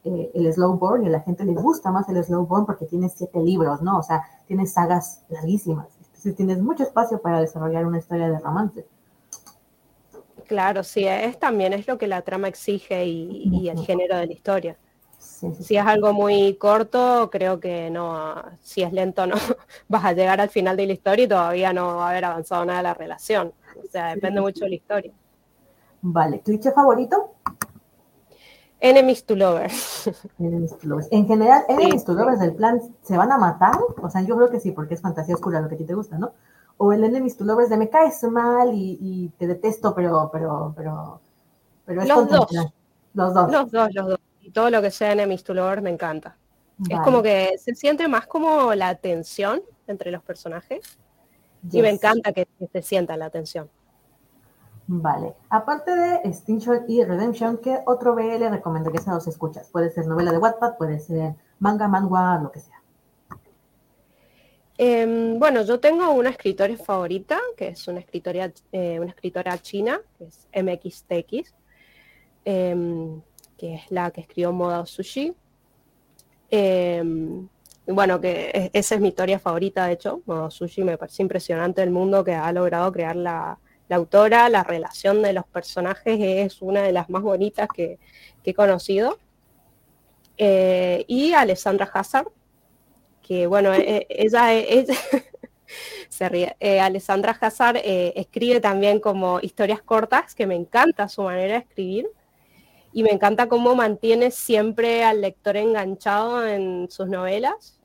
eh, 0.06 0.32
el 0.36 0.54
slow 0.54 0.78
burn 0.78 1.04
y 1.04 1.08
a 1.08 1.10
la 1.10 1.22
gente 1.22 1.44
le 1.44 1.54
gusta 1.54 1.90
más 1.90 2.08
el 2.10 2.24
slow 2.24 2.46
burn 2.46 2.68
porque 2.68 2.86
tiene 2.86 3.10
siete 3.10 3.40
libros, 3.40 3.82
¿no? 3.82 3.98
O 3.98 4.04
sea, 4.04 4.24
tiene 4.46 4.68
sagas 4.68 5.24
larguísimas. 5.30 5.88
Entonces 6.06 6.36
tienes 6.36 6.62
mucho 6.62 6.84
espacio 6.84 7.20
para 7.20 7.42
desarrollar 7.42 7.88
una 7.88 7.98
historia 7.98 8.30
de 8.30 8.38
romance. 8.38 8.86
Claro, 10.48 10.84
sí, 10.84 11.08
es 11.08 11.40
también 11.40 11.74
es 11.74 11.88
lo 11.88 11.98
que 11.98 12.06
la 12.06 12.22
trama 12.22 12.48
exige 12.48 13.04
y, 13.04 13.68
el 13.68 13.80
género 13.80 14.16
de 14.18 14.28
la 14.28 14.34
historia. 14.34 14.78
Si 15.18 15.76
es 15.76 15.84
algo 15.84 16.14
muy 16.14 16.56
corto, 16.56 17.30
creo 17.32 17.60
que 17.60 17.90
no, 17.90 18.36
si 18.62 18.84
es 18.84 18.94
lento 18.94 19.26
no 19.26 19.36
vas 19.88 20.06
a 20.06 20.14
llegar 20.14 20.40
al 20.40 20.50
final 20.50 20.78
de 20.78 20.86
la 20.86 20.94
historia 20.94 21.26
y 21.26 21.28
todavía 21.28 21.74
no 21.74 21.96
va 21.96 22.08
a 22.08 22.12
haber 22.12 22.26
avanzado 22.26 22.64
nada 22.64 22.78
de 22.78 22.84
la 22.84 22.94
relación. 22.94 23.54
O 23.84 23.88
sea, 23.88 24.14
depende 24.14 24.40
mucho 24.40 24.66
de 24.66 24.70
la 24.70 24.76
historia. 24.76 25.14
Vale, 26.04 26.42
¿cliché 26.42 26.72
favorito? 26.72 27.32
Enemies 28.80 29.26
to 29.26 29.36
lovers. 29.36 30.10
Enemies 30.40 30.78
to 30.78 30.88
lovers. 30.88 31.08
En 31.12 31.28
general, 31.28 31.64
enemies 31.70 32.04
to 32.06 32.14
lovers 32.14 32.40
del 32.40 32.56
plan, 32.56 32.82
¿se 33.02 33.18
van 33.18 33.32
a 33.32 33.38
matar? 33.38 33.78
O 34.02 34.10
sea, 34.10 34.22
yo 34.22 34.36
creo 34.36 34.50
que 34.50 34.60
sí, 34.60 34.72
porque 34.72 34.96
es 34.96 35.02
fantasía 35.02 35.36
oscura 35.36 35.62
lo 35.62 35.70
que 35.70 35.76
a 35.76 35.78
ti 35.78 35.86
te 35.86 35.94
gusta, 35.94 36.18
¿no? 36.18 36.34
O 36.78 36.92
el 36.92 37.04
enemies 37.04 37.38
to 37.38 37.46
lovers 37.46 37.70
de 37.70 37.78
me 37.78 37.90
caes 37.90 38.22
mal 38.24 38.72
y, 38.74 39.32
te 39.38 39.48
detesto, 39.48 39.96
pero, 39.96 40.30
pero, 40.32 40.74
pero, 40.76 41.22
pero 41.86 42.02
es 42.02 42.08
los 42.08 42.28
dos. 42.28 42.52
Los 43.14 43.34
dos. 43.34 43.52
Los 43.52 43.72
dos, 43.72 43.90
los 43.94 44.08
dos. 44.08 44.20
Y 44.42 44.52
todo 44.52 44.70
lo 44.70 44.82
que 44.82 44.92
sea 44.92 45.14
enemies 45.14 45.44
to 45.44 45.54
lovers 45.54 45.82
me 45.82 45.90
encanta. 45.90 46.38
Es 46.90 47.00
como 47.00 47.24
que 47.24 47.58
se 47.58 47.74
siente 47.74 48.08
más 48.08 48.28
como 48.28 48.76
la 48.76 48.96
tensión 48.96 49.62
entre 49.88 50.12
los 50.12 50.22
personajes. 50.22 51.00
Y 51.72 51.82
me 51.82 51.90
encanta 51.90 52.34
que 52.34 52.48
se 52.72 52.82
sienta 52.82 53.18
la 53.18 53.30
tensión. 53.30 53.70
Vale. 54.88 55.34
Aparte 55.50 55.96
de 55.96 56.16
Extinction 56.26 56.86
y 56.88 57.04
Redemption, 57.04 57.58
¿qué 57.58 57.80
otro 57.86 58.14
BL 58.14 58.50
recomendarías 58.50 59.06
que 59.06 59.12
los 59.12 59.28
escuchas? 59.28 59.68
Puede 59.72 59.90
ser 59.90 60.06
novela 60.06 60.32
de 60.32 60.38
Wattpad, 60.38 60.78
puede 60.78 61.00
ser 61.00 61.34
manga, 61.60 61.88
manga, 61.88 62.40
lo 62.42 62.52
que 62.52 62.60
sea. 62.60 62.82
Em, 64.78 65.40
bueno, 65.40 65.64
yo 65.64 65.80
tengo 65.80 66.12
una 66.12 66.30
escritora 66.30 66.76
favorita, 66.78 67.40
que 67.58 67.70
es 67.70 67.88
una 67.88 68.00
escritora, 68.00 68.52
eh, 68.72 69.00
una 69.00 69.10
escritora 69.10 69.58
china, 69.58 70.02
que 70.18 70.26
es 70.26 70.48
MXTX, 70.52 71.56
em, 72.44 73.22
que 73.58 73.76
es 73.76 73.92
la 73.92 74.12
que 74.12 74.22
escribió 74.22 74.52
Moda 74.52 74.86
Sushi. 74.86 75.34
Em, 76.52 77.48
bueno, 77.88 78.20
que 78.22 78.52
e, 78.54 78.70
esa 78.74 78.96
es 78.96 79.02
mi 79.02 79.08
historia 79.10 79.40
favorita, 79.40 79.88
de 79.88 79.94
hecho. 79.94 80.22
Moda 80.26 80.52
Sushi 80.52 80.84
me 80.84 80.98
parece 80.98 81.24
impresionante 81.24 81.82
el 81.82 81.92
mundo 81.92 82.24
que 82.24 82.34
ha 82.34 82.52
logrado 82.52 82.92
crear 82.92 83.16
la, 83.16 83.58
la 83.88 83.98
autora, 83.98 84.50
la 84.50 84.64
relación 84.64 85.22
de 85.22 85.34
los 85.34 85.46
personajes 85.46 86.20
es 86.20 86.62
una 86.62 86.82
de 86.82 86.92
las 86.92 87.10
más 87.10 87.22
bonitas 87.22 87.68
que, 87.74 88.00
he 88.44 88.54
conocido. 88.54 89.18
Eh, 90.38 91.04
y 91.08 91.34
Alessandra 91.34 91.90
Hazard, 91.92 92.28
que 93.22 93.48
bueno, 93.48 93.74
e, 93.74 93.80
e, 93.80 94.08
ella, 94.10 94.54
es, 94.54 94.88
se 96.10 96.30
ríe. 96.30 96.56
Eh, 96.60 96.80
Alessandra 96.80 97.38
Hazard 97.40 97.78
eh, 97.78 98.14
escribe 98.16 98.60
también 98.60 99.00
como 99.00 99.40
historias 99.42 99.82
cortas, 99.82 100.36
que 100.36 100.46
me 100.46 100.56
encanta 100.56 101.08
su 101.08 101.24
manera 101.24 101.54
de 101.54 101.60
escribir. 101.60 102.08
Y 102.94 103.04
me 103.04 103.12
encanta 103.12 103.48
cómo 103.50 103.76
mantiene 103.76 104.32
siempre 104.32 105.04
al 105.04 105.22
lector 105.22 105.58
enganchado 105.58 106.48
en 106.48 106.90
sus 106.90 107.08
novelas. 107.08 107.80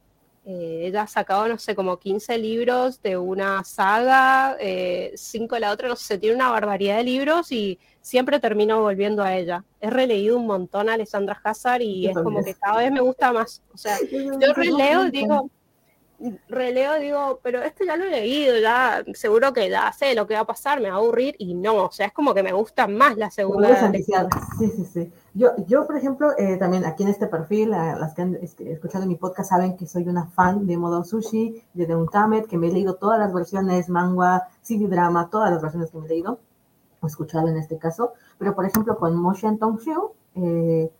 Eh, 0.45 0.87
ella 0.87 1.03
ha 1.03 1.07
sacado, 1.07 1.47
no 1.49 1.59
sé, 1.59 1.75
como 1.75 1.99
15 1.99 2.39
libros 2.39 3.03
de 3.03 3.19
una 3.19 3.62
saga, 3.62 4.57
5 4.59 4.59
eh, 4.61 5.12
de 5.57 5.61
la 5.61 5.71
otra, 5.71 5.89
no 5.89 5.97
sé, 5.97 6.17
tiene 6.19 6.35
una 6.35 6.51
barbaridad 6.51 6.97
de 6.97 7.05
libros 7.05 7.53
y 7.53 7.79
siempre 8.01 8.41
termino 8.41 8.81
volviendo 8.81 9.23
a 9.23 9.37
ella. 9.37 9.65
He 9.81 9.91
releído 9.91 10.39
un 10.39 10.47
montón 10.47 10.89
a 10.89 10.95
Alessandra 10.95 11.39
Hazard 11.45 11.83
y 11.83 12.09
es 12.09 12.15
como 12.15 12.43
que 12.43 12.55
cada 12.55 12.79
vez 12.79 12.91
me 12.91 13.01
gusta 13.01 13.33
más. 13.33 13.62
O 13.75 13.77
sea, 13.77 13.99
yo 14.11 14.55
releo 14.55 15.07
y 15.07 15.11
digo, 15.11 15.51
releo 16.49 16.99
digo, 16.99 17.41
pero 17.43 17.63
esto 17.63 17.85
ya 17.85 17.97
lo 17.97 18.05
he 18.05 18.11
leído, 18.11 18.59
ya 18.59 19.03
seguro 19.15 19.53
que 19.53 19.71
ya 19.71 19.93
sé 19.93 20.15
lo 20.15 20.27
que 20.27 20.35
va 20.35 20.41
a 20.41 20.47
pasar, 20.47 20.81
me 20.81 20.91
va 20.91 20.97
a 20.97 20.99
aburrir 20.99 21.35
y 21.39 21.55
no, 21.55 21.87
o 21.87 21.93
sea, 21.93 22.07
es 22.07 22.13
como 22.13 22.35
que 22.35 22.43
me 22.43 22.53
gusta 22.53 22.87
más 22.87 23.17
la 23.17 23.31
segunda. 23.31 23.91
Sí, 24.59 24.71
sí, 24.77 24.85
sí. 24.85 25.13
Yo, 25.35 25.51
yo 25.67 25.87
por 25.87 25.97
ejemplo, 25.97 26.33
eh, 26.37 26.57
también 26.57 26.85
aquí 26.85 27.05
en 27.05 27.09
este 27.09 27.27
perfil, 27.27 27.71
las 27.71 28.15
que 28.15 28.23
han 28.23 28.35
este, 28.37 28.73
escuchado 28.73 29.07
mi 29.07 29.17
podcast 29.17 29.51
saben 29.51 29.77
que 29.77 29.87
soy 29.87 30.09
una 30.09 30.27
fan 30.27 30.67
de 30.67 30.77
Modo 30.77 31.05
Sushi, 31.05 31.63
de 31.73 31.87
The 31.87 31.97
Untamed, 31.97 32.47
que 32.47 32.59
me 32.59 32.69
he 32.69 32.73
leído 32.73 32.97
todas 32.97 33.19
las 33.19 33.33
versiones, 33.33 33.89
manga, 33.89 34.49
CD 34.63 34.87
drama, 34.89 35.31
todas 35.31 35.51
las 35.51 35.63
versiones 35.63 35.91
que 35.91 35.99
me 35.99 36.07
he 36.07 36.09
leído, 36.09 36.39
o 37.01 37.07
escuchado 37.07 37.49
en 37.49 37.57
este 37.57 37.79
caso, 37.79 38.13
pero 38.39 38.55
por 38.55 38.67
ejemplo 38.67 38.97
con 38.99 39.17
Motion 39.17 39.59
Tong 39.59 39.79
eh, 40.35 40.91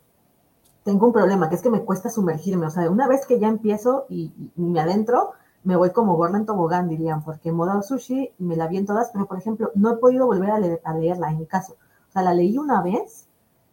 tengo 0.83 1.07
un 1.07 1.13
problema, 1.13 1.49
que 1.49 1.55
es 1.55 1.61
que 1.61 1.69
me 1.69 1.83
cuesta 1.83 2.09
sumergirme. 2.09 2.65
O 2.65 2.69
sea, 2.69 2.89
una 2.89 3.07
vez 3.07 3.25
que 3.25 3.39
ya 3.39 3.47
empiezo 3.47 4.05
y, 4.09 4.33
me 4.55 4.79
adentro, 4.79 5.31
me 5.63 5.75
voy 5.75 5.91
como 5.91 6.15
gorda 6.15 6.37
en 6.37 6.45
tobogán, 6.45 6.87
dirían, 6.87 7.23
porque 7.23 7.51
Moda 7.51 7.81
Sushi 7.81 8.33
me 8.39 8.55
la 8.55 8.67
vi 8.67 8.77
en 8.77 8.85
todas, 8.85 9.11
pero 9.13 9.27
por 9.27 9.37
ejemplo, 9.37 9.71
no 9.75 9.91
he 9.91 9.97
podido 9.97 10.25
volver 10.25 10.51
a, 10.51 10.93
leerla 10.93 11.29
en 11.29 11.39
mi 11.39 11.45
caso. 11.45 11.73
O 12.09 12.11
sea, 12.11 12.23
la 12.23 12.33
leí 12.33 12.57
una 12.57 12.81
vez, 12.81 13.27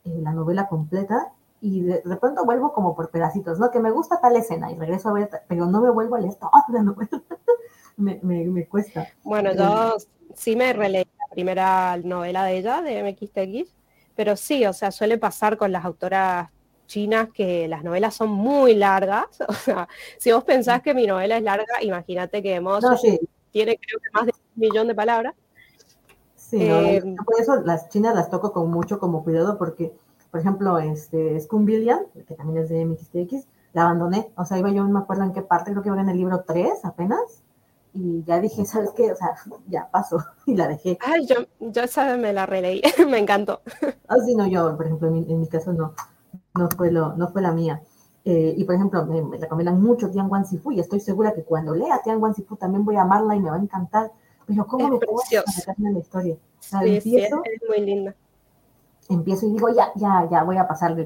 en 0.05 0.23
la 0.23 0.33
novela 0.33 0.69
completa, 0.69 1.33
y 1.61 1.81
de, 1.81 2.03
pronto 2.21 2.45
vuelvo 2.45 2.73
como 2.73 2.95
por 2.95 3.11
pedacitos, 3.11 3.59
¿no? 3.59 3.71
Que 3.71 3.81
me 3.81 3.91
gusta 3.91 4.21
tal 4.21 4.37
escena 4.37 4.71
y 4.71 4.77
regreso 4.77 5.09
a 5.09 5.13
ver, 5.13 5.29
pero 5.49 5.67
no 5.67 5.81
me 5.81 5.91
vuelvo 5.91 6.15
a 6.15 6.21
leer 6.21 6.35
toda 6.35 6.65
la 6.69 6.83
novela. 6.83 7.11
me, 7.97 8.21
me, 8.23 8.67
cuesta. 8.69 9.09
Bueno, 9.25 9.53
yo 9.55 9.97
sí 10.35 10.55
me 10.55 10.73
releí 10.73 11.05
la 11.05 11.35
primera 11.35 11.97
novela 11.97 12.45
de 12.45 12.59
ella, 12.59 12.81
de 12.83 13.03
MXTX, 13.03 13.75
pero 14.15 14.37
sí, 14.37 14.67
o 14.67 14.73
sea, 14.73 14.93
suele 14.93 15.19
pasar 15.19 15.57
con 15.57 15.73
las 15.73 15.85
autoras 15.85 16.51
chinas 16.89 17.29
que 17.33 17.69
las 17.69 17.85
novelas 17.85 18.15
son 18.15 18.31
muy 18.31 18.75
largas. 18.75 19.27
O 19.49 19.53
sea, 19.53 19.89
si 20.19 20.33
vos 20.33 20.43
pensás 20.43 20.83
que 20.83 20.95
mi 20.95 21.07
novela 21.07 21.37
es 21.37 21.43
larga, 21.43 21.83
imagínate 21.83 22.43
que 22.43 22.55
hemos 22.57 22.83
tiene 23.51 23.79
creo 23.79 23.99
que 24.01 24.11
más 24.13 24.27
de 24.27 24.33
un 24.35 24.61
millón 24.61 24.89
de 24.89 24.95
palabras. 24.95 25.35
Sí, 26.35 26.59
eh, 26.61 27.03
por 27.25 27.41
eso 27.41 27.57
las 27.57 27.89
chinas 27.89 28.15
las 28.15 28.31
toco 28.31 28.53
con 28.53 28.71
mucho 28.71 28.99
como 28.99 29.23
cuidado 29.23 29.59
porque, 29.59 29.93
por 30.31 30.41
ejemplo, 30.41 30.79
este 30.79 31.39
Scumbillion, 31.41 32.07
que 32.27 32.35
también 32.35 32.63
es 32.63 32.69
de 32.69 32.85
MXTX, 32.85 33.47
la 33.75 33.83
abandoné. 33.83 34.33
O 34.37 34.45
sea, 34.45 34.59
iba 34.59 34.71
yo, 34.71 34.83
no 34.85 34.91
me 34.91 35.01
acuerdo 35.01 35.25
en 35.25 35.33
qué 35.33 35.43
parte, 35.43 35.73
creo 35.73 35.83
que 35.83 35.89
iba 35.89 36.01
en 36.01 36.09
el 36.09 36.17
libro 36.17 36.45
3 36.47 36.85
apenas. 36.85 37.43
Y 37.93 38.23
ya 38.25 38.39
dije, 38.41 38.65
¿sabes 38.65 38.91
qué? 38.97 39.13
O 39.13 39.17
sea, 39.17 39.35
ya 39.69 39.89
pasó 39.91 40.25
y 40.47 40.57
la 40.57 40.69
dejé. 40.69 40.99
Ay, 41.01 41.27
yo, 41.27 41.37
yo 41.59 41.83
esa 41.83 42.17
me 42.17 42.33
la 42.33 42.47
releí, 42.47 42.83
me 43.11 43.19
encantó. 43.19 43.61
Ah, 44.09 44.17
sí, 44.25 44.35
no, 44.35 44.47
yo, 44.47 44.77
por 44.77 44.87
ejemplo, 44.87 45.09
en 45.09 45.41
mi 45.41 45.49
caso 45.49 45.73
no 45.73 45.95
no 46.59 46.69
fue, 46.69 46.91
lo, 46.91 47.15
no 47.17 47.29
fue 47.29 47.43
la 47.43 47.53
mía. 47.53 47.83
Eh, 48.25 48.55
y 48.57 48.65
por 48.65 48.75
ejemplo, 48.75 49.07
me, 49.07 49.39
recomiendan 49.39 49.81
mucho 49.81 50.11
Tian 50.11 50.31
Wan 50.31 50.45
Sifu 50.45 50.73
y 50.73 50.81
estoy 50.81 51.01
segura 51.01 51.33
que 51.33 51.45
cuando 51.45 51.75
lea 51.75 52.01
Tian 52.05 52.21
Wan 52.23 52.35
Sifu 52.35 52.57
también 52.57 52.85
voy 52.85 52.97
a 52.97 53.03
amarla 53.03 53.35
y 53.35 53.41
me 53.41 53.51
va 53.51 53.57
a 53.57 53.61
encantar. 53.61 54.13
Pero 54.47 54.67
¿cómo 54.67 54.89
me 54.89 54.99
puedo 54.99 55.19
en 55.31 55.95
la 55.95 55.99
historia? 56.01 56.37
empiezo, 56.83 57.43
es 57.45 57.69
muy 57.69 57.81
linda. 57.81 58.15
Empiezo 59.09 59.47
y 59.47 59.53
digo, 59.53 59.69
ya, 59.71 59.93
ya, 59.95 60.29
ya 60.31 60.43
voy 60.43 60.57
a 60.59 60.69
pasar. 60.69 60.97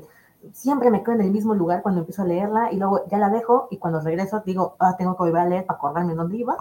Siempre 0.52 0.90
me 0.90 1.02
quedo 1.02 1.14
en 1.14 1.20
el 1.20 1.30
mismo 1.30 1.54
lugar 1.54 1.82
cuando 1.82 2.00
empiezo 2.00 2.22
a 2.22 2.24
leerla 2.24 2.72
y 2.72 2.76
luego 2.76 3.04
ya 3.08 3.18
la 3.18 3.30
dejo 3.30 3.68
y 3.70 3.76
cuando 3.76 4.00
regreso 4.00 4.42
digo, 4.44 4.74
ah, 4.80 4.96
tengo 4.96 5.16
que 5.16 5.22
volver 5.22 5.42
a 5.42 5.46
leer 5.46 5.66
para 5.66 5.76
acordarme 5.76 6.14
dónde 6.14 6.38
iba 6.38 6.56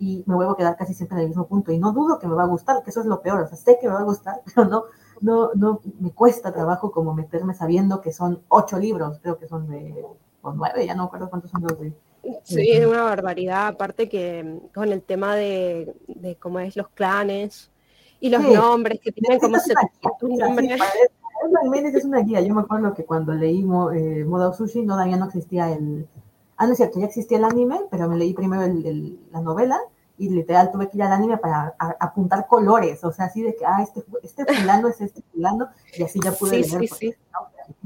y 0.00 0.24
me 0.26 0.34
vuelvo 0.34 0.52
a 0.52 0.56
quedar 0.56 0.76
casi 0.76 0.94
siempre 0.94 1.18
en 1.18 1.22
el 1.22 1.28
mismo 1.28 1.46
punto. 1.46 1.70
Y 1.70 1.78
no 1.78 1.92
dudo 1.92 2.18
que 2.18 2.26
me 2.26 2.34
va 2.34 2.44
a 2.44 2.46
gustar, 2.46 2.82
que 2.82 2.90
eso 2.90 3.00
es 3.00 3.06
lo 3.06 3.20
peor. 3.20 3.42
O 3.42 3.46
sea, 3.46 3.56
sé 3.56 3.78
que 3.80 3.86
me 3.86 3.94
va 3.94 4.00
a 4.00 4.04
gustar, 4.04 4.40
pero 4.54 4.66
no, 4.66 4.84
no, 5.20 5.50
no, 5.54 5.80
me 5.98 6.10
cuesta 6.12 6.52
trabajo 6.52 6.90
como 6.90 7.14
meterme 7.14 7.54
sabiendo 7.54 8.00
que 8.00 8.12
son 8.12 8.42
ocho 8.48 8.78
libros, 8.78 9.18
creo 9.22 9.38
que 9.38 9.46
son 9.46 9.68
de, 9.68 10.04
o 10.42 10.52
nueve, 10.52 10.86
ya 10.86 10.94
no 10.94 11.04
recuerdo 11.04 11.30
cuántos 11.30 11.50
son 11.50 11.62
los 11.62 11.78
de. 11.78 11.92
Sí, 12.42 12.70
es 12.70 12.86
una 12.86 13.02
barbaridad, 13.02 13.68
aparte 13.68 14.08
que 14.08 14.42
mm, 14.42 14.74
con 14.74 14.92
el 14.92 15.02
tema 15.02 15.34
de, 15.34 15.94
de 16.06 16.36
cómo 16.36 16.60
es 16.60 16.76
los 16.76 16.88
clanes 16.88 17.70
y 18.20 18.28
los 18.28 18.42
nombres 18.42 19.00
que 19.00 19.12
tienen 19.12 19.38
como 19.38 19.58
se 19.58 19.72
es 21.94 22.04
una 22.04 22.20
guía, 22.20 22.40
yo 22.42 22.54
me 22.54 22.60
acuerdo 22.60 22.94
que 22.94 23.04
cuando 23.04 23.32
leímos 23.32 23.94
eh, 23.94 24.24
Moda 24.26 24.52
Sushi 24.52 24.86
todavía 24.86 25.16
no 25.16 25.26
existía 25.26 25.72
el, 25.72 26.06
ah 26.56 26.66
no 26.66 26.72
es 26.72 26.76
cierto, 26.76 27.00
ya 27.00 27.06
existía 27.06 27.38
el 27.38 27.44
anime, 27.44 27.80
pero 27.90 28.08
me 28.08 28.16
leí 28.16 28.34
primero 28.34 28.62
el, 28.62 29.18
la 29.32 29.40
novela 29.40 29.80
y 30.20 30.28
literal 30.28 30.70
tuve 30.70 30.90
que 30.90 30.98
ir 30.98 31.02
al 31.02 31.12
anime 31.12 31.38
para 31.38 31.74
apuntar 31.98 32.46
colores, 32.46 33.02
o 33.04 33.10
sea, 33.10 33.24
así 33.24 33.42
de 33.42 33.56
que, 33.56 33.64
ah, 33.64 33.82
este, 33.82 34.04
este 34.22 34.44
fulano 34.44 34.88
es 34.88 35.00
este 35.00 35.22
fulano, 35.32 35.70
y 35.96 36.02
así 36.02 36.20
ya 36.22 36.32
pude 36.32 36.60
leer. 36.60 36.66
Sí, 36.68 37.14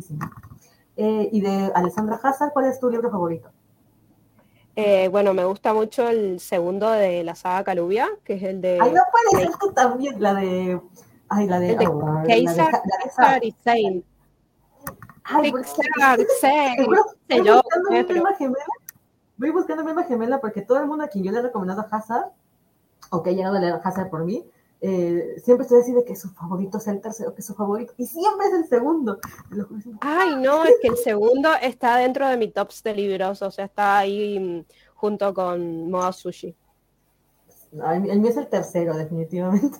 sí. 0.03 0.19
Eh, 0.97 1.29
y 1.31 1.41
de 1.41 1.71
Alessandra 1.77 2.19
Hazard, 2.21 2.53
¿cuál 2.53 2.67
es 2.67 2.81
tu 2.81 2.91
libro 2.91 3.09
favorito? 3.09 3.51
Eh, 4.75 5.07
bueno, 5.09 5.33
me 5.33 5.45
gusta 5.45 5.73
mucho 5.73 6.09
el 6.09 6.41
segundo 6.41 6.91
de 6.91 7.23
la 7.23 7.37
saga 7.37 7.63
Calubia, 7.63 8.09
que 8.25 8.35
es 8.35 8.43
el 8.43 8.61
de... 8.61 8.81
Ay, 8.81 8.91
no 8.91 9.03
puede 9.13 9.45
ser 9.45 9.57
tú 9.57 9.73
también, 9.73 10.21
la 10.21 10.35
de... 10.35 10.81
Ay, 11.29 11.47
la 11.47 11.61
de... 11.61 11.71
El 11.71 11.79
de 11.79 11.87
oh, 11.87 12.23
Keisar, 12.27 13.45
y 13.45 13.55
Saint. 13.63 14.05
Ay, 15.23 15.53
Pixar, 15.53 16.19
voy 19.37 19.51
buscando 19.51 19.83
mi 19.83 19.89
misma 19.89 20.05
gemela 20.05 20.41
porque 20.41 20.63
todo 20.63 20.79
el 20.79 20.87
mundo 20.87 21.05
a 21.05 21.09
quien 21.09 21.25
yo 21.25 21.33
le 21.33 21.39
he 21.39 21.43
recomendado 21.43 21.81
a 21.81 21.97
Hazard, 21.97 22.33
o 23.11 23.23
que 23.23 23.31
ha 23.31 23.33
llegado 23.33 23.57
a 23.57 23.61
leer 23.61 23.81
Hazard 23.83 24.11
por 24.11 24.25
mí, 24.25 24.45
eh, 24.81 25.37
siempre 25.43 25.63
estoy 25.63 25.81
así 25.81 25.93
de 25.93 26.05
que 26.05 26.15
su 26.15 26.29
favorito 26.31 26.79
sea 26.79 26.93
el 26.93 27.01
tercero, 27.01 27.35
que 27.35 27.43
su 27.43 27.55
favorito, 27.55 27.95
y 27.97 28.07
siempre 28.07 28.47
es 28.47 28.53
el 28.55 28.67
segundo. 28.67 29.19
Ay, 30.01 30.37
no, 30.37 30.65
es 30.65 30.75
que 30.83 30.89
el 30.89 30.97
segundo 30.97 31.51
está 31.63 31.97
dentro 31.97 32.29
de 32.29 32.37
mi 32.37 32.49
tops 32.49 32.83
de 32.83 32.95
libros, 32.95 33.41
o 33.43 33.51
sea, 33.51 33.65
está 33.65 33.99
ahí 33.99 34.39
mm, 34.39 34.65
junto 34.95 35.33
con 35.33 35.91
Moa 35.91 36.13
Sushi. 36.13 36.55
el 37.73 38.21
mío 38.21 38.31
es 38.31 38.37
el 38.37 38.49
tercero, 38.49 38.97
definitivamente. 38.97 39.79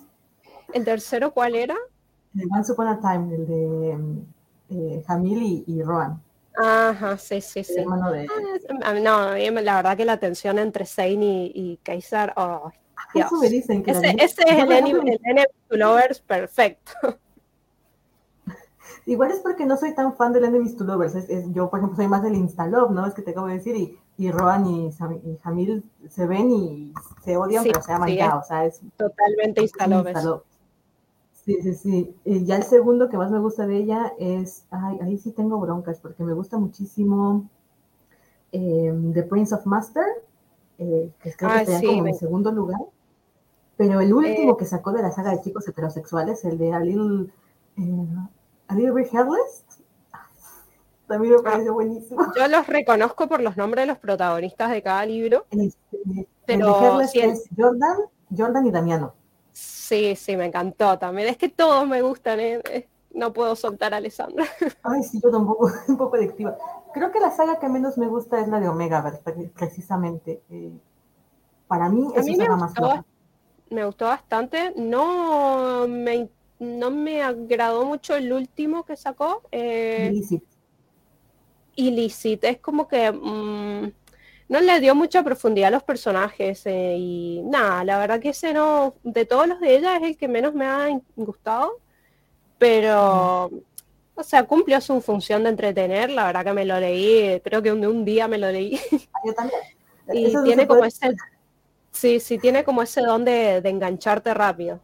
¿El 0.73 0.83
tercero 0.83 1.31
cuál 1.31 1.55
era? 1.55 1.75
de 2.35 2.43
Once 2.51 2.71
Upon 2.71 2.87
a 2.87 2.99
Time, 2.99 3.33
el 3.33 3.47
de 3.47 3.97
eh, 4.69 5.03
Jamil 5.07 5.41
y, 5.41 5.63
y 5.67 5.81
Rohan. 5.81 6.21
Ajá, 6.57 7.17
sí, 7.17 7.41
sí, 7.41 7.63
sí. 7.63 7.75
De... 7.75 7.85
Ah, 8.83 8.93
No, 8.93 9.35
la 9.61 9.75
verdad 9.75 9.97
que 9.97 10.05
la 10.05 10.17
tensión 10.17 10.59
entre 10.59 10.85
Zane 10.85 11.15
y, 11.25 11.51
y 11.53 11.79
Kaysar, 11.83 12.33
oh, 12.37 12.71
Dios. 13.13 13.27
Eso 13.27 13.37
me 13.37 13.49
dicen 13.49 13.83
que 13.83 13.91
Ese, 13.91 14.15
ese 14.19 14.41
es 14.47 14.63
el 14.63 14.71
anime, 14.71 15.19
el 15.23 15.79
lovers 15.79 16.19
perfecto. 16.19 16.91
Igual 19.07 19.31
es 19.31 19.39
porque 19.39 19.65
no 19.65 19.77
soy 19.77 19.93
tan 19.93 20.15
fan 20.15 20.33
del 20.33 20.45
Enemies 20.45 20.77
to 20.77 20.83
Lovers. 20.83 21.13
Es, 21.15 21.29
es- 21.29 21.45
yo, 21.53 21.69
por 21.69 21.79
ejemplo, 21.79 21.95
soy 21.95 22.07
más 22.07 22.23
del 22.23 22.35
Instalove, 22.35 22.91
¿no? 22.93 23.05
Es 23.05 23.13
que 23.13 23.21
te 23.21 23.31
acabo 23.31 23.47
de 23.47 23.53
decir. 23.55 23.75
Y, 23.75 23.99
y 24.17 24.31
Rohan 24.31 24.65
y, 24.65 24.91
Sam- 24.91 25.19
y 25.23 25.37
Jamil 25.43 25.83
se 26.09 26.25
ven 26.25 26.49
y 26.49 26.93
se 27.23 27.37
odian, 27.37 27.63
Sí, 27.63 27.69
pero 27.71 27.83
se 27.83 27.91
aman 27.93 28.09
sí, 28.09 28.15
ya. 28.15 28.35
O 28.35 28.43
sea, 28.43 28.65
es 28.65 28.81
Totalmente. 28.97 29.61
Instalove. 29.61 30.13
Sí, 31.45 31.61
sí, 31.61 31.73
sí. 31.75 32.15
Y 32.25 32.43
ya 32.45 32.55
el 32.57 32.63
segundo 32.63 33.07
que 33.09 33.17
más 33.17 33.29
me 33.31 33.39
gusta 33.39 33.67
de 33.67 33.77
ella 33.77 34.13
es. 34.17 34.65
Ay, 34.71 34.97
ahí 35.01 35.17
sí 35.17 35.31
tengo 35.31 35.59
broncas, 35.59 35.99
porque 35.99 36.23
me 36.23 36.33
gusta 36.33 36.57
muchísimo 36.57 37.47
eh, 38.51 38.93
The 39.13 39.23
Prince 39.23 39.53
of 39.53 39.65
Master, 39.65 40.05
eh, 40.79 41.11
que 41.21 41.33
creo 41.33 41.49
que 41.51 41.55
Ah, 41.57 41.61
estaría 41.61 41.79
sí, 41.79 41.85
como 41.87 42.01
me- 42.03 42.09
en 42.11 42.15
segundo 42.15 42.51
lugar. 42.51 42.79
Pero 43.77 43.99
el 44.01 44.13
último 44.13 44.53
Eh. 44.53 44.57
que 44.57 44.65
sacó 44.65 44.91
de 44.93 45.01
la 45.01 45.11
saga 45.11 45.31
de 45.31 45.41
chicos 45.41 45.67
heterosexuales, 45.67 46.43
el 46.45 46.57
de 46.57 46.73
A 46.73 46.79
Little, 46.79 47.27
eh, 47.77 48.05
A 48.67 48.75
Little 48.75 48.93
Bit 48.93 49.13
Headless, 49.13 49.65
también 51.07 51.33
me 51.35 51.39
pareció 51.43 51.73
buenísimo. 51.73 52.21
Yo 52.35 52.47
los 52.47 52.65
reconozco 52.67 53.27
por 53.27 53.41
los 53.41 53.57
nombres 53.57 53.83
de 53.83 53.87
los 53.87 53.97
protagonistas 53.99 54.71
de 54.71 54.81
cada 54.81 55.05
libro. 55.05 55.45
Este, 55.51 55.97
el 56.07 56.27
Pero 56.45 56.79
de 56.79 56.85
Headless 56.87 57.11
sí, 57.11 57.19
el- 57.19 57.31
es 57.31 57.49
Jordan, 57.55 57.97
Jordan 58.35 58.65
y 58.65 58.71
Damiano. 58.71 59.13
Sí, 59.55 60.17
sí, 60.17 60.35
me 60.35 60.47
encantó 60.47 60.99
también. 60.99 61.29
Es 61.29 61.37
que 61.37 61.47
todos 61.47 61.87
me 61.87 62.01
gustan, 62.01 62.41
¿eh? 62.41 62.89
No 63.13 63.31
puedo 63.31 63.55
soltar 63.55 63.93
a 63.93 63.97
Alessandra. 63.97 64.43
Ay, 64.83 65.01
sí, 65.01 65.21
yo 65.23 65.31
tampoco, 65.31 65.71
un 65.87 65.97
poco 65.97 66.17
adictiva. 66.17 66.57
Creo 66.93 67.09
que 67.09 67.21
la 67.21 67.31
saga 67.31 67.57
que 67.57 67.69
menos 67.69 67.97
me 67.97 68.07
gusta 68.07 68.41
es 68.41 68.49
la 68.49 68.59
de 68.59 68.67
Omega, 68.67 69.21
precisamente. 69.55 70.41
Eh, 70.49 70.73
para 71.69 71.87
mí 71.87 72.05
es 72.17 72.25
me 72.25 72.35
saga 72.35 72.57
más 72.57 72.73
floja. 72.73 73.05
me 73.69 73.85
gustó 73.85 74.07
bastante. 74.07 74.73
No 74.75 75.87
me, 75.87 76.29
no 76.59 76.91
me 76.91 77.23
agradó 77.23 77.85
mucho 77.85 78.17
el 78.17 78.33
último 78.33 78.83
que 78.83 78.97
sacó. 78.97 79.43
Eh, 79.53 80.09
Illicit. 80.11 80.43
Illicit. 81.77 82.43
Es 82.43 82.59
como 82.59 82.89
que 82.89 83.09
mm, 83.09 83.93
no 84.49 84.61
le 84.61 84.79
dio 84.79 84.95
mucha 84.95 85.23
profundidad 85.23 85.69
a 85.69 85.71
los 85.71 85.83
personajes. 85.83 86.65
eh, 86.65 86.95
y 86.97 87.41
nada, 87.45 87.83
la 87.83 87.97
verdad 87.99 88.19
que 88.19 88.29
ese 88.29 88.53
no, 88.53 88.95
de 89.03 89.25
todos 89.25 89.47
los 89.47 89.59
de 89.59 89.75
ella 89.77 89.97
es 89.97 90.03
el 90.03 90.17
que 90.17 90.27
menos 90.27 90.53
me 90.53 90.65
ha 90.65 90.87
gustado. 91.15 91.81
Pero, 92.57 93.45
o 94.15 94.23
sea, 94.23 94.45
cumplió 94.47 94.81
su 94.81 95.01
función 95.01 95.43
de 95.43 95.49
entretener. 95.51 96.09
La 96.11 96.25
verdad 96.27 96.45
que 96.45 96.53
me 96.53 96.65
lo 96.65 96.79
leí, 96.79 97.39
creo 97.41 97.61
que 97.61 97.73
de 97.73 97.87
un 97.87 98.05
día 98.05 98.27
me 98.27 98.37
lo 98.37 98.51
leí. 98.51 98.79
Ah, 99.13 99.19
Yo 99.25 99.33
también. 99.33 99.61
Y 100.11 100.25
Eso 100.27 100.43
tiene 100.43 100.67
como 100.67 100.85
ese, 100.85 101.15
sí, 101.91 102.19
sí, 102.21 102.39
tiene 102.39 102.63
como 102.65 102.81
ese 102.83 103.01
don 103.01 103.25
de, 103.25 103.61
de 103.61 103.69
engancharte 103.69 104.33
rápido. 104.33 104.81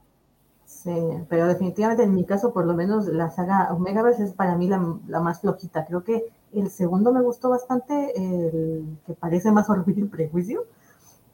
Sí, 0.66 0.90
pero 1.30 1.48
definitivamente 1.48 2.04
en 2.04 2.16
mi 2.16 2.26
caso, 2.26 2.54
por 2.54 2.66
lo 2.66 2.74
menos 2.74 3.06
la 3.08 3.30
saga 3.30 3.72
Omegaverse 3.74 4.24
es 4.24 4.34
para 4.34 4.56
mí 4.56 4.68
la, 4.68 4.98
la 5.08 5.20
más 5.20 5.42
flojita. 5.42 5.86
Creo 5.86 6.04
que 6.04 6.24
el 6.60 6.70
segundo 6.70 7.12
me 7.14 7.22
gustó 7.22 7.50
bastante, 7.50 8.12
el 8.18 8.98
que 9.06 9.14
parece 9.14 9.52
más 9.52 9.70
Orgullo 9.70 10.06
y 10.06 10.08
Prejuicio. 10.08 10.66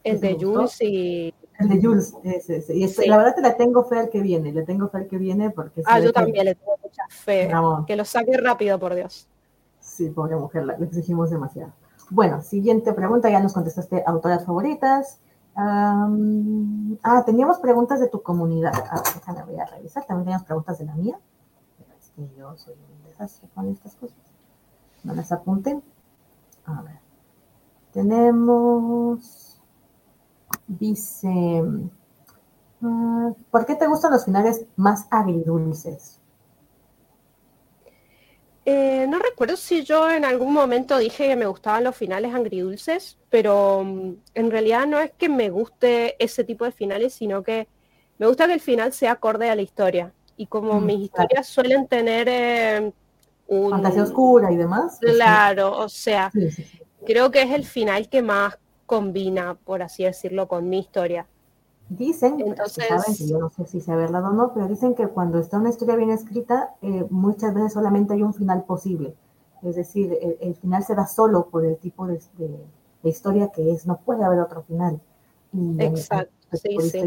El 0.03 0.19
de. 0.21 0.37
Jules 0.39 0.77
y... 0.81 1.33
El 1.59 1.69
de 1.69 1.81
Jules, 1.81 2.13
ese, 2.23 2.57
ese. 2.57 2.75
Y 2.75 2.83
este, 2.83 3.03
Sí. 3.03 3.09
la 3.09 3.17
verdad 3.17 3.33
te 3.35 3.41
la 3.41 3.57
tengo 3.57 3.83
fe 3.83 3.97
al 3.99 4.09
que 4.09 4.21
viene, 4.21 4.51
le 4.53 4.63
tengo 4.63 4.87
fe 4.89 4.97
al 4.99 5.07
que 5.07 5.17
viene 5.17 5.49
porque... 5.49 5.81
Ah, 5.85 5.99
yo 5.99 6.07
que- 6.07 6.13
también 6.13 6.45
le 6.45 6.55
tengo 6.55 6.77
mucha 6.83 7.03
fe. 7.09 7.51
Que 7.87 7.95
lo 7.95 8.05
saque 8.05 8.37
rápido, 8.37 8.79
por 8.79 8.93
Dios. 8.93 9.27
Sí, 9.79 10.09
pobre 10.11 10.35
mujer, 10.35 10.65
le 10.65 10.85
exigimos 10.85 11.31
demasiado. 11.31 11.73
Bueno, 12.09 12.41
siguiente 12.41 12.93
pregunta, 12.93 13.29
ya 13.29 13.39
nos 13.39 13.53
contestaste 13.53 14.03
autoras 14.05 14.45
favoritas. 14.45 15.19
Ah, 15.55 17.23
teníamos 17.25 17.57
preguntas 17.57 17.99
de 17.99 18.07
tu 18.07 18.21
comunidad. 18.21 18.71
Ah, 18.91 19.01
déjame, 19.15 19.43
voy 19.43 19.59
a 19.59 19.65
revisar. 19.65 20.05
También 20.05 20.25
teníamos 20.25 20.45
preguntas 20.45 20.77
de 20.77 20.85
la 20.85 20.95
mía. 20.95 21.19
Pero 21.77 21.89
es 21.99 22.11
que 22.11 22.39
yo 22.39 22.55
soy 22.55 22.75
un 22.75 23.03
desastre 23.09 23.49
con 23.55 23.67
estas 23.69 23.95
cosas. 23.95 24.17
No 25.03 25.15
las 25.15 25.31
apunten. 25.31 25.83
A 26.65 26.81
ver. 26.83 26.99
Tenemos. 27.93 29.61
Dice. 30.67 31.61
ah, 32.81 33.31
¿Por 33.51 33.65
qué 33.67 33.75
te 33.75 33.87
gustan 33.87 34.11
los 34.11 34.25
finales 34.25 34.65
más 34.77 35.07
agridulces? 35.11 36.19
Eh, 38.65 39.05
no 39.07 39.19
recuerdo 39.19 39.55
si 39.55 39.83
yo 39.83 40.09
en 40.11 40.25
algún 40.25 40.51
momento 40.53 40.97
dije 40.97 41.27
que 41.27 41.35
me 41.37 41.45
gustaban 41.47 41.85
los 41.85 41.95
finales 41.95 42.35
agridulces, 42.35 43.17
pero 43.29 43.83
mm, 43.83 44.13
en 44.33 44.51
realidad 44.51 44.85
no 44.87 44.99
es 44.99 45.11
que 45.13 45.29
me 45.29 45.49
guste 45.49 46.21
ese 46.23 46.43
tipo 46.43 46.65
de 46.65 46.73
finales, 46.73 47.13
sino 47.13 47.43
que 47.43 47.69
me 48.17 48.27
gusta 48.27 48.45
que 48.47 48.53
el 48.53 48.59
final 48.59 48.91
sea 48.93 49.13
acorde 49.13 49.49
a 49.49 49.55
la 49.55 49.61
historia. 49.61 50.13
Y 50.35 50.47
como 50.47 50.81
Mm, 50.81 50.85
mis 50.85 50.97
claro. 51.11 51.29
historias 51.29 51.47
suelen 51.47 51.87
tener 51.87 52.27
eh, 52.29 52.93
un... 53.47 53.71
Fantasía 53.71 54.03
oscura 54.03 54.51
y 54.51 54.57
demás. 54.57 54.97
pues. 55.01 55.13
Claro, 55.15 55.77
o 55.77 55.89
sea, 55.89 56.29
Sí, 56.31 56.51
sí, 56.51 56.63
sí. 56.63 56.79
creo 57.05 57.31
que 57.31 57.41
es 57.43 57.51
el 57.51 57.65
final 57.65 58.09
que 58.09 58.21
más 58.21 58.57
combina, 58.85 59.55
por 59.65 59.81
así 59.81 60.03
decirlo, 60.03 60.47
con 60.47 60.69
mi 60.69 60.79
historia. 60.79 61.27
Dicen, 61.89 62.39
Entonces- 62.41 62.85
saben 62.87 63.15
yo 63.29 63.39
no 63.39 63.49
sé 63.49 63.65
si 63.65 63.79
sea 63.79 63.95
verdad 63.95 64.25
o 64.25 64.33
no, 64.33 64.53
pero 64.53 64.67
dicen 64.67 64.93
que 64.93 65.07
cuando 65.07 65.39
está 65.39 65.57
una 65.57 65.69
historia 65.69 65.95
bien 65.95 66.09
escrita, 66.09 66.75
eh, 66.81 67.05
muchas 67.09 67.53
veces 67.53 67.73
solamente 67.73 68.13
hay 68.13 68.23
un 68.23 68.33
final 68.33 68.63
posible. 68.65 69.15
Es 69.63 69.75
decir, 69.77 70.17
el, 70.21 70.37
el 70.41 70.55
final 70.55 70.83
se 70.83 70.95
da 70.95 71.07
solo 71.07 71.47
por 71.49 71.65
el 71.65 71.77
tipo 71.77 72.05
de, 72.07 72.21
de- 72.37 72.65
de 73.03 73.09
historia 73.09 73.49
que 73.53 73.71
es, 73.71 73.85
no 73.87 73.97
puede 73.97 74.23
haber 74.25 74.39
otro 74.39 74.63
final. 74.63 74.99
Y 75.53 75.59
en 75.59 75.81
Exacto, 75.81 76.31
este 76.51 76.69
sí, 76.81 77.01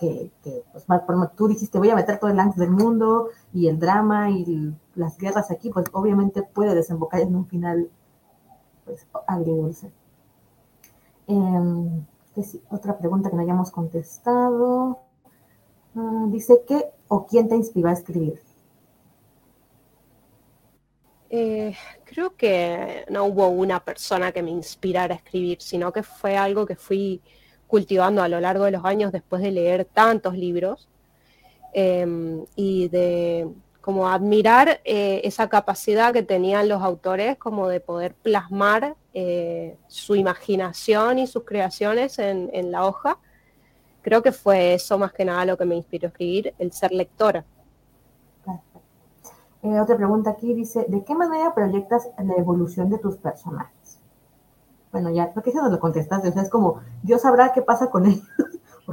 que, 0.00 0.30
que, 0.42 0.62
pues, 0.72 0.84
por- 0.84 1.30
tú 1.36 1.46
dijiste, 1.48 1.78
voy 1.78 1.90
a 1.90 1.94
meter 1.94 2.18
todo 2.18 2.30
el 2.30 2.40
angst 2.40 2.58
del 2.58 2.70
mundo 2.70 3.28
y 3.52 3.68
el 3.68 3.78
drama 3.78 4.30
y 4.30 4.42
el- 4.44 4.74
las 4.96 5.18
guerras 5.18 5.50
aquí, 5.50 5.70
pues 5.70 5.86
obviamente 5.92 6.42
puede 6.42 6.74
desembocar 6.74 7.20
en 7.20 7.34
un 7.34 7.46
final 7.46 7.90
pues, 8.84 9.06
agridulce. 9.26 9.90
Em, 11.26 12.04
¿qué 12.34 12.42
sí? 12.42 12.62
Otra 12.70 12.98
pregunta 12.98 13.30
que 13.30 13.36
no 13.36 13.42
hayamos 13.42 13.70
contestado. 13.70 15.00
Ah, 15.96 16.26
dice 16.28 16.62
que 16.66 16.84
o 17.08 17.26
quién 17.26 17.48
te 17.48 17.56
inspiró 17.56 17.88
a 17.88 17.92
escribir. 17.92 18.40
Eh, 21.30 21.74
creo 22.04 22.36
que 22.36 23.04
no 23.10 23.24
hubo 23.24 23.48
una 23.48 23.80
persona 23.84 24.30
que 24.32 24.42
me 24.42 24.50
inspirara 24.50 25.14
a 25.14 25.16
escribir, 25.16 25.60
sino 25.60 25.92
que 25.92 26.02
fue 26.02 26.36
algo 26.36 26.66
que 26.66 26.76
fui 26.76 27.22
cultivando 27.66 28.22
a 28.22 28.28
lo 28.28 28.40
largo 28.40 28.64
de 28.64 28.70
los 28.72 28.84
años 28.84 29.10
después 29.10 29.42
de 29.42 29.50
leer 29.50 29.84
tantos 29.84 30.34
libros 30.34 30.88
eh, 31.72 32.44
y 32.54 32.88
de 32.88 33.48
como 33.84 34.08
admirar 34.08 34.80
eh, 34.86 35.20
esa 35.24 35.50
capacidad 35.50 36.10
que 36.14 36.22
tenían 36.22 36.70
los 36.70 36.82
autores 36.82 37.36
como 37.36 37.68
de 37.68 37.80
poder 37.80 38.14
plasmar 38.14 38.96
eh, 39.12 39.76
su 39.88 40.16
imaginación 40.16 41.18
y 41.18 41.26
sus 41.26 41.44
creaciones 41.44 42.18
en, 42.18 42.48
en 42.54 42.72
la 42.72 42.86
hoja. 42.86 43.18
Creo 44.00 44.22
que 44.22 44.32
fue 44.32 44.72
eso 44.72 44.96
más 44.96 45.12
que 45.12 45.26
nada 45.26 45.44
lo 45.44 45.58
que 45.58 45.66
me 45.66 45.76
inspiró 45.76 46.06
a 46.06 46.08
escribir, 46.08 46.54
el 46.58 46.72
ser 46.72 46.92
lectora. 46.92 47.44
Perfecto. 48.42 48.80
Eh, 49.64 49.78
otra 49.78 49.98
pregunta 49.98 50.30
aquí 50.30 50.54
dice, 50.54 50.86
¿de 50.88 51.04
qué 51.04 51.14
manera 51.14 51.54
proyectas 51.54 52.08
la 52.16 52.36
evolución 52.38 52.88
de 52.88 52.96
tus 52.96 53.18
personajes? 53.18 53.98
Bueno, 54.92 55.10
ya 55.10 55.30
creo 55.30 55.42
que 55.42 55.50
eso 55.50 55.60
nos 55.60 55.72
lo 55.72 55.78
contestaste, 55.78 56.28
o 56.30 56.32
sea, 56.32 56.40
es 56.40 56.48
como, 56.48 56.80
Dios 57.02 57.20
sabrá 57.20 57.52
qué 57.52 57.60
pasa 57.60 57.90
con 57.90 58.06
ellos. 58.06 58.24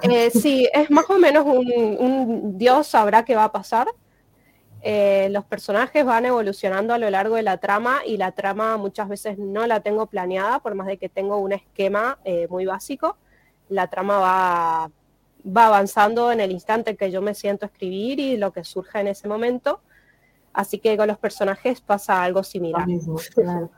Eh, 0.02 0.32
sí, 0.32 0.68
es 0.74 0.92
más 0.92 1.10
o 1.10 1.18
menos 1.18 1.46
un, 1.46 1.66
un 1.98 2.58
Dios 2.58 2.88
sabrá 2.88 3.24
qué 3.24 3.38
va 3.38 3.46
a 3.46 3.52
pasar. 3.54 3.88
Eh, 4.84 5.30
los 5.32 5.46
personajes 5.46 6.04
van 6.06 6.26
evolucionando 6.26 6.94
a 6.94 6.98
lo 6.98 7.10
largo 7.10 7.36
de 7.36 7.44
la 7.44 7.58
trama 7.58 8.00
y 8.06 8.18
la 8.18 8.32
trama 8.32 8.78
muchas 8.78 9.08
veces 9.10 9.38
no 9.38 9.68
la 9.68 9.82
tengo 9.82 10.08
planeada, 10.08 10.60
por 10.60 10.74
más 10.76 10.88
de 10.88 10.98
que 10.98 11.10
tengo 11.10 11.38
un 11.38 11.52
esquema 11.54 12.20
eh, 12.24 12.48
muy 12.50 12.66
básico. 12.66 13.18
La 13.70 13.88
trama 13.88 14.18
va, 14.20 14.92
va 15.46 15.68
avanzando 15.68 16.32
en 16.32 16.40
el 16.42 16.52
instante 16.52 16.96
que 16.98 17.12
yo 17.12 17.22
me 17.22 17.36
siento 17.36 17.66
a 17.66 17.70
escribir 17.70 18.20
y 18.20 18.38
lo 18.38 18.52
que 18.54 18.64
surja 18.64 19.02
en 19.02 19.08
ese 19.08 19.28
momento. 19.28 19.82
Así 20.54 20.80
que 20.80 20.98
con 20.98 21.08
los 21.08 21.18
personajes 21.20 21.82
pasa 21.82 22.24
algo 22.24 22.44
similar. 22.44 22.88
mismo, 22.88 23.16
claro. 23.36 23.70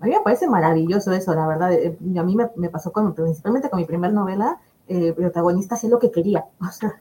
A 0.00 0.04
mí 0.06 0.10
me 0.12 0.20
parece 0.20 0.48
maravilloso 0.48 1.12
eso, 1.12 1.34
la 1.34 1.46
verdad. 1.46 1.72
Eh, 1.72 1.96
A 2.18 2.22
mí 2.22 2.36
me, 2.36 2.50
me 2.56 2.68
pasó 2.70 2.92
con, 2.92 3.14
principalmente 3.14 3.70
con 3.70 3.80
mi 3.80 3.86
primera 3.86 4.12
novela, 4.12 4.60
eh, 4.88 5.08
el 5.08 5.14
protagonista 5.14 5.74
hacía 5.76 5.90
lo 5.90 5.98
que 5.98 6.10
quería. 6.10 6.46
O 6.60 6.70
sea, 6.72 6.94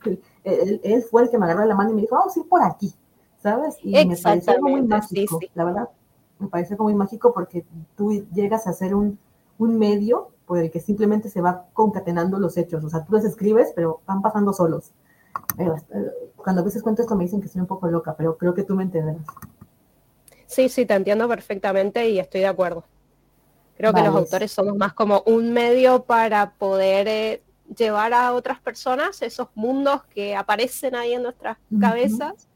él, 0.44 0.82
él- 0.84 1.04
fue 1.04 1.24
el 1.24 1.30
que 1.30 1.38
me 1.38 1.46
agarró 1.46 1.66
la 1.66 1.76
mano 1.76 1.92
y 1.92 1.94
me 1.96 2.02
dijo, 2.02 2.16
vamos 2.16 2.36
a 2.36 2.40
ir 2.40 2.48
por 2.48 2.62
aquí, 2.64 2.94
¿sabes? 3.46 3.78
Y 3.84 3.92
me 3.92 4.16
algo 4.24 4.70
muy 4.70 4.82
sí, 4.82 4.88
mágico, 4.88 5.40
sí. 5.40 5.52
la 5.54 5.66
verdad. 5.66 5.90
Me 6.40 6.48
parece 6.48 6.74
algo 6.74 6.86
muy 6.86 6.96
mágico 6.96 7.32
porque 7.32 7.64
tú 7.96 8.26
llegas 8.34 8.66
a 8.66 8.74
ser 8.74 8.96
un, 8.96 9.20
un 9.60 9.78
medio 9.78 10.32
por 10.48 10.58
el 10.58 10.72
que 10.72 10.80
simplemente 10.80 11.30
se 11.30 11.42
va 11.42 11.68
concatenando 11.74 12.40
los 12.40 12.58
hechos. 12.58 12.84
O 12.84 12.90
sea, 12.90 13.06
tú 13.06 13.14
los 13.14 13.24
escribes, 13.24 13.72
pero 13.76 14.02
van 14.08 14.24
pasando 14.24 14.52
solos. 14.52 14.92
cuando 16.36 16.62
a 16.62 16.66
veces 16.66 16.82
cuento 16.82 17.04
esto 17.04 17.16
me 17.16 17.26
dicen 17.26 17.40
que 17.40 17.48
soy 17.48 17.62
un 17.62 17.68
poco 17.68 17.88
loca, 17.88 18.16
pero 18.18 18.36
creo 18.36 18.56
que 18.56 18.64
tú 18.64 18.76
me 18.76 18.84
entenderás. 18.84 19.22
Sí, 20.48 20.68
sí, 20.68 20.88
te 20.88 20.96
entiendo 20.96 21.28
perfectamente 21.28 22.10
y 22.10 22.18
estoy 22.18 22.42
de 22.42 22.48
acuerdo. 22.48 22.84
Creo 23.78 23.94
que 23.94 24.02
los 24.02 24.16
autores 24.16 24.52
somos 24.52 24.76
más 24.76 24.94
como 24.94 25.22
un 25.28 25.52
medio 25.54 26.04
para 26.04 26.54
poder 26.54 27.08
eh, 27.08 27.44
llevar 27.78 28.14
a 28.14 28.34
otras 28.34 28.60
personas 28.60 29.22
esos 29.22 29.50
mundos 29.54 30.04
que 30.06 30.36
aparecen 30.36 30.96
ahí 30.96 31.14
en 31.14 31.24
nuestras 31.24 31.58
cabezas. 31.80 32.48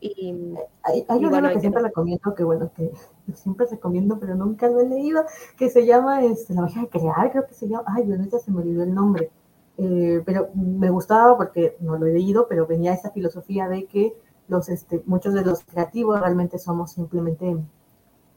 Y, 0.00 0.54
hay, 0.82 1.04
un 1.08 1.32
libro 1.32 1.48
que 1.50 1.60
siempre 1.60 1.82
recomiendo, 1.82 2.34
que 2.34 2.44
bueno, 2.44 2.70
que 2.74 2.92
siempre 3.34 3.66
recomiendo, 3.70 4.18
pero 4.18 4.34
nunca 4.34 4.68
lo 4.68 4.80
he 4.80 4.88
leído, 4.88 5.24
que 5.56 5.70
se 5.70 5.86
llama 5.86 6.24
este, 6.24 6.54
La 6.54 6.62
magia 6.62 6.82
de 6.82 6.88
crear, 6.88 7.30
creo 7.30 7.46
que 7.46 7.54
se 7.54 7.68
llama, 7.68 7.84
ay, 7.86 8.04
Dios 8.04 8.18
mío, 8.18 8.38
se 8.38 8.50
me 8.50 8.58
olvidó 8.58 8.82
el 8.82 8.94
nombre. 8.94 9.30
Eh, 9.78 10.22
pero 10.26 10.50
me 10.54 10.90
gustaba 10.90 11.36
porque 11.36 11.76
no 11.80 11.96
lo 11.96 12.06
he 12.06 12.12
leído, 12.12 12.46
pero 12.48 12.66
venía 12.66 12.92
esa 12.92 13.10
filosofía 13.10 13.68
de 13.68 13.86
que 13.86 14.14
los, 14.48 14.68
este, 14.68 15.02
muchos 15.06 15.34
de 15.34 15.44
los 15.44 15.64
creativos 15.64 16.20
realmente 16.20 16.58
somos 16.58 16.92
simplemente 16.92 17.56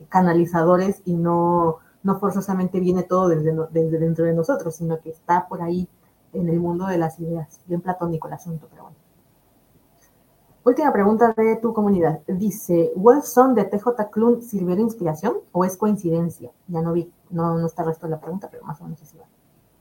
canalizadores 0.10 1.02
y 1.06 1.16
no, 1.16 1.78
no 2.04 2.20
forzosamente 2.20 2.80
viene 2.80 3.04
todo 3.04 3.30
desde, 3.30 3.54
desde 3.72 4.00
dentro 4.00 4.26
de 4.26 4.34
nosotros, 4.34 4.76
sino 4.76 5.00
que 5.02 5.10
está 5.10 5.48
por 5.48 5.62
ahí 5.62 5.90
en 6.34 6.50
el 6.50 6.60
mundo 6.60 6.88
de 6.88 6.98
las 6.98 7.20
ideas. 7.20 7.60
Bien 7.66 7.82
platónico 7.82 8.28
el 8.28 8.34
asunto, 8.34 8.68
pero 8.70 8.84
bueno. 8.84 9.05
Última 10.66 10.92
pregunta 10.92 11.32
de 11.38 11.58
tu 11.58 11.76
comunidad. 11.76 12.22
Dice, 12.26 12.92
¿Wilson 12.96 13.54
de 13.54 13.66
TJ 13.66 14.10
Klun 14.12 14.42
sirvió 14.42 14.76
de 14.76 14.82
inspiración 14.82 15.38
o 15.52 15.64
es 15.64 15.78
coincidencia? 15.78 16.50
Ya 16.68 16.82
no 16.82 16.92
vi, 16.92 17.08
no, 17.30 17.56
no 17.60 17.68
está 17.68 17.84
el 17.84 17.90
resto 17.90 18.08
de 18.08 18.14
la 18.14 18.20
pregunta, 18.20 18.50
pero 18.50 18.64
más 18.66 18.82
o 18.82 18.86
menos 18.86 19.00
así 19.00 19.16
va. 19.16 19.26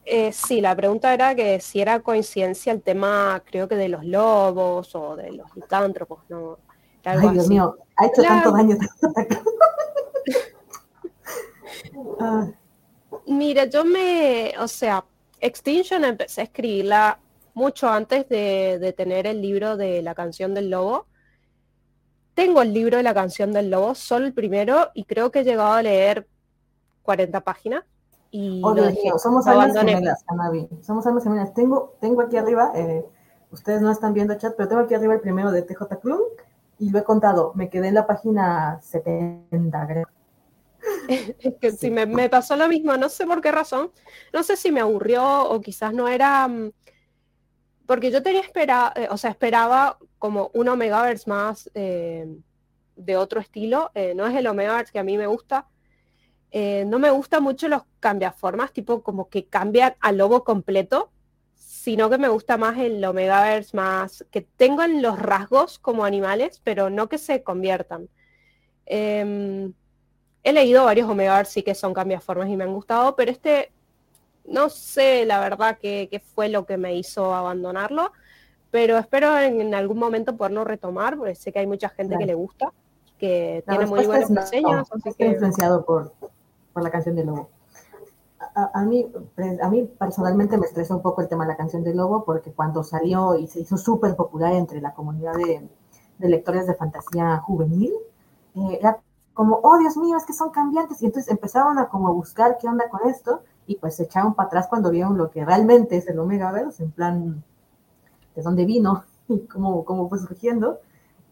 Eh, 0.04 0.30
sí, 0.30 0.60
la 0.60 0.76
pregunta 0.76 1.14
era 1.14 1.34
que 1.34 1.58
si 1.60 1.80
era 1.80 2.00
coincidencia 2.00 2.70
el 2.70 2.82
tema, 2.82 3.42
creo 3.46 3.66
que 3.66 3.76
de 3.76 3.88
los 3.88 4.04
lobos 4.04 4.94
o 4.94 5.16
de 5.16 5.32
los 5.32 5.56
licántropos, 5.56 6.18
¿no? 6.28 6.58
Ay, 7.02 7.30
Dios 7.30 7.48
mío, 7.48 7.78
ha 7.96 8.06
hecho 8.06 8.22
tanto 8.22 8.52
daño. 8.52 8.76
Ah. 12.20 12.48
Mira, 13.26 13.64
yo 13.66 13.84
me, 13.84 14.54
o 14.58 14.68
sea, 14.68 15.04
Extinction 15.40 16.04
empecé 16.04 16.40
a 16.40 16.44
escribirla 16.44 17.18
mucho 17.54 17.88
antes 17.88 18.28
de, 18.28 18.78
de, 18.78 18.92
tener 18.92 19.26
el 19.26 19.40
libro 19.40 19.76
de 19.76 20.02
la 20.02 20.14
canción 20.14 20.54
del 20.54 20.70
lobo. 20.70 21.06
Tengo 22.34 22.62
el 22.62 22.74
libro 22.74 22.96
de 22.96 23.02
la 23.02 23.14
canción 23.14 23.52
del 23.52 23.70
lobo, 23.70 23.94
solo 23.94 24.26
el 24.26 24.34
primero, 24.34 24.90
y 24.94 25.04
creo 25.04 25.30
que 25.30 25.40
he 25.40 25.44
llegado 25.44 25.72
a 25.72 25.82
leer 25.82 26.26
40 27.04 27.40
páginas. 27.40 27.84
Y 28.30 28.60
oh, 28.64 28.74
Dios 28.74 28.92
mío, 28.94 29.16
somos 29.16 29.46
almas 29.46 29.72
gemelas, 29.72 30.24
Canavi. 30.24 30.68
Somos 30.82 31.06
almas 31.06 31.22
gemelas. 31.22 31.54
Tengo, 31.54 31.94
tengo 32.00 32.20
aquí 32.22 32.36
arriba, 32.36 32.72
eh, 32.74 33.06
ustedes 33.52 33.80
no 33.80 33.92
están 33.92 34.12
viendo 34.12 34.34
chat, 34.34 34.54
pero 34.56 34.68
tengo 34.68 34.82
aquí 34.82 34.94
arriba 34.94 35.14
el 35.14 35.20
primero 35.20 35.52
de 35.52 35.62
TJ 35.62 36.00
Klum 36.02 36.18
y 36.80 36.90
lo 36.90 36.98
he 36.98 37.04
contado. 37.04 37.52
Me 37.54 37.70
quedé 37.70 37.88
en 37.88 37.94
la 37.94 38.08
página 38.08 38.80
70, 38.82 39.86
creo. 39.86 40.08
Es 41.08 41.54
que 41.60 41.70
sí, 41.70 41.92
me, 41.92 42.06
me, 42.06 42.28
pasó 42.28 42.56
lo 42.56 42.66
mismo, 42.66 42.96
no 42.96 43.08
sé 43.08 43.24
por 43.26 43.40
qué 43.40 43.52
razón. 43.52 43.92
No 44.32 44.42
sé 44.42 44.56
si 44.56 44.72
me 44.72 44.80
aburrió 44.80 45.48
o 45.48 45.60
quizás 45.60 45.94
no 45.94 46.08
era. 46.08 46.50
Porque 47.86 48.10
yo 48.10 48.22
tenía 48.22 48.40
esperado, 48.40 48.92
eh, 48.96 49.08
o 49.10 49.16
sea, 49.16 49.30
esperaba 49.30 49.98
como 50.18 50.50
un 50.54 50.68
Omegaverse 50.68 51.28
más 51.28 51.70
eh, 51.74 52.26
de 52.96 53.16
otro 53.16 53.40
estilo. 53.40 53.90
no 54.14 54.26
es 54.26 54.36
el 54.36 54.46
Omegaverse 54.46 54.92
que 54.92 54.98
a 54.98 55.04
mí 55.04 55.18
me 55.18 55.26
gusta, 55.26 55.68
eh, 56.56 56.84
no 56.86 57.00
me 57.00 57.10
gusta 57.10 57.40
mucho 57.40 57.66
los 57.66 57.82
cambiaformas, 57.98 58.72
tipo 58.72 59.02
como 59.02 59.28
que 59.28 59.46
cambian 59.46 59.96
al 59.98 60.18
lobo 60.18 60.44
completo, 60.44 61.10
sino 61.56 62.08
que 62.08 62.16
me 62.16 62.28
gusta 62.28 62.56
más 62.56 62.78
el 62.78 63.04
Omegaverse 63.04 63.76
más 63.76 64.24
que 64.30 64.42
tengan 64.42 65.02
los 65.02 65.18
rasgos 65.18 65.80
como 65.80 66.04
animales, 66.04 66.60
pero 66.62 66.90
no 66.90 67.08
que 67.08 67.18
se 67.18 67.42
conviertan. 67.42 68.08
Em, 68.86 69.72
he 70.44 70.52
leído 70.52 70.84
varios 70.84 71.10
Omegaverse 71.10 71.54
sí 71.54 71.62
que 71.64 71.74
son 71.74 71.92
cambiaformas 71.92 72.48
y 72.48 72.56
me 72.56 72.62
han 72.62 72.72
gustado, 72.72 73.16
pero 73.16 73.32
este 73.32 73.72
no 74.46 74.68
sé 74.68 75.24
la 75.24 75.40
verdad 75.40 75.78
qué, 75.80 76.22
fue 76.34 76.48
lo 76.48 76.66
que 76.66 76.76
me 76.76 76.94
hizo 76.96 77.34
abandonarlo, 77.34 78.12
pero 78.70 78.98
espero 78.98 79.38
en, 79.38 79.74
algún 79.74 79.98
momento 79.98 80.36
poderlo 80.36 80.64
retomar, 80.64 81.16
porque 81.16 81.34
sé 81.34 81.52
que 81.52 81.60
hay 81.60 81.66
mucha 81.66 81.88
gente 81.88 82.16
que 82.18 82.26
le 82.26 82.34
gusta, 82.34 82.72
que 83.18 83.64
tiene 83.68 83.86
muy 83.86 84.04
buenas 84.06 84.30
reseñas. 84.30 84.88
influenciado 85.18 85.84
por, 85.84 86.12
por 86.72 86.82
la 86.82 86.90
canción 86.90 87.14
de 87.16 87.24
Lobo. 87.24 87.48
A, 88.54 88.84
mí, 88.84 89.10
a 89.62 89.68
mí 89.68 89.90
personalmente 89.98 90.58
me 90.58 90.66
estresa 90.66 90.94
un 90.94 91.02
poco 91.02 91.22
el 91.22 91.28
tema 91.28 91.44
de 91.44 91.52
la 91.52 91.56
canción 91.56 91.82
de 91.82 91.94
Lobo 91.94 92.24
porque 92.24 92.52
cuando 92.52 92.84
salió 92.84 93.36
y 93.36 93.48
se 93.48 93.60
hizo 93.60 93.76
súper 93.76 94.14
popular 94.14 94.52
entre 94.52 94.80
la 94.80 94.92
comunidad 94.92 95.32
de, 95.34 96.28
lectores 96.28 96.66
de 96.66 96.74
fantasía 96.74 97.38
juvenil, 97.38 97.92
eh, 98.54 98.78
era 98.80 99.00
como, 99.32 99.58
oh 99.62 99.78
Dios 99.78 99.96
mío, 99.96 100.16
es 100.16 100.24
que 100.24 100.32
son 100.32 100.50
cambiantes. 100.50 101.02
Y 101.02 101.06
entonces 101.06 101.30
empezaron 101.32 101.78
a 101.78 101.88
como 101.88 102.12
buscar 102.14 102.58
qué 102.58 102.68
onda 102.68 102.88
con 102.88 103.08
esto 103.08 103.42
y 103.66 103.76
pues 103.76 103.96
se 103.96 104.04
echaron 104.04 104.34
para 104.34 104.48
atrás 104.48 104.66
cuando 104.68 104.90
vieron 104.90 105.16
lo 105.16 105.30
que 105.30 105.44
realmente 105.44 105.96
es 105.96 106.06
el 106.08 106.18
Omegaverse, 106.18 106.82
en 106.82 106.90
plan, 106.90 107.44
de 108.34 108.42
dónde 108.42 108.64
vino 108.64 109.04
y 109.28 109.40
cómo, 109.46 109.84
cómo 109.84 110.08
fue 110.08 110.18
surgiendo. 110.18 110.80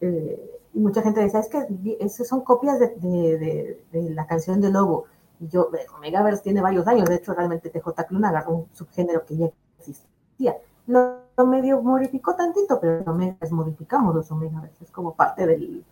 Eh, 0.01 0.61
y 0.75 0.81
mucha 0.81 1.03
gente 1.03 1.21
decía, 1.21 1.41
es 1.41 1.49
que 1.49 1.99
esas 2.01 2.27
son 2.27 2.41
copias 2.41 2.79
de, 2.79 2.89
de, 2.89 3.85
de 3.93 4.11
la 4.11 4.27
canción 4.27 4.61
de 4.61 4.71
Lobo 4.71 5.07
yo, 5.51 5.71
Omegaverse 5.97 6.43
tiene 6.43 6.61
varios 6.61 6.87
años, 6.87 7.09
de 7.09 7.17
hecho 7.17 7.35
realmente 7.35 7.71
TJ 7.71 8.05
Klun 8.09 8.25
agarró 8.25 8.55
un 8.55 8.67
subgénero 8.73 9.25
que 9.25 9.37
ya 9.37 9.51
existía. 9.79 10.57
Lo, 10.87 11.21
medio 11.47 11.83
modificó 11.83 12.37
tantito, 12.37 12.79
pero 12.81 13.03
los 13.05 13.53
modificamos 13.53 14.15
los 14.15 14.31
Omegaverse, 14.31 14.85
es 14.85 14.91
como 14.91 15.15
parte 15.15 15.47
del, 15.47 15.85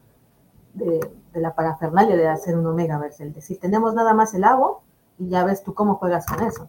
de, 0.74 1.00
la 1.34 1.54
parafernalia 1.54 2.16
de 2.16 2.28
hacer 2.28 2.56
un 2.56 2.66
Omegaverse, 2.66 3.24
el 3.24 3.32
decir, 3.32 3.58
tenemos 3.58 3.94
nada 3.94 4.14
más 4.14 4.34
el 4.34 4.44
agua 4.44 4.80
y 5.20 5.28
ya 5.28 5.44
ves 5.44 5.62
tú 5.62 5.74
cómo 5.74 5.96
juegas 5.96 6.26
con 6.26 6.42
eso. 6.42 6.68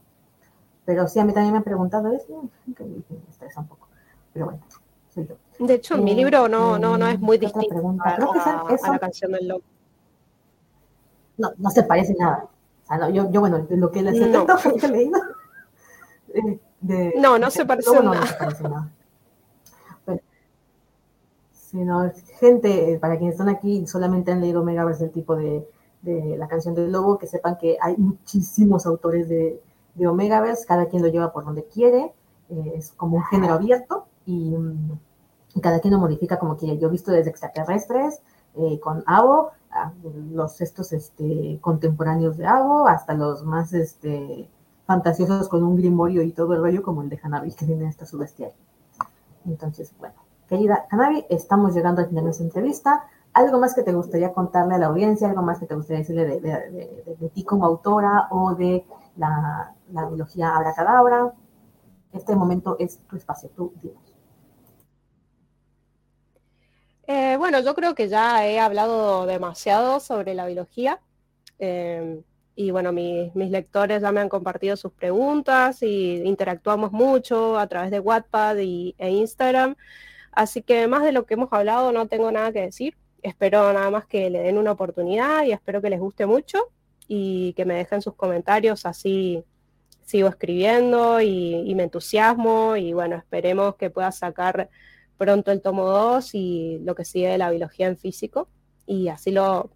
Pero 0.86 1.08
sí, 1.08 1.20
a 1.20 1.26
mí 1.26 1.34
también 1.34 1.54
me 1.54 1.60
han 1.60 1.64
preguntado 1.64 2.12
eso, 2.12 2.44
que 2.76 2.84
me 2.84 3.02
estresa 3.30 3.62
un 3.62 3.68
poco, 3.68 3.88
pero 4.34 4.46
bueno. 4.46 4.62
Soy 5.14 5.28
yo. 5.28 5.36
De 5.66 5.76
hecho, 5.76 5.98
mi 5.98 6.16
libro 6.16 6.48
no, 6.48 6.78
no, 6.78 6.98
no 6.98 7.08
es 7.08 7.20
muy 7.20 7.38
distinto 7.38 7.96
a, 8.04 8.16
a, 8.16 8.92
la 8.92 9.00
canción 9.00 9.32
del 9.32 9.48
lobo. 9.48 9.64
No, 11.38 11.52
no 11.58 11.70
se 11.70 11.84
parece 11.84 12.16
nada. 12.18 12.48
Ah, 12.88 12.98
no, 12.98 13.10
yo, 13.10 13.32
yo, 13.32 13.40
bueno, 13.40 13.66
lo 13.70 13.92
que 13.92 14.02
les 14.02 14.16
he 14.16 14.28
no. 14.28 14.46
leído. 14.92 15.20
De, 16.82 17.14
no, 17.18 17.38
no 17.38 17.50
se 17.52 17.66
parece 17.66 17.94
no, 17.94 18.02
nada. 18.02 18.20
No 18.20 18.26
se 18.26 18.34
parece 18.34 18.64
nada. 18.64 18.92
sino 21.52 22.12
gente, 22.40 22.98
para 23.00 23.18
quienes 23.18 23.36
están 23.36 23.50
aquí 23.50 23.88
solamente 23.88 24.32
han 24.32 24.42
leído 24.42 24.64
Megaverse 24.64 25.06
el 25.06 25.12
tipo 25.12 25.36
de, 25.36 25.66
de, 26.02 26.38
la 26.38 26.48
canción 26.48 26.76
del 26.76 26.92
lobo, 26.92 27.18
que 27.18 27.28
sepan 27.28 27.58
que 27.58 27.78
hay 27.82 27.96
muchísimos 27.98 28.86
autores 28.86 29.30
de, 29.30 29.62
de 29.96 30.08
Omegaverse, 30.08 30.66
cada 30.66 30.88
quien 30.88 31.04
lo 31.04 31.10
lleva 31.10 31.32
por 31.32 31.46
donde 31.46 31.66
quiere, 31.66 32.14
eh, 32.50 32.74
es 32.76 32.92
como 32.92 33.18
un 33.18 33.24
género 33.26 33.54
abierto 33.54 34.06
y, 34.26 34.56
y, 35.56 35.62
cada 35.62 35.80
quien 35.80 35.94
lo 35.94 36.00
modifica 36.00 36.40
como 36.40 36.58
quiere. 36.58 36.78
Yo 36.78 36.88
he 36.88 36.92
visto 36.92 37.12
desde 37.12 37.30
extraterrestres, 37.30 38.22
eh, 38.56 38.80
con 38.80 39.04
Avo, 39.08 39.52
los 40.32 40.60
estos 40.60 40.92
este, 40.92 41.58
contemporáneos 41.62 42.36
de 42.38 42.46
Avo, 42.46 42.88
hasta 42.88 43.14
los 43.14 43.46
más 43.46 43.72
este, 43.74 44.50
fantasiosos 44.86 45.48
con 45.48 45.64
un 45.64 45.78
grimorio 45.78 46.22
y 46.22 46.34
todo 46.34 46.54
el 46.54 46.62
rollo, 46.62 46.84
como 46.84 47.02
el 47.02 47.10
de 47.10 47.20
Hanabi, 47.22 47.54
que 47.54 47.66
tiene 47.66 47.88
esta 47.88 48.06
su 48.06 48.18
bestiario. 48.18 48.58
Entonces, 49.46 49.94
bueno, 50.00 50.16
querida 50.50 50.86
Hanabi, 50.90 51.26
estamos 51.30 51.74
llegando 51.74 52.02
al 52.02 52.08
final 52.10 52.24
de 52.24 52.28
nuestra 52.28 52.46
entrevista. 52.46 53.04
¿Algo 53.34 53.60
más 53.60 53.74
que 53.74 53.84
te 53.84 53.94
gustaría 53.94 54.34
contarle 54.34 54.76
a 54.76 54.78
la 54.78 54.88
audiencia? 54.88 55.30
¿Algo 55.30 55.42
más 55.42 55.60
que 55.60 55.66
te 55.66 55.76
gustaría 55.76 56.00
decirle 56.00 56.26
de, 56.26 57.32
ti 57.34 57.44
como 57.44 57.66
autora 57.66 58.28
o 58.32 58.56
de 58.56 58.86
la, 59.16 59.74
la 59.92 60.06
biología 60.06 60.56
abracadabra? 60.56 61.34
Este 62.14 62.36
momento 62.36 62.76
es 62.80 62.98
tu 63.08 63.16
espacio, 63.16 63.50
tú 63.56 63.74
dinos. 63.82 64.12
Eh, 67.08 67.36
bueno, 67.38 67.60
yo 67.60 67.76
creo 67.76 67.94
que 67.94 68.08
ya 68.08 68.46
he 68.48 68.60
hablado 68.60 69.26
demasiado 69.26 70.00
sobre 70.00 70.34
la 70.34 70.46
biología. 70.46 71.02
Eh, 71.60 72.22
y 72.56 72.72
bueno, 72.72 72.92
mis 72.94 73.34
lectores 73.36 74.02
ya 74.02 74.12
me 74.12 74.22
han 74.22 74.30
compartido 74.30 74.76
sus 74.78 74.92
preguntas 74.94 75.84
y 75.84 76.22
interactuamos 76.24 76.92
mucho 76.92 77.58
a 77.58 77.68
través 77.68 77.92
de 77.92 78.00
Wattpad 78.00 78.58
y, 78.60 78.96
e 78.98 79.10
Instagram. 79.12 79.76
Así 80.32 80.62
que 80.62 80.88
más 80.88 81.04
de 81.04 81.12
lo 81.12 81.26
que 81.26 81.34
hemos 81.36 81.52
hablado 81.52 81.92
no 81.92 82.08
tengo 82.08 82.32
nada 82.32 82.52
que 82.52 82.62
decir. 82.62 82.98
Espero 83.22 83.72
nada 83.74 83.90
más 83.90 84.06
que 84.06 84.30
le 84.30 84.40
den 84.40 84.58
una 84.58 84.72
oportunidad 84.72 85.46
y 85.46 85.52
espero 85.52 85.82
que 85.82 85.90
les 85.90 86.00
guste 86.00 86.26
mucho 86.26 86.60
y 87.08 87.54
que 87.54 87.66
me 87.66 87.76
dejen 87.76 88.02
sus 88.02 88.16
comentarios, 88.16 88.86
así 88.86 89.44
sigo 90.06 90.28
escribiendo 90.28 91.22
y, 91.22 91.74
me 91.76 91.84
entusiasmo 91.84 92.76
y 92.76 92.94
bueno, 92.94 93.16
esperemos 93.16 93.76
que 93.76 93.90
pueda 93.90 94.12
sacar 94.12 94.70
pronto 95.18 95.52
el 95.52 95.62
tomo 95.62 95.86
2 95.86 96.36
y 96.36 96.80
lo 96.84 96.96
que 96.96 97.06
sigue 97.06 97.30
de 97.30 97.38
la 97.38 97.52
biología 97.52 97.88
en 97.88 97.98
físico. 97.98 98.48
Y 98.86 99.08
así 99.08 99.32
lo, 99.32 99.70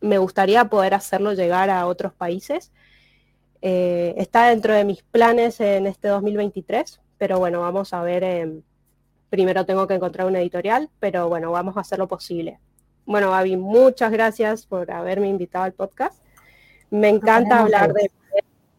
me 0.00 0.18
gustaría 0.18 0.64
poder 0.66 0.94
hacerlo 0.94 1.32
llegar 1.32 1.70
a 1.70 1.86
otros 1.86 2.12
países. 2.14 2.72
Eh, 3.60 4.14
está 4.16 4.48
dentro 4.48 4.74
de 4.74 4.84
mis 4.84 5.02
planes 5.02 5.60
en 5.60 5.86
este 5.86 6.08
2023, 6.08 7.00
pero 7.18 7.38
bueno, 7.38 7.60
vamos 7.60 7.92
a 7.92 8.02
ver 8.02 8.62
primero 9.30 9.64
tengo 9.64 9.86
que 9.86 9.94
encontrar 9.94 10.26
una 10.26 10.40
editorial, 10.40 10.90
pero 11.00 11.28
bueno, 11.28 11.50
vamos 11.50 11.76
a 11.76 11.80
hacer 11.80 11.98
lo 11.98 12.08
posible. 12.08 12.58
Bueno, 13.04 13.30
Gaby, 13.30 13.56
muchas 13.56 14.12
gracias 14.12 14.66
por 14.66 14.90
haberme 14.90 15.28
invitado 15.28 15.64
al 15.64 15.72
podcast. 15.72 16.22
Me 16.90 17.08
encanta 17.08 17.60
hablar 17.60 17.92
de, 17.92 18.10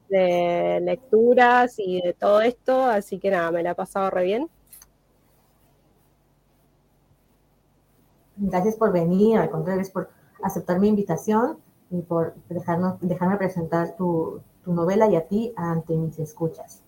de, 0.09 0.79
lecturas 0.81 1.75
y 1.77 2.01
de 2.01 2.13
todo 2.13 2.41
esto, 2.41 2.85
así 2.85 3.19
que 3.19 3.31
nada, 3.31 3.51
me 3.51 3.63
la 3.63 3.71
he 3.71 3.75
pasado 3.75 4.09
re 4.09 4.23
bien. 4.23 4.49
Gracias 8.37 8.75
por 8.75 8.91
venir, 8.91 9.37
al 9.37 9.49
contrario, 9.49 9.77
gracias 9.77 9.93
por 9.93 10.09
aceptar 10.41 10.79
mi 10.79 10.89
invitación 10.89 11.57
y 11.89 12.01
por 12.01 12.35
dejarnos, 12.49 12.99
dejarme 13.01 13.37
presentar 13.37 13.95
tu, 13.95 14.41
tu 14.63 14.73
novela 14.73 15.07
y 15.07 15.15
a 15.15 15.27
ti 15.27 15.53
ante 15.55 15.95
mis 15.95 16.17
escuchas. 16.19 16.82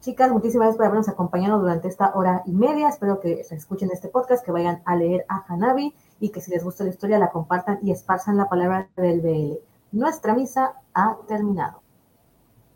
Chicas, 0.00 0.30
muchísimas 0.30 0.64
gracias 0.64 0.76
por 0.78 0.86
habernos 0.86 1.08
acompañado 1.10 1.60
durante 1.60 1.88
esta 1.88 2.12
hora 2.14 2.42
y 2.46 2.52
media. 2.52 2.88
Espero 2.88 3.20
que 3.20 3.40
escuchen 3.50 3.90
este 3.92 4.08
podcast, 4.08 4.42
que 4.44 4.50
vayan 4.50 4.80
a 4.86 4.96
leer 4.96 5.26
a 5.28 5.44
Hanabi 5.46 5.94
y 6.20 6.30
que 6.30 6.40
si 6.40 6.50
les 6.50 6.64
gusta 6.64 6.84
la 6.84 6.90
historia 6.90 7.18
la 7.18 7.30
compartan 7.30 7.80
y 7.82 7.92
esparzan 7.92 8.38
la 8.38 8.48
palabra 8.48 8.88
del 8.96 9.20
BL. 9.20 9.58
Nuestra 9.92 10.34
misa 10.34 10.72
ha 10.94 11.18
terminado. 11.28 11.82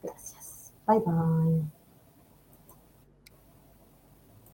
Gracias. 0.02 0.72
Bye 0.86 1.00
bye. 1.00 1.73